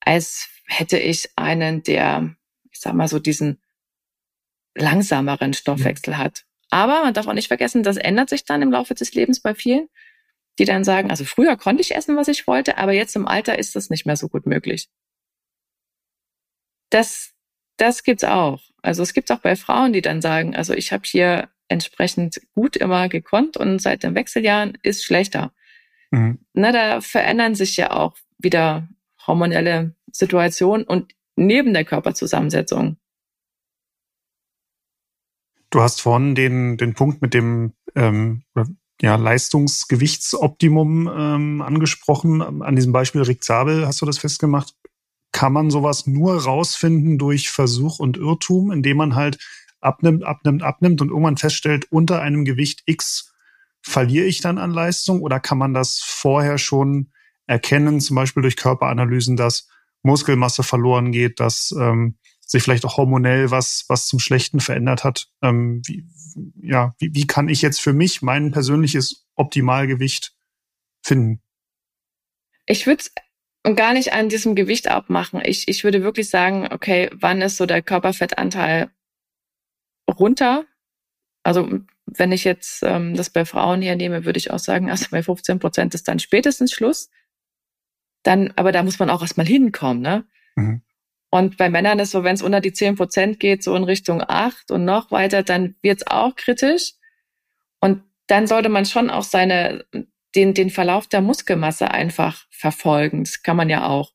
als 0.01 0.49
hätte 0.65 0.97
ich 0.97 1.29
einen, 1.35 1.83
der, 1.83 2.35
ich 2.71 2.79
sag 2.79 2.93
mal 2.93 3.07
so, 3.07 3.19
diesen 3.19 3.61
langsameren 4.75 5.53
Stoffwechsel 5.53 6.17
hat. 6.17 6.45
Aber 6.71 7.03
man 7.03 7.13
darf 7.13 7.27
auch 7.27 7.33
nicht 7.33 7.49
vergessen, 7.49 7.83
das 7.83 7.97
ändert 7.97 8.29
sich 8.29 8.45
dann 8.45 8.61
im 8.61 8.71
Laufe 8.71 8.95
des 8.95 9.13
Lebens 9.13 9.41
bei 9.41 9.53
vielen, 9.53 9.89
die 10.57 10.65
dann 10.65 10.83
sagen, 10.83 11.11
also 11.11 11.25
früher 11.25 11.57
konnte 11.57 11.81
ich 11.81 11.95
essen, 11.95 12.15
was 12.15 12.29
ich 12.29 12.47
wollte, 12.47 12.77
aber 12.77 12.93
jetzt 12.93 13.15
im 13.15 13.27
Alter 13.27 13.59
ist 13.59 13.75
das 13.75 13.89
nicht 13.89 14.05
mehr 14.05 14.15
so 14.15 14.29
gut 14.29 14.45
möglich. 14.45 14.89
Das, 16.89 17.33
das 17.77 18.03
gibt's 18.03 18.23
auch. 18.23 18.61
Also 18.81 19.03
es 19.03 19.13
gibt 19.13 19.31
auch 19.31 19.39
bei 19.39 19.55
Frauen, 19.55 19.93
die 19.93 20.01
dann 20.01 20.21
sagen, 20.21 20.55
also 20.55 20.73
ich 20.73 20.91
habe 20.91 21.03
hier 21.05 21.49
entsprechend 21.67 22.41
gut 22.53 22.75
immer 22.75 23.09
gekonnt 23.09 23.57
und 23.57 23.79
seit 23.81 24.03
den 24.03 24.15
Wechseljahren 24.15 24.77
ist 24.81 25.03
schlechter. 25.03 25.53
Mhm. 26.11 26.39
Na, 26.53 26.71
da 26.71 27.01
verändern 27.01 27.55
sich 27.55 27.77
ja 27.77 27.91
auch 27.91 28.17
wieder 28.37 28.87
hormonelle 29.25 29.95
Situationen 30.11 30.85
und 30.85 31.13
neben 31.35 31.73
der 31.73 31.85
Körperzusammensetzung 31.85 32.97
Du 35.71 35.81
hast 35.81 36.01
vorhin 36.01 36.35
den, 36.35 36.77
den 36.77 36.93
Punkt 36.93 37.21
mit 37.21 37.33
dem 37.33 37.73
ähm, 37.95 38.43
ja, 39.01 39.15
Leistungsgewichtsoptimum 39.15 41.07
ähm, 41.07 41.61
angesprochen. 41.61 42.61
An 42.61 42.75
diesem 42.75 42.91
Beispiel 42.91 43.21
Rick 43.21 43.43
Zabel 43.43 43.87
hast 43.87 44.01
du 44.01 44.05
das 44.05 44.19
festgemacht. 44.19 44.75
Kann 45.31 45.53
man 45.53 45.71
sowas 45.71 46.07
nur 46.07 46.43
rausfinden 46.43 47.17
durch 47.17 47.49
Versuch 47.49 47.99
und 47.99 48.17
Irrtum, 48.17 48.69
indem 48.69 48.97
man 48.97 49.15
halt 49.15 49.39
abnimmt, 49.79 50.23
abnimmt, 50.23 50.61
abnimmt 50.61 51.01
und 51.01 51.09
irgendwann 51.09 51.37
feststellt, 51.37 51.87
unter 51.89 52.21
einem 52.21 52.43
Gewicht 52.43 52.83
X 52.85 53.33
verliere 53.81 54.25
ich 54.25 54.41
dann 54.41 54.57
an 54.57 54.71
Leistung 54.71 55.21
oder 55.21 55.39
kann 55.39 55.57
man 55.57 55.73
das 55.73 55.99
vorher 55.99 56.57
schon 56.57 57.11
erkennen, 57.47 58.01
zum 58.01 58.15
Beispiel 58.15 58.43
durch 58.43 58.57
Körperanalysen, 58.57 59.37
dass 59.37 59.69
Muskelmasse 60.03 60.63
verloren 60.63 61.11
geht, 61.11 61.39
dass 61.39 61.73
ähm, 61.79 62.17
sich 62.51 62.63
vielleicht 62.63 62.83
auch 62.83 62.97
hormonell 62.97 63.49
was, 63.49 63.85
was 63.87 64.07
zum 64.07 64.19
Schlechten 64.19 64.59
verändert 64.59 65.05
hat. 65.05 65.29
Ähm, 65.41 65.81
wie, 65.85 66.05
ja, 66.61 66.93
wie, 66.99 67.15
wie 67.15 67.25
kann 67.25 67.47
ich 67.47 67.61
jetzt 67.61 67.79
für 67.79 67.93
mich 67.93 68.21
mein 68.21 68.51
persönliches 68.51 69.25
Optimalgewicht 69.35 70.35
finden? 71.01 71.41
Ich 72.65 72.87
würde 72.87 73.05
gar 73.75 73.93
nicht 73.93 74.11
an 74.11 74.27
diesem 74.27 74.55
Gewicht 74.55 74.89
abmachen. 74.89 75.41
Ich, 75.45 75.69
ich 75.69 75.85
würde 75.85 76.03
wirklich 76.03 76.29
sagen, 76.29 76.67
okay, 76.71 77.09
wann 77.13 77.41
ist 77.41 77.55
so 77.55 77.65
der 77.65 77.81
Körperfettanteil 77.81 78.91
runter? 80.09 80.65
Also 81.43 81.69
wenn 82.05 82.33
ich 82.33 82.43
jetzt 82.43 82.83
ähm, 82.83 83.15
das 83.15 83.29
bei 83.29 83.45
Frauen 83.45 83.81
hernehme, 83.81 84.25
würde 84.25 84.39
ich 84.39 84.51
auch 84.51 84.59
sagen, 84.59 84.91
also 84.91 85.05
bei 85.09 85.23
15 85.23 85.59
Prozent 85.59 85.95
ist 85.95 86.09
dann 86.09 86.19
spätestens 86.19 86.73
Schluss. 86.73 87.09
Dann, 88.23 88.51
aber 88.57 88.73
da 88.73 88.83
muss 88.83 88.99
man 88.99 89.09
auch 89.09 89.21
erstmal 89.21 89.47
hinkommen, 89.47 90.01
ne? 90.01 90.25
Mhm. 90.55 90.81
Und 91.33 91.55
bei 91.57 91.69
Männern 91.69 91.99
ist 91.99 92.11
so, 92.11 92.23
wenn 92.25 92.35
es 92.35 92.41
unter 92.41 92.59
die 92.59 92.73
10 92.73 92.97
Prozent 92.97 93.39
geht, 93.39 93.63
so 93.63 93.73
in 93.75 93.85
Richtung 93.85 94.21
8 94.21 94.69
und 94.69 94.83
noch 94.83 95.11
weiter, 95.11 95.43
dann 95.43 95.75
wird's 95.81 96.05
auch 96.05 96.35
kritisch. 96.35 96.93
Und 97.79 98.03
dann 98.27 98.47
sollte 98.47 98.67
man 98.67 98.85
schon 98.85 99.09
auch 99.09 99.23
seine, 99.23 99.85
den, 100.35 100.53
den 100.53 100.69
Verlauf 100.69 101.07
der 101.07 101.21
Muskelmasse 101.21 101.89
einfach 101.89 102.45
verfolgen. 102.51 103.23
Das 103.23 103.43
kann 103.43 103.55
man 103.55 103.69
ja 103.69 103.87
auch. 103.87 104.11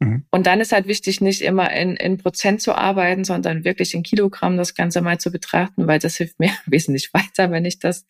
Mhm. 0.00 0.26
Und 0.30 0.46
dann 0.46 0.60
ist 0.60 0.72
halt 0.72 0.86
wichtig, 0.86 1.20
nicht 1.20 1.42
immer 1.42 1.70
in, 1.72 1.96
in 1.96 2.16
Prozent 2.16 2.62
zu 2.62 2.74
arbeiten, 2.74 3.24
sondern 3.24 3.64
wirklich 3.64 3.92
in 3.92 4.02
Kilogramm 4.02 4.56
das 4.56 4.74
Ganze 4.74 5.02
mal 5.02 5.18
zu 5.18 5.30
betrachten, 5.30 5.86
weil 5.86 5.98
das 5.98 6.16
hilft 6.16 6.40
mir 6.40 6.50
wesentlich 6.66 7.12
weiter, 7.12 7.50
wenn 7.50 7.66
ich 7.66 7.78
das 7.78 8.06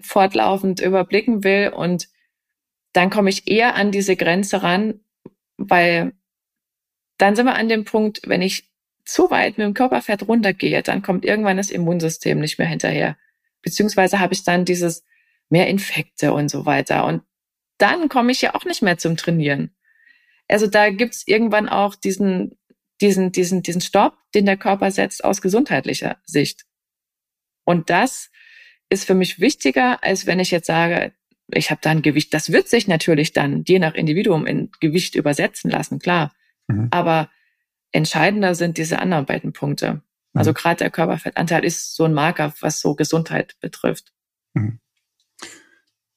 fortlaufend 0.00 0.80
überblicken 0.80 1.42
will. 1.42 1.72
Und 1.74 2.08
dann 2.92 3.10
komme 3.10 3.30
ich 3.30 3.48
eher 3.48 3.74
an 3.74 3.90
diese 3.90 4.14
Grenze 4.14 4.62
ran, 4.62 5.00
weil 5.56 6.12
dann 7.20 7.36
sind 7.36 7.46
wir 7.46 7.54
an 7.54 7.68
dem 7.68 7.84
Punkt, 7.84 8.22
wenn 8.24 8.42
ich 8.42 8.70
zu 9.04 9.30
weit 9.30 9.58
mit 9.58 9.66
dem 9.66 9.74
Körperfett 9.74 10.26
runtergehe, 10.26 10.82
dann 10.82 11.02
kommt 11.02 11.24
irgendwann 11.24 11.56
das 11.56 11.70
Immunsystem 11.70 12.38
nicht 12.38 12.58
mehr 12.58 12.68
hinterher. 12.68 13.16
Beziehungsweise 13.62 14.20
habe 14.20 14.32
ich 14.32 14.44
dann 14.44 14.64
dieses 14.64 15.04
mehr 15.48 15.66
Infekte 15.66 16.32
und 16.32 16.48
so 16.48 16.64
weiter. 16.64 17.04
Und 17.04 17.22
dann 17.78 18.08
komme 18.08 18.32
ich 18.32 18.40
ja 18.40 18.54
auch 18.54 18.64
nicht 18.64 18.82
mehr 18.82 18.98
zum 18.98 19.16
Trainieren. 19.16 19.74
Also 20.48 20.66
da 20.66 20.90
gibt's 20.90 21.26
irgendwann 21.26 21.68
auch 21.68 21.94
diesen, 21.94 22.58
diesen, 23.00 23.32
diesen, 23.32 23.62
diesen 23.62 23.80
Stopp, 23.80 24.16
den 24.34 24.46
der 24.46 24.56
Körper 24.56 24.90
setzt 24.90 25.24
aus 25.24 25.42
gesundheitlicher 25.42 26.18
Sicht. 26.24 26.64
Und 27.64 27.90
das 27.90 28.30
ist 28.88 29.04
für 29.04 29.14
mich 29.14 29.40
wichtiger, 29.40 30.02
als 30.02 30.26
wenn 30.26 30.40
ich 30.40 30.50
jetzt 30.50 30.66
sage, 30.66 31.12
ich 31.52 31.70
habe 31.70 31.80
da 31.82 31.90
ein 31.90 32.02
Gewicht. 32.02 32.32
Das 32.32 32.52
wird 32.52 32.68
sich 32.68 32.88
natürlich 32.88 33.32
dann 33.32 33.64
je 33.66 33.78
nach 33.78 33.94
Individuum 33.94 34.46
in 34.46 34.70
Gewicht 34.80 35.14
übersetzen 35.14 35.70
lassen, 35.70 35.98
klar. 35.98 36.32
Mhm. 36.70 36.88
Aber 36.90 37.28
entscheidender 37.92 38.54
sind 38.54 38.78
diese 38.78 38.98
anderen 38.98 39.26
beiden 39.26 39.52
Punkte. 39.52 40.02
Also 40.32 40.50
mhm. 40.50 40.54
gerade 40.54 40.76
der 40.76 40.90
Körperfettanteil 40.90 41.64
ist 41.64 41.94
so 41.94 42.04
ein 42.04 42.14
Marker, 42.14 42.52
was 42.60 42.80
so 42.80 42.94
Gesundheit 42.94 43.56
betrifft. 43.60 44.12
Mhm. 44.54 44.80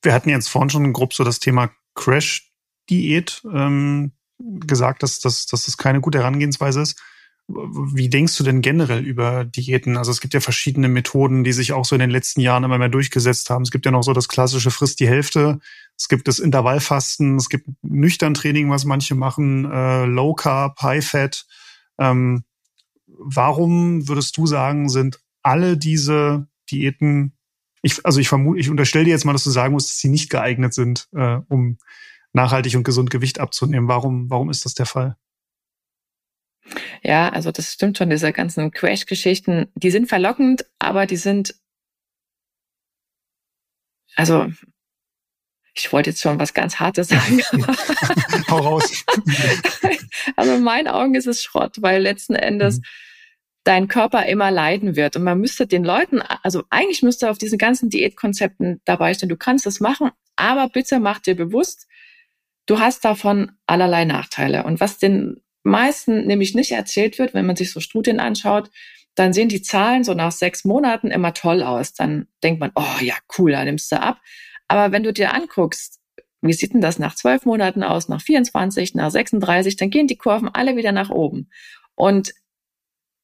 Wir 0.01 0.13
hatten 0.13 0.29
jetzt 0.29 0.49
vorhin 0.49 0.69
schon 0.69 0.93
grob 0.93 1.13
so 1.13 1.23
das 1.23 1.39
Thema 1.39 1.71
Crash-Diät. 1.95 3.41
Ähm, 3.51 4.11
gesagt, 4.39 5.03
dass, 5.03 5.19
dass, 5.19 5.45
dass 5.45 5.65
das 5.65 5.77
keine 5.77 6.01
gute 6.01 6.19
Herangehensweise 6.19 6.81
ist. 6.81 7.01
Wie 7.47 8.09
denkst 8.09 8.37
du 8.37 8.43
denn 8.43 8.61
generell 8.61 9.03
über 9.03 9.43
Diäten? 9.43 9.97
Also 9.97 10.11
es 10.11 10.21
gibt 10.21 10.33
ja 10.33 10.39
verschiedene 10.39 10.87
Methoden, 10.87 11.43
die 11.43 11.51
sich 11.51 11.73
auch 11.73 11.83
so 11.83 11.95
in 11.95 11.99
den 11.99 12.09
letzten 12.09 12.39
Jahren 12.39 12.63
immer 12.63 12.77
mehr 12.77 12.89
durchgesetzt 12.89 13.49
haben. 13.49 13.63
Es 13.63 13.71
gibt 13.71 13.85
ja 13.85 13.91
noch 13.91 14.03
so 14.03 14.13
das 14.13 14.29
klassische 14.29 14.71
Frisst 14.71 14.99
die 15.01 15.07
Hälfte. 15.07 15.59
Es 16.03 16.09
gibt 16.09 16.27
das 16.27 16.39
Intervallfasten. 16.39 17.37
Es 17.37 17.47
gibt 17.47 17.65
nüchtern 17.81 18.33
Training, 18.33 18.69
was 18.69 18.83
manche 18.83 19.15
machen. 19.15 19.63
Äh, 19.71 20.03
Low 20.03 20.33
Carb, 20.33 20.81
High 20.81 21.05
Fat. 21.05 21.45
Ähm, 21.97 22.43
warum 23.07 24.09
würdest 24.09 24.35
du 24.35 24.45
sagen, 24.45 24.89
sind 24.89 25.21
alle 25.43 25.77
diese 25.77 26.49
Diäten 26.69 27.37
ich, 27.85 28.05
also 28.05 28.19
ich 28.19 28.29
vermute, 28.29 28.59
ich 28.59 28.69
unterstelle 28.69 29.05
dir 29.05 29.11
jetzt 29.11 29.25
mal, 29.25 29.33
dass 29.33 29.43
du 29.43 29.49
sagen 29.49 29.73
musst, 29.73 29.89
dass 29.89 29.99
sie 29.99 30.09
nicht 30.09 30.29
geeignet 30.29 30.73
sind, 30.73 31.09
äh, 31.13 31.39
um 31.49 31.77
nachhaltig 32.31 32.75
und 32.75 32.83
gesund 32.83 33.11
Gewicht 33.11 33.39
abzunehmen. 33.39 33.87
Warum, 33.87 34.29
warum 34.29 34.49
ist 34.49 34.65
das 34.65 34.73
der 34.73 34.85
Fall? 34.85 35.17
Ja, 37.01 37.29
also 37.29 37.51
das 37.51 37.73
stimmt 37.73 37.97
schon, 37.97 38.09
diese 38.09 38.31
ganzen 38.31 38.71
Crash-Geschichten, 38.71 39.67
die 39.75 39.91
sind 39.91 40.07
verlockend, 40.07 40.65
aber 40.79 41.05
die 41.05 41.17
sind, 41.17 41.55
also 44.15 44.47
ich 45.75 45.91
wollte 45.91 46.11
jetzt 46.11 46.21
schon 46.21 46.39
was 46.39 46.53
ganz 46.53 46.79
Hartes 46.79 47.09
sagen. 47.09 47.41
Hau 48.49 48.57
raus. 48.57 49.03
also 50.35 50.53
in 50.53 50.63
meinen 50.63 50.87
Augen 50.87 51.15
ist 51.15 51.27
es 51.27 51.43
Schrott, 51.43 51.77
weil 51.81 52.01
letzten 52.01 52.35
Endes 52.35 52.77
mhm. 52.77 52.83
dein 53.63 53.87
Körper 53.87 54.25
immer 54.27 54.51
leiden 54.51 54.95
wird. 54.95 55.15
Und 55.15 55.23
man 55.23 55.39
müsste 55.39 55.65
den 55.65 55.83
Leuten, 55.83 56.21
also 56.21 56.63
eigentlich 56.69 57.01
müsste 57.01 57.29
auf 57.29 57.37
diesen 57.37 57.57
ganzen 57.57 57.89
Diätkonzepten 57.89 58.81
dabei 58.85 59.13
stehen, 59.13 59.29
du 59.29 59.37
kannst 59.37 59.65
es 59.65 59.79
machen, 59.79 60.11
aber 60.35 60.69
bitte 60.69 60.99
mach 60.99 61.19
dir 61.19 61.35
bewusst, 61.35 61.87
du 62.65 62.79
hast 62.79 63.03
davon 63.03 63.53
allerlei 63.65 64.05
Nachteile. 64.05 64.63
Und 64.63 64.79
was 64.79 64.99
den 64.99 65.41
meisten 65.63 66.27
nämlich 66.27 66.53
nicht 66.53 66.71
erzählt 66.71 67.17
wird, 67.17 67.33
wenn 67.33 67.45
man 67.45 67.55
sich 67.55 67.71
so 67.71 67.79
Studien 67.79 68.19
anschaut, 68.19 68.69
dann 69.15 69.33
sehen 69.33 69.49
die 69.49 69.61
Zahlen 69.61 70.03
so 70.03 70.13
nach 70.13 70.31
sechs 70.31 70.65
Monaten 70.65 71.11
immer 71.11 71.33
toll 71.33 71.61
aus. 71.61 71.93
Dann 71.93 72.27
denkt 72.43 72.59
man, 72.59 72.71
oh 72.75 72.99
ja, 73.01 73.15
cool, 73.37 73.51
da 73.51 73.63
nimmst 73.63 73.91
du 73.91 74.01
ab. 74.01 74.19
Aber 74.67 74.91
wenn 74.91 75.03
du 75.03 75.13
dir 75.13 75.33
anguckst, 75.33 75.99
wie 76.41 76.53
sieht 76.53 76.73
denn 76.73 76.81
das 76.81 76.99
nach 76.99 77.15
zwölf 77.15 77.45
Monaten 77.45 77.83
aus, 77.83 78.09
nach 78.09 78.21
24, 78.21 78.95
nach 78.95 79.11
36, 79.11 79.77
dann 79.77 79.89
gehen 79.89 80.07
die 80.07 80.17
Kurven 80.17 80.49
alle 80.49 80.75
wieder 80.75 80.91
nach 80.91 81.09
oben. 81.09 81.49
Und 81.95 82.33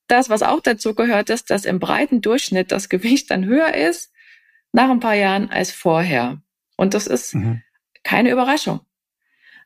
das, 0.07 0.29
was 0.29 0.41
auch 0.41 0.61
dazu 0.61 0.95
gehört, 0.95 1.29
ist, 1.29 1.49
dass 1.49 1.65
im 1.65 1.79
breiten 1.79 2.21
Durchschnitt 2.21 2.71
das 2.71 2.89
Gewicht 2.89 3.29
dann 3.29 3.45
höher 3.45 3.73
ist 3.73 4.11
nach 4.71 4.89
ein 4.89 4.99
paar 4.99 5.15
Jahren 5.15 5.49
als 5.49 5.71
vorher. 5.71 6.41
Und 6.77 6.93
das 6.93 7.07
ist 7.07 7.35
mhm. 7.35 7.61
keine 8.03 8.31
Überraschung. 8.31 8.81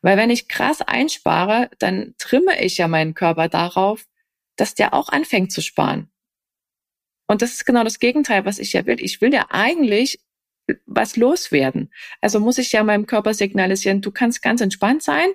Weil 0.01 0.17
wenn 0.17 0.29
ich 0.29 0.49
krass 0.49 0.81
einspare, 0.81 1.69
dann 1.79 2.15
trimme 2.17 2.61
ich 2.61 2.77
ja 2.77 2.87
meinen 2.87 3.13
Körper 3.13 3.47
darauf, 3.47 4.05
dass 4.55 4.75
der 4.75 4.93
auch 4.93 5.09
anfängt 5.09 5.51
zu 5.51 5.61
sparen. 5.61 6.11
Und 7.27 7.41
das 7.41 7.53
ist 7.53 7.65
genau 7.65 7.83
das 7.83 7.99
Gegenteil, 7.99 8.45
was 8.45 8.59
ich 8.59 8.73
ja 8.73 8.85
will. 8.85 8.97
Ich 8.99 9.21
will 9.21 9.33
ja 9.33 9.45
eigentlich 9.49 10.19
was 10.85 11.15
loswerden. 11.15 11.91
Also 12.21 12.39
muss 12.39 12.57
ich 12.57 12.71
ja 12.71 12.83
meinem 12.83 13.05
Körper 13.05 13.33
signalisieren, 13.33 14.01
du 14.01 14.11
kannst 14.11 14.41
ganz 14.41 14.61
entspannt 14.61 15.03
sein, 15.03 15.29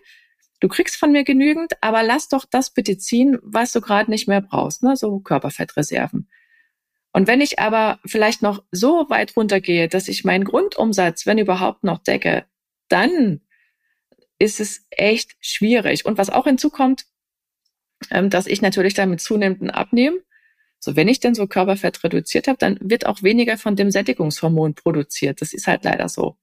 du 0.60 0.68
kriegst 0.68 0.96
von 0.96 1.12
mir 1.12 1.24
genügend, 1.24 1.72
aber 1.80 2.02
lass 2.02 2.28
doch 2.28 2.44
das 2.44 2.72
bitte 2.72 2.98
ziehen, 2.98 3.38
was 3.42 3.72
du 3.72 3.80
gerade 3.80 4.10
nicht 4.10 4.28
mehr 4.28 4.40
brauchst, 4.40 4.82
ne? 4.82 4.96
so 4.96 5.20
Körperfettreserven. 5.20 6.28
Und 7.12 7.26
wenn 7.26 7.40
ich 7.40 7.58
aber 7.58 7.98
vielleicht 8.04 8.42
noch 8.42 8.62
so 8.70 9.06
weit 9.08 9.36
runtergehe, 9.36 9.88
dass 9.88 10.08
ich 10.08 10.24
meinen 10.24 10.44
Grundumsatz, 10.44 11.26
wenn 11.26 11.38
überhaupt 11.38 11.84
noch 11.84 11.98
decke, 11.98 12.44
dann 12.88 13.40
ist 14.38 14.60
es 14.60 14.86
echt 14.90 15.36
schwierig. 15.40 16.06
Und 16.06 16.18
was 16.18 16.30
auch 16.30 16.44
hinzukommt, 16.44 17.06
ähm, 18.10 18.30
dass 18.30 18.46
ich 18.46 18.62
natürlich 18.62 18.94
dann 18.94 19.10
mit 19.10 19.20
zunehmendem 19.20 19.70
Abnehmen, 19.70 20.18
so 20.80 20.96
wenn 20.96 21.08
ich 21.08 21.20
denn 21.20 21.34
so 21.34 21.46
Körperfett 21.46 22.02
reduziert 22.04 22.48
habe, 22.48 22.58
dann 22.58 22.78
wird 22.80 23.06
auch 23.06 23.22
weniger 23.22 23.58
von 23.58 23.76
dem 23.76 23.90
Sättigungshormon 23.90 24.74
produziert. 24.74 25.40
Das 25.40 25.52
ist 25.52 25.66
halt 25.66 25.84
leider 25.84 26.08
so. 26.08 26.36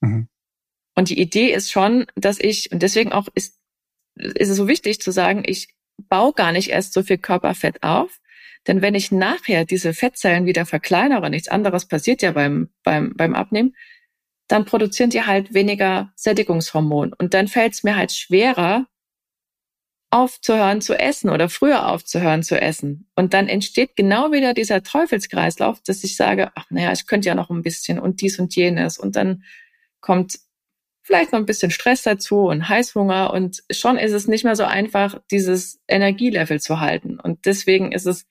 Mhm. 0.00 0.28
Und 0.94 1.08
die 1.08 1.20
Idee 1.20 1.52
ist 1.52 1.70
schon, 1.70 2.06
dass 2.14 2.38
ich, 2.38 2.70
und 2.70 2.82
deswegen 2.82 3.12
auch 3.12 3.28
ist, 3.34 3.58
ist 4.14 4.50
es 4.50 4.56
so 4.56 4.68
wichtig 4.68 5.00
zu 5.00 5.10
sagen, 5.10 5.42
ich 5.46 5.74
baue 6.08 6.32
gar 6.32 6.52
nicht 6.52 6.70
erst 6.70 6.92
so 6.92 7.02
viel 7.02 7.18
Körperfett 7.18 7.82
auf, 7.82 8.20
denn 8.66 8.82
wenn 8.82 8.94
ich 8.94 9.10
nachher 9.10 9.64
diese 9.64 9.94
Fettzellen 9.94 10.46
wieder 10.46 10.66
verkleinere, 10.66 11.30
nichts 11.30 11.48
anderes 11.48 11.86
passiert 11.86 12.22
ja 12.22 12.32
beim, 12.32 12.68
beim, 12.84 13.14
beim 13.16 13.34
Abnehmen, 13.34 13.74
dann 14.48 14.64
produzieren 14.64 15.10
die 15.10 15.22
halt 15.22 15.54
weniger 15.54 16.12
Sättigungshormon. 16.14 17.12
Und 17.14 17.34
dann 17.34 17.48
fällt 17.48 17.72
es 17.72 17.82
mir 17.82 17.96
halt 17.96 18.12
schwerer, 18.12 18.86
aufzuhören 20.12 20.82
zu 20.82 20.94
essen 20.94 21.30
oder 21.30 21.48
früher 21.48 21.88
aufzuhören 21.88 22.42
zu 22.42 22.60
essen. 22.60 23.08
Und 23.16 23.32
dann 23.32 23.48
entsteht 23.48 23.96
genau 23.96 24.30
wieder 24.30 24.52
dieser 24.52 24.82
Teufelskreislauf, 24.82 25.80
dass 25.82 26.04
ich 26.04 26.16
sage, 26.16 26.52
ach 26.54 26.66
naja, 26.68 26.92
ich 26.92 27.06
könnte 27.06 27.28
ja 27.28 27.34
noch 27.34 27.48
ein 27.48 27.62
bisschen 27.62 27.98
und 27.98 28.20
dies 28.20 28.38
und 28.38 28.54
jenes. 28.54 28.98
Und 28.98 29.16
dann 29.16 29.42
kommt 30.00 30.38
vielleicht 31.00 31.32
noch 31.32 31.38
ein 31.38 31.46
bisschen 31.46 31.70
Stress 31.70 32.02
dazu 32.02 32.42
und 32.42 32.68
Heißhunger 32.68 33.32
und 33.32 33.62
schon 33.70 33.96
ist 33.96 34.12
es 34.12 34.28
nicht 34.28 34.44
mehr 34.44 34.54
so 34.54 34.64
einfach, 34.64 35.18
dieses 35.30 35.80
Energielevel 35.88 36.60
zu 36.60 36.78
halten. 36.78 37.18
Und 37.18 37.46
deswegen 37.46 37.90
ist 37.90 38.06
es 38.06 38.26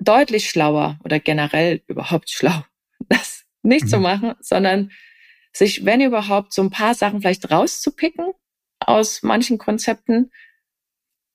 deutlich 0.00 0.50
schlauer 0.50 0.98
oder 1.04 1.20
generell 1.20 1.82
überhaupt 1.86 2.30
schlau, 2.32 2.64
das 3.08 3.44
nicht 3.62 3.84
mhm. 3.84 3.88
zu 3.88 3.98
machen, 4.00 4.34
sondern 4.40 4.90
sich, 5.52 5.84
wenn 5.84 6.00
überhaupt, 6.00 6.52
so 6.52 6.62
ein 6.62 6.70
paar 6.70 6.94
Sachen 6.94 7.20
vielleicht 7.20 7.48
rauszupicken 7.48 8.32
aus 8.88 9.22
manchen 9.22 9.58
Konzepten. 9.58 10.30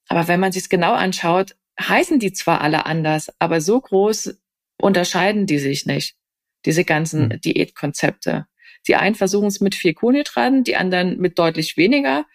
Aber 0.07 0.27
wenn 0.27 0.39
man 0.39 0.51
sich 0.51 0.63
es 0.63 0.69
genau 0.69 0.93
anschaut, 0.93 1.55
heißen 1.79 2.19
die 2.19 2.33
zwar 2.33 2.61
alle 2.61 2.85
anders, 2.85 3.31
aber 3.39 3.61
so 3.61 3.79
groß 3.79 4.37
unterscheiden 4.81 5.45
die 5.45 5.59
sich 5.59 5.85
nicht. 5.85 6.15
Diese 6.65 6.83
ganzen 6.83 7.29
mhm. 7.29 7.41
Diätkonzepte. 7.41 8.47
Die 8.87 8.95
einen 8.95 9.15
versuchen 9.15 9.47
es 9.47 9.59
mit 9.59 9.75
viel 9.75 9.93
Kohlenhydraten, 9.93 10.63
die 10.63 10.75
anderen 10.75 11.17
mit 11.17 11.37
deutlich 11.39 11.77
weniger. 11.77 12.25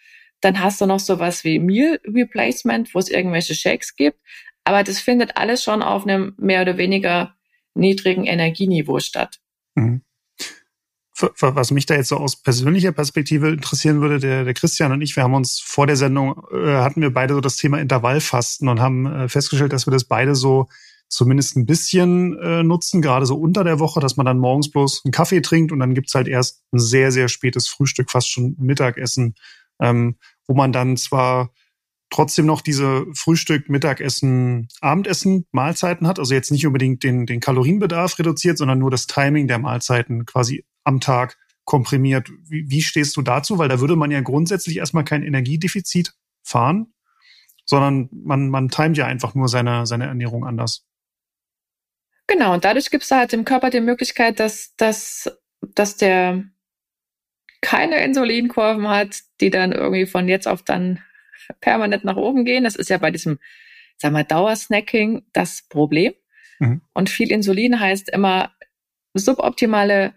Dann 0.41 0.59
hast 0.59 0.81
du 0.81 0.85
noch 0.85 0.99
sowas 0.99 1.43
wie 1.43 1.59
Meal 1.59 1.99
Replacement, 2.05 2.93
wo 2.93 2.99
es 2.99 3.09
irgendwelche 3.09 3.55
Shakes 3.55 3.95
gibt. 3.95 4.19
Aber 4.63 4.83
das 4.83 4.99
findet 4.99 5.37
alles 5.37 5.63
schon 5.63 5.81
auf 5.81 6.05
einem 6.05 6.35
mehr 6.37 6.61
oder 6.61 6.77
weniger 6.77 7.35
niedrigen 7.73 8.25
Energieniveau 8.25 8.99
statt. 8.99 9.39
Mhm. 9.75 10.03
Was 11.15 11.69
mich 11.69 11.85
da 11.85 11.93
jetzt 11.93 12.09
so 12.09 12.17
aus 12.17 12.35
persönlicher 12.35 12.91
Perspektive 12.91 13.49
interessieren 13.49 14.01
würde, 14.01 14.19
der, 14.19 14.45
der 14.45 14.53
Christian 14.55 14.91
und 14.91 15.01
ich, 15.01 15.15
wir 15.15 15.23
haben 15.23 15.35
uns 15.35 15.59
vor 15.59 15.85
der 15.85 15.95
Sendung, 15.95 16.41
äh, 16.51 16.77
hatten 16.77 17.01
wir 17.01 17.13
beide 17.13 17.35
so 17.35 17.41
das 17.41 17.55
Thema 17.55 17.79
Intervallfasten 17.79 18.67
und 18.67 18.81
haben 18.81 19.05
äh, 19.05 19.29
festgestellt, 19.29 19.73
dass 19.73 19.85
wir 19.85 19.91
das 19.91 20.05
beide 20.05 20.33
so 20.33 20.67
zumindest 21.09 21.55
ein 21.55 21.67
bisschen 21.67 22.37
äh, 22.39 22.63
nutzen, 22.63 23.01
gerade 23.01 23.27
so 23.27 23.35
unter 23.35 23.63
der 23.63 23.79
Woche, 23.79 23.99
dass 23.99 24.17
man 24.17 24.25
dann 24.25 24.39
morgens 24.39 24.71
bloß 24.71 25.03
einen 25.05 25.11
Kaffee 25.11 25.41
trinkt 25.41 25.71
und 25.71 25.79
dann 25.79 25.93
gibt's 25.93 26.15
halt 26.15 26.27
erst 26.27 26.63
ein 26.71 26.79
sehr, 26.79 27.11
sehr 27.11 27.29
spätes 27.29 27.67
Frühstück, 27.67 28.09
fast 28.09 28.31
schon 28.31 28.55
Mittagessen, 28.59 29.35
ähm, 29.79 30.15
wo 30.47 30.55
man 30.55 30.71
dann 30.71 30.97
zwar 30.97 31.51
trotzdem 32.09 32.45
noch 32.45 32.61
diese 32.61 33.05
Frühstück, 33.13 33.69
Mittagessen, 33.69 34.67
Abendessen, 34.81 35.45
Mahlzeiten 35.51 36.07
hat. 36.07 36.19
Also 36.19 36.33
jetzt 36.33 36.51
nicht 36.51 36.65
unbedingt 36.65 37.03
den, 37.03 37.25
den 37.25 37.39
Kalorienbedarf 37.39 38.19
reduziert, 38.19 38.57
sondern 38.57 38.79
nur 38.79 38.91
das 38.91 39.07
Timing 39.07 39.47
der 39.47 39.59
Mahlzeiten 39.59 40.25
quasi 40.25 40.63
am 40.83 40.99
Tag 40.99 41.37
komprimiert. 41.65 42.29
Wie, 42.43 42.69
wie 42.69 42.81
stehst 42.81 43.15
du 43.17 43.21
dazu? 43.21 43.57
Weil 43.57 43.69
da 43.69 43.79
würde 43.79 43.95
man 43.95 44.11
ja 44.11 44.21
grundsätzlich 44.21 44.77
erstmal 44.77 45.05
kein 45.05 45.23
Energiedefizit 45.23 46.13
fahren, 46.43 46.93
sondern 47.65 48.09
man, 48.11 48.49
man 48.49 48.69
timet 48.69 48.97
ja 48.97 49.05
einfach 49.05 49.35
nur 49.35 49.47
seine, 49.47 49.85
seine 49.85 50.05
Ernährung 50.05 50.45
anders. 50.45 50.85
Genau, 52.27 52.53
und 52.53 52.65
dadurch 52.65 52.89
gibt 52.89 53.03
es 53.03 53.11
halt 53.11 53.31
dem 53.31 53.45
Körper 53.45 53.69
die 53.69 53.81
Möglichkeit, 53.81 54.39
dass, 54.39 54.75
dass, 54.75 55.29
dass 55.75 55.97
der 55.97 56.43
keine 57.61 58.03
Insulinkurven 58.03 58.87
hat, 58.87 59.21
die 59.39 59.49
dann 59.49 59.71
irgendwie 59.71 60.05
von 60.05 60.27
jetzt 60.27 60.47
auf 60.47 60.63
dann 60.63 60.99
permanent 61.61 62.03
nach 62.03 62.17
oben 62.17 62.45
gehen. 62.45 62.63
Das 62.63 62.75
ist 62.75 62.89
ja 62.89 62.97
bei 62.97 63.11
diesem, 63.11 63.39
sag 63.97 64.11
mal, 64.11 64.23
Dauersnacking 64.23 65.25
das 65.33 65.63
Problem. 65.69 66.13
Mhm. 66.59 66.81
Und 66.93 67.09
viel 67.09 67.31
Insulin 67.31 67.79
heißt 67.79 68.09
immer 68.09 68.51
suboptimale 69.13 70.13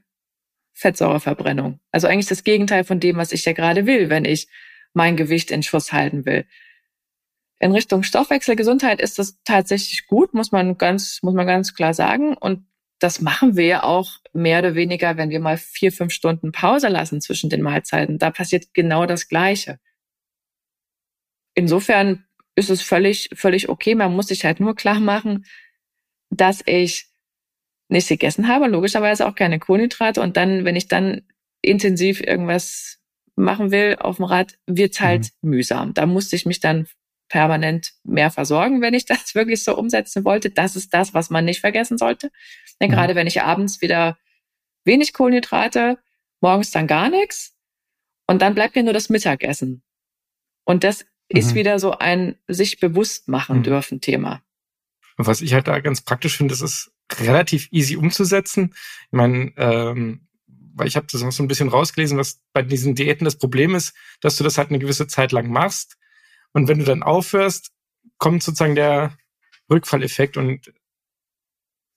Fettsäureverbrennung. 0.77 1.81
Also 1.91 2.07
eigentlich 2.07 2.27
das 2.27 2.45
Gegenteil 2.45 2.85
von 2.85 3.01
dem, 3.01 3.17
was 3.17 3.33
ich 3.33 3.45
ja 3.45 3.53
gerade 3.53 3.87
will, 3.87 4.09
wenn 4.11 4.25
ich 4.25 4.49
mein 4.93 5.17
Gewicht 5.17 5.51
in 5.51 5.63
Schuss 5.63 5.93
halten 5.93 6.25
will. 6.25 6.47
In 7.59 7.73
Richtung 7.73 8.03
Stoffwechselgesundheit 8.03 9.01
ist 9.01 9.19
das 9.19 9.39
tatsächlich 9.45 10.07
gut, 10.07 10.35
muss 10.35 10.53
man 10.53 10.77
ganz, 10.79 11.21
muss 11.23 11.35
man 11.35 11.47
ganz 11.47 11.75
klar 11.75 11.95
sagen. 11.95 12.37
Und 12.37 12.67
das 12.99 13.21
machen 13.21 13.57
wir 13.57 13.67
ja 13.67 13.83
auch 13.83 14.19
mehr 14.33 14.61
oder 14.61 14.75
weniger, 14.75 15.17
wenn 15.17 15.31
wir 15.31 15.41
mal 15.41 15.57
vier, 15.57 15.93
fünf 15.93 16.13
Stunden 16.13 16.53
Pause 16.53 16.89
lassen 16.89 17.21
zwischen 17.21 17.51
den 17.51 17.63
Mahlzeiten. 17.63 18.19
Da 18.19 18.31
passiert 18.31 18.75
genau 18.75 19.07
das 19.07 19.29
Gleiche 19.29 19.79
insofern 21.57 22.25
ist 22.55 22.71
es 22.71 22.83
völlig, 22.83 23.31
völlig 23.35 23.69
okay. 23.69 23.97
Man 23.97 24.15
muss 24.15 24.29
sich 24.29 24.45
halt 24.45 24.61
nur 24.61 24.77
klar 24.77 25.01
machen, 25.01 25.45
dass 26.31 26.63
ich 26.67 27.06
nichts 27.89 28.09
gegessen 28.09 28.49
habe, 28.49 28.67
logischerweise 28.67 29.27
auch 29.27 29.35
keine 29.35 29.59
Kohlenhydrate. 29.59 30.21
Und 30.21 30.37
dann, 30.37 30.65
wenn 30.65 30.77
ich 30.77 30.89
dann 30.89 31.23
intensiv 31.63 32.21
irgendwas 32.21 32.99
machen 33.37 33.71
will 33.71 33.97
auf 33.99 34.17
dem 34.17 34.25
Rad, 34.25 34.59
wird's 34.67 35.01
halt 35.01 35.31
mhm. 35.43 35.51
mühsam. 35.51 35.95
Da 35.95 36.07
musste 36.07 36.37
ich 36.37 36.47
mich 36.47 36.61
dann 36.61 36.87
permanent 37.29 37.93
mehr 38.05 38.31
versorgen, 38.31 38.81
wenn 38.81 38.95
ich 38.95 39.05
das 39.07 39.35
wirklich 39.35 39.63
so 39.63 39.77
umsetzen 39.77 40.25
wollte. 40.25 40.51
Das 40.51 40.77
ist 40.77 40.93
das, 40.95 41.15
was 41.15 41.31
man 41.31 41.45
nicht 41.45 41.61
vergessen 41.61 41.99
sollte. 41.99 42.31
Denn 42.81 42.91
mhm. 42.91 42.95
gerade 42.95 43.15
wenn 43.15 43.27
ich 43.27 43.43
abends 43.43 43.81
wieder 43.81 44.19
wenig 44.85 45.13
Kohlenhydrate, 45.13 45.99
morgens 46.41 46.71
dann 46.71 46.87
gar 46.87 47.11
nichts 47.11 47.57
und 48.27 48.43
dann 48.43 48.55
bleibt 48.55 48.77
mir 48.77 48.83
nur 48.83 48.93
das 48.93 49.09
Mittagessen. 49.09 49.83
Und 50.65 50.85
das 50.85 51.07
ist 51.29 51.53
mhm. 51.53 51.55
wieder 51.57 51.79
so 51.79 51.93
ein 51.93 52.37
sich 52.47 52.79
bewusst 52.79 53.29
machen 53.29 53.59
mhm. 53.59 53.63
dürfen 53.65 54.01
Thema. 54.01 54.43
Was 55.17 55.41
ich 55.41 55.55
halt 55.55 55.67
da 55.67 55.81
ganz 55.81 56.03
praktisch 56.03 56.37
finde, 56.37 56.53
das 56.53 56.61
ist 56.61 56.93
relativ 57.21 57.69
easy 57.71 57.97
umzusetzen. 57.97 58.75
Ich 58.75 59.13
meine, 59.13 59.53
ähm, 59.57 60.27
weil 60.75 60.89
ich 60.89 60.97
habe 60.97 61.07
das 61.11 61.23
noch 61.23 61.33
so 61.33 61.43
ein 61.43 61.49
bisschen 61.49 61.69
rausgelesen, 61.69 62.19
was 62.19 62.41
bei 62.53 62.63
diesen 62.63 62.95
Diäten 62.95 63.25
das 63.25 63.39
Problem 63.39 63.75
ist, 63.75 63.95
dass 64.21 64.37
du 64.37 64.45
das 64.45 64.59
halt 64.59 64.69
eine 64.69 64.79
gewisse 64.79 65.07
Zeit 65.07 65.33
lang 65.33 65.51
machst 65.51 65.97
und 66.57 66.69
wenn 66.69 66.79
du 66.79 66.87
dann 66.87 67.03
aufhörst, 67.03 67.71
kommt 68.17 68.43
sozusagen 68.43 68.77
der 68.77 69.17
Rückfalleffekt 69.71 70.39
und 70.39 70.73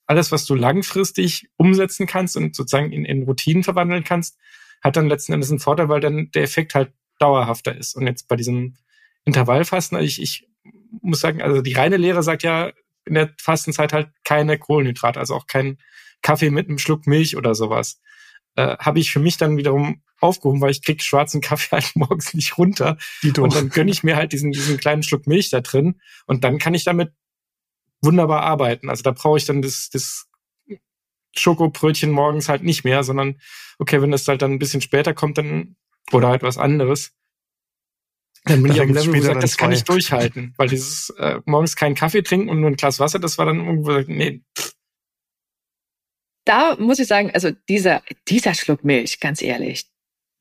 alles, 0.05 0.33
was 0.33 0.45
du 0.45 0.53
langfristig 0.53 1.49
umsetzen 1.55 2.07
kannst 2.07 2.35
und 2.35 2.55
sozusagen 2.55 2.91
in, 2.91 3.05
in 3.05 3.23
Routinen 3.23 3.63
verwandeln 3.63 4.03
kannst, 4.03 4.37
hat 4.81 4.97
dann 4.97 5.07
letzten 5.07 5.31
Endes 5.31 5.49
einen 5.49 5.61
Vorteil, 5.61 5.87
weil 5.87 6.01
dann 6.01 6.29
der 6.31 6.43
Effekt 6.43 6.75
halt 6.75 6.91
dauerhafter 7.19 7.73
ist. 7.73 7.95
Und 7.95 8.05
jetzt 8.05 8.27
bei 8.27 8.35
diesem 8.35 8.75
Intervallfasten, 9.23 9.97
also 9.97 10.05
ich, 10.05 10.21
ich 10.21 10.49
muss 11.01 11.21
sagen, 11.21 11.41
also 11.41 11.61
die 11.61 11.73
reine 11.73 11.95
Lehre 11.95 12.21
sagt 12.21 12.43
ja 12.43 12.73
in 13.09 13.15
der 13.15 13.33
Fastenzeit 13.41 13.93
halt 13.93 14.09
keine 14.23 14.57
Kohlenhydrate, 14.57 15.19
also 15.19 15.35
auch 15.35 15.47
kein 15.47 15.77
Kaffee 16.21 16.49
mit 16.49 16.67
einem 16.67 16.77
Schluck 16.77 17.07
Milch 17.07 17.35
oder 17.35 17.55
sowas. 17.55 17.99
Äh, 18.55 18.77
Habe 18.77 18.99
ich 18.99 19.11
für 19.11 19.19
mich 19.19 19.37
dann 19.37 19.57
wiederum 19.57 20.01
aufgehoben, 20.19 20.61
weil 20.61 20.71
ich 20.71 20.83
krieg 20.83 21.01
schwarzen 21.03 21.41
Kaffee 21.41 21.75
halt 21.75 21.91
morgens 21.95 22.33
nicht 22.33 22.57
runter. 22.57 22.97
Und 23.23 23.55
dann 23.55 23.69
gönne 23.69 23.91
ich 23.91 24.03
mir 24.03 24.15
halt 24.15 24.33
diesen, 24.33 24.51
diesen 24.51 24.77
kleinen 24.77 25.03
Schluck 25.03 25.27
Milch 25.27 25.49
da 25.49 25.61
drin 25.61 25.99
und 26.25 26.43
dann 26.43 26.57
kann 26.57 26.73
ich 26.73 26.83
damit 26.83 27.13
wunderbar 28.01 28.43
arbeiten. 28.43 28.89
Also 28.89 29.03
da 29.03 29.11
brauche 29.11 29.37
ich 29.37 29.45
dann 29.45 29.61
das, 29.61 29.89
das 29.91 30.27
Schokobrötchen 31.35 32.11
morgens 32.11 32.49
halt 32.49 32.63
nicht 32.63 32.83
mehr, 32.83 33.03
sondern 33.03 33.39
okay, 33.77 34.01
wenn 34.01 34.11
das 34.11 34.27
halt 34.27 34.41
dann 34.41 34.53
ein 34.53 34.59
bisschen 34.59 34.81
später 34.81 35.13
kommt, 35.13 35.37
dann 35.37 35.75
oder 36.11 36.29
halt 36.29 36.43
was 36.43 36.57
anderes, 36.57 37.11
dann 38.45 38.63
bin 38.63 38.71
da 38.71 38.75
ich 38.75 38.81
auf 38.81 38.87
dem 38.87 38.95
Level, 38.95 39.09
wo 39.09 39.17
gesagt, 39.17 39.43
das 39.43 39.57
kann 39.57 39.71
ich 39.71 39.83
durchhalten. 39.83 40.53
Weil 40.57 40.69
dieses 40.69 41.09
äh, 41.17 41.39
morgens 41.45 41.75
keinen 41.75 41.95
Kaffee 41.95 42.21
trinken 42.21 42.49
und 42.49 42.61
nur 42.61 42.69
ein 42.69 42.75
Glas 42.75 42.99
Wasser, 42.99 43.19
das 43.19 43.37
war 43.37 43.45
dann 43.45 43.59
irgendwo, 43.59 43.99
nee. 44.07 44.41
Da 46.45 46.75
muss 46.79 46.99
ich 46.99 47.07
sagen, 47.07 47.31
also 47.33 47.51
dieser, 47.67 48.01
dieser 48.27 48.55
Schluck 48.55 48.83
Milch, 48.83 49.19
ganz 49.19 49.41
ehrlich, 49.41 49.85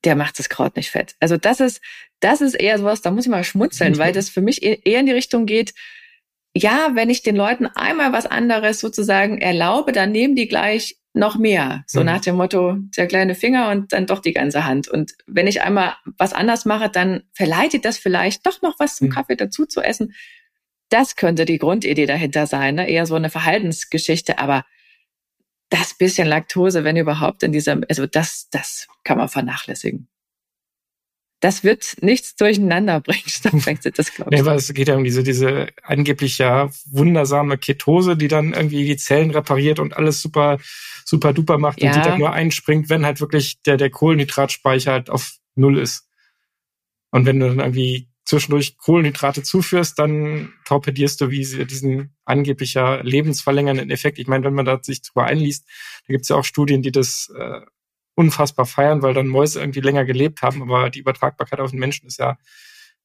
der 0.05 0.15
macht 0.15 0.39
das 0.39 0.49
Kraut 0.49 0.75
nicht 0.75 0.89
fett. 0.89 1.15
Also 1.19 1.37
das 1.37 1.59
ist, 1.59 1.81
das 2.19 2.41
ist 2.41 2.55
eher 2.55 2.79
sowas, 2.79 3.01
da 3.01 3.11
muss 3.11 3.25
ich 3.25 3.31
mal 3.31 3.43
schmunzeln, 3.43 3.97
weil 3.97 4.13
das 4.13 4.29
für 4.29 4.41
mich 4.41 4.63
e-, 4.63 4.79
eher 4.83 5.01
in 5.01 5.05
die 5.05 5.11
Richtung 5.11 5.45
geht, 5.45 5.73
ja, 6.55 6.91
wenn 6.93 7.09
ich 7.09 7.21
den 7.21 7.35
Leuten 7.35 7.67
einmal 7.67 8.11
was 8.11 8.25
anderes 8.25 8.79
sozusagen 8.79 9.39
erlaube, 9.39 9.91
dann 9.91 10.11
nehmen 10.11 10.35
die 10.35 10.47
gleich 10.47 10.97
noch 11.19 11.37
mehr. 11.37 11.83
So 11.85 11.99
mhm. 11.99 12.07
nach 12.07 12.21
dem 12.21 12.35
Motto, 12.35 12.77
der 12.97 13.07
kleine 13.07 13.35
Finger 13.35 13.69
und 13.69 13.93
dann 13.93 14.07
doch 14.07 14.19
die 14.19 14.33
ganze 14.33 14.65
Hand. 14.65 14.87
Und 14.87 15.13
wenn 15.27 15.47
ich 15.47 15.61
einmal 15.61 15.95
was 16.17 16.33
anders 16.33 16.65
mache, 16.65 16.89
dann 16.89 17.23
verleitet 17.33 17.85
das 17.85 17.97
vielleicht 17.97 18.45
doch 18.45 18.61
noch 18.61 18.79
was 18.79 18.95
zum 18.95 19.07
mhm. 19.07 19.11
Kaffee 19.11 19.35
dazu 19.35 19.65
zu 19.65 19.81
essen. 19.81 20.13
Das 20.89 21.15
könnte 21.15 21.45
die 21.45 21.59
Grundidee 21.59 22.07
dahinter 22.07 22.47
sein, 22.47 22.75
ne? 22.75 22.89
eher 22.89 23.05
so 23.05 23.15
eine 23.15 23.29
Verhaltensgeschichte, 23.29 24.39
aber 24.39 24.65
das 25.69 25.95
bisschen 25.95 26.27
Laktose, 26.27 26.83
wenn 26.83 26.97
überhaupt 26.97 27.43
in 27.43 27.51
dieser, 27.51 27.79
also 27.87 28.07
das, 28.07 28.47
das 28.49 28.87
kann 29.03 29.19
man 29.19 29.29
vernachlässigen 29.29 30.09
das 31.39 31.63
wird 31.63 31.95
nichts 32.01 32.35
durcheinander 32.35 32.99
bringen, 32.99 33.23
das 33.93 34.13
glaube 34.13 34.31
ich. 34.33 34.39
Nee, 34.39 34.45
weil 34.45 34.57
es 34.57 34.73
geht 34.73 34.87
ja 34.87 34.95
um 34.95 35.03
diese, 35.03 35.23
diese 35.23 35.67
angeblich 35.83 36.37
ja 36.37 36.69
wundersame 36.91 37.57
Ketose, 37.57 38.17
die 38.17 38.27
dann 38.27 38.53
irgendwie 38.53 38.85
die 38.85 38.97
Zellen 38.97 39.31
repariert 39.31 39.79
und 39.79 39.95
alles 39.95 40.21
super, 40.21 40.59
super 41.05 41.33
duper 41.33 41.57
macht 41.57 41.81
ja. 41.81 41.89
und 41.89 41.95
die 41.97 42.07
dann 42.07 42.19
nur 42.19 42.33
einspringt, 42.33 42.89
wenn 42.89 43.05
halt 43.05 43.21
wirklich 43.21 43.61
der, 43.61 43.77
der 43.77 43.89
Kohlenhydratspeicher 43.89 44.91
halt 44.91 45.09
auf 45.09 45.37
Null 45.55 45.77
ist. 45.77 46.07
Und 47.11 47.25
wenn 47.25 47.39
du 47.39 47.47
dann 47.47 47.59
irgendwie 47.59 48.09
zwischendurch 48.25 48.77
Kohlenhydrate 48.77 49.41
zuführst, 49.41 49.97
dann 49.97 50.53
torpedierst 50.65 51.19
du 51.19 51.31
wie 51.31 51.43
sie 51.43 51.65
diesen 51.65 52.15
angeblich 52.25 52.75
ja 52.75 53.01
lebensverlängernden 53.01 53.89
Effekt. 53.89 54.19
Ich 54.19 54.27
meine, 54.27 54.43
wenn 54.43 54.53
man 54.53 54.65
da 54.65 54.79
sich 54.81 55.01
drüber 55.01 55.25
einliest, 55.25 55.65
da 56.07 56.11
gibt 56.11 56.23
es 56.23 56.29
ja 56.29 56.35
auch 56.35 56.43
Studien, 56.43 56.83
die 56.83 56.91
das 56.91 57.33
äh, 57.35 57.61
unfassbar 58.19 58.65
feiern, 58.65 59.01
weil 59.01 59.13
dann 59.13 59.27
Mäuse 59.27 59.61
irgendwie 59.61 59.79
länger 59.79 60.03
gelebt 60.03 60.41
haben, 60.41 60.61
aber 60.61 60.89
die 60.89 60.99
Übertragbarkeit 60.99 61.61
auf 61.61 61.71
den 61.71 61.79
Menschen 61.79 62.05
ist 62.05 62.19
ja 62.19 62.37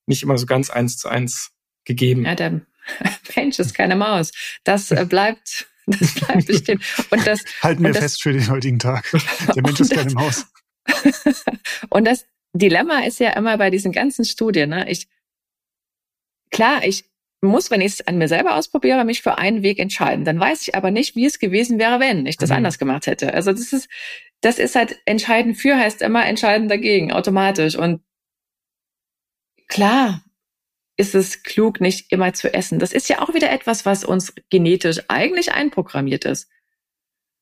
nicht 0.06 0.24
immer 0.24 0.36
so 0.36 0.44
ganz 0.44 0.70
eins 0.70 0.96
zu 0.98 1.08
eins 1.08 1.52
gegeben. 1.84 2.24
Ja, 2.24 2.34
der 2.34 2.62
Mensch 3.36 3.60
ist 3.60 3.74
keine 3.74 3.94
Maus. 3.94 4.32
Das 4.64 4.90
äh, 4.90 5.06
bleibt, 5.08 5.68
das 5.86 6.14
bleibt 6.16 6.46
bestehen. 6.46 6.82
Und 7.10 7.24
das 7.28 7.44
halten 7.62 7.84
wir 7.84 7.92
das, 7.92 8.02
fest 8.02 8.22
für 8.24 8.32
den 8.32 8.50
heutigen 8.50 8.80
Tag. 8.80 9.08
Der 9.54 9.62
Mensch 9.62 9.78
ist 9.78 9.94
keine 9.94 10.12
Maus. 10.12 10.46
und 11.90 12.04
das 12.06 12.26
Dilemma 12.52 13.04
ist 13.04 13.20
ja 13.20 13.30
immer 13.34 13.56
bei 13.56 13.70
diesen 13.70 13.92
ganzen 13.92 14.24
Studien. 14.24 14.70
Ne? 14.70 14.90
Ich 14.90 15.06
klar, 16.50 16.84
ich 16.84 17.04
muss, 17.40 17.70
wenn 17.70 17.80
ich 17.80 17.92
es 17.92 18.06
an 18.08 18.18
mir 18.18 18.26
selber 18.26 18.56
ausprobiere, 18.56 19.04
mich 19.04 19.22
für 19.22 19.38
einen 19.38 19.62
Weg 19.62 19.78
entscheiden. 19.78 20.24
Dann 20.24 20.40
weiß 20.40 20.62
ich 20.62 20.74
aber 20.74 20.90
nicht, 20.90 21.14
wie 21.14 21.26
es 21.26 21.38
gewesen 21.38 21.78
wäre, 21.78 22.00
wenn 22.00 22.26
ich 22.26 22.36
das 22.36 22.50
mhm. 22.50 22.56
anders 22.56 22.78
gemacht 22.78 23.06
hätte. 23.06 23.32
Also 23.32 23.52
das 23.52 23.72
ist, 23.72 23.88
das 24.44 24.58
ist 24.58 24.76
halt 24.76 25.00
entscheiden 25.06 25.54
für 25.54 25.76
heißt 25.76 26.02
immer 26.02 26.26
entscheiden 26.26 26.68
dagegen, 26.68 27.12
automatisch. 27.12 27.76
Und 27.76 28.02
klar 29.68 30.22
ist 30.96 31.14
es 31.14 31.42
klug, 31.42 31.80
nicht 31.80 32.12
immer 32.12 32.34
zu 32.34 32.52
essen. 32.52 32.78
Das 32.78 32.92
ist 32.92 33.08
ja 33.08 33.22
auch 33.22 33.32
wieder 33.32 33.50
etwas, 33.50 33.86
was 33.86 34.04
uns 34.04 34.34
genetisch 34.50 35.00
eigentlich 35.08 35.52
einprogrammiert 35.52 36.26
ist. 36.26 36.50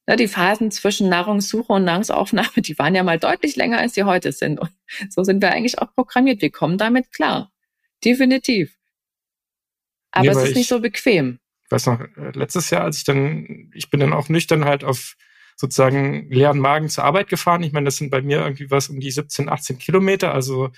Ja, 0.09 0.15
die 0.15 0.29
Phasen 0.29 0.71
zwischen 0.71 1.09
Nahrungssuche 1.09 1.73
und 1.73 1.85
Nahrungsaufnahme, 1.85 2.63
die 2.63 2.79
waren 2.79 2.95
ja 2.95 3.03
mal 3.03 3.19
deutlich 3.19 3.57
länger, 3.57 3.79
als 3.79 3.95
sie 3.95 4.05
heute 4.05 4.31
sind. 4.31 4.61
Und 4.61 4.71
so 5.11 5.25
sind 5.25 5.43
wir 5.43 5.51
eigentlich 5.51 5.81
auch 5.81 5.93
programmiert. 5.95 6.41
Wir 6.41 6.51
kommen 6.51 6.79
damit 6.79 7.11
klar. 7.13 7.53
Definitiv. 8.05 8.77
Aber 10.13 10.25
nee, 10.25 10.31
es 10.31 10.43
ist 10.45 10.51
ich, 10.51 10.57
nicht 10.57 10.69
so 10.69 10.81
bequem. 10.81 11.41
Ich 11.65 11.71
weiß 11.73 11.87
noch, 11.87 12.01
äh, 12.01 12.31
letztes 12.35 12.71
Jahr, 12.71 12.85
als 12.85 12.99
ich 12.99 13.05
dann, 13.05 13.73
ich 13.75 13.91
bin 13.91 13.99
dann 13.99 14.13
auch 14.13 14.29
nüchtern 14.29 14.65
halt 14.65 14.85
auf 14.85 15.17
sozusagen 15.57 16.29
leeren 16.31 16.59
Magen 16.59 16.89
zur 16.89 17.05
Arbeit 17.05 17.29
gefahren. 17.29 17.63
Ich 17.63 17.73
meine, 17.73 17.87
das 17.87 17.97
sind 17.97 18.11
bei 18.11 18.23
mir 18.23 18.41
irgendwie 18.41 18.71
was 18.71 18.89
um 18.89 19.01
die 19.01 19.11
17, 19.11 19.49
18 19.49 19.79
Kilometer, 19.79 20.33
also 20.35 20.71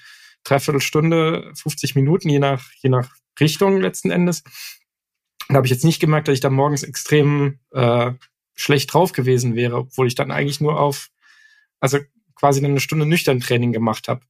dreiviertel 0.44 0.80
Stunde, 0.80 1.52
50 1.54 1.94
Minuten, 1.94 2.28
je 2.28 2.38
nach, 2.38 2.70
je 2.80 2.90
nach 2.90 3.10
Richtung 3.40 3.80
letzten 3.80 4.10
Endes. 4.10 4.42
da 5.48 5.56
habe 5.56 5.66
ich 5.66 5.72
jetzt 5.72 5.84
nicht 5.84 6.00
gemerkt, 6.00 6.28
dass 6.28 6.34
ich 6.34 6.40
da 6.40 6.50
morgens 6.50 6.82
extrem 6.82 7.58
äh, 7.72 8.12
schlecht 8.54 8.92
drauf 8.92 9.12
gewesen 9.12 9.56
wäre, 9.56 9.76
obwohl 9.76 10.06
ich 10.06 10.14
dann 10.14 10.30
eigentlich 10.30 10.60
nur 10.60 10.78
auf, 10.78 11.08
also 11.80 11.98
quasi 12.34 12.64
eine 12.64 12.80
Stunde 12.80 13.06
nüchtern 13.06 13.40
Training 13.40 13.72
gemacht 13.72 14.08
habe. 14.08 14.20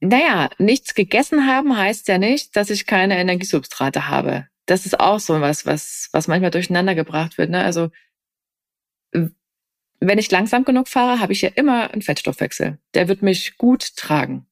Naja, 0.00 0.50
nichts 0.58 0.94
gegessen 0.94 1.46
haben 1.46 1.76
heißt 1.76 2.08
ja 2.08 2.18
nicht, 2.18 2.56
dass 2.56 2.70
ich 2.70 2.86
keine 2.86 3.18
Energiesubstrate 3.18 4.08
habe. 4.08 4.48
Das 4.66 4.86
ist 4.86 5.00
auch 5.00 5.20
so 5.20 5.40
was, 5.40 5.66
was, 5.66 6.08
was 6.12 6.28
manchmal 6.28 6.50
durcheinander 6.50 6.94
gebracht 6.94 7.38
wird. 7.38 7.50
Ne? 7.50 7.62
Also 7.62 7.90
wenn 10.00 10.18
ich 10.18 10.30
langsam 10.30 10.64
genug 10.64 10.88
fahre, 10.88 11.20
habe 11.20 11.32
ich 11.32 11.42
ja 11.42 11.50
immer 11.54 11.90
einen 11.92 12.02
Fettstoffwechsel. 12.02 12.78
Der 12.94 13.08
wird 13.08 13.22
mich 13.22 13.56
gut 13.56 13.96
tragen. 13.96 14.46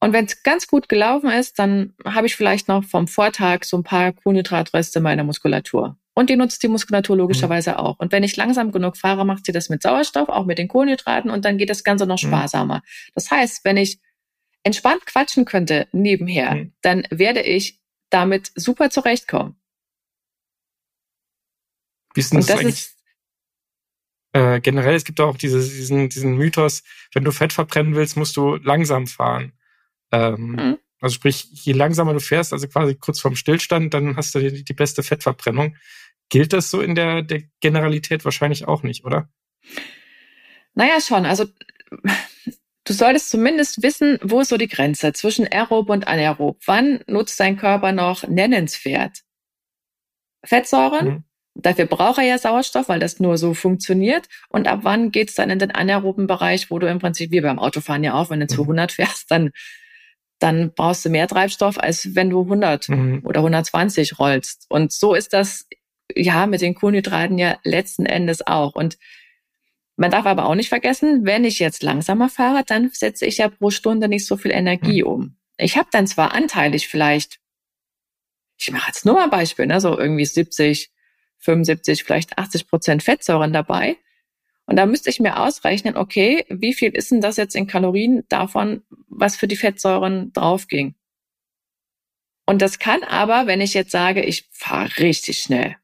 Und 0.00 0.14
wenn 0.14 0.24
es 0.24 0.42
ganz 0.42 0.66
gut 0.66 0.88
gelaufen 0.88 1.30
ist, 1.30 1.58
dann 1.58 1.94
habe 2.04 2.26
ich 2.26 2.34
vielleicht 2.34 2.68
noch 2.68 2.84
vom 2.84 3.06
Vortag 3.06 3.64
so 3.64 3.76
ein 3.76 3.84
paar 3.84 4.12
Kohlenhydratreste 4.12 5.00
meiner 5.00 5.24
Muskulatur. 5.24 5.98
Und 6.14 6.30
die 6.30 6.36
nutzt 6.36 6.62
die 6.62 6.68
Muskulatur 6.68 7.16
logischerweise 7.16 7.72
mhm. 7.72 7.76
auch. 7.76 7.98
Und 7.98 8.10
wenn 8.10 8.22
ich 8.22 8.36
langsam 8.36 8.72
genug 8.72 8.96
fahre, 8.96 9.26
macht 9.26 9.44
sie 9.44 9.52
das 9.52 9.68
mit 9.68 9.82
Sauerstoff, 9.82 10.28
auch 10.28 10.46
mit 10.46 10.58
den 10.58 10.68
Kohlenhydraten 10.68 11.30
und 11.30 11.44
dann 11.44 11.58
geht 11.58 11.70
das 11.70 11.84
Ganze 11.84 12.06
noch 12.06 12.20
mhm. 12.22 12.28
sparsamer. 12.28 12.76
Mhm. 12.76 13.10
Das 13.14 13.30
heißt, 13.30 13.64
wenn 13.64 13.76
ich 13.76 14.00
entspannt 14.62 15.04
quatschen 15.06 15.44
könnte 15.44 15.86
nebenher, 15.92 16.54
mhm. 16.54 16.72
dann 16.80 17.06
werde 17.10 17.42
ich 17.42 17.80
damit 18.08 18.50
super 18.54 18.90
zurechtkommen. 18.90 19.56
Wie 22.14 22.20
ist 22.20 22.32
denn 22.32 22.40
das, 22.40 22.46
das 22.48 22.62
ist 22.62 22.99
äh, 24.32 24.60
generell, 24.60 24.94
es 24.94 25.04
gibt 25.04 25.20
auch 25.20 25.36
diese, 25.36 25.58
diesen, 25.58 26.08
diesen 26.08 26.36
Mythos, 26.36 26.82
wenn 27.12 27.24
du 27.24 27.32
Fett 27.32 27.52
verbrennen 27.52 27.94
willst, 27.94 28.16
musst 28.16 28.36
du 28.36 28.56
langsam 28.56 29.06
fahren. 29.06 29.52
Ähm, 30.12 30.52
mhm. 30.52 30.78
Also 31.00 31.14
sprich, 31.14 31.48
je 31.50 31.72
langsamer 31.72 32.12
du 32.12 32.20
fährst, 32.20 32.52
also 32.52 32.68
quasi 32.68 32.94
kurz 32.94 33.20
vorm 33.20 33.34
Stillstand, 33.34 33.94
dann 33.94 34.16
hast 34.16 34.34
du 34.34 34.38
die, 34.38 34.64
die 34.64 34.74
beste 34.74 35.02
Fettverbrennung. 35.02 35.76
Gilt 36.28 36.52
das 36.52 36.70
so 36.70 36.80
in 36.80 36.94
der, 36.94 37.22
der 37.22 37.42
Generalität 37.60 38.24
wahrscheinlich 38.24 38.68
auch 38.68 38.82
nicht, 38.82 39.04
oder? 39.04 39.28
Naja, 40.74 41.00
schon. 41.00 41.26
Also 41.26 41.46
du 42.84 42.92
solltest 42.92 43.30
zumindest 43.30 43.82
wissen, 43.82 44.18
wo 44.22 44.40
ist 44.40 44.50
so 44.50 44.56
die 44.56 44.68
Grenze 44.68 45.12
zwischen 45.12 45.48
aerob 45.50 45.88
und 45.88 46.06
anaerob. 46.06 46.60
Wann 46.66 47.02
nutzt 47.06 47.40
dein 47.40 47.56
Körper 47.56 47.92
noch 47.92 48.28
nennenswert? 48.28 49.22
Fettsäuren? 50.44 51.06
Mhm. 51.06 51.24
Dafür 51.54 51.86
braucht 51.86 52.18
er 52.18 52.24
ja 52.24 52.38
Sauerstoff, 52.38 52.88
weil 52.88 53.00
das 53.00 53.20
nur 53.20 53.36
so 53.36 53.54
funktioniert. 53.54 54.28
Und 54.48 54.68
ab 54.68 54.80
wann 54.82 55.10
geht's 55.10 55.34
dann 55.34 55.50
in 55.50 55.58
den 55.58 55.72
anaeroben 55.72 56.26
Bereich, 56.26 56.70
wo 56.70 56.78
du 56.78 56.88
im 56.88 57.00
Prinzip 57.00 57.32
wie 57.32 57.40
beim 57.40 57.58
Autofahren 57.58 58.04
ja 58.04 58.14
auch, 58.14 58.30
wenn 58.30 58.40
du 58.40 58.46
200 58.46 58.90
mhm. 58.90 58.94
fährst, 58.94 59.30
dann 59.30 59.50
dann 60.40 60.72
brauchst 60.72 61.04
du 61.04 61.10
mehr 61.10 61.28
Treibstoff, 61.28 61.78
als 61.78 62.14
wenn 62.14 62.30
du 62.30 62.40
100 62.40 62.88
mhm. 62.88 63.22
oder 63.24 63.40
120 63.40 64.18
rollst. 64.18 64.66
Und 64.70 64.90
so 64.90 65.14
ist 65.14 65.32
das 65.32 65.66
ja 66.14 66.46
mit 66.46 66.62
den 66.62 66.74
Kohlenhydraten 66.74 67.38
ja 67.38 67.58
letzten 67.62 68.06
Endes 68.06 68.46
auch. 68.46 68.74
Und 68.74 68.98
man 69.96 70.10
darf 70.10 70.24
aber 70.24 70.46
auch 70.46 70.54
nicht 70.54 70.70
vergessen, 70.70 71.26
wenn 71.26 71.44
ich 71.44 71.58
jetzt 71.58 71.82
langsamer 71.82 72.30
fahre, 72.30 72.64
dann 72.66 72.90
setze 72.92 73.26
ich 73.26 73.36
ja 73.36 73.48
pro 73.48 73.70
Stunde 73.70 74.08
nicht 74.08 74.26
so 74.26 74.36
viel 74.36 74.50
Energie 74.50 75.02
mhm. 75.02 75.08
um. 75.08 75.36
Ich 75.58 75.76
habe 75.76 75.88
dann 75.92 76.06
zwar 76.06 76.32
anteilig 76.32 76.88
vielleicht, 76.88 77.38
ich 78.58 78.70
mache 78.72 78.88
jetzt 78.88 79.04
nur 79.04 79.14
mal 79.14 79.24
ein 79.24 79.30
Beispiel, 79.30 79.66
ne, 79.66 79.78
so 79.78 79.98
irgendwie 79.98 80.24
70, 80.24 80.90
75, 81.40 82.04
vielleicht 82.04 82.38
80 82.38 82.68
Prozent 82.68 83.02
Fettsäuren 83.02 83.52
dabei. 83.52 83.96
Und 84.66 84.76
da 84.76 84.86
müsste 84.86 85.10
ich 85.10 85.20
mir 85.20 85.40
ausrechnen, 85.40 85.96
okay, 85.96 86.44
wie 86.48 86.74
viel 86.74 86.90
ist 86.90 87.10
denn 87.10 87.20
das 87.20 87.36
jetzt 87.36 87.56
in 87.56 87.66
Kalorien 87.66 88.24
davon, 88.28 88.82
was 89.08 89.36
für 89.36 89.48
die 89.48 89.56
Fettsäuren 89.56 90.32
draufging? 90.32 90.94
Und 92.46 92.62
das 92.62 92.78
kann 92.78 93.02
aber, 93.02 93.46
wenn 93.46 93.60
ich 93.60 93.74
jetzt 93.74 93.90
sage, 93.90 94.22
ich 94.22 94.48
fahre 94.52 94.98
richtig 94.98 95.38
schnell 95.38 95.76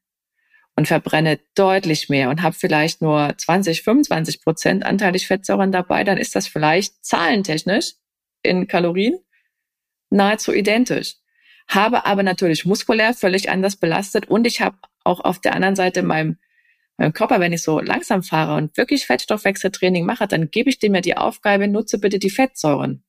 und 0.77 0.89
verbrenne 0.89 1.41
deutlich 1.55 2.09
mehr 2.09 2.29
und 2.29 2.43
habe 2.43 2.55
vielleicht 2.55 3.03
nur 3.03 3.35
20, 3.37 3.83
25 3.83 4.43
Prozent 4.43 4.85
anteilig 4.85 5.27
Fettsäuren 5.27 5.73
dabei, 5.73 6.05
dann 6.05 6.19
ist 6.19 6.37
das 6.37 6.47
vielleicht 6.47 7.05
zahlentechnisch 7.05 7.95
in 8.43 8.69
Kalorien 8.69 9.19
nahezu 10.11 10.53
identisch. 10.53 11.15
Habe 11.69 12.07
aber 12.07 12.23
natürlich 12.23 12.65
muskulär 12.65 13.15
völlig 13.15 13.51
anders 13.51 13.77
belastet 13.77 14.27
und 14.29 14.47
ich 14.47 14.61
habe 14.61 14.77
auch 15.07 15.21
auf 15.21 15.41
der 15.41 15.55
anderen 15.55 15.77
Seite 15.77 16.03
meinem 16.03 16.39
meinem 16.99 17.13
Körper, 17.13 17.41
wenn 17.41 17.53
ich 17.53 17.63
so 17.63 17.81
langsam 17.81 18.23
fahre 18.23 18.57
und 18.57 18.77
wirklich 18.77 19.07
Fettstoffwechseltraining 19.07 20.07
mache, 20.07 20.27
dann 20.27 20.51
gebe 20.51 20.71
ich 20.71 20.79
dem 20.79 20.95
ja 20.95 21.01
die 21.01 21.17
Aufgabe, 21.17 21.69
nutze 21.69 21.99
bitte 21.99 22.19
die 22.19 22.31
Fettsäuren. 22.31 23.05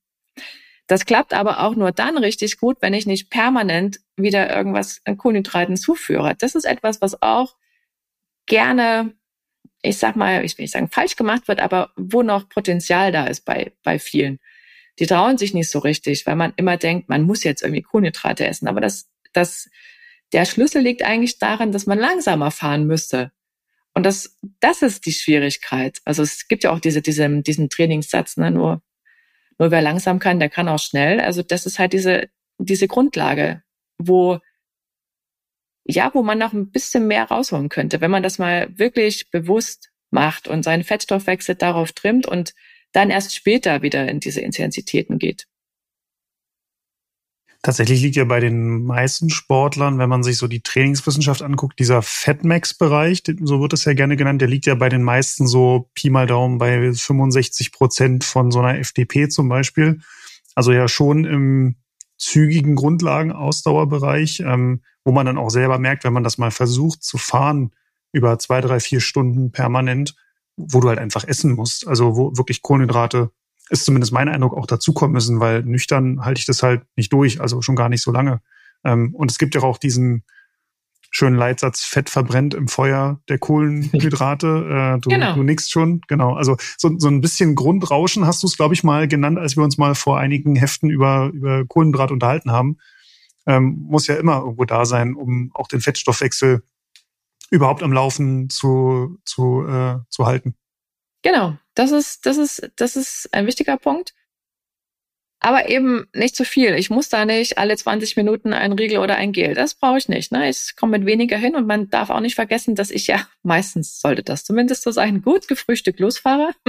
Das 0.86 1.04
klappt 1.04 1.34
aber 1.34 1.60
auch 1.60 1.74
nur 1.74 1.92
dann 1.92 2.16
richtig 2.16 2.58
gut, 2.58 2.78
wenn 2.80 2.94
ich 2.94 3.06
nicht 3.06 3.30
permanent 3.30 4.00
wieder 4.16 4.54
irgendwas 4.54 5.00
an 5.04 5.18
Kohlenhydraten 5.18 5.76
zuführe. 5.76 6.34
Das 6.38 6.54
ist 6.54 6.64
etwas, 6.64 7.02
was 7.02 7.20
auch 7.20 7.56
gerne, 8.46 9.14
ich 9.82 9.98
sag 9.98 10.16
mal, 10.16 10.44
ich 10.44 10.56
will 10.56 10.64
nicht 10.64 10.72
sagen 10.72 10.88
falsch 10.88 11.16
gemacht 11.16 11.46
wird, 11.46 11.60
aber 11.60 11.92
wo 11.96 12.22
noch 12.22 12.48
Potenzial 12.48 13.12
da 13.12 13.26
ist 13.26 13.44
bei, 13.44 13.72
bei 13.82 13.98
vielen. 13.98 14.38
Die 14.98 15.06
trauen 15.06 15.38
sich 15.38 15.54
nicht 15.54 15.70
so 15.70 15.78
richtig, 15.78 16.26
weil 16.26 16.36
man 16.36 16.54
immer 16.56 16.78
denkt, 16.78 17.08
man 17.08 17.22
muss 17.22 17.44
jetzt 17.44 17.62
irgendwie 17.62 17.82
Kohlenhydrate 17.82 18.46
essen. 18.46 18.66
Aber 18.66 18.80
das, 18.80 19.10
das, 19.34 19.68
der 20.32 20.44
Schlüssel 20.44 20.82
liegt 20.82 21.02
eigentlich 21.02 21.38
darin, 21.38 21.72
dass 21.72 21.86
man 21.86 21.98
langsamer 21.98 22.50
fahren 22.50 22.86
müsste. 22.86 23.32
Und 23.94 24.04
das, 24.04 24.36
das 24.60 24.82
ist 24.82 25.06
die 25.06 25.12
Schwierigkeit. 25.12 25.98
Also 26.04 26.22
es 26.22 26.46
gibt 26.48 26.64
ja 26.64 26.70
auch 26.70 26.80
diese, 26.80 27.02
diese, 27.02 27.42
diesen 27.42 27.68
Trainingssatz, 27.68 28.36
ne, 28.36 28.50
nur, 28.50 28.82
nur 29.58 29.70
wer 29.70 29.82
langsam 29.82 30.18
kann, 30.18 30.38
der 30.38 30.50
kann 30.50 30.68
auch 30.68 30.78
schnell. 30.78 31.20
Also 31.20 31.42
das 31.42 31.66
ist 31.66 31.78
halt 31.78 31.92
diese, 31.92 32.28
diese 32.58 32.86
Grundlage, 32.86 33.62
wo, 33.98 34.38
ja, 35.84 36.10
wo 36.14 36.22
man 36.22 36.38
noch 36.38 36.52
ein 36.52 36.70
bisschen 36.70 37.06
mehr 37.06 37.24
rausholen 37.24 37.68
könnte, 37.68 38.00
wenn 38.00 38.10
man 38.10 38.22
das 38.22 38.38
mal 38.38 38.68
wirklich 38.78 39.30
bewusst 39.30 39.90
macht 40.10 40.46
und 40.48 40.62
seinen 40.62 40.84
Fettstoffwechsel 40.84 41.54
darauf 41.54 41.92
trimmt 41.92 42.26
und 42.26 42.54
dann 42.92 43.10
erst 43.10 43.34
später 43.34 43.82
wieder 43.82 44.08
in 44.08 44.20
diese 44.20 44.40
Intensitäten 44.40 45.18
geht. 45.18 45.46
Tatsächlich 47.62 48.02
liegt 48.02 48.14
ja 48.14 48.24
bei 48.24 48.38
den 48.38 48.84
meisten 48.84 49.30
Sportlern, 49.30 49.98
wenn 49.98 50.08
man 50.08 50.22
sich 50.22 50.36
so 50.36 50.46
die 50.46 50.62
Trainingswissenschaft 50.62 51.42
anguckt, 51.42 51.80
dieser 51.80 52.02
Fatmax-Bereich, 52.02 53.24
so 53.42 53.60
wird 53.60 53.72
es 53.72 53.84
ja 53.84 53.94
gerne 53.94 54.16
genannt, 54.16 54.40
der 54.40 54.48
liegt 54.48 54.66
ja 54.66 54.76
bei 54.76 54.88
den 54.88 55.02
meisten 55.02 55.48
so 55.48 55.90
Pi 55.94 56.08
mal 56.08 56.26
Daumen 56.26 56.58
bei 56.58 56.92
65 56.92 57.72
Prozent 57.72 58.22
von 58.22 58.52
so 58.52 58.60
einer 58.60 58.78
FDP 58.78 59.28
zum 59.28 59.48
Beispiel. 59.48 60.00
Also 60.54 60.72
ja 60.72 60.86
schon 60.86 61.24
im 61.24 61.76
zügigen 62.16 62.76
Grundlagen-Ausdauerbereich, 62.76 64.40
ähm, 64.40 64.82
wo 65.04 65.12
man 65.12 65.26
dann 65.26 65.38
auch 65.38 65.50
selber 65.50 65.78
merkt, 65.78 66.04
wenn 66.04 66.12
man 66.12 66.24
das 66.24 66.38
mal 66.38 66.50
versucht 66.50 67.02
zu 67.02 67.18
fahren 67.18 67.72
über 68.12 68.38
zwei, 68.38 68.60
drei, 68.60 68.78
vier 68.78 69.00
Stunden 69.00 69.50
permanent, 69.50 70.14
wo 70.56 70.80
du 70.80 70.88
halt 70.88 70.98
einfach 70.98 71.26
essen 71.26 71.54
musst. 71.54 71.86
Also 71.86 72.16
wo 72.16 72.36
wirklich 72.36 72.62
Kohlenhydrate 72.62 73.30
ist 73.70 73.84
zumindest 73.84 74.12
mein 74.12 74.28
Eindruck, 74.28 74.54
auch 74.54 74.66
dazukommen 74.66 75.12
müssen, 75.12 75.40
weil 75.40 75.62
nüchtern 75.62 76.24
halte 76.24 76.38
ich 76.38 76.46
das 76.46 76.62
halt 76.62 76.82
nicht 76.96 77.12
durch, 77.12 77.40
also 77.40 77.62
schon 77.62 77.76
gar 77.76 77.88
nicht 77.88 78.02
so 78.02 78.10
lange. 78.10 78.40
Ähm, 78.84 79.14
und 79.14 79.30
es 79.30 79.38
gibt 79.38 79.54
ja 79.54 79.62
auch 79.62 79.78
diesen 79.78 80.24
schönen 81.10 81.36
Leitsatz, 81.36 81.84
Fett 81.84 82.10
verbrennt 82.10 82.54
im 82.54 82.68
Feuer 82.68 83.20
der 83.28 83.38
Kohlenhydrate. 83.38 84.48
Äh, 84.68 85.00
du, 85.00 85.08
genau. 85.08 85.34
du 85.34 85.42
nix 85.42 85.70
schon, 85.70 86.02
genau. 86.08 86.34
Also 86.34 86.56
so, 86.76 86.98
so 86.98 87.08
ein 87.08 87.20
bisschen 87.20 87.54
Grundrauschen 87.54 88.26
hast 88.26 88.42
du 88.42 88.46
es, 88.46 88.56
glaube 88.56 88.74
ich, 88.74 88.84
mal 88.84 89.08
genannt, 89.08 89.38
als 89.38 89.56
wir 89.56 89.64
uns 89.64 89.78
mal 89.78 89.94
vor 89.94 90.18
einigen 90.18 90.56
Heften 90.56 90.90
über, 90.90 91.30
über 91.32 91.64
Kohlenhydrat 91.64 92.10
unterhalten 92.10 92.52
haben. 92.52 92.78
Ähm, 93.46 93.86
muss 93.88 94.06
ja 94.06 94.16
immer 94.16 94.40
irgendwo 94.40 94.64
da 94.64 94.84
sein, 94.84 95.14
um 95.14 95.50
auch 95.54 95.68
den 95.68 95.80
Fettstoffwechsel 95.80 96.62
überhaupt 97.50 97.82
am 97.82 97.92
Laufen 97.92 98.50
zu, 98.50 99.18
zu, 99.24 99.66
äh, 99.66 99.98
zu 100.10 100.26
halten. 100.26 100.54
Genau, 101.22 101.56
das 101.74 101.90
ist, 101.90 102.26
das 102.26 102.36
ist, 102.36 102.70
das 102.76 102.96
ist 102.96 103.28
ein 103.32 103.46
wichtiger 103.46 103.76
Punkt. 103.76 104.14
Aber 105.40 105.68
eben 105.68 106.08
nicht 106.12 106.34
zu 106.34 106.44
viel. 106.44 106.74
Ich 106.74 106.90
muss 106.90 107.08
da 107.08 107.24
nicht 107.24 107.58
alle 107.58 107.76
20 107.76 108.16
Minuten 108.16 108.52
ein 108.52 108.72
Riegel 108.72 108.98
oder 108.98 109.14
ein 109.14 109.30
Gel. 109.30 109.54
Das 109.54 109.76
brauche 109.76 109.98
ich 109.98 110.08
nicht. 110.08 110.32
Ne? 110.32 110.48
Ich 110.48 110.74
komme 110.74 110.98
mit 110.98 111.06
weniger 111.06 111.36
hin 111.36 111.54
und 111.54 111.66
man 111.66 111.90
darf 111.90 112.10
auch 112.10 112.18
nicht 112.18 112.34
vergessen, 112.34 112.74
dass 112.74 112.90
ich 112.90 113.06
ja 113.06 113.28
meistens 113.44 114.00
sollte 114.00 114.24
das 114.24 114.44
zumindest 114.44 114.82
so 114.82 114.90
sein, 114.90 115.22
gut 115.22 115.46
gefrühstückt 115.46 116.00
losfahre. 116.00 116.50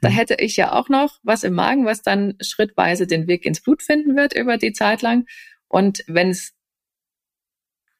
da 0.00 0.08
mhm. 0.08 0.12
hätte 0.12 0.34
ich 0.40 0.56
ja 0.56 0.72
auch 0.72 0.88
noch 0.88 1.20
was 1.22 1.44
im 1.44 1.54
Magen, 1.54 1.86
was 1.86 2.02
dann 2.02 2.34
schrittweise 2.40 3.06
den 3.06 3.28
Weg 3.28 3.44
ins 3.46 3.60
Blut 3.60 3.82
finden 3.82 4.16
wird 4.16 4.34
über 4.34 4.58
die 4.58 4.72
Zeit 4.72 5.02
lang. 5.02 5.26
Und 5.68 6.02
wenn 6.08 6.30
es 6.30 6.54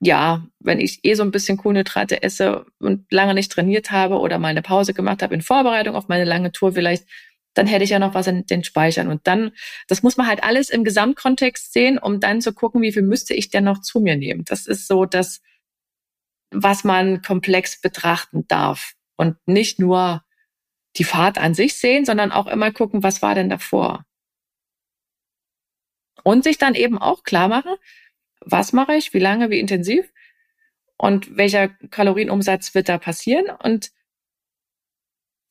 ja, 0.05 0.45
wenn 0.59 0.81
ich 0.81 1.05
eh 1.05 1.15
so 1.15 1.23
ein 1.23 1.31
bisschen 1.31 1.57
Kohlenhydrate 1.57 2.25
esse 2.25 2.67
und 2.81 3.07
lange 3.13 3.35
nicht 3.35 3.53
trainiert 3.53 3.93
habe 3.93 4.19
oder 4.19 4.41
mal 4.41 4.49
eine 4.49 4.61
Pause 4.61 4.95
gemacht 4.95 5.23
habe 5.23 5.33
in 5.33 5.43
Vorbereitung 5.43 5.95
auf 5.95 6.09
meine 6.09 6.25
lange 6.25 6.51
Tour 6.51 6.73
vielleicht, 6.73 7.07
dann 7.55 7.69
hätte 7.69 7.85
ich 7.85 7.91
ja 7.91 8.01
noch 8.01 8.13
was 8.13 8.27
in 8.27 8.45
den 8.47 8.65
Speichern. 8.65 9.07
Und 9.07 9.29
dann, 9.29 9.53
das 9.87 10.03
muss 10.03 10.17
man 10.17 10.27
halt 10.27 10.43
alles 10.43 10.71
im 10.71 10.83
Gesamtkontext 10.83 11.73
sehen, 11.73 11.99
um 11.99 12.19
dann 12.19 12.41
zu 12.41 12.53
gucken, 12.53 12.83
wie 12.83 12.91
viel 12.91 13.03
müsste 13.03 13.33
ich 13.35 13.51
denn 13.51 13.63
noch 13.63 13.81
zu 13.81 14.01
mir 14.01 14.17
nehmen. 14.17 14.43
Das 14.45 14.67
ist 14.67 14.89
so 14.89 15.05
das, 15.05 15.41
was 16.51 16.83
man 16.83 17.23
komplex 17.23 17.81
betrachten 17.81 18.45
darf. 18.49 18.95
Und 19.17 19.37
nicht 19.47 19.79
nur 19.79 20.25
die 20.97 21.05
Fahrt 21.05 21.39
an 21.39 21.55
sich 21.55 21.75
sehen, 21.75 22.05
sondern 22.05 22.33
auch 22.33 22.49
immer 22.49 22.73
gucken, 22.73 23.05
was 23.05 23.23
war 23.23 23.37
denn 23.37 23.51
davor. 23.51 24.05
Und 26.25 26.43
sich 26.43 26.59
dann 26.59 26.75
eben 26.75 26.99
auch 26.99 27.23
klar 27.23 27.47
machen, 27.47 27.77
was 28.45 28.73
mache 28.73 28.95
ich, 28.95 29.15
wie 29.15 29.19
lange, 29.19 29.51
wie 29.51 29.59
intensiv, 29.59 30.13
und 30.97 31.37
welcher 31.37 31.69
Kalorienumsatz 31.69 32.75
wird 32.75 32.89
da 32.89 32.97
passieren 32.97 33.47
und 33.63 33.91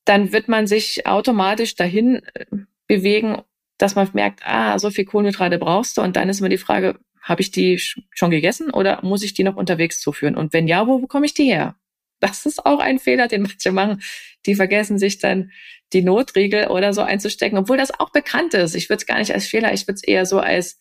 dann 0.05 0.31
wird 0.31 0.47
man 0.47 0.65
sich 0.65 1.05
automatisch 1.05 1.75
dahin 1.75 2.21
äh, 2.33 2.45
bewegen, 2.87 3.41
dass 3.77 3.95
man 3.95 4.09
merkt, 4.13 4.41
ah, 4.45 4.79
so 4.79 4.89
viel 4.91 5.05
Kohlenhydrate 5.05 5.57
brauchst 5.57 5.97
du 5.97 6.01
und 6.01 6.15
dann 6.15 6.29
ist 6.29 6.39
immer 6.39 6.49
die 6.49 6.57
Frage, 6.57 6.99
habe 7.21 7.41
ich 7.41 7.51
die 7.51 7.77
schon 7.77 8.31
gegessen 8.31 8.71
oder 8.71 9.03
muss 9.03 9.23
ich 9.23 9.33
die 9.33 9.43
noch 9.43 9.55
unterwegs 9.55 9.99
zuführen? 9.99 10.35
Und 10.35 10.53
wenn 10.53 10.67
ja, 10.67 10.87
wo 10.87 10.99
bekomme 10.99 11.25
ich 11.25 11.33
die 11.33 11.45
her? 11.45 11.75
Das 12.19 12.45
ist 12.45 12.65
auch 12.65 12.79
ein 12.79 12.99
Fehler, 12.99 13.27
den 13.27 13.41
manche 13.41 13.71
machen. 13.71 14.01
Die 14.45 14.55
vergessen 14.55 14.97
sich 14.99 15.19
dann 15.19 15.51
die 15.93 16.01
Notriegel 16.01 16.67
oder 16.67 16.93
so 16.93 17.01
einzustecken, 17.01 17.57
obwohl 17.57 17.77
das 17.77 17.99
auch 17.99 18.11
bekannt 18.11 18.53
ist. 18.53 18.75
Ich 18.75 18.89
würde 18.89 19.01
es 19.01 19.05
gar 19.05 19.19
nicht 19.19 19.33
als 19.33 19.47
Fehler, 19.47 19.73
ich 19.73 19.87
würde 19.87 19.95
es 19.95 20.03
eher 20.03 20.25
so 20.25 20.39
als, 20.39 20.79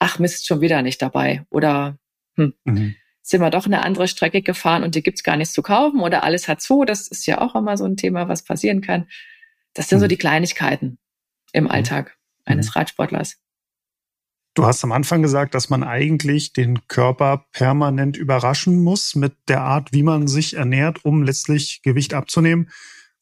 ach 0.00 0.18
Mist, 0.18 0.48
schon 0.48 0.60
wieder 0.60 0.82
nicht 0.82 1.00
dabei. 1.00 1.46
Oder 1.50 1.98
hm, 2.34 2.54
mhm. 2.64 2.96
sind 3.22 3.40
wir 3.40 3.50
doch 3.50 3.66
eine 3.66 3.84
andere 3.84 4.08
Strecke 4.08 4.42
gefahren 4.42 4.82
und 4.82 4.96
die 4.96 5.02
gibt's 5.02 5.22
gar 5.22 5.36
nichts 5.36 5.54
zu 5.54 5.62
kaufen 5.62 6.00
oder 6.00 6.24
alles 6.24 6.48
hat 6.48 6.60
zu. 6.60 6.84
Das 6.84 7.06
ist 7.06 7.26
ja 7.26 7.40
auch 7.40 7.54
immer 7.54 7.76
so 7.76 7.84
ein 7.84 7.96
Thema, 7.96 8.28
was 8.28 8.42
passieren 8.42 8.80
kann. 8.80 9.06
Das 9.74 9.88
sind 9.88 9.98
mhm. 9.98 10.02
so 10.02 10.08
die 10.08 10.16
Kleinigkeiten 10.16 10.98
im 11.52 11.64
mhm. 11.64 11.70
Alltag 11.70 12.18
eines 12.44 12.68
mhm. 12.68 12.72
Radsportlers. 12.72 13.36
Du 14.54 14.66
hast 14.66 14.82
am 14.82 14.90
Anfang 14.90 15.22
gesagt, 15.22 15.54
dass 15.54 15.70
man 15.70 15.84
eigentlich 15.84 16.52
den 16.52 16.86
Körper 16.88 17.46
permanent 17.52 18.16
überraschen 18.16 18.82
muss 18.82 19.14
mit 19.14 19.34
der 19.46 19.60
Art, 19.60 19.92
wie 19.92 20.02
man 20.02 20.26
sich 20.26 20.54
ernährt, 20.54 21.04
um 21.04 21.22
letztlich 21.22 21.82
Gewicht 21.82 22.14
abzunehmen. 22.14 22.68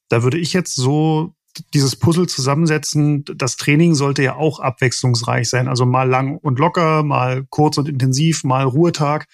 Da 0.09 0.23
würde 0.23 0.39
ich 0.39 0.55
jetzt 0.55 0.75
so 0.75 1.35
dieses 1.75 1.97
Puzzle 1.97 2.27
zusammensetzen. 2.27 3.25
Das 3.37 3.57
Training 3.57 3.95
sollte 3.95 4.23
ja 4.23 4.37
auch 4.37 4.61
abwechslungsreich 4.61 5.49
sein. 5.49 5.69
Also 5.69 5.87
mal 5.87 6.09
lang 6.09 6.39
und 6.39 6.59
locker, 6.59 7.03
mal 7.03 7.45
kurz 7.51 7.79
und 7.79 7.89
intensiv, 7.89 8.45
mal 8.45 8.65
Ruhetag. 8.65 9.27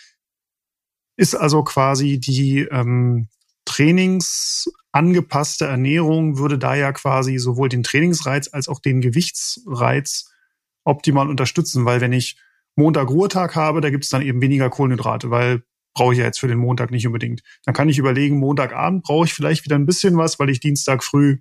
Ist 1.17 1.35
also 1.35 1.63
quasi 1.63 2.19
die 2.19 2.61
ähm, 2.61 3.29
trainingsangepasste 3.65 5.67
Ernährung 5.67 6.39
würde 6.39 6.59
da 6.59 6.75
ja 6.75 6.93
quasi 6.93 7.39
sowohl 7.39 7.69
den 7.69 7.83
Trainingsreiz 7.83 8.49
als 8.53 8.69
auch 8.69 8.81
den 8.81 9.01
Gewichtsreiz 9.01 10.31
optimal 10.85 11.31
unterstützen, 11.31 11.85
weil 11.85 12.01
wenn 12.01 12.13
ich 12.13 12.37
Montag 12.77 13.09
Ruhetag 13.09 13.55
habe, 13.55 13.81
da 13.81 13.91
gibt 13.91 14.05
es 14.05 14.11
dann 14.11 14.23
eben 14.23 14.41
weniger 14.41 14.71
Kohlenhydrate, 14.71 15.31
weil 15.31 15.63
brauche 15.95 16.13
ich 16.13 16.19
ja 16.19 16.25
jetzt 16.25 16.41
für 16.41 16.49
den 16.49 16.59
Montag 16.59 16.91
nicht 16.91 17.07
unbedingt. 17.07 17.43
Dann 17.65 17.75
kann 17.75 17.89
ich 17.89 17.99
überlegen, 17.99 18.39
Montagabend 18.39 19.05
brauche 19.05 19.27
ich 19.27 19.33
vielleicht 19.33 19.65
wieder 19.65 19.77
ein 19.77 19.87
bisschen 19.87 20.17
was, 20.17 20.39
weil 20.39 20.51
ich 20.51 20.61
Dienstag 20.61 21.05
früh 21.05 21.39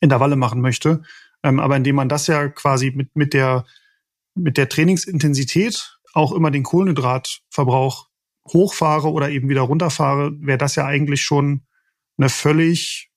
Intervalle 0.00 0.36
machen 0.36 0.60
möchte. 0.60 1.02
Ähm, 1.42 1.60
aber 1.60 1.76
indem 1.76 1.96
man 1.96 2.08
das 2.08 2.26
ja 2.26 2.48
quasi 2.48 2.92
mit, 2.94 3.14
mit, 3.16 3.34
der, 3.34 3.64
mit 4.34 4.56
der 4.56 4.68
Trainingsintensität 4.68 5.98
auch 6.12 6.32
immer 6.32 6.50
den 6.50 6.62
Kohlenhydratverbrauch 6.62 8.08
hochfahre 8.48 9.10
oder 9.10 9.30
eben 9.30 9.48
wieder 9.48 9.62
runterfahre, 9.62 10.32
wäre 10.40 10.58
das 10.58 10.74
ja 10.74 10.86
eigentlich 10.86 11.22
schon 11.22 11.62
eine 12.18 12.28
völlig 12.28 13.10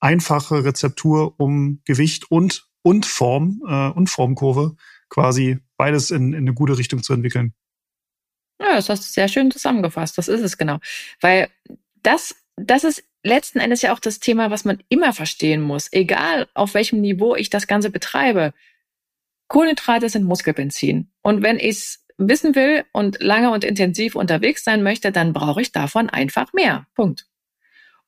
einfache 0.00 0.64
Rezeptur, 0.64 1.34
um 1.38 1.80
Gewicht 1.84 2.30
und 2.30 2.68
und 2.84 3.06
Form 3.06 3.62
äh, 3.66 3.88
und 3.88 4.10
Formkurve 4.10 4.76
quasi 5.08 5.58
beides 5.76 6.10
in, 6.10 6.32
in 6.32 6.40
eine 6.40 6.54
gute 6.54 6.78
Richtung 6.78 7.02
zu 7.02 7.14
entwickeln. 7.14 7.54
Ja, 8.60 8.74
das 8.76 8.88
hast 8.88 9.04
du 9.04 9.12
sehr 9.12 9.28
schön 9.28 9.50
zusammengefasst. 9.50 10.16
Das 10.18 10.28
ist 10.28 10.42
es 10.42 10.56
genau. 10.58 10.78
Weil 11.20 11.48
das, 12.02 12.36
das 12.56 12.84
ist 12.84 13.02
letzten 13.24 13.58
Endes 13.58 13.82
ja 13.82 13.92
auch 13.92 13.98
das 13.98 14.20
Thema, 14.20 14.50
was 14.50 14.64
man 14.64 14.82
immer 14.88 15.12
verstehen 15.12 15.62
muss. 15.62 15.92
Egal 15.92 16.46
auf 16.54 16.74
welchem 16.74 17.00
Niveau 17.00 17.34
ich 17.34 17.50
das 17.50 17.66
Ganze 17.66 17.90
betreibe. 17.90 18.52
Kohlenhydrate 19.48 20.08
sind 20.08 20.24
Muskelbenzin. 20.24 21.10
Und 21.22 21.42
wenn 21.42 21.58
ich 21.58 21.70
es 21.70 22.04
wissen 22.18 22.54
will 22.54 22.84
und 22.92 23.20
lange 23.20 23.50
und 23.50 23.64
intensiv 23.64 24.14
unterwegs 24.14 24.62
sein 24.62 24.82
möchte, 24.82 25.10
dann 25.10 25.32
brauche 25.32 25.62
ich 25.62 25.72
davon 25.72 26.08
einfach 26.10 26.52
mehr. 26.52 26.86
Punkt. 26.94 27.26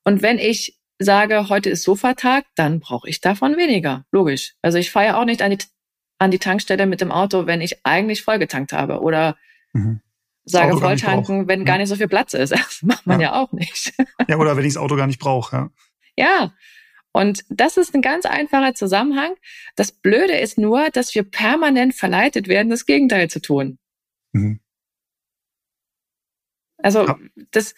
Und 0.05 0.23
wenn 0.23 0.39
ich 0.39 0.79
sage, 0.99 1.49
heute 1.49 1.71
ist 1.71 1.83
Sofatag, 1.83 2.45
dann 2.55 2.81
brauche 2.81 3.09
ich 3.09 3.21
davon 3.21 3.57
weniger. 3.57 4.05
Logisch. 4.13 4.55
Also 4.63 4.79
ich 4.79 4.91
fahre 4.91 5.17
auch 5.17 5.25
nicht 5.25 5.43
an 5.43 5.51
die, 5.51 5.59
an 6.19 6.31
die 6.31 6.39
Tankstelle 6.39 6.87
mit 6.87 7.01
dem 7.01 7.11
Auto, 7.11 7.47
wenn 7.47 7.61
ich 7.61 7.85
eigentlich 7.85 8.23
vollgetankt 8.23 8.73
habe. 8.73 9.01
Oder 9.01 9.37
mhm. 9.73 10.01
Sage 10.47 10.79
Volltanken, 10.79 11.49
wenn 11.49 11.61
mhm. 11.61 11.65
gar 11.65 11.79
nicht 11.79 11.89
so 11.89 11.97
viel 11.97 12.09
Platz 12.09 12.33
ist. 12.33 12.51
Das 12.57 12.83
macht 12.83 13.07
man 13.07 13.21
ja, 13.21 13.33
ja 13.33 13.43
auch 13.43 13.53
nicht. 13.53 13.93
Ja, 14.29 14.39
oder 14.39 14.57
wenn 14.57 14.65
ich 14.65 14.75
das 14.75 14.83
Auto 14.83 14.97
gar 14.97 15.07
nicht 15.07 15.21
brauche. 15.21 15.71
Ja. 16.17 16.25
ja. 16.25 16.55
Und 17.13 17.45
das 17.49 17.77
ist 17.77 17.95
ein 17.95 18.03
ganz 18.03 18.27
einfacher 18.27 18.75
Zusammenhang. 18.75 19.35
Das 19.75 19.93
Blöde 19.93 20.37
ist 20.37 20.59
nur, 20.59 20.91
dass 20.91 21.15
wir 21.15 21.23
permanent 21.23 21.95
verleitet 21.95 22.49
werden, 22.49 22.71
das 22.71 22.87
Gegenteil 22.87 23.29
zu 23.31 23.41
tun. 23.41 23.79
Mhm. 24.33 24.61
Also 26.79 27.07
ja. 27.07 27.19
das, 27.53 27.75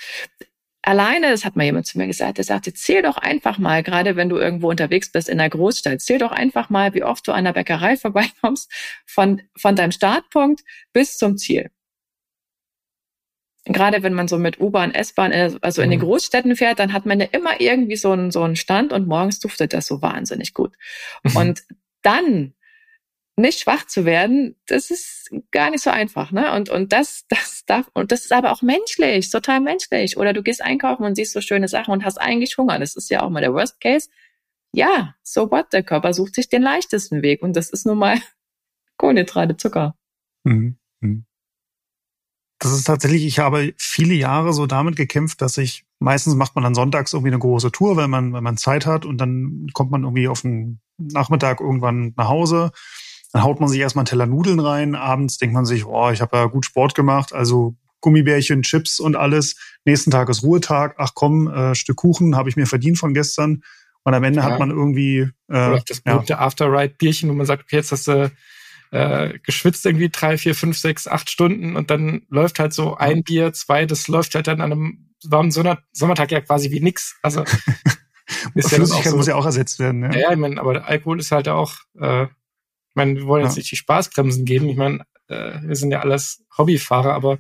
alleine, 0.83 1.31
das 1.31 1.45
hat 1.45 1.55
mal 1.55 1.65
jemand 1.65 1.87
zu 1.87 1.99
mir 1.99 2.07
gesagt, 2.07 2.39
der 2.39 2.45
sagte, 2.45 2.75
zähl 2.75 3.03
doch 3.03 3.17
einfach 3.17 3.59
mal, 3.59 3.83
gerade 3.83 4.17
wenn 4.17 4.29
du 4.29 4.37
irgendwo 4.37 4.71
unterwegs 4.71 5.13
bist 5.13 5.29
in 5.29 5.39
der 5.39 5.51
Großstadt, 5.51 6.01
zähl 6.01 6.19
doch 6.19 6.33
einfach 6.33 6.69
mal, 6.69 6.95
wie 6.95 7.05
oft 7.05 7.27
du 7.29 7.33
an 7.33 7.45
der 7.45 7.53
Bäckerei 7.53 7.97
vorbeikommst, 7.99 8.73
von, 9.07 9.43
von 9.57 9.77
deinem 9.77 9.93
Startpunkt 9.93 10.65
bis 10.93 11.17
zum 11.17 11.37
Ziel. 11.37 11.71
Gerade 13.69 14.03
wenn 14.03 14.15
man 14.15 14.29
so 14.29 14.39
mit 14.39 14.61
U-Bahn, 14.61 14.95
S-Bahn, 14.95 15.33
äh, 15.33 15.53
also 15.61 15.83
in 15.83 15.91
den 15.91 16.01
mhm. 16.01 16.05
Großstädten 16.05 16.57
fährt, 16.57 16.79
dann 16.79 16.93
hat 16.93 17.07
man 17.07 17.21
ja 17.21 17.27
immer 17.33 17.61
irgendwie 17.61 17.97
so 17.97 18.13
einen, 18.13 18.31
so 18.31 18.43
einen 18.43 18.57
Stand 18.57 18.93
und 18.93 19.07
morgens 19.07 19.41
duftet 19.41 19.73
das 19.73 19.87
so 19.87 20.03
wahnsinnig 20.03 20.55
gut. 20.55 20.75
Mhm. 21.23 21.37
Und 21.37 21.63
dann 22.03 22.55
nicht 23.39 23.61
schwach 23.61 23.87
zu 23.87 24.05
werden, 24.05 24.57
das 24.67 24.91
ist 24.91 25.31
gar 25.53 25.71
nicht 25.71 25.83
so 25.83 25.91
einfach, 25.91 26.33
ne? 26.33 26.53
Und 26.55 26.71
und 26.71 26.93
das 26.93 27.25
das 27.29 27.65
darf 27.67 27.89
und 27.95 28.11
das 28.11 28.23
ist 28.23 28.33
aber 28.33 28.51
auch 28.51 28.63
menschlich, 28.63 29.31
total 29.31 29.61
menschlich. 29.61 30.17
Oder 30.17 30.33
du 30.33 30.43
gehst 30.43 30.61
einkaufen 30.61 31.05
und 31.05 31.15
siehst 31.15 31.33
so 31.33 31.41
schöne 31.41 31.69
Sachen 31.69 31.93
und 31.93 32.05
hast 32.05 32.19
eigentlich 32.19 32.59
Hunger. 32.59 32.79
Das 32.79 32.97
ist 32.97 33.11
ja 33.11 33.23
auch 33.23 33.31
mal 33.31 33.41
der 33.41 33.55
Worst 33.55 33.81
Case. 33.81 34.09
Ja, 34.73 35.15
so 35.23 35.51
what? 35.51 35.73
Der 35.73 35.83
Körper 35.83 36.13
sucht 36.13 36.35
sich 36.35 36.49
den 36.49 36.63
leichtesten 36.63 37.23
Weg 37.23 37.43
und 37.43 37.55
das 37.57 37.71
ist 37.71 37.87
nun 37.87 37.99
mal 37.99 38.19
Kohlenhydrate, 38.99 39.57
Zucker. 39.57 39.97
Mhm. 40.45 40.79
mhm. 41.01 41.25
Das 42.59 42.73
ist 42.73 42.85
tatsächlich, 42.85 43.25
ich 43.25 43.39
habe 43.39 43.73
viele 43.77 44.15
Jahre 44.15 44.53
so 44.53 44.67
damit 44.67 44.97
gekämpft, 44.97 45.41
dass 45.43 45.59
ich 45.59 45.85
meistens 46.01 46.35
macht 46.35 46.55
man 46.55 46.65
dann 46.65 46.75
sonntags 46.75 47.13
irgendwie 47.13 47.31
eine 47.31 47.39
große 47.39 47.71
Tour, 47.71 47.97
wenn 47.97 48.11
man, 48.11 48.33
wenn 48.33 48.43
man 48.43 48.57
Zeit 48.57 48.87
hat 48.87 49.05
und 49.05 49.19
dann 49.19 49.69
kommt 49.73 49.91
man 49.91 50.03
irgendwie 50.03 50.29
auf 50.29 50.43
den 50.43 50.81
Nachmittag 50.97 51.61
irgendwann 51.61 52.15
nach 52.17 52.29
Hause 52.29 52.73
dann 53.33 53.43
haut 53.43 53.61
man 53.61 53.69
sich 53.69 53.81
erstmal 53.81 54.03
einen 54.03 54.09
Teller 54.09 54.27
Nudeln 54.27 54.61
rein. 54.61 54.95
Abends 54.95 55.39
denkt 55.39 55.55
man 55.55 55.67
sich, 55.67 55.85
oh, 55.85 56.11
ich 56.11 56.21
habe 56.21 56.37
ja 56.37 56.47
gut 56.47 56.65
Sport 56.65 56.95
gemacht, 56.95 57.33
also 57.33 57.77
Gummibärchen, 58.01 58.63
Chips 58.63 59.01
und 59.01 59.17
alles. 59.17 59.57
Nächsten 59.85 60.11
Tag 60.11 60.29
ist 60.29 60.43
Ruhetag. 60.43 60.95
Ach 60.99 61.11
komm, 61.15 61.49
äh, 61.49 61.75
Stück 61.75 61.97
Kuchen 61.97 62.37
habe 62.37 62.49
ich 62.49 62.57
mir 62.57 62.67
verdient 62.67 62.99
von 62.99 63.13
gestern. 63.13 63.63
Und 64.05 64.15
am 64.15 64.25
Ende 64.25 64.41
ja. 64.41 64.47
hat 64.47 64.59
man 64.59 64.71
irgendwie 64.71 65.19
äh, 65.19 65.31
Oder 65.49 65.83
das 65.87 66.01
berühmte 66.01 66.35
ja. 66.35 66.39
After-Ride-Bierchen, 66.39 67.29
wo 67.29 67.35
man 67.35 67.45
sagt, 67.45 67.65
okay, 67.65 67.77
jetzt 67.77 67.93
hast 67.93 68.09
du 68.09 68.31
äh, 68.91 69.39
geschwitzt 69.41 69.87
irgendwie 69.87 70.09
drei, 70.09 70.39
vier, 70.39 70.55
fünf, 70.55 70.79
sechs, 70.79 71.07
acht 71.07 71.31
Stunden 71.31 71.77
und 71.77 71.91
dann 71.91 72.23
läuft 72.29 72.59
halt 72.59 72.73
so 72.73 72.97
ein 72.97 73.23
Bier, 73.23 73.53
zwei, 73.53 73.87
das 73.87 74.09
läuft 74.09 74.35
halt 74.35 74.47
dann 74.47 74.61
an 74.61 74.73
einem 74.73 75.15
warmen 75.25 75.51
Sommer 75.51 75.79
Sommertag 75.93 76.31
ja 76.31 76.41
quasi 76.41 76.71
wie 76.71 76.81
nix. 76.81 77.17
Also 77.23 77.43
ist 78.55 78.71
ja 78.71 78.83
auch 78.83 79.05
so, 79.05 79.17
muss 79.17 79.27
ja 79.27 79.35
auch 79.35 79.47
ersetzt 79.47 79.79
werden. 79.79 80.05
Ja, 80.05 80.19
ja 80.19 80.33
ich 80.33 80.39
meine, 80.39 80.61
aber 80.61 80.75
der 80.75 80.87
Alkohol 80.87 81.19
ist 81.21 81.33
halt 81.33 81.49
auch 81.49 81.75
äh, 81.99 82.27
meine, 82.99 83.17
wir 83.17 83.27
wollen 83.27 83.45
jetzt 83.45 83.57
nicht 83.57 83.71
die 83.71 83.77
Spaßbremsen 83.77 84.45
geben. 84.45 84.69
Ich 84.69 84.77
meine, 84.77 85.05
äh, 85.29 85.61
wir 85.63 85.77
sind 85.77 85.91
ja 85.91 86.01
alles 86.01 86.45
Hobbyfahrer, 86.57 87.15
aber 87.15 87.39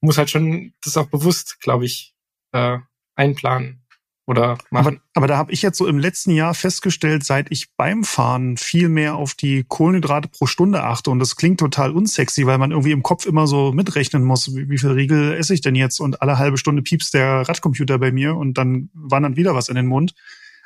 muss 0.00 0.18
halt 0.18 0.30
schon 0.30 0.74
das 0.82 0.96
auch 0.96 1.06
bewusst, 1.06 1.60
glaube 1.60 1.84
ich, 1.84 2.14
äh, 2.52 2.78
einplanen 3.14 3.83
oder 4.26 4.58
machen. 4.70 4.86
Aber, 4.86 5.00
aber 5.14 5.26
da 5.26 5.36
habe 5.36 5.52
ich 5.52 5.62
jetzt 5.62 5.76
so 5.76 5.86
im 5.86 5.98
letzten 5.98 6.30
Jahr 6.30 6.54
festgestellt, 6.54 7.24
seit 7.24 7.50
ich 7.50 7.74
beim 7.76 8.04
Fahren 8.04 8.56
viel 8.56 8.88
mehr 8.88 9.16
auf 9.16 9.34
die 9.34 9.64
Kohlenhydrate 9.68 10.28
pro 10.28 10.46
Stunde 10.46 10.82
achte 10.82 11.10
und 11.10 11.18
das 11.18 11.36
klingt 11.36 11.60
total 11.60 11.92
unsexy, 11.92 12.46
weil 12.46 12.58
man 12.58 12.70
irgendwie 12.70 12.92
im 12.92 13.02
Kopf 13.02 13.26
immer 13.26 13.46
so 13.46 13.72
mitrechnen 13.72 14.24
muss, 14.24 14.54
wie, 14.54 14.70
wie 14.70 14.78
viel 14.78 14.90
Riegel 14.90 15.34
esse 15.34 15.54
ich 15.54 15.60
denn 15.60 15.74
jetzt 15.74 16.00
und 16.00 16.22
alle 16.22 16.38
halbe 16.38 16.56
Stunde 16.56 16.82
piepst 16.82 17.12
der 17.14 17.48
Radcomputer 17.48 17.98
bei 17.98 18.12
mir 18.12 18.36
und 18.36 18.56
dann 18.56 18.90
wandert 18.94 19.36
wieder 19.36 19.54
was 19.54 19.68
in 19.68 19.74
den 19.74 19.86
Mund. 19.86 20.14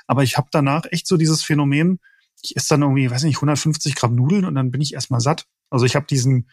Aber 0.06 0.22
ich 0.22 0.36
habe 0.36 0.48
danach 0.50 0.84
echt 0.90 1.06
so 1.06 1.16
dieses 1.16 1.42
Phänomen, 1.42 1.98
ich 2.42 2.56
esse 2.56 2.70
dann 2.70 2.82
irgendwie, 2.82 3.10
weiß 3.10 3.24
nicht, 3.24 3.38
150 3.38 3.96
Gramm 3.96 4.14
Nudeln 4.14 4.44
und 4.44 4.54
dann 4.54 4.70
bin 4.70 4.80
ich 4.80 4.94
erstmal 4.94 5.20
satt. 5.20 5.46
Also 5.70 5.84
ich 5.84 5.96
habe 5.96 6.06
diesen, 6.06 6.48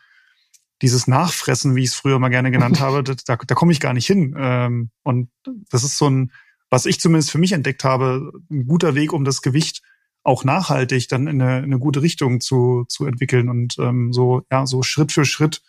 dieses 0.82 1.08
Nachfressen, 1.08 1.76
wie 1.76 1.84
ich 1.84 1.90
es 1.90 1.96
früher 1.96 2.20
mal 2.20 2.30
gerne 2.30 2.52
genannt 2.52 2.80
habe, 2.82 3.04
da, 3.04 3.14
da, 3.36 3.56
komme 3.56 3.72
ich 3.72 3.80
gar 3.80 3.94
nicht 3.94 4.08
hin. 4.08 4.36
Ähm, 4.38 4.90
und 5.04 5.30
das 5.70 5.84
ist 5.84 5.98
so 5.98 6.10
ein, 6.10 6.32
was 6.70 6.86
ich 6.86 7.00
zumindest 7.00 7.32
für 7.32 7.38
mich 7.38 7.52
entdeckt 7.52 7.84
habe, 7.84 8.32
ein 8.50 8.68
guter 8.68 8.96
Weg, 8.96 9.14
um 9.14 9.24
das 9.24 9.42
Gewicht 9.42 9.82
auch 10.24 10.44
nachhaltig 10.44 11.08
dann 11.08 11.28
in 11.28 11.42
eine, 11.42 11.60
in 11.60 11.66
eine 11.66 11.80
gute 11.80 12.02
Richtung 12.02 12.42
zu, 12.42 12.86
zu 12.88 13.06
entwickeln 13.06 13.48
und 13.48 13.78
ähm, 13.78 14.12
so, 14.12 14.42
ja, 14.52 14.66
so 14.66 14.82
Schritt 14.82 15.12
für 15.12 15.24
Schritt, 15.24 15.62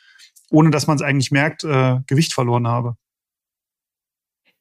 ohne 0.50 0.70
dass 0.70 0.86
man 0.86 0.96
es 0.96 1.02
eigentlich 1.02 1.30
merkt, 1.30 1.62
äh, 1.64 1.98
Gewicht 2.06 2.32
verloren 2.32 2.66
habe. 2.66 2.96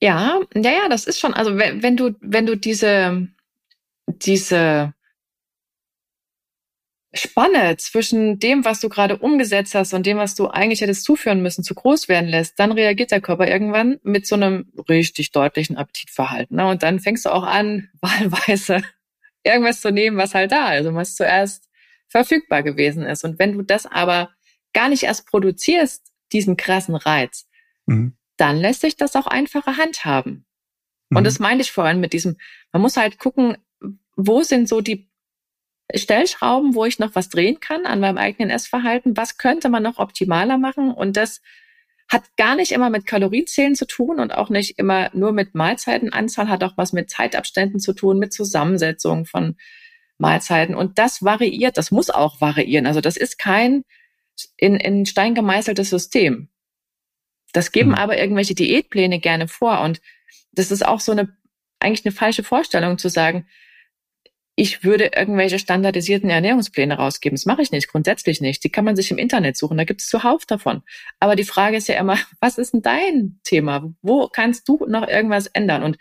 Ja, 0.02 0.42
ja, 0.54 0.72
ja, 0.72 0.90
das 0.90 1.06
ist 1.06 1.20
schon, 1.20 1.34
also 1.34 1.58
wenn, 1.58 1.96
du, 1.96 2.16
wenn 2.20 2.46
du 2.46 2.58
diese, 2.58 3.28
diese 4.08 4.94
Spanne 7.16 7.78
zwischen 7.78 8.39
dem, 8.39 8.66
was 8.66 8.80
du 8.80 8.89
gerade 8.89 9.18
umgesetzt 9.18 9.74
hast 9.76 9.93
und 9.93 10.05
dem, 10.05 10.18
was 10.18 10.36
du 10.36 10.47
eigentlich 10.47 10.82
hättest 10.82 11.05
zuführen 11.05 11.41
müssen, 11.41 11.63
zu 11.63 11.74
groß 11.74 12.09
werden 12.09 12.30
lässt, 12.30 12.59
dann 12.59 12.72
reagiert 12.72 13.11
der 13.11 13.22
Körper 13.22 13.47
irgendwann 13.47 13.99
mit 14.03 14.28
so 14.28 14.36
einem 14.36 14.72
richtig 14.89 15.32
deutlichen 15.32 15.78
Appetitverhalten. 15.78 16.57
Ne? 16.57 16.68
Und 16.68 16.84
dann 16.84 16.99
fängst 16.99 17.26
du 17.26 17.30
auch 17.30 17.43
an, 17.43 17.89
wahlweise 18.01 18.84
irgendwas 19.43 19.82
zu 19.82 19.91
nehmen, 19.91 20.18
was 20.18 20.36
halt 20.36 20.51
da 20.51 20.76
ist 20.76 20.86
und 20.86 20.95
was 20.95 21.16
zuerst 21.16 21.70
verfügbar 22.07 22.63
gewesen 22.63 23.03
ist. 23.03 23.24
Und 23.24 23.39
wenn 23.39 23.53
du 23.53 23.61
das 23.61 23.86
aber 23.86 24.32
gar 24.74 24.89
nicht 24.89 25.03
erst 25.03 25.28
produzierst, 25.28 26.11
diesen 26.34 26.57
krassen 26.57 26.95
Reiz, 26.95 27.47
mhm. 27.86 28.18
dann 28.38 28.57
lässt 28.57 28.82
sich 28.82 28.97
das 28.97 29.16
auch 29.16 29.28
einfacher 29.28 29.78
handhaben. 29.78 30.45
Mhm. 31.09 31.18
Und 31.18 31.24
das 31.24 31.39
meinte 31.39 31.61
ich 31.63 31.72
vorhin 31.72 31.99
mit 31.99 32.13
diesem, 32.13 32.38
man 32.72 32.82
muss 32.82 32.97
halt 32.97 33.20
gucken, 33.20 33.57
wo 34.16 34.43
sind 34.43 34.68
so 34.68 34.82
die 34.82 35.09
Stellschrauben, 35.94 36.74
wo 36.74 36.86
ich 36.86 37.00
noch 37.00 37.14
was 37.14 37.30
drehen 37.30 37.60
kann 37.60 37.86
an 37.86 38.00
meinem 38.00 38.18
eigenen 38.18 38.50
Essverhalten? 38.50 39.18
Was 39.18 39.38
könnte 39.38 39.70
man 39.70 39.84
noch 39.84 40.00
optimaler 40.00 40.58
machen? 40.58 40.92
Und 40.92 41.16
das 41.16 41.42
hat 42.08 42.24
gar 42.38 42.56
nicht 42.56 42.72
immer 42.72 42.90
mit 42.90 43.06
Kalorienzählen 43.06 43.76
zu 43.76 43.86
tun 43.86 44.20
und 44.20 44.34
auch 44.34 44.50
nicht 44.50 44.78
immer 44.78 45.10
nur 45.14 45.32
mit 45.32 45.56
Mahlzeitenanzahl, 45.56 46.50
hat 46.50 46.64
auch 46.64 46.74
was 46.78 46.94
mit 46.94 47.10
Zeitabständen 47.10 47.80
zu 47.80 47.94
tun, 47.94 48.20
mit 48.20 48.34
Zusammensetzung 48.34 49.26
von 49.26 49.58
Mahlzeiten. 50.18 50.76
Und 50.76 50.98
das 51.00 51.24
variiert, 51.24 51.78
das 51.78 51.92
muss 51.92 52.10
auch 52.10 52.42
variieren. 52.42 52.88
Also 52.88 53.02
das 53.02 53.18
ist 53.18 53.38
kein 53.38 53.84
in, 54.58 54.76
in 54.76 55.06
Stein 55.06 55.36
gemeißeltes 55.36 55.90
System. 55.90 56.50
Das 57.54 57.72
geben 57.72 57.92
mhm. 57.92 57.96
aber 57.96 58.18
irgendwelche 58.18 58.56
Diätpläne 58.56 59.20
gerne 59.20 59.48
vor. 59.48 59.82
Und 59.82 60.02
das 60.52 60.72
ist 60.72 60.86
auch 60.86 61.00
so 61.00 61.12
eine, 61.12 61.36
eigentlich 61.80 62.06
eine 62.06 62.14
falsche 62.14 62.44
Vorstellung 62.44 62.98
zu 62.98 63.10
sagen, 63.10 63.48
ich 64.56 64.84
würde 64.84 65.12
irgendwelche 65.16 65.60
standardisierten 65.60 66.30
Ernährungspläne 66.30 66.95
rausgeben. 66.95 67.36
Das 67.36 67.45
mache 67.45 67.62
ich 67.62 67.72
nicht, 67.72 67.89
grundsätzlich 67.89 68.39
nicht. 68.39 68.64
Die 68.64 68.70
kann 68.70 68.86
man 68.86 68.95
sich 68.95 69.12
im 69.12 69.18
Internet 69.18 69.58
suchen, 69.58 69.78
da 69.78 69.84
gibt 69.84 70.01
es 70.01 70.08
zuhauf 70.08 70.45
davon. 70.45 70.82
Aber 71.20 71.36
die 71.36 71.43
Frage 71.43 71.76
ist 71.78 71.89
ja 71.89 71.99
immer, 71.99 72.18
was 72.39 72.58
ist 72.58 72.74
denn 72.74 72.82
dein 72.82 73.39
Thema? 73.43 73.93
Wo 74.01 74.28
kannst 74.28 74.68
du 74.68 74.86
noch 74.88 75.08
irgendwas 75.08 75.47
ändern? 75.47 75.84
Und 75.84 75.97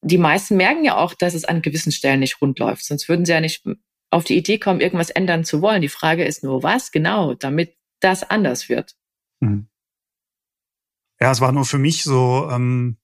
die 0.00 0.18
meisten 0.18 0.56
merken 0.56 0.84
ja 0.84 0.96
auch, 0.96 1.14
dass 1.14 1.34
es 1.34 1.44
an 1.44 1.62
gewissen 1.62 1.92
Stellen 1.92 2.20
nicht 2.20 2.40
rund 2.40 2.58
läuft. 2.58 2.84
Sonst 2.84 3.08
würden 3.08 3.24
sie 3.24 3.32
ja 3.32 3.40
nicht 3.40 3.64
auf 4.10 4.24
die 4.24 4.36
Idee 4.36 4.58
kommen, 4.58 4.80
irgendwas 4.80 5.10
ändern 5.10 5.44
zu 5.44 5.60
wollen. 5.60 5.82
Die 5.82 5.88
Frage 5.88 6.24
ist 6.24 6.44
nur, 6.44 6.62
was 6.62 6.92
genau, 6.92 7.34
damit 7.34 7.76
das 8.00 8.22
anders 8.22 8.68
wird. 8.68 8.94
Mhm. 9.40 9.68
Ja, 11.20 11.30
es 11.30 11.40
war 11.40 11.52
nur 11.52 11.64
für 11.64 11.78
mich 11.78 12.04
so, 12.04 12.48
ähm, 12.50 12.98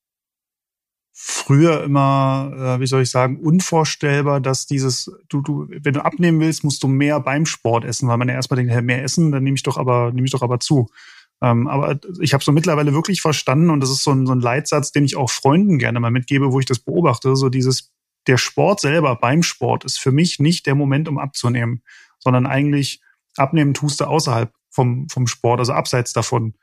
früher 1.22 1.82
immer, 1.84 2.50
äh, 2.56 2.80
wie 2.80 2.86
soll 2.86 3.02
ich 3.02 3.10
sagen, 3.10 3.38
unvorstellbar, 3.38 4.40
dass 4.40 4.66
dieses, 4.66 5.12
du, 5.28 5.42
du, 5.42 5.66
wenn 5.68 5.92
du 5.92 6.02
abnehmen 6.02 6.40
willst, 6.40 6.64
musst 6.64 6.82
du 6.82 6.88
mehr 6.88 7.20
beim 7.20 7.44
Sport 7.44 7.84
essen, 7.84 8.08
weil 8.08 8.16
man 8.16 8.28
ja 8.28 8.34
erstmal 8.34 8.56
denkt, 8.56 8.72
hey, 8.72 8.80
mehr 8.80 9.04
essen, 9.04 9.30
dann 9.30 9.44
nehme 9.44 9.54
ich 9.54 9.62
doch 9.62 9.76
aber, 9.76 10.12
nehme 10.12 10.24
ich 10.24 10.32
doch 10.32 10.40
aber 10.40 10.60
zu. 10.60 10.88
Ähm, 11.42 11.68
aber 11.68 11.98
ich 12.20 12.32
habe 12.32 12.42
so 12.42 12.52
mittlerweile 12.52 12.94
wirklich 12.94 13.20
verstanden 13.20 13.68
und 13.68 13.80
das 13.80 13.90
ist 13.90 14.02
so 14.02 14.12
ein, 14.12 14.26
so 14.26 14.32
ein 14.32 14.40
Leitsatz, 14.40 14.92
den 14.92 15.04
ich 15.04 15.16
auch 15.16 15.30
Freunden 15.30 15.78
gerne 15.78 16.00
mal 16.00 16.10
mitgebe, 16.10 16.52
wo 16.52 16.58
ich 16.58 16.66
das 16.66 16.78
beobachte, 16.78 17.36
so 17.36 17.50
dieses, 17.50 17.92
der 18.26 18.38
Sport 18.38 18.80
selber 18.80 19.14
beim 19.16 19.42
Sport 19.42 19.84
ist 19.84 19.98
für 19.98 20.12
mich 20.12 20.38
nicht 20.38 20.64
der 20.64 20.74
Moment, 20.74 21.06
um 21.06 21.18
abzunehmen, 21.18 21.82
sondern 22.18 22.46
eigentlich 22.46 23.02
abnehmen 23.36 23.74
tust 23.74 24.00
du 24.00 24.06
außerhalb 24.06 24.50
vom, 24.70 25.06
vom 25.10 25.26
Sport, 25.26 25.60
also 25.60 25.74
abseits 25.74 26.14
davon. 26.14 26.54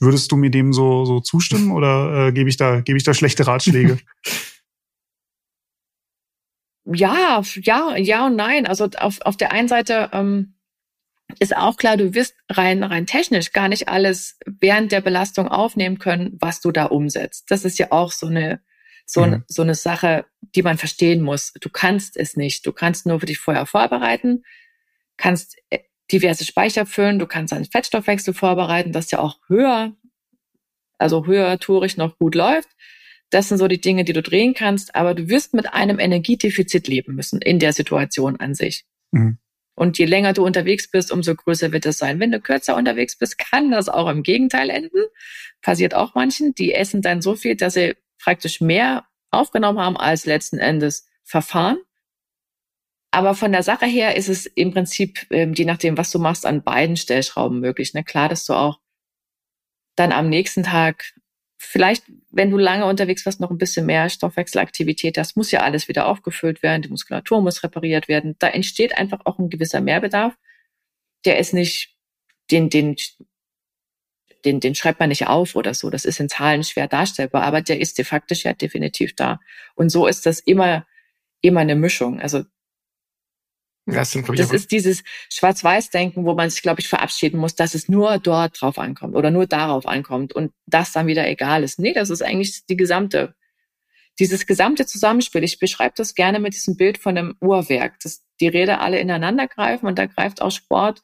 Würdest 0.00 0.30
du 0.30 0.36
mir 0.36 0.50
dem 0.50 0.72
so, 0.72 1.04
so 1.04 1.20
zustimmen 1.20 1.72
oder 1.72 2.28
äh, 2.28 2.32
gebe 2.32 2.48
ich 2.48 2.56
da, 2.56 2.80
gebe 2.80 2.98
ich 2.98 3.04
da 3.04 3.14
schlechte 3.14 3.46
Ratschläge? 3.46 3.98
ja, 6.84 7.42
ja, 7.62 7.96
ja 7.96 8.26
und 8.26 8.36
nein. 8.36 8.66
Also 8.66 8.88
auf, 8.98 9.20
auf 9.22 9.36
der 9.36 9.52
einen 9.52 9.68
Seite 9.68 10.10
ähm, 10.12 10.54
ist 11.38 11.56
auch 11.56 11.76
klar, 11.76 11.96
du 11.96 12.14
wirst 12.14 12.34
rein, 12.48 12.82
rein 12.82 13.06
technisch 13.06 13.52
gar 13.52 13.68
nicht 13.68 13.88
alles 13.88 14.38
während 14.46 14.92
der 14.92 15.00
Belastung 15.00 15.48
aufnehmen 15.48 15.98
können, 15.98 16.36
was 16.40 16.60
du 16.60 16.72
da 16.72 16.86
umsetzt. 16.86 17.50
Das 17.50 17.64
ist 17.64 17.78
ja 17.78 17.92
auch 17.92 18.12
so 18.12 18.26
eine, 18.26 18.60
so, 19.04 19.26
mhm. 19.26 19.44
so 19.46 19.62
eine 19.62 19.74
Sache, 19.74 20.24
die 20.54 20.62
man 20.62 20.78
verstehen 20.78 21.22
muss. 21.22 21.52
Du 21.60 21.68
kannst 21.68 22.16
es 22.16 22.36
nicht. 22.36 22.66
Du 22.66 22.72
kannst 22.72 23.06
nur 23.06 23.20
für 23.20 23.26
dich 23.26 23.38
vorher 23.38 23.66
vorbereiten, 23.66 24.44
kannst 25.16 25.56
äh, 25.70 25.80
diverse 26.10 26.44
Speicher 26.44 26.86
füllen, 26.86 27.18
du 27.18 27.26
kannst 27.26 27.52
einen 27.52 27.64
Fettstoffwechsel 27.64 28.34
vorbereiten, 28.34 28.92
das 28.92 29.10
ja 29.10 29.18
auch 29.18 29.38
höher, 29.48 29.94
also 30.98 31.26
höher 31.26 31.58
tourig 31.58 31.96
noch 31.96 32.18
gut 32.18 32.34
läuft. 32.34 32.68
Das 33.30 33.48
sind 33.48 33.58
so 33.58 33.68
die 33.68 33.80
Dinge, 33.80 34.04
die 34.04 34.14
du 34.14 34.22
drehen 34.22 34.54
kannst, 34.54 34.94
aber 34.94 35.14
du 35.14 35.28
wirst 35.28 35.52
mit 35.52 35.72
einem 35.72 35.98
Energiedefizit 35.98 36.88
leben 36.88 37.14
müssen 37.14 37.42
in 37.42 37.58
der 37.58 37.72
Situation 37.72 38.36
an 38.36 38.54
sich. 38.54 38.86
Mhm. 39.10 39.38
Und 39.74 39.96
je 39.96 40.06
länger 40.06 40.32
du 40.32 40.44
unterwegs 40.44 40.90
bist, 40.90 41.12
umso 41.12 41.36
größer 41.36 41.70
wird 41.70 41.86
es 41.86 41.98
sein. 41.98 42.18
Wenn 42.18 42.32
du 42.32 42.40
kürzer 42.40 42.74
unterwegs 42.74 43.16
bist, 43.16 43.38
kann 43.38 43.70
das 43.70 43.88
auch 43.88 44.08
im 44.08 44.24
Gegenteil 44.24 44.70
enden. 44.70 45.04
Passiert 45.62 45.94
auch 45.94 46.16
manchen. 46.16 46.52
Die 46.54 46.74
essen 46.74 47.00
dann 47.00 47.22
so 47.22 47.36
viel, 47.36 47.54
dass 47.54 47.74
sie 47.74 47.94
praktisch 48.18 48.60
mehr 48.60 49.04
aufgenommen 49.30 49.78
haben 49.78 49.96
als 49.96 50.26
letzten 50.26 50.58
Endes 50.58 51.08
verfahren. 51.22 51.78
Aber 53.10 53.34
von 53.34 53.52
der 53.52 53.62
Sache 53.62 53.86
her 53.86 54.16
ist 54.16 54.28
es 54.28 54.46
im 54.46 54.72
Prinzip, 54.72 55.26
ähm, 55.30 55.54
je 55.54 55.64
nachdem, 55.64 55.96
was 55.96 56.10
du 56.10 56.18
machst, 56.18 56.44
an 56.44 56.62
beiden 56.62 56.96
Stellschrauben 56.96 57.60
möglich. 57.60 57.94
Ne? 57.94 58.04
Klar, 58.04 58.28
dass 58.28 58.44
du 58.44 58.52
auch 58.52 58.80
dann 59.96 60.12
am 60.12 60.28
nächsten 60.28 60.62
Tag 60.62 61.14
vielleicht, 61.56 62.04
wenn 62.30 62.50
du 62.50 62.58
lange 62.58 62.86
unterwegs 62.86 63.26
warst, 63.26 63.40
noch 63.40 63.50
ein 63.50 63.58
bisschen 63.58 63.86
mehr 63.86 64.08
Stoffwechselaktivität 64.08 65.18
hast, 65.18 65.36
muss 65.36 65.50
ja 65.50 65.60
alles 65.60 65.88
wieder 65.88 66.06
aufgefüllt 66.06 66.62
werden, 66.62 66.82
die 66.82 66.88
Muskulatur 66.88 67.40
muss 67.42 67.62
repariert 67.64 68.08
werden. 68.08 68.36
Da 68.38 68.48
entsteht 68.48 68.96
einfach 68.96 69.20
auch 69.24 69.38
ein 69.38 69.50
gewisser 69.50 69.80
Mehrbedarf. 69.80 70.34
Der 71.24 71.38
ist 71.38 71.52
nicht, 71.52 71.96
den, 72.50 72.70
den, 72.70 72.96
den, 74.44 74.60
den 74.60 74.74
schreibt 74.74 75.00
man 75.00 75.08
nicht 75.08 75.26
auf 75.26 75.56
oder 75.56 75.74
so. 75.74 75.90
Das 75.90 76.04
ist 76.04 76.20
in 76.20 76.28
Zahlen 76.28 76.62
schwer 76.62 76.86
darstellbar, 76.86 77.42
aber 77.42 77.60
der 77.60 77.80
ist 77.80 77.98
de 77.98 78.04
facto 78.04 78.34
ja 78.34 78.52
definitiv 78.52 79.16
da. 79.16 79.40
Und 79.74 79.90
so 79.90 80.06
ist 80.06 80.26
das 80.26 80.38
immer, 80.40 80.86
immer 81.40 81.60
eine 81.60 81.74
Mischung. 81.74 82.20
Also 82.20 82.44
das, 83.94 84.12
das 84.12 84.52
ist 84.52 84.70
dieses 84.70 85.02
Schwarz-Weiß-Denken, 85.30 86.24
wo 86.24 86.34
man 86.34 86.50
sich, 86.50 86.62
glaube 86.62 86.80
ich, 86.80 86.88
verabschieden 86.88 87.38
muss, 87.38 87.54
dass 87.54 87.74
es 87.74 87.88
nur 87.88 88.18
dort 88.18 88.60
drauf 88.60 88.78
ankommt 88.78 89.14
oder 89.14 89.30
nur 89.30 89.46
darauf 89.46 89.86
ankommt 89.86 90.32
und 90.34 90.52
das 90.66 90.92
dann 90.92 91.06
wieder 91.06 91.26
egal 91.26 91.62
ist. 91.62 91.78
Nee, 91.78 91.94
das 91.94 92.10
ist 92.10 92.22
eigentlich 92.22 92.66
die 92.66 92.76
gesamte, 92.76 93.34
dieses 94.18 94.46
gesamte 94.46 94.84
Zusammenspiel. 94.84 95.42
Ich 95.42 95.58
beschreibe 95.58 95.94
das 95.96 96.14
gerne 96.14 96.38
mit 96.38 96.54
diesem 96.54 96.76
Bild 96.76 96.98
von 96.98 97.16
einem 97.16 97.36
Uhrwerk, 97.40 97.98
dass 98.00 98.24
die 98.40 98.48
Räder 98.48 98.80
alle 98.80 98.98
ineinander 99.00 99.46
greifen 99.46 99.86
und 99.86 99.98
da 99.98 100.06
greift 100.06 100.42
auch 100.42 100.50
Sport 100.50 101.02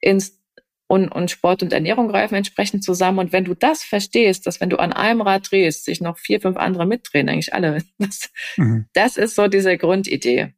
ins 0.00 0.40
und, 0.88 1.08
und 1.08 1.32
Sport 1.32 1.64
und 1.64 1.72
Ernährung 1.72 2.08
greifen 2.08 2.36
entsprechend 2.36 2.84
zusammen. 2.84 3.18
Und 3.18 3.32
wenn 3.32 3.44
du 3.44 3.54
das 3.54 3.82
verstehst, 3.82 4.46
dass 4.46 4.60
wenn 4.60 4.70
du 4.70 4.76
an 4.78 4.92
einem 4.92 5.20
Rad 5.20 5.50
drehst, 5.50 5.84
sich 5.84 6.00
noch 6.00 6.16
vier, 6.16 6.40
fünf 6.40 6.56
andere 6.56 6.86
mitdrehen, 6.86 7.28
eigentlich 7.28 7.52
alle, 7.52 7.82
das, 7.98 8.30
mhm. 8.56 8.86
das 8.94 9.16
ist 9.16 9.34
so 9.34 9.48
diese 9.48 9.76
Grundidee. 9.76 10.54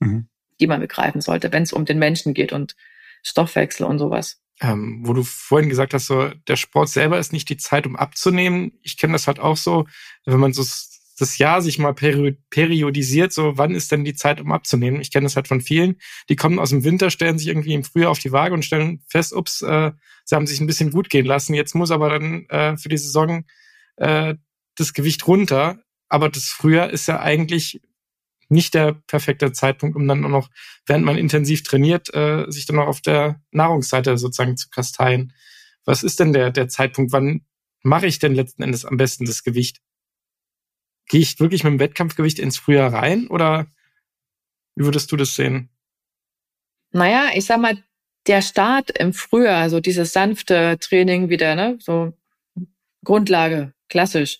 Mhm 0.00 0.28
man 0.66 0.80
begreifen 0.80 1.20
sollte, 1.20 1.52
wenn 1.52 1.62
es 1.62 1.72
um 1.72 1.84
den 1.84 1.98
Menschen 1.98 2.34
geht 2.34 2.52
und 2.52 2.76
Stoffwechsel 3.22 3.86
und 3.86 3.98
sowas. 3.98 4.40
Ähm, 4.60 5.02
wo 5.04 5.12
du 5.12 5.24
vorhin 5.24 5.68
gesagt 5.68 5.94
hast, 5.94 6.06
so 6.06 6.30
der 6.46 6.56
Sport 6.56 6.88
selber 6.88 7.18
ist 7.18 7.32
nicht 7.32 7.48
die 7.48 7.56
Zeit, 7.56 7.86
um 7.86 7.96
abzunehmen. 7.96 8.78
Ich 8.82 8.96
kenne 8.96 9.14
das 9.14 9.26
halt 9.26 9.40
auch 9.40 9.56
so, 9.56 9.86
wenn 10.24 10.38
man 10.38 10.52
so 10.52 10.62
das 11.18 11.38
Jahr 11.38 11.62
sich 11.62 11.78
mal 11.78 11.94
periodisiert, 11.94 13.32
so 13.32 13.56
wann 13.56 13.74
ist 13.74 13.92
denn 13.92 14.04
die 14.04 14.14
Zeit, 14.14 14.40
um 14.40 14.52
abzunehmen? 14.52 15.00
Ich 15.00 15.12
kenne 15.12 15.24
das 15.24 15.36
halt 15.36 15.48
von 15.48 15.60
vielen, 15.60 15.96
die 16.28 16.36
kommen 16.36 16.58
aus 16.58 16.70
dem 16.70 16.84
Winter, 16.84 17.10
stellen 17.10 17.38
sich 17.38 17.48
irgendwie 17.48 17.74
im 17.74 17.84
Frühjahr 17.84 18.10
auf 18.10 18.18
die 18.18 18.32
Waage 18.32 18.54
und 18.54 18.64
stellen 18.64 19.02
fest, 19.08 19.32
ups, 19.32 19.62
äh, 19.62 19.92
sie 20.24 20.34
haben 20.34 20.46
sich 20.46 20.60
ein 20.60 20.66
bisschen 20.66 20.90
gut 20.90 21.10
gehen 21.10 21.26
lassen. 21.26 21.54
Jetzt 21.54 21.74
muss 21.74 21.90
aber 21.90 22.10
dann 22.10 22.46
äh, 22.48 22.76
für 22.76 22.88
die 22.88 22.98
Saison 22.98 23.44
äh, 23.96 24.34
das 24.76 24.92
Gewicht 24.92 25.26
runter. 25.26 25.78
Aber 26.08 26.28
das 26.28 26.44
Frühjahr 26.44 26.90
ist 26.90 27.06
ja 27.06 27.20
eigentlich 27.20 27.80
nicht 28.54 28.74
der 28.74 28.94
perfekte 29.06 29.52
Zeitpunkt, 29.52 29.96
um 29.96 30.08
dann 30.08 30.24
auch 30.24 30.30
noch, 30.30 30.50
während 30.86 31.04
man 31.04 31.18
intensiv 31.18 31.62
trainiert, 31.62 32.14
äh, 32.14 32.46
sich 32.48 32.64
dann 32.66 32.76
noch 32.76 32.86
auf 32.86 33.00
der 33.00 33.42
Nahrungsseite 33.50 34.16
sozusagen 34.16 34.56
zu 34.56 34.70
kasteien. 34.70 35.34
Was 35.84 36.02
ist 36.02 36.20
denn 36.20 36.32
der, 36.32 36.50
der 36.50 36.68
Zeitpunkt? 36.68 37.12
Wann 37.12 37.44
mache 37.82 38.06
ich 38.06 38.18
denn 38.18 38.34
letzten 38.34 38.62
Endes 38.62 38.84
am 38.84 38.96
besten 38.96 39.26
das 39.26 39.42
Gewicht? 39.42 39.82
Gehe 41.06 41.20
ich 41.20 41.38
wirklich 41.38 41.64
mit 41.64 41.72
dem 41.72 41.80
Wettkampfgewicht 41.80 42.38
ins 42.38 42.56
Frühjahr 42.56 42.92
rein 42.94 43.26
oder 43.26 43.66
wie 44.76 44.84
würdest 44.84 45.12
du 45.12 45.16
das 45.16 45.34
sehen? 45.34 45.68
Naja, 46.92 47.30
ich 47.34 47.44
sag 47.44 47.60
mal, 47.60 47.76
der 48.26 48.40
Start 48.40 48.90
im 48.98 49.12
Frühjahr, 49.12 49.60
also 49.60 49.80
dieses 49.80 50.12
sanfte 50.12 50.78
Training 50.80 51.28
wieder, 51.28 51.54
ne, 51.54 51.76
so 51.80 52.14
Grundlage, 53.04 53.74
klassisch 53.88 54.38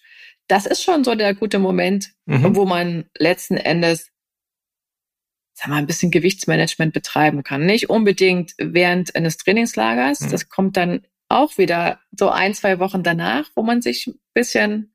das 0.49 0.67
ist 0.67 0.83
schon 0.83 1.05
so 1.05 1.15
der 1.15 1.35
gute 1.35 1.59
Moment, 1.59 2.13
mhm. 2.27 2.55
wo 2.55 2.65
man 2.65 3.05
letzten 3.17 3.57
Endes 3.57 4.11
sag 5.55 5.69
mal, 5.69 5.77
ein 5.77 5.87
bisschen 5.87 6.11
Gewichtsmanagement 6.11 6.93
betreiben 6.93 7.43
kann. 7.43 7.65
Nicht 7.65 7.89
unbedingt 7.89 8.55
während 8.59 9.15
eines 9.15 9.37
Trainingslagers. 9.37 10.21
Mhm. 10.21 10.31
Das 10.31 10.49
kommt 10.49 10.77
dann 10.77 11.07
auch 11.29 11.57
wieder 11.59 12.01
so 12.13 12.29
ein, 12.29 12.55
zwei 12.55 12.79
Wochen 12.81 13.03
danach, 13.03 13.49
wo 13.55 13.63
man 13.63 13.81
sich 13.81 14.09
ein 14.09 14.19
bisschen 14.35 14.95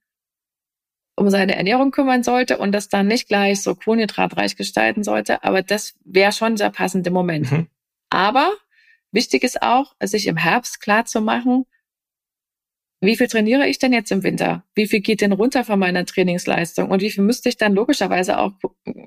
um 1.16 1.30
seine 1.30 1.56
Ernährung 1.56 1.92
kümmern 1.92 2.24
sollte 2.24 2.58
und 2.58 2.72
das 2.72 2.88
dann 2.88 3.08
nicht 3.08 3.28
gleich 3.28 3.62
so 3.62 3.76
kohlenhydratreich 3.76 4.56
gestalten 4.56 5.04
sollte. 5.04 5.44
Aber 5.44 5.62
das 5.62 5.96
wäre 6.06 6.32
schon 6.32 6.56
der 6.56 6.70
passende 6.70 7.12
Moment. 7.12 7.52
Mhm. 7.52 7.68
Aber 8.10 8.54
wichtig 9.12 9.44
ist 9.44 9.62
auch, 9.62 9.96
sich 10.02 10.28
im 10.28 10.38
Herbst 10.38 10.80
klar 10.82 11.06
zu 11.06 11.22
machen, 11.22 11.66
wie 13.02 13.16
viel 13.16 13.28
trainiere 13.28 13.68
ich 13.68 13.80
denn 13.80 13.94
jetzt 13.94 14.12
im 14.12 14.24
Winter? 14.24 14.66
Wie 14.76 14.88
viel 14.88 15.00
geht 15.00 15.22
denn 15.22 15.32
runter 15.32 15.64
von 15.64 15.80
meiner 15.80 16.06
Trainingsleistung? 16.06 16.90
Und 16.90 17.02
wie 17.02 17.12
viel 17.12 17.24
müsste 17.24 17.48
ich 17.48 17.58
dann 17.58 17.74
logischerweise 17.74 18.40
auch, 18.40 18.52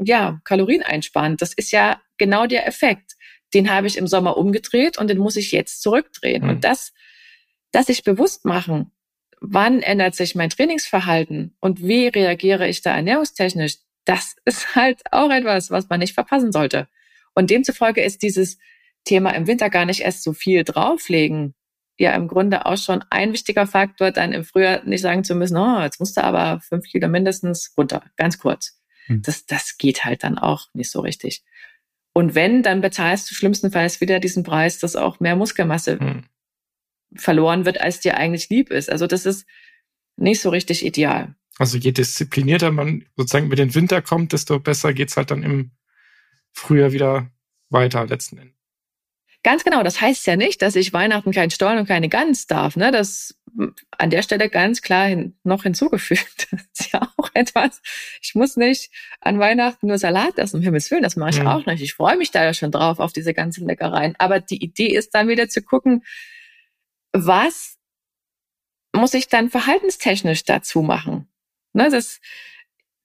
ja, 0.03 0.41
Kalorien 0.45 0.83
einsparen? 0.83 1.37
Das 1.37 1.53
ist 1.53 1.73
ja 1.73 2.01
genau 2.17 2.47
der 2.47 2.67
Effekt. 2.67 3.13
Den 3.53 3.71
habe 3.71 3.87
ich 3.87 3.99
im 3.99 4.07
Sommer 4.07 4.39
umgedreht 4.39 4.97
und 4.97 5.09
den 5.09 5.19
muss 5.19 5.37
ich 5.37 5.53
jetzt 5.53 5.83
zurückdrehen. 5.83 6.45
Mhm. 6.45 6.49
Und 6.49 6.65
das, 6.65 6.93
das 7.71 7.87
sich 7.87 8.03
bewusst 8.03 8.47
machen, 8.47 8.93
wann 9.43 9.83
ändert 9.83 10.15
sich 10.15 10.35
mein 10.35 10.51
Trainingsverhalten 10.51 11.55
und 11.61 11.83
wie 11.83 12.07
reagiere 12.07 12.69
ich 12.69 12.81
da 12.81 12.95
ernährungstechnisch, 12.95 13.77
das 14.07 14.37
ist 14.47 14.75
halt 14.75 15.03
auch 15.11 15.31
etwas, 15.31 15.71
was 15.71 15.91
man 15.91 16.01
nicht 16.01 16.15
verpassen 16.15 16.53
sollte. 16.53 16.89
Und 17.35 17.51
demzufolge 17.51 18.03
ist 18.03 18.23
dieses 18.23 18.59
Thema 19.05 19.31
im 19.31 19.47
Winter 19.47 19.69
gar 19.69 19.85
nicht 19.85 20.01
erst 20.01 20.23
so 20.23 20.33
viel 20.33 20.65
drauflegen, 20.65 21.55
ja 21.99 22.15
im 22.15 22.29
Grunde 22.29 22.67
auch 22.67 22.77
schon 22.77 23.05
ein 23.11 23.33
wichtiger 23.33 23.67
Faktor, 23.67 24.11
dann 24.11 24.33
im 24.33 24.45
Frühjahr 24.45 24.83
nicht 24.85 25.03
sagen 25.03 25.25
zu 25.25 25.35
müssen, 25.35 25.57
oh, 25.57 25.81
jetzt 25.83 26.01
musst 26.01 26.17
du 26.17 26.25
aber 26.25 26.61
fünf 26.61 26.87
Kilo 26.87 27.09
mindestens 27.09 27.73
runter, 27.77 28.03
ganz 28.17 28.39
kurz. 28.39 28.81
Hm. 29.07 29.23
Das, 29.23 29.47
das 29.47 29.77
geht 29.77 30.05
halt 30.05 30.25
dann 30.25 30.39
auch 30.39 30.67
nicht 30.75 30.91
so 30.91 31.01
richtig. 31.01 31.43
Und 32.15 32.35
wenn, 32.35 32.63
dann 32.63 32.81
bezahlst 32.81 33.31
du 33.31 33.35
schlimmstenfalls 33.35 34.01
wieder 34.01 34.21
diesen 34.21 34.43
Preis, 34.43 34.79
dass 34.79 34.97
auch 34.97 35.21
mehr 35.21 35.37
Muskelmasse 35.37 35.99
hm. 35.99 36.25
verloren 37.15 37.65
wird, 37.65 37.81
als 37.81 38.01
dir 38.01 38.17
eigentlich 38.17 38.49
lieb 38.49 38.71
ist. 38.71 38.91
Also 38.91 39.07
das 39.07 39.27
ist 39.27 39.47
nicht 40.17 40.41
so 40.41 40.51
richtig 40.51 40.85
ideal. 40.85 41.35
Also 41.59 41.79
je 41.79 41.93
disziplinierter 41.93 42.71
man 42.71 43.05
sozusagen 43.17 43.49
mit 43.49 43.59
den 43.59 43.75
Winter 43.75 44.03
kommt, 44.03 44.33
desto 44.33 44.59
besser 44.59 44.93
geht's 44.93 45.17
halt 45.17 45.31
dann 45.31 45.43
im 45.43 45.73
Frühjahr 46.53 46.93
wieder 46.93 47.31
weiter 47.71 48.07
letzten 48.07 48.39
Endes. 48.39 48.62
Ganz 49.45 49.65
genau, 49.65 49.83
das 49.83 50.01
heißt 50.01 50.27
ja 50.27 50.37
nicht, 50.37 50.63
dass 50.63 50.77
ich 50.77 50.93
Weihnachten 50.93 51.33
kein 51.33 51.51
Stollen 51.51 51.79
und 51.79 51.89
keine 51.89 52.09
Gans 52.09 52.47
darf. 52.47 52.77
Ne? 52.77 52.93
Das 52.93 53.35
an 53.99 54.11
der 54.11 54.23
Stelle 54.23 54.49
ganz 54.49 54.83
klar 54.83 55.07
hin, 55.07 55.37
noch 55.45 55.63
hinzugefügt. 55.65 56.49
Das 56.75 56.87
ist 56.87 56.93
ja 56.93 57.01
auch 57.17 57.31
etwas. 57.35 57.81
Ich 58.21 58.35
muss 58.35 58.57
nicht 58.57 58.91
an 59.21 59.39
Weihnachten 59.39 59.87
nur 59.87 59.99
Salat 59.99 60.39
essen, 60.39 60.57
um 60.57 60.63
Himmels 60.63 60.91
Willen, 60.91 61.03
das 61.03 61.17
mache 61.17 61.31
ich 61.31 61.41
mhm. 61.41 61.47
auch 61.47 61.67
nicht. 61.67 61.83
Ich 61.83 61.95
freue 61.95 62.17
mich 62.17 62.31
da 62.31 62.45
ja 62.45 62.53
schon 62.53 62.71
drauf, 62.71 62.99
auf 62.99 63.13
diese 63.13 63.33
ganzen 63.33 63.67
Leckereien. 63.67 64.15
Aber 64.19 64.41
die 64.41 64.63
Idee 64.63 64.89
ist 64.89 65.15
dann 65.15 65.29
wieder 65.29 65.49
zu 65.49 65.63
gucken, 65.63 66.05
was 67.13 67.79
muss 68.95 69.15
ich 69.15 69.29
dann 69.29 69.51
verhaltenstechnisch 69.51 70.45
dazu 70.45 70.83
machen? 70.83 71.29
Ne, 71.73 71.91
das, 71.91 72.21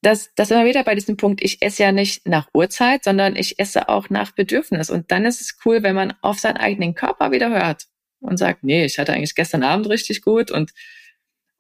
das, 0.02 0.34
das 0.36 0.52
immer 0.52 0.66
wieder 0.66 0.84
bei 0.84 0.95
diesem 0.95 1.18
Punkt, 1.18 1.43
ich 1.43 1.62
esse 1.62 1.84
ja 1.84 1.91
nicht 1.91 2.28
nach 2.28 2.48
Uhrzeit, 2.54 3.04
sondern 3.04 3.36
ich 3.36 3.60
esse 3.60 3.89
auch 3.89 4.10
nach 4.10 4.32
Bedürfnis. 4.32 4.89
Und 4.89 5.12
dann 5.12 5.26
ist 5.26 5.41
es 5.41 5.58
cool, 5.66 5.84
wenn 5.84 5.95
man 5.95 6.14
auf 6.22 6.39
seinen 6.39 6.58
eigenen 6.58 6.95
Körper 6.95 7.32
wieder 7.32 7.50
hört 7.50 7.88
und 8.20 8.38
sagt, 8.38 8.64
nee, 8.64 8.86
ich 8.86 9.00
hatte 9.00 9.14
eigentlich 9.14 9.36
gestern 9.36 9.64
Abend 9.64 9.89
richtig 9.89 10.22
gut 10.22 10.52
und 10.52 10.72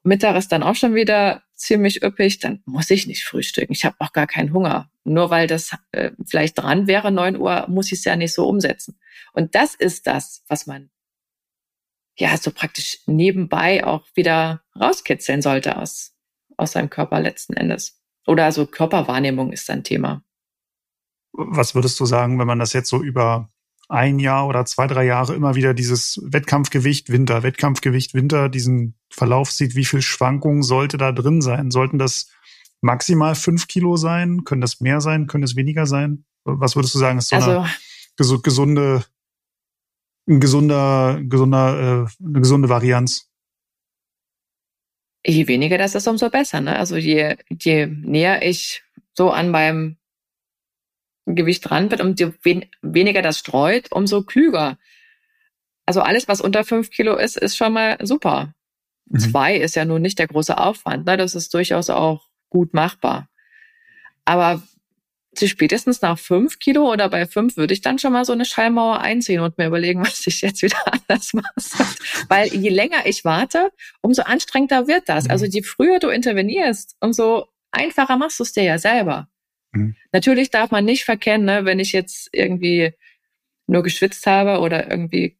Mittag 0.03 0.37
ist 0.37 0.51
dann 0.51 0.63
auch 0.63 0.75
schon 0.75 0.95
wieder 0.95 1.43
ziemlich 1.53 2.03
üppig, 2.03 2.39
dann 2.39 2.61
muss 2.65 2.89
ich 2.89 3.07
nicht 3.07 3.25
frühstücken. 3.25 3.73
Ich 3.73 3.83
habe 3.83 3.97
auch 3.99 4.13
gar 4.13 4.27
keinen 4.27 4.53
Hunger. 4.53 4.89
Nur 5.03 5.29
weil 5.29 5.47
das 5.47 5.71
äh, 5.91 6.11
vielleicht 6.25 6.57
dran 6.57 6.87
wäre, 6.87 7.11
neun 7.11 7.35
Uhr, 7.35 7.65
muss 7.67 7.87
ich 7.87 7.99
es 7.99 8.05
ja 8.05 8.15
nicht 8.15 8.33
so 8.33 8.47
umsetzen. 8.47 8.99
Und 9.33 9.55
das 9.55 9.75
ist 9.75 10.07
das, 10.07 10.43
was 10.47 10.65
man 10.65 10.89
ja 12.17 12.37
so 12.37 12.51
praktisch 12.51 12.99
nebenbei 13.05 13.85
auch 13.85 14.05
wieder 14.15 14.63
rauskitzeln 14.79 15.41
sollte 15.41 15.77
aus, 15.77 16.15
aus 16.55 16.71
seinem 16.71 16.89
Körper 16.89 17.19
letzten 17.19 17.53
Endes. 17.53 17.96
Oder 18.27 18.45
also 18.45 18.67
Körperwahrnehmung 18.67 19.51
ist 19.51 19.69
ein 19.69 19.83
Thema. 19.83 20.21
Was 21.31 21.75
würdest 21.75 21.99
du 21.99 22.05
sagen, 22.05 22.37
wenn 22.39 22.47
man 22.47 22.59
das 22.59 22.73
jetzt 22.73 22.89
so 22.89 23.01
über 23.01 23.49
ein 23.89 24.19
Jahr 24.19 24.47
oder 24.47 24.65
zwei, 24.65 24.85
drei 24.85 25.05
Jahre 25.05 25.33
immer 25.33 25.55
wieder 25.55 25.73
dieses 25.73 26.19
Wettkampfgewicht 26.23 27.09
Winter, 27.09 27.43
Wettkampfgewicht 27.43 28.13
Winter, 28.13 28.49
diesen 28.49 28.95
Verlauf 29.09 29.51
sieht, 29.51 29.75
wie 29.75 29.85
viel 29.85 30.01
Schwankungen 30.01 30.61
sollte 30.61 30.97
da 30.97 31.13
drin 31.13 31.41
sein? 31.41 31.71
Sollten 31.71 31.97
das 31.97 32.29
maximal 32.81 33.33
fünf 33.35 33.67
Kilo 33.67 33.95
sein? 33.95 34.43
Können 34.43 34.61
das 34.61 34.81
mehr 34.81 34.99
sein? 34.99 35.27
Können 35.27 35.45
es 35.45 35.55
weniger 35.55 35.85
sein? 35.85 36.25
Was 36.43 36.75
würdest 36.75 36.95
du 36.95 36.99
sagen, 36.99 37.17
ist 37.17 37.29
so 37.29 37.37
also, 37.37 37.59
eine 37.59 38.41
gesunde, 38.41 39.05
ein 40.27 40.41
gesunder, 40.41 41.21
gesunder, 41.23 42.07
äh, 42.19 42.25
eine 42.25 42.41
gesunde 42.41 42.67
Varianz? 42.67 43.29
Je 45.27 45.47
weniger 45.47 45.77
das 45.77 45.95
ist, 45.95 46.07
umso 46.07 46.29
besser. 46.29 46.61
Ne? 46.61 46.77
Also 46.77 46.95
je, 46.95 47.37
je 47.49 47.85
näher 47.85 48.41
ich 48.43 48.83
so 49.13 49.29
an 49.29 49.49
meinem 49.49 49.97
Gewicht 51.25 51.69
dran 51.69 51.89
bin, 51.89 52.01
umso 52.01 52.33
wen, 52.43 52.65
weniger 52.81 53.21
das 53.21 53.39
streut, 53.39 53.91
umso 53.91 54.23
klüger. 54.23 54.77
Also 55.85 56.01
alles, 56.01 56.27
was 56.27 56.41
unter 56.41 56.63
fünf 56.63 56.89
Kilo 56.89 57.15
ist, 57.15 57.37
ist 57.37 57.57
schon 57.57 57.73
mal 57.73 57.97
super. 58.01 58.53
Mhm. 59.05 59.19
Zwei 59.19 59.57
ist 59.57 59.75
ja 59.75 59.85
nun 59.85 60.01
nicht 60.01 60.19
der 60.19 60.27
große 60.27 60.57
Aufwand. 60.57 61.05
Ne? 61.05 61.17
Das 61.17 61.35
ist 61.35 61.53
durchaus 61.53 61.89
auch 61.89 62.27
gut 62.49 62.73
machbar. 62.73 63.29
Aber 64.25 64.61
spätestens 65.45 66.01
nach 66.01 66.17
fünf 66.17 66.59
Kilo 66.59 66.91
oder 66.91 67.09
bei 67.09 67.25
fünf 67.25 67.57
würde 67.57 67.73
ich 67.73 67.81
dann 67.81 67.99
schon 67.99 68.13
mal 68.13 68.25
so 68.25 68.33
eine 68.33 68.45
Schallmauer 68.45 68.99
einziehen 69.01 69.41
und 69.41 69.57
mir 69.57 69.67
überlegen, 69.67 70.01
was 70.05 70.25
ich 70.25 70.41
jetzt 70.41 70.61
wieder 70.61 70.77
anders 70.85 71.33
mache. 71.33 71.87
Weil 72.29 72.47
je 72.47 72.69
länger 72.69 73.05
ich 73.05 73.23
warte, 73.25 73.71
umso 74.01 74.23
anstrengender 74.23 74.87
wird 74.87 75.07
das. 75.07 75.25
Mhm. 75.25 75.31
Also 75.31 75.45
je 75.45 75.63
früher 75.63 75.99
du 75.99 76.09
intervenierst, 76.09 76.95
umso 76.99 77.47
einfacher 77.71 78.17
machst 78.17 78.39
du 78.39 78.43
es 78.43 78.53
dir 78.53 78.63
ja 78.63 78.79
selber. 78.79 79.27
Mhm. 79.73 79.95
Natürlich 80.11 80.49
darf 80.49 80.71
man 80.71 80.85
nicht 80.85 81.03
verkennen, 81.05 81.45
ne, 81.45 81.65
wenn 81.65 81.79
ich 81.79 81.91
jetzt 81.91 82.29
irgendwie 82.31 82.93
nur 83.67 83.83
geschwitzt 83.83 84.25
habe 84.25 84.59
oder 84.59 84.89
irgendwie 84.89 85.37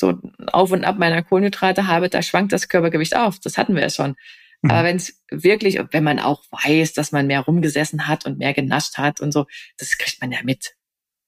so 0.00 0.18
auf 0.52 0.70
und 0.72 0.84
ab 0.84 0.98
meiner 0.98 1.22
Kohlenhydrate 1.22 1.86
habe, 1.86 2.08
da 2.08 2.22
schwankt 2.22 2.52
das 2.52 2.68
Körpergewicht 2.68 3.16
auf. 3.16 3.38
Das 3.40 3.58
hatten 3.58 3.74
wir 3.74 3.82
ja 3.82 3.90
schon. 3.90 4.14
Mhm. 4.62 4.70
Aber 4.70 4.84
wenn 4.84 4.96
es 4.96 5.22
wirklich, 5.30 5.78
wenn 5.90 6.04
man 6.04 6.18
auch 6.18 6.44
weiß, 6.50 6.92
dass 6.92 7.12
man 7.12 7.26
mehr 7.26 7.40
rumgesessen 7.40 8.08
hat 8.08 8.26
und 8.26 8.38
mehr 8.38 8.54
genascht 8.54 8.98
hat 8.98 9.20
und 9.20 9.32
so, 9.32 9.46
das 9.78 9.98
kriegt 9.98 10.20
man 10.20 10.32
ja 10.32 10.42
mit. 10.42 10.76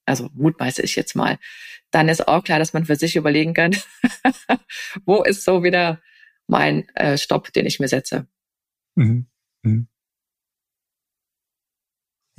Also 0.07 0.31
mutmaße 0.33 0.83
ich 0.83 0.97
jetzt 0.97 1.15
mal. 1.15 1.39
Dann 1.91 2.09
ist 2.09 2.27
auch 2.27 2.43
klar, 2.43 2.59
dass 2.59 2.73
man 2.73 2.87
für 2.87 2.97
sich 2.97 3.17
überlegen 3.17 3.55
kann, 3.55 3.77
wo 5.05 5.23
ist 5.23 5.45
so 5.45 5.63
wieder 5.63 6.01
mein 6.47 6.89
äh, 6.95 7.19
Stopp, 7.19 7.53
den 7.53 7.67
ich 7.67 7.79
mir 7.79 7.89
setze. 7.89 8.27
Mhm. 8.95 9.27
Mhm. 9.63 9.89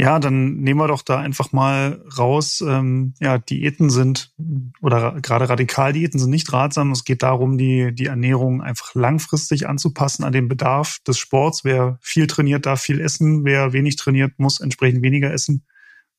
Ja, 0.01 0.19
dann 0.19 0.61
nehmen 0.61 0.79
wir 0.79 0.87
doch 0.87 1.01
da 1.01 1.19
einfach 1.19 1.51
mal 1.51 2.01
raus. 2.17 2.63
Ähm, 2.65 3.15
ja, 3.19 3.37
Diäten 3.37 3.89
sind 3.89 4.33
oder 4.81 5.19
gerade 5.21 5.49
Radikaldiäten 5.49 6.17
sind 6.21 6.29
nicht 6.29 6.53
ratsam. 6.53 6.93
Es 6.93 7.03
geht 7.03 7.21
darum, 7.21 7.57
die, 7.57 7.93
die 7.93 8.05
Ernährung 8.05 8.61
einfach 8.61 8.95
langfristig 8.95 9.67
anzupassen 9.67 10.23
an 10.23 10.31
den 10.31 10.47
Bedarf 10.47 10.99
des 11.05 11.17
Sports. 11.17 11.65
Wer 11.65 11.99
viel 12.01 12.27
trainiert, 12.27 12.65
darf 12.65 12.79
viel 12.79 13.01
essen. 13.01 13.43
Wer 13.43 13.73
wenig 13.73 13.97
trainiert, 13.97 14.39
muss 14.39 14.61
entsprechend 14.61 15.03
weniger 15.03 15.33
essen. 15.33 15.65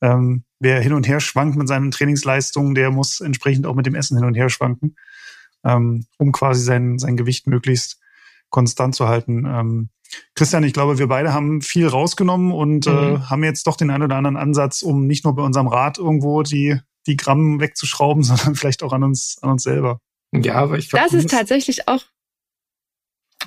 Ähm, 0.02 0.44
wer 0.58 0.78
hin 0.82 0.92
und 0.92 1.08
her 1.08 1.20
schwankt 1.20 1.56
mit 1.56 1.66
seinen 1.66 1.90
Trainingsleistungen, 1.90 2.74
der 2.74 2.90
muss 2.90 3.20
entsprechend 3.20 3.66
auch 3.66 3.74
mit 3.74 3.86
dem 3.86 3.94
Essen 3.94 4.18
hin 4.18 4.26
und 4.26 4.34
her 4.34 4.50
schwanken, 4.50 4.96
ähm, 5.64 6.04
um 6.18 6.32
quasi 6.32 6.62
sein, 6.62 6.98
sein 6.98 7.16
Gewicht 7.16 7.46
möglichst 7.46 7.98
konstant 8.50 8.94
zu 8.94 9.08
halten. 9.08 9.46
Ähm, 9.46 9.88
Christian, 10.34 10.64
ich 10.64 10.72
glaube, 10.72 10.98
wir 10.98 11.06
beide 11.06 11.32
haben 11.32 11.62
viel 11.62 11.86
rausgenommen 11.86 12.52
und 12.52 12.86
äh, 12.86 12.90
mhm. 12.90 13.16
äh, 13.16 13.18
haben 13.20 13.44
jetzt 13.44 13.66
doch 13.66 13.76
den 13.76 13.90
einen 13.90 14.04
oder 14.04 14.16
anderen 14.16 14.36
Ansatz, 14.36 14.82
um 14.82 15.06
nicht 15.06 15.24
nur 15.24 15.34
bei 15.34 15.42
unserem 15.42 15.68
Rad 15.68 15.98
irgendwo 15.98 16.42
die, 16.42 16.78
die 17.06 17.16
Gramm 17.16 17.60
wegzuschrauben, 17.60 18.22
sondern 18.24 18.54
vielleicht 18.54 18.82
auch 18.82 18.92
an 18.92 19.04
uns, 19.04 19.38
an 19.42 19.50
uns 19.50 19.62
selber. 19.62 20.00
Ja, 20.32 20.54
aber 20.54 20.78
ich 20.78 20.90
glaube. 20.90 21.04
Das 21.04 21.14
ist 21.14 21.30
tatsächlich 21.30 21.88
auch. 21.88 22.04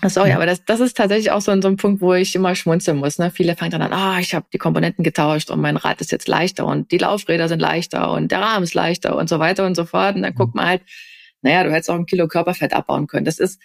Sorry, 0.05 0.29
ja. 0.29 0.35
aber 0.35 0.45
das, 0.45 0.65
das 0.65 0.79
ist 0.79 0.97
tatsächlich 0.97 1.31
auch 1.31 1.39
so, 1.39 1.51
ein, 1.51 1.61
so 1.61 1.67
ein 1.69 1.77
Punkt, 1.77 2.01
wo 2.01 2.13
ich 2.13 2.35
immer 2.35 2.55
schmunzeln 2.55 2.97
muss. 2.97 3.19
Ne? 3.19 3.31
Viele 3.31 3.55
fangen 3.55 3.71
dann 3.71 3.81
an, 3.81 3.93
ah, 3.93 4.19
ich 4.19 4.33
habe 4.33 4.45
die 4.51 4.57
Komponenten 4.57 5.03
getauscht 5.03 5.49
und 5.49 5.61
mein 5.61 5.77
Rad 5.77 6.01
ist 6.01 6.11
jetzt 6.11 6.27
leichter 6.27 6.65
und 6.65 6.91
die 6.91 6.97
Laufräder 6.97 7.47
sind 7.47 7.59
leichter 7.59 8.11
und 8.11 8.31
der 8.31 8.41
Rahmen 8.41 8.63
ist 8.63 8.73
leichter 8.73 9.15
und 9.15 9.29
so 9.29 9.39
weiter 9.39 9.65
und 9.65 9.75
so 9.75 9.85
fort. 9.85 10.15
Und 10.15 10.23
dann 10.23 10.33
mhm. 10.33 10.37
guckt 10.37 10.55
man 10.55 10.65
halt, 10.65 10.81
naja, 11.41 11.63
du 11.63 11.71
hättest 11.71 11.89
auch 11.89 11.95
ein 11.95 12.05
Kilo 12.05 12.27
Körperfett 12.27 12.73
abbauen 12.73 13.07
können. 13.07 13.25
Das 13.25 13.39
ist, 13.39 13.61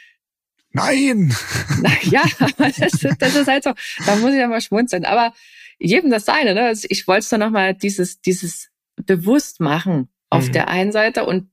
Nein! 0.71 1.35
Na, 1.81 1.91
ja, 2.03 2.23
das, 2.59 3.07
das 3.19 3.35
ist 3.35 3.49
halt 3.49 3.65
so, 3.65 3.73
da 4.07 4.17
muss 4.17 4.33
ich 4.33 4.39
ja 4.39 4.49
mal 4.49 4.61
schmunzeln. 4.61 5.05
Aber 5.05 5.33
jedem 5.79 6.11
das 6.11 6.25
seine, 6.25 6.55
ne? 6.55 6.67
Also 6.67 6.87
ich 6.91 7.07
wollte 7.07 7.27
nur 7.31 7.47
noch 7.47 7.53
mal 7.53 7.75
dieses, 7.75 8.21
dieses 8.21 8.71
bewusst 8.97 9.61
machen 9.61 10.09
auf 10.31 10.49
mhm. 10.49 10.53
der 10.53 10.69
einen 10.69 10.93
Seite 10.93 11.25
und 11.25 11.51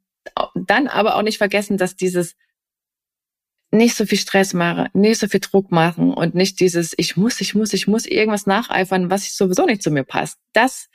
dann 0.55 0.88
aber 0.88 1.16
auch 1.16 1.22
nicht 1.22 1.38
vergessen, 1.38 1.78
dass 1.78 1.95
dieses 1.95 2.36
nicht 3.72 3.95
so 3.95 4.05
viel 4.05 4.18
Stress 4.18 4.53
mache, 4.53 4.89
nicht 4.93 5.20
so 5.20 5.28
viel 5.28 5.39
Druck 5.39 5.72
machen 5.72 6.13
und 6.13 6.34
nicht 6.34 6.59
dieses, 6.59 6.93
ich 6.97 7.18
muss, 7.18 7.41
ich 7.41 7.55
muss, 7.55 7.74
ich 7.74 7.88
muss 7.88 8.05
irgendwas 8.05 8.45
nacheifern, 8.45 9.09
was 9.09 9.36
sowieso 9.36 9.66
nicht 9.66 9.84
zu 9.84 9.91
mir 9.91 10.03
passt. 10.03 10.39
Das 10.53 10.89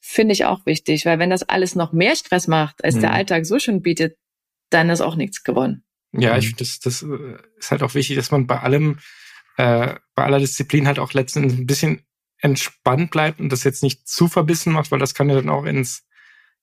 finde 0.00 0.32
ich 0.32 0.44
auch 0.44 0.66
wichtig, 0.66 1.06
weil 1.06 1.18
wenn 1.18 1.30
das 1.30 1.42
alles 1.42 1.74
noch 1.74 1.92
mehr 1.92 2.14
Stress 2.14 2.46
macht, 2.46 2.84
als 2.84 2.96
mhm. 2.96 3.00
der 3.00 3.12
Alltag 3.12 3.46
so 3.46 3.58
schon 3.58 3.82
bietet, 3.82 4.16
dann 4.70 4.90
ist 4.90 5.00
auch 5.00 5.16
nichts 5.16 5.44
gewonnen. 5.44 5.83
Ja, 6.20 6.36
ich 6.36 6.44
mhm. 6.44 6.48
finde, 6.48 6.64
das, 6.64 6.78
das 6.80 7.02
äh, 7.02 7.36
ist 7.58 7.70
halt 7.70 7.82
auch 7.82 7.94
wichtig, 7.94 8.16
dass 8.16 8.30
man 8.30 8.46
bei 8.46 8.60
allem, 8.60 8.98
äh, 9.56 9.94
bei 10.14 10.24
aller 10.24 10.38
Disziplin 10.38 10.86
halt 10.86 10.98
auch 10.98 11.12
letztendlich 11.12 11.58
ein 11.58 11.66
bisschen 11.66 12.02
entspannt 12.38 13.10
bleibt 13.10 13.40
und 13.40 13.50
das 13.50 13.64
jetzt 13.64 13.82
nicht 13.82 14.06
zu 14.06 14.28
verbissen 14.28 14.72
macht, 14.72 14.90
weil 14.90 14.98
das 14.98 15.14
kann 15.14 15.28
ja 15.28 15.36
dann 15.36 15.48
auch 15.48 15.64
ins 15.64 16.04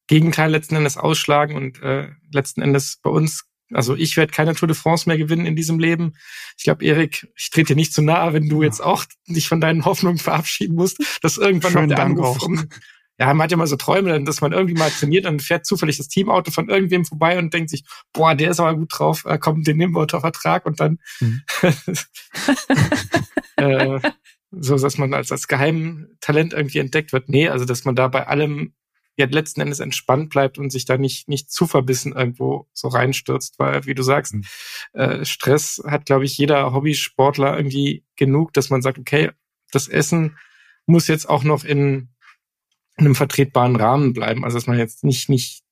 Gegenteil 0.08 0.52
letzten 0.52 0.76
Endes 0.76 0.98
ausschlagen 0.98 1.56
und 1.56 1.82
äh, 1.82 2.10
letzten 2.32 2.62
Endes 2.62 3.00
bei 3.02 3.10
uns, 3.10 3.46
also 3.72 3.96
ich 3.96 4.18
werde 4.18 4.34
keine 4.34 4.56
Tour 4.56 4.68
de 4.68 4.76
France 4.76 5.08
mehr 5.08 5.18
gewinnen 5.18 5.46
in 5.46 5.56
diesem 5.56 5.80
Leben. 5.80 6.14
Ich 6.58 6.66
glaube, 6.66 6.84
Erik, 6.86 7.28
ich 7.36 7.50
trete 7.50 7.74
dir 7.74 7.76
nicht 7.76 7.94
zu 7.94 8.02
nahe, 8.02 8.34
wenn 8.34 8.50
du 8.50 8.62
jetzt 8.62 8.82
auch 8.82 9.06
dich 9.28 9.48
von 9.48 9.62
deinen 9.62 9.86
Hoffnungen 9.86 10.18
verabschieden 10.18 10.76
musst, 10.76 10.98
dass 11.22 11.38
irgendwann 11.38 11.72
Schönen 11.72 11.90
noch 11.90 11.96
der 11.96 12.06
Dank 12.06 12.20
Anruf 12.20 12.38
kommt. 12.40 12.68
Ja, 13.20 13.34
man 13.34 13.44
hat 13.44 13.52
ja 13.52 13.58
mal 13.58 13.68
so 13.68 13.76
Träume, 13.76 14.24
dass 14.24 14.42
man 14.42 14.52
irgendwie 14.52 14.74
mal 14.74 14.90
trainiert 14.90 15.26
und 15.28 15.42
fährt 15.42 15.66
zufällig 15.66 15.98
das 15.98 16.08
Teamauto 16.08 16.50
von 16.50 16.70
irgendwem 16.70 17.06
vorbei 17.06 17.38
und 17.38 17.54
denkt 17.54 17.70
sich, 17.70 17.84
boah, 18.14 18.34
der 18.34 18.52
ist 18.52 18.60
aber 18.60 18.76
gut 18.76 18.92
drauf, 18.98 19.26
äh, 19.26 19.38
komm, 19.38 19.64
den 19.64 19.78
nehmen 19.78 19.94
wir 19.94 20.02
unter 20.02 20.22
Vertrag 20.22 20.66
und 20.66 20.80
dann 20.80 20.98
mhm. 21.20 21.42
äh, 23.58 24.00
so, 24.52 24.78
dass 24.78 24.98
man 24.98 25.14
als, 25.14 25.32
als 25.32 25.48
Geheimtalent 25.48 26.54
irgendwie 26.54 26.80
entdeckt 26.80 27.14
wird. 27.14 27.30
Nee, 27.30 27.48
also 27.48 27.66
dass 27.66 27.86
man 27.86 27.96
da 27.96 28.08
bei 28.08 28.28
allem 28.28 28.74
ja 29.18 29.26
letzten 29.26 29.62
Endes 29.62 29.80
entspannt 29.80 30.30
bleibt 30.30 30.58
und 30.58 30.72
sich 30.72 30.86
da 30.86 30.98
nicht, 30.98 31.28
nicht 31.28 31.52
zu 31.52 31.68
verbissen 31.68 32.14
irgendwo 32.14 32.68
so 32.74 32.88
reinstürzt, 32.88 33.60
weil, 33.60 33.86
wie 33.86 33.94
du 33.94 34.04
sagst, 34.04 34.34
mhm. 34.34 34.44
äh, 34.94 35.26
Stress 35.26 35.82
hat, 35.86 36.06
glaube 36.06 36.26
ich, 36.26 36.38
jeder 36.38 36.74
Hobbysportler 36.74 37.56
irgendwie 37.56 38.06
genug, 38.16 38.54
dass 38.54 38.70
man 38.70 38.82
sagt, 38.82 39.00
okay, 39.00 39.32
das 39.72 39.88
Essen 39.88 40.38
muss 40.86 41.08
jetzt 41.08 41.30
auch 41.30 41.44
noch 41.44 41.64
in, 41.64 42.10
in 42.98 43.06
einem 43.06 43.16
vertretbaren 43.16 43.76
Rahmen 43.76 44.14
bleiben. 44.14 44.44
Also 44.44 44.58
dass 44.58 44.68
man 44.68 44.78
jetzt 44.78 45.04
nicht, 45.04 45.30
nicht 45.30 45.64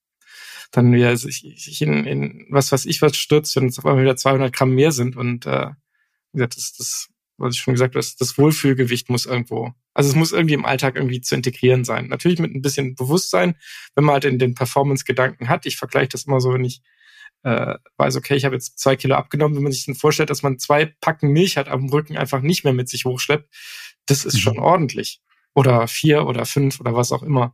dann 0.71 0.93
wieder 0.93 1.15
sich, 1.17 1.41
sich 1.57 1.81
in, 1.81 2.05
in 2.05 2.47
was 2.49 2.71
was 2.71 2.85
ich 2.85 3.01
was 3.01 3.17
stürzt, 3.17 3.55
wenn 3.55 3.67
es 3.67 3.79
auf 3.79 3.85
einmal 3.85 4.03
wieder 4.03 4.15
200 4.15 4.53
Gramm 4.53 4.75
mehr 4.75 4.91
sind 4.91 5.15
und 5.17 5.45
äh, 5.45 5.71
wie 6.31 6.37
gesagt, 6.37 6.57
das, 6.57 6.73
das 6.73 7.09
was 7.39 7.55
ich 7.55 7.61
schon 7.61 7.73
gesagt 7.73 7.95
habe, 7.95 8.05
das 8.19 8.37
Wohlfühlgewicht 8.37 9.09
muss 9.09 9.25
irgendwo, 9.25 9.73
also 9.93 10.09
es 10.09 10.15
muss 10.15 10.31
irgendwie 10.31 10.53
im 10.53 10.65
Alltag 10.65 10.95
irgendwie 10.95 11.21
zu 11.21 11.35
integrieren 11.35 11.83
sein. 11.83 12.07
Natürlich 12.07 12.39
mit 12.39 12.53
ein 12.53 12.61
bisschen 12.61 12.95
Bewusstsein, 12.95 13.55
wenn 13.95 14.03
man 14.03 14.13
halt 14.13 14.25
in 14.25 14.39
den 14.39 14.55
Performance-Gedanken 14.55 15.49
hat. 15.49 15.65
Ich 15.65 15.77
vergleiche 15.77 16.09
das 16.09 16.25
immer 16.25 16.41
so, 16.41 16.53
wenn 16.53 16.65
ich 16.65 16.81
äh, 17.43 17.75
weiß, 17.97 18.17
okay, 18.17 18.35
ich 18.35 18.45
habe 18.45 18.55
jetzt 18.55 18.77
zwei 18.77 18.95
Kilo 18.95 19.15
abgenommen, 19.15 19.55
wenn 19.55 19.63
man 19.63 19.71
sich 19.71 19.85
dann 19.85 19.95
vorstellt, 19.95 20.29
dass 20.29 20.43
man 20.43 20.59
zwei 20.59 20.85
Packen 20.85 21.29
Milch 21.29 21.57
hat 21.57 21.69
am 21.69 21.89
Rücken 21.89 22.17
einfach 22.17 22.41
nicht 22.41 22.63
mehr 22.63 22.73
mit 22.73 22.89
sich 22.89 23.05
hochschleppt, 23.05 23.47
das 24.05 24.25
ist 24.25 24.39
schon 24.39 24.57
mhm. 24.57 24.63
ordentlich. 24.63 25.21
Oder 25.55 25.87
vier 25.87 26.25
oder 26.27 26.45
fünf 26.45 26.79
oder 26.79 26.95
was 26.95 27.11
auch 27.11 27.23
immer. 27.23 27.53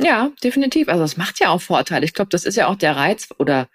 Ja, 0.00 0.32
definitiv. 0.42 0.88
Also 0.88 1.04
es 1.04 1.16
macht 1.16 1.40
ja 1.40 1.50
auch 1.50 1.60
Vorteile. 1.60 2.04
Ich 2.04 2.14
glaube, 2.14 2.30
das 2.30 2.44
ist 2.44 2.56
ja 2.56 2.68
auch 2.68 2.76
der 2.76 2.96
Reiz 2.96 3.28
oder 3.38 3.68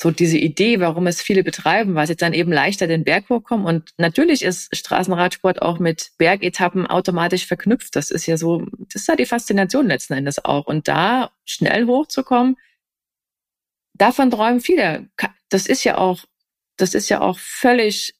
so 0.00 0.10
diese 0.12 0.38
Idee, 0.38 0.78
warum 0.80 1.08
es 1.08 1.20
viele 1.20 1.42
betreiben, 1.42 1.94
weil 1.96 2.06
sie 2.06 2.14
dann 2.16 2.32
eben 2.32 2.52
leichter 2.52 2.86
den 2.86 3.04
Berg 3.04 3.28
hochkommen. 3.28 3.66
Und 3.66 3.92
natürlich 3.98 4.42
ist 4.42 4.74
Straßenradsport 4.76 5.60
auch 5.60 5.80
mit 5.80 6.12
Bergetappen 6.18 6.86
automatisch 6.86 7.46
verknüpft. 7.46 7.96
Das 7.96 8.12
ist 8.12 8.26
ja 8.26 8.36
so, 8.36 8.64
das 8.92 9.02
ist 9.02 9.08
ja 9.08 9.16
die 9.16 9.26
Faszination 9.26 9.88
letzten 9.88 10.14
Endes 10.14 10.44
auch. 10.44 10.66
Und 10.66 10.86
da 10.86 11.32
schnell 11.44 11.86
hochzukommen, 11.86 12.56
davon 13.94 14.30
träumen 14.30 14.60
viele. 14.60 15.08
Das 15.48 15.66
ist 15.66 15.82
ja 15.82 15.98
auch, 15.98 16.24
das 16.76 16.94
ist 16.94 17.08
ja 17.08 17.20
auch 17.20 17.38
völlig, 17.40 18.14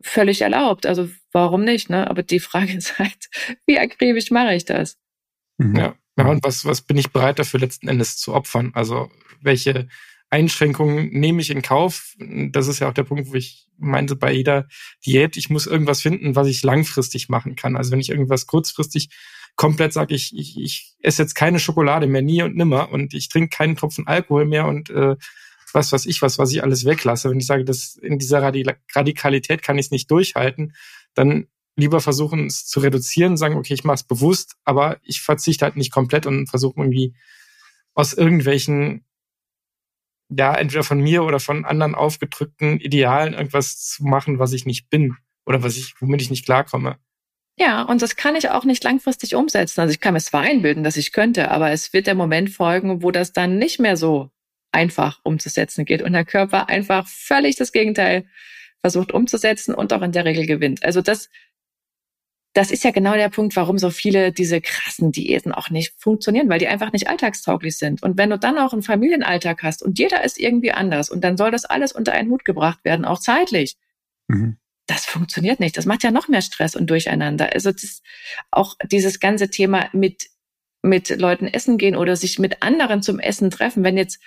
völlig 0.00 0.42
erlaubt. 0.42 0.86
Also 0.86 1.08
warum 1.32 1.64
nicht? 1.64 1.90
Ne? 1.90 2.08
Aber 2.08 2.22
die 2.22 2.40
Frage 2.40 2.72
ist 2.76 2.98
halt, 2.98 3.28
wie 3.66 3.78
akribisch 3.78 4.30
mache 4.30 4.54
ich 4.54 4.64
das? 4.64 4.96
Mhm. 5.58 5.76
Ja. 5.76 5.94
Ja, 6.16 6.26
und 6.26 6.42
was, 6.42 6.64
was 6.64 6.82
bin 6.82 6.96
ich 6.96 7.12
bereit 7.12 7.38
dafür 7.38 7.60
letzten 7.60 7.86
Endes 7.86 8.16
zu 8.16 8.34
opfern? 8.34 8.72
Also 8.74 9.08
welche, 9.40 9.86
Einschränkungen 10.30 11.10
nehme 11.10 11.40
ich 11.40 11.50
in 11.50 11.62
Kauf. 11.62 12.14
Das 12.18 12.68
ist 12.68 12.80
ja 12.80 12.88
auch 12.88 12.94
der 12.94 13.04
Punkt, 13.04 13.30
wo 13.30 13.34
ich 13.34 13.66
meinte, 13.78 14.16
bei 14.16 14.32
jeder 14.32 14.68
Diät, 15.06 15.36
ich 15.36 15.48
muss 15.48 15.66
irgendwas 15.66 16.02
finden, 16.02 16.36
was 16.36 16.48
ich 16.48 16.62
langfristig 16.62 17.28
machen 17.28 17.56
kann. 17.56 17.76
Also 17.76 17.92
wenn 17.92 18.00
ich 18.00 18.10
irgendwas 18.10 18.46
kurzfristig 18.46 19.08
komplett 19.56 19.92
sage, 19.92 20.14
ich, 20.14 20.36
ich, 20.36 20.58
ich 20.58 20.96
esse 21.00 21.22
jetzt 21.22 21.34
keine 21.34 21.58
Schokolade 21.58 22.06
mehr, 22.06 22.22
nie 22.22 22.42
und 22.42 22.56
nimmer 22.56 22.90
und 22.92 23.14
ich 23.14 23.28
trinke 23.28 23.56
keinen 23.56 23.76
Tropfen 23.76 24.06
Alkohol 24.06 24.44
mehr 24.44 24.66
und 24.66 24.90
äh, 24.90 25.16
was 25.72 25.92
weiß 25.92 26.06
ich 26.06 26.22
was, 26.22 26.38
was 26.38 26.52
ich 26.52 26.62
alles 26.62 26.84
weglasse. 26.84 27.30
Wenn 27.30 27.40
ich 27.40 27.46
sage, 27.46 27.64
dass 27.64 27.96
in 27.96 28.18
dieser 28.18 28.42
Radikalität 28.42 29.62
kann 29.62 29.78
ich 29.78 29.86
es 29.86 29.90
nicht 29.90 30.10
durchhalten, 30.10 30.74
dann 31.18 31.48
lieber 31.76 32.00
versuchen, 32.00 32.46
es 32.46 32.66
zu 32.66 32.80
reduzieren, 32.80 33.36
sagen, 33.36 33.56
okay, 33.56 33.74
ich 33.74 33.84
mache 33.84 33.96
es 33.96 34.02
bewusst, 34.02 34.56
aber 34.64 34.98
ich 35.02 35.20
verzichte 35.20 35.64
halt 35.64 35.76
nicht 35.76 35.92
komplett 35.92 36.26
und 36.26 36.48
versuche 36.48 36.80
irgendwie 36.80 37.14
aus 37.94 38.14
irgendwelchen 38.14 39.04
ja, 40.30 40.54
entweder 40.54 40.84
von 40.84 41.00
mir 41.00 41.24
oder 41.24 41.40
von 41.40 41.64
anderen 41.64 41.94
aufgedrückten 41.94 42.80
Idealen 42.80 43.32
irgendwas 43.32 43.78
zu 43.78 44.04
machen, 44.04 44.38
was 44.38 44.52
ich 44.52 44.66
nicht 44.66 44.90
bin 44.90 45.16
oder 45.46 45.62
was 45.62 45.76
ich, 45.76 45.94
womit 46.00 46.20
ich 46.20 46.30
nicht 46.30 46.44
klarkomme. 46.44 46.98
Ja, 47.56 47.82
und 47.82 48.02
das 48.02 48.14
kann 48.14 48.36
ich 48.36 48.50
auch 48.50 48.64
nicht 48.64 48.84
langfristig 48.84 49.34
umsetzen. 49.34 49.80
Also 49.80 49.92
ich 49.92 50.00
kann 50.00 50.14
mir 50.14 50.20
zwar 50.20 50.42
einbilden, 50.42 50.84
dass 50.84 50.96
ich 50.96 51.12
könnte, 51.12 51.50
aber 51.50 51.70
es 51.70 51.92
wird 51.92 52.06
der 52.06 52.14
Moment 52.14 52.50
folgen, 52.50 53.02
wo 53.02 53.10
das 53.10 53.32
dann 53.32 53.58
nicht 53.58 53.80
mehr 53.80 53.96
so 53.96 54.30
einfach 54.70 55.20
umzusetzen 55.24 55.84
geht 55.84 56.02
und 56.02 56.12
der 56.12 56.26
Körper 56.26 56.68
einfach 56.68 57.08
völlig 57.08 57.56
das 57.56 57.72
Gegenteil 57.72 58.26
versucht 58.80 59.12
umzusetzen 59.12 59.74
und 59.74 59.92
auch 59.92 60.02
in 60.02 60.12
der 60.12 60.24
Regel 60.24 60.46
gewinnt. 60.46 60.84
Also 60.84 61.02
das 61.02 61.28
das 62.54 62.70
ist 62.70 62.82
ja 62.82 62.90
genau 62.90 63.14
der 63.14 63.28
Punkt, 63.28 63.54
warum 63.56 63.78
so 63.78 63.90
viele 63.90 64.32
diese 64.32 64.60
krassen 64.60 65.12
Diäten 65.12 65.52
auch 65.52 65.70
nicht 65.70 65.94
funktionieren, 65.98 66.48
weil 66.48 66.58
die 66.58 66.66
einfach 66.66 66.92
nicht 66.92 67.08
alltagstauglich 67.08 67.76
sind. 67.76 68.02
Und 68.02 68.18
wenn 68.18 68.30
du 68.30 68.38
dann 68.38 68.58
auch 68.58 68.72
einen 68.72 68.82
Familienalltag 68.82 69.62
hast 69.62 69.82
und 69.82 69.98
jeder 69.98 70.24
ist 70.24 70.40
irgendwie 70.40 70.72
anders 70.72 71.10
und 71.10 71.22
dann 71.22 71.36
soll 71.36 71.50
das 71.50 71.66
alles 71.66 71.92
unter 71.92 72.12
einen 72.12 72.30
Hut 72.30 72.44
gebracht 72.44 72.84
werden, 72.84 73.04
auch 73.04 73.20
zeitlich. 73.20 73.76
Mhm. 74.28 74.56
Das 74.86 75.04
funktioniert 75.04 75.60
nicht. 75.60 75.76
Das 75.76 75.86
macht 75.86 76.02
ja 76.02 76.10
noch 76.10 76.28
mehr 76.28 76.42
Stress 76.42 76.74
und 76.74 76.88
Durcheinander. 76.88 77.52
Also 77.52 77.70
das, 77.70 78.02
auch 78.50 78.74
dieses 78.90 79.20
ganze 79.20 79.50
Thema 79.50 79.88
mit, 79.92 80.28
mit 80.82 81.10
Leuten 81.10 81.46
essen 81.46 81.76
gehen 81.76 81.94
oder 81.94 82.16
sich 82.16 82.38
mit 82.38 82.62
anderen 82.62 83.02
zum 83.02 83.20
Essen 83.20 83.50
treffen. 83.50 83.84
Wenn 83.84 83.98
jetzt 83.98 84.18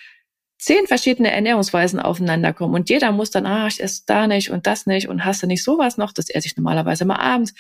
zehn 0.62 0.88
verschiedene 0.88 1.32
Ernährungsweisen 1.32 2.00
aufeinander 2.00 2.54
kommen 2.54 2.76
und 2.76 2.90
jeder 2.90 3.12
muss 3.12 3.32
dann, 3.32 3.46
ah, 3.46 3.68
ich 3.68 3.82
esse 3.82 4.04
da 4.06 4.28
nicht 4.28 4.52
und 4.52 4.68
das 4.68 4.86
nicht 4.86 5.10
und 5.10 5.26
hast 5.26 5.44
du 5.44 5.48
nicht 5.48 5.64
sowas 5.64 5.98
noch, 5.98 6.14
das 6.14 6.30
esse 6.30 6.48
ich 6.48 6.56
normalerweise 6.56 7.04
mal 7.04 7.18
abends 7.18 7.54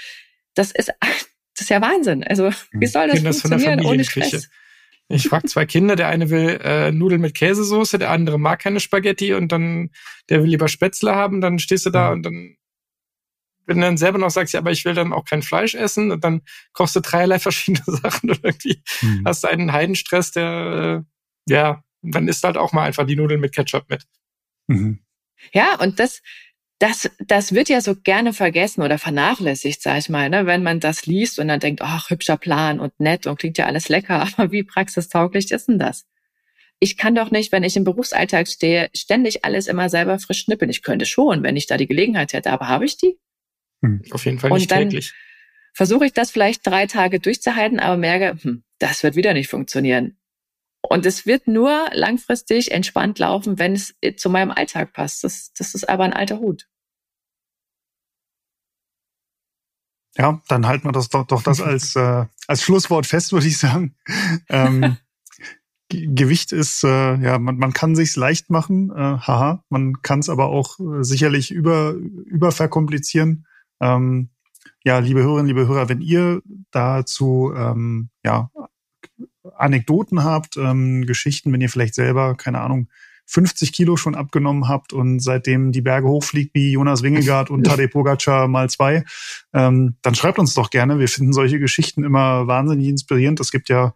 das 0.55 0.71
ist, 0.71 0.91
das 1.01 1.61
ist 1.61 1.69
ja 1.69 1.81
Wahnsinn. 1.81 2.23
Also 2.23 2.51
wie 2.71 2.87
soll 2.87 3.07
das 3.07 3.17
Kinder 3.17 3.33
funktionieren 3.33 3.85
ohne 3.85 4.03
Stress? 4.03 4.49
Ich 5.09 5.27
frage 5.27 5.47
zwei 5.47 5.65
Kinder, 5.65 5.97
der 5.97 6.07
eine 6.07 6.29
will 6.29 6.59
äh, 6.63 6.91
Nudeln 6.93 7.19
mit 7.19 7.35
Käsesoße, 7.35 7.99
der 7.99 8.11
andere 8.11 8.39
mag 8.39 8.61
keine 8.61 8.79
Spaghetti 8.79 9.33
und 9.33 9.51
dann 9.51 9.89
der 10.29 10.41
will 10.41 10.49
lieber 10.49 10.69
Spätzle 10.69 11.13
haben, 11.13 11.41
dann 11.41 11.59
stehst 11.59 11.85
du 11.85 11.89
da 11.89 12.07
mhm. 12.07 12.13
und 12.13 12.23
dann 12.23 12.57
wenn 13.67 13.77
du 13.77 13.83
dann 13.83 13.97
selber 13.97 14.17
noch 14.17 14.31
sagst, 14.31 14.53
ja, 14.53 14.59
aber 14.59 14.71
ich 14.71 14.85
will 14.85 14.95
dann 14.95 15.13
auch 15.13 15.23
kein 15.23 15.43
Fleisch 15.43 15.75
essen 15.75 16.11
und 16.11 16.23
dann 16.23 16.41
kochst 16.73 16.95
du 16.95 16.99
dreierlei 17.01 17.39
verschiedene 17.39 17.83
Sachen 17.85 18.29
und 18.29 18.39
irgendwie 18.43 18.81
mhm. 19.01 19.23
hast 19.25 19.43
du 19.43 19.49
einen 19.49 19.73
Heidenstress, 19.73 20.31
der 20.31 21.03
äh, 21.47 21.51
ja, 21.51 21.83
dann 22.01 22.27
isst 22.27 22.43
halt 22.43 22.57
auch 22.57 22.73
mal 22.73 22.83
einfach 22.83 23.05
die 23.05 23.15
Nudeln 23.15 23.41
mit 23.41 23.53
Ketchup 23.53 23.89
mit. 23.89 24.05
Mhm. 24.67 24.99
Ja, 25.53 25.79
und 25.79 25.99
das, 25.99 26.21
das, 26.79 27.09
das 27.19 27.53
wird 27.53 27.69
ja 27.69 27.81
so 27.81 27.95
gerne 27.95 28.33
vergessen 28.33 28.81
oder 28.81 28.97
vernachlässigt, 28.97 29.81
sag 29.81 29.99
ich 29.99 30.09
mal, 30.09 30.29
ne? 30.29 30.45
wenn 30.45 30.63
man 30.63 30.79
das 30.79 31.05
liest 31.05 31.39
und 31.39 31.47
dann 31.47 31.59
denkt, 31.59 31.81
ach, 31.81 32.09
hübscher 32.09 32.37
Plan 32.37 32.79
und 32.79 32.99
nett 32.99 33.27
und 33.27 33.39
klingt 33.39 33.57
ja 33.57 33.65
alles 33.65 33.89
lecker, 33.89 34.21
aber 34.37 34.51
wie 34.51 34.63
praxistauglich 34.63 35.51
ist 35.51 35.67
denn 35.67 35.79
das? 35.79 36.05
Ich 36.79 36.97
kann 36.97 37.13
doch 37.13 37.29
nicht, 37.29 37.51
wenn 37.51 37.63
ich 37.63 37.77
im 37.77 37.83
Berufsalltag 37.83 38.47
stehe, 38.47 38.89
ständig 38.95 39.45
alles 39.45 39.67
immer 39.67 39.89
selber 39.89 40.17
frisch 40.17 40.39
schnippeln. 40.39 40.71
Ich 40.71 40.81
könnte 40.81 41.05
schon, 41.05 41.43
wenn 41.43 41.55
ich 41.55 41.67
da 41.67 41.77
die 41.77 41.85
Gelegenheit 41.85 42.33
hätte, 42.33 42.51
aber 42.51 42.67
habe 42.67 42.85
ich 42.85 42.97
die? 42.97 43.19
Hm, 43.83 44.01
auf 44.09 44.25
jeden 44.25 44.39
Fall 44.39 44.49
nicht 44.49 44.63
und 44.63 44.71
dann 44.71 44.89
täglich. 44.89 45.13
Versuche 45.73 46.07
ich 46.07 46.13
das 46.13 46.31
vielleicht 46.31 46.65
drei 46.65 46.87
Tage 46.87 47.19
durchzuhalten, 47.19 47.79
aber 47.79 47.97
merke, 47.97 48.41
hm, 48.41 48.63
das 48.79 49.03
wird 49.03 49.15
wieder 49.15 49.33
nicht 49.33 49.47
funktionieren. 49.47 50.17
Und 50.81 51.05
es 51.05 51.25
wird 51.25 51.47
nur 51.47 51.89
langfristig 51.93 52.71
entspannt 52.71 53.19
laufen, 53.19 53.59
wenn 53.59 53.73
es 53.73 53.93
zu 54.17 54.29
meinem 54.29 54.51
Alltag 54.51 54.93
passt. 54.93 55.23
Das, 55.23 55.53
das 55.53 55.75
ist 55.75 55.87
aber 55.87 56.03
ein 56.03 56.13
alter 56.13 56.39
Hut. 56.39 56.67
Ja, 60.17 60.41
dann 60.49 60.67
halten 60.67 60.85
wir 60.85 60.91
das 60.91 61.09
doch, 61.09 61.25
doch 61.25 61.41
das 61.41 61.61
als, 61.61 61.95
äh, 61.95 62.25
als 62.47 62.63
Schlusswort 62.63 63.05
fest, 63.05 63.31
würde 63.31 63.47
ich 63.47 63.57
sagen. 63.57 63.95
Ähm, 64.49 64.97
Gewicht 65.89 66.51
ist, 66.51 66.83
äh, 66.83 67.15
ja, 67.15 67.37
man, 67.37 67.57
man 67.57 67.73
kann 67.73 67.95
sich's 67.95 68.15
leicht 68.15 68.49
machen, 68.49 68.91
äh, 68.91 69.17
haha, 69.17 69.63
man 69.69 70.01
kann 70.01 70.19
es 70.19 70.29
aber 70.29 70.47
auch 70.47 70.79
äh, 70.79 71.03
sicherlich 71.03 71.51
über, 71.51 71.91
überverkomplizieren. 71.91 73.45
Ähm, 73.81 74.29
ja, 74.83 74.99
liebe 74.99 75.21
Hörerinnen, 75.21 75.47
liebe 75.47 75.67
Hörer, 75.67 75.89
wenn 75.89 76.01
ihr 76.01 76.41
dazu 76.71 77.53
ähm, 77.55 78.09
ja, 78.23 78.49
Anekdoten 79.55 80.23
habt, 80.23 80.57
ähm, 80.57 81.05
Geschichten, 81.05 81.51
wenn 81.51 81.61
ihr 81.61 81.69
vielleicht 81.69 81.95
selber, 81.95 82.35
keine 82.35 82.61
Ahnung, 82.61 82.89
50 83.25 83.71
Kilo 83.71 83.95
schon 83.95 84.15
abgenommen 84.15 84.67
habt 84.67 84.91
und 84.91 85.21
seitdem 85.21 85.71
die 85.71 85.81
Berge 85.81 86.07
hochfliegt 86.07 86.53
wie 86.53 86.71
Jonas 86.71 87.01
Wingegaard 87.01 87.49
und 87.49 87.63
Tadej 87.65 87.87
Pogacar 87.87 88.47
mal 88.47 88.69
zwei, 88.69 89.05
ähm, 89.53 89.95
dann 90.01 90.15
schreibt 90.15 90.37
uns 90.37 90.53
doch 90.53 90.69
gerne. 90.69 90.99
Wir 90.99 91.07
finden 91.07 91.31
solche 91.31 91.59
Geschichten 91.59 92.03
immer 92.03 92.47
wahnsinnig 92.47 92.87
inspirierend. 92.87 93.39
Es 93.39 93.51
gibt 93.51 93.69
ja 93.69 93.93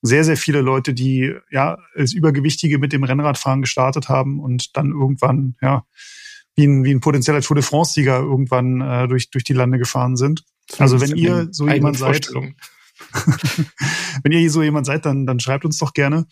sehr, 0.00 0.22
sehr 0.22 0.36
viele 0.36 0.60
Leute, 0.60 0.94
die 0.94 1.34
ja 1.50 1.78
als 1.94 2.12
Übergewichtige 2.12 2.78
mit 2.78 2.92
dem 2.92 3.02
Rennradfahren 3.02 3.62
gestartet 3.62 4.08
haben 4.08 4.38
und 4.38 4.76
dann 4.76 4.92
irgendwann 4.92 5.56
ja 5.60 5.84
wie 6.54 6.66
ein, 6.66 6.84
wie 6.84 6.92
ein 6.92 7.00
potenzieller 7.00 7.40
Tour 7.40 7.56
de 7.56 7.64
France-Sieger 7.64 8.18
irgendwann 8.20 8.80
äh, 8.80 9.08
durch, 9.08 9.30
durch 9.30 9.44
die 9.44 9.54
Lande 9.54 9.78
gefahren 9.78 10.16
sind. 10.16 10.44
Also 10.78 11.00
wenn 11.00 11.16
ihr 11.16 11.48
so 11.50 11.68
jemand 11.68 11.98
seid, 11.98 12.28
wenn 14.22 14.32
ihr 14.32 14.50
so 14.50 14.62
jemand 14.62 14.86
seid, 14.86 15.06
dann, 15.06 15.26
dann 15.26 15.40
schreibt 15.40 15.64
uns 15.64 15.78
doch 15.78 15.92
gerne. 15.92 16.26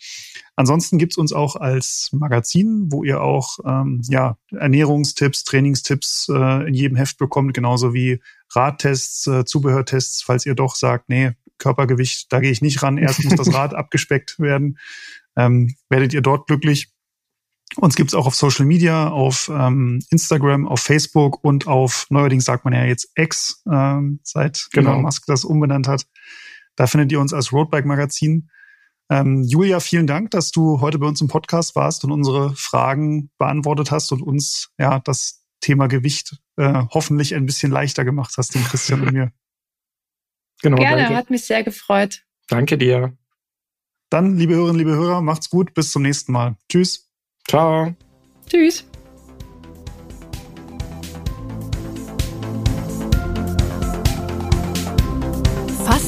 Ansonsten 0.55 0.97
gibt's 0.97 1.17
uns 1.17 1.33
auch 1.33 1.55
als 1.55 2.09
Magazin, 2.13 2.91
wo 2.91 3.03
ihr 3.03 3.21
auch 3.21 3.59
ähm, 3.65 4.01
ja, 4.09 4.37
Ernährungstipps, 4.51 5.43
Trainingstipps 5.43 6.29
äh, 6.29 6.67
in 6.67 6.73
jedem 6.73 6.97
Heft 6.97 7.17
bekommt, 7.17 7.53
genauso 7.53 7.93
wie 7.93 8.19
Radtests, 8.51 9.27
äh, 9.27 9.45
Zubehörtests, 9.45 10.23
falls 10.23 10.45
ihr 10.45 10.55
doch 10.55 10.75
sagt, 10.75 11.09
nee, 11.09 11.33
Körpergewicht, 11.57 12.31
da 12.31 12.39
gehe 12.39 12.51
ich 12.51 12.61
nicht 12.61 12.81
ran, 12.83 12.97
erst 12.97 13.23
muss 13.23 13.35
das 13.35 13.53
Rad 13.53 13.73
abgespeckt 13.75 14.39
werden, 14.39 14.77
ähm, 15.35 15.75
werdet 15.89 16.13
ihr 16.13 16.21
dort 16.21 16.47
glücklich. 16.47 16.91
Uns 17.75 17.95
gibt's 17.95 18.15
auch 18.15 18.25
auf 18.25 18.35
Social 18.35 18.65
Media, 18.65 19.09
auf 19.09 19.51
ähm, 19.53 20.01
Instagram, 20.09 20.67
auf 20.67 20.79
Facebook 20.79 21.43
und 21.43 21.67
auf, 21.67 22.07
neuerdings 22.09 22.45
sagt 22.45 22.63
man 22.63 22.73
ja 22.73 22.85
jetzt 22.85 23.11
X, 23.15 23.61
ähm, 23.71 24.19
seit 24.23 24.69
genau. 24.71 24.91
Elon 24.91 25.01
Musk 25.03 25.25
das 25.27 25.43
umbenannt 25.43 25.87
hat. 25.87 26.07
Da 26.77 26.87
findet 26.87 27.11
ihr 27.11 27.19
uns 27.19 27.33
als 27.33 27.51
Roadbike 27.51 27.85
Magazin. 27.85 28.49
Ähm, 29.09 29.43
Julia, 29.43 29.79
vielen 29.81 30.07
Dank, 30.07 30.31
dass 30.31 30.51
du 30.51 30.79
heute 30.79 30.99
bei 30.99 31.07
uns 31.07 31.19
im 31.19 31.27
Podcast 31.27 31.75
warst 31.75 32.05
und 32.05 32.11
unsere 32.11 32.55
Fragen 32.55 33.29
beantwortet 33.37 33.91
hast 33.91 34.11
und 34.11 34.21
uns 34.21 34.69
ja 34.77 34.99
das 34.99 35.43
Thema 35.59 35.87
Gewicht 35.87 36.37
äh, 36.57 36.83
hoffentlich 36.91 37.35
ein 37.35 37.45
bisschen 37.45 37.71
leichter 37.71 38.05
gemacht 38.05 38.35
hast, 38.37 38.55
den 38.55 38.63
Christian 38.63 39.01
und 39.01 39.11
mir. 39.13 39.31
Genau, 40.61 40.77
Gerne, 40.77 41.03
danke. 41.03 41.15
hat 41.15 41.29
mich 41.29 41.45
sehr 41.45 41.63
gefreut. 41.63 42.23
Danke 42.47 42.77
dir. 42.77 43.17
Dann, 44.09 44.37
liebe 44.37 44.55
Hörerinnen, 44.55 44.77
liebe 44.77 44.95
Hörer, 44.95 45.21
macht's 45.21 45.49
gut, 45.49 45.73
bis 45.73 45.91
zum 45.91 46.03
nächsten 46.03 46.31
Mal. 46.31 46.55
Tschüss. 46.69 47.09
Ciao. 47.47 47.95
Tschüss. 48.47 48.85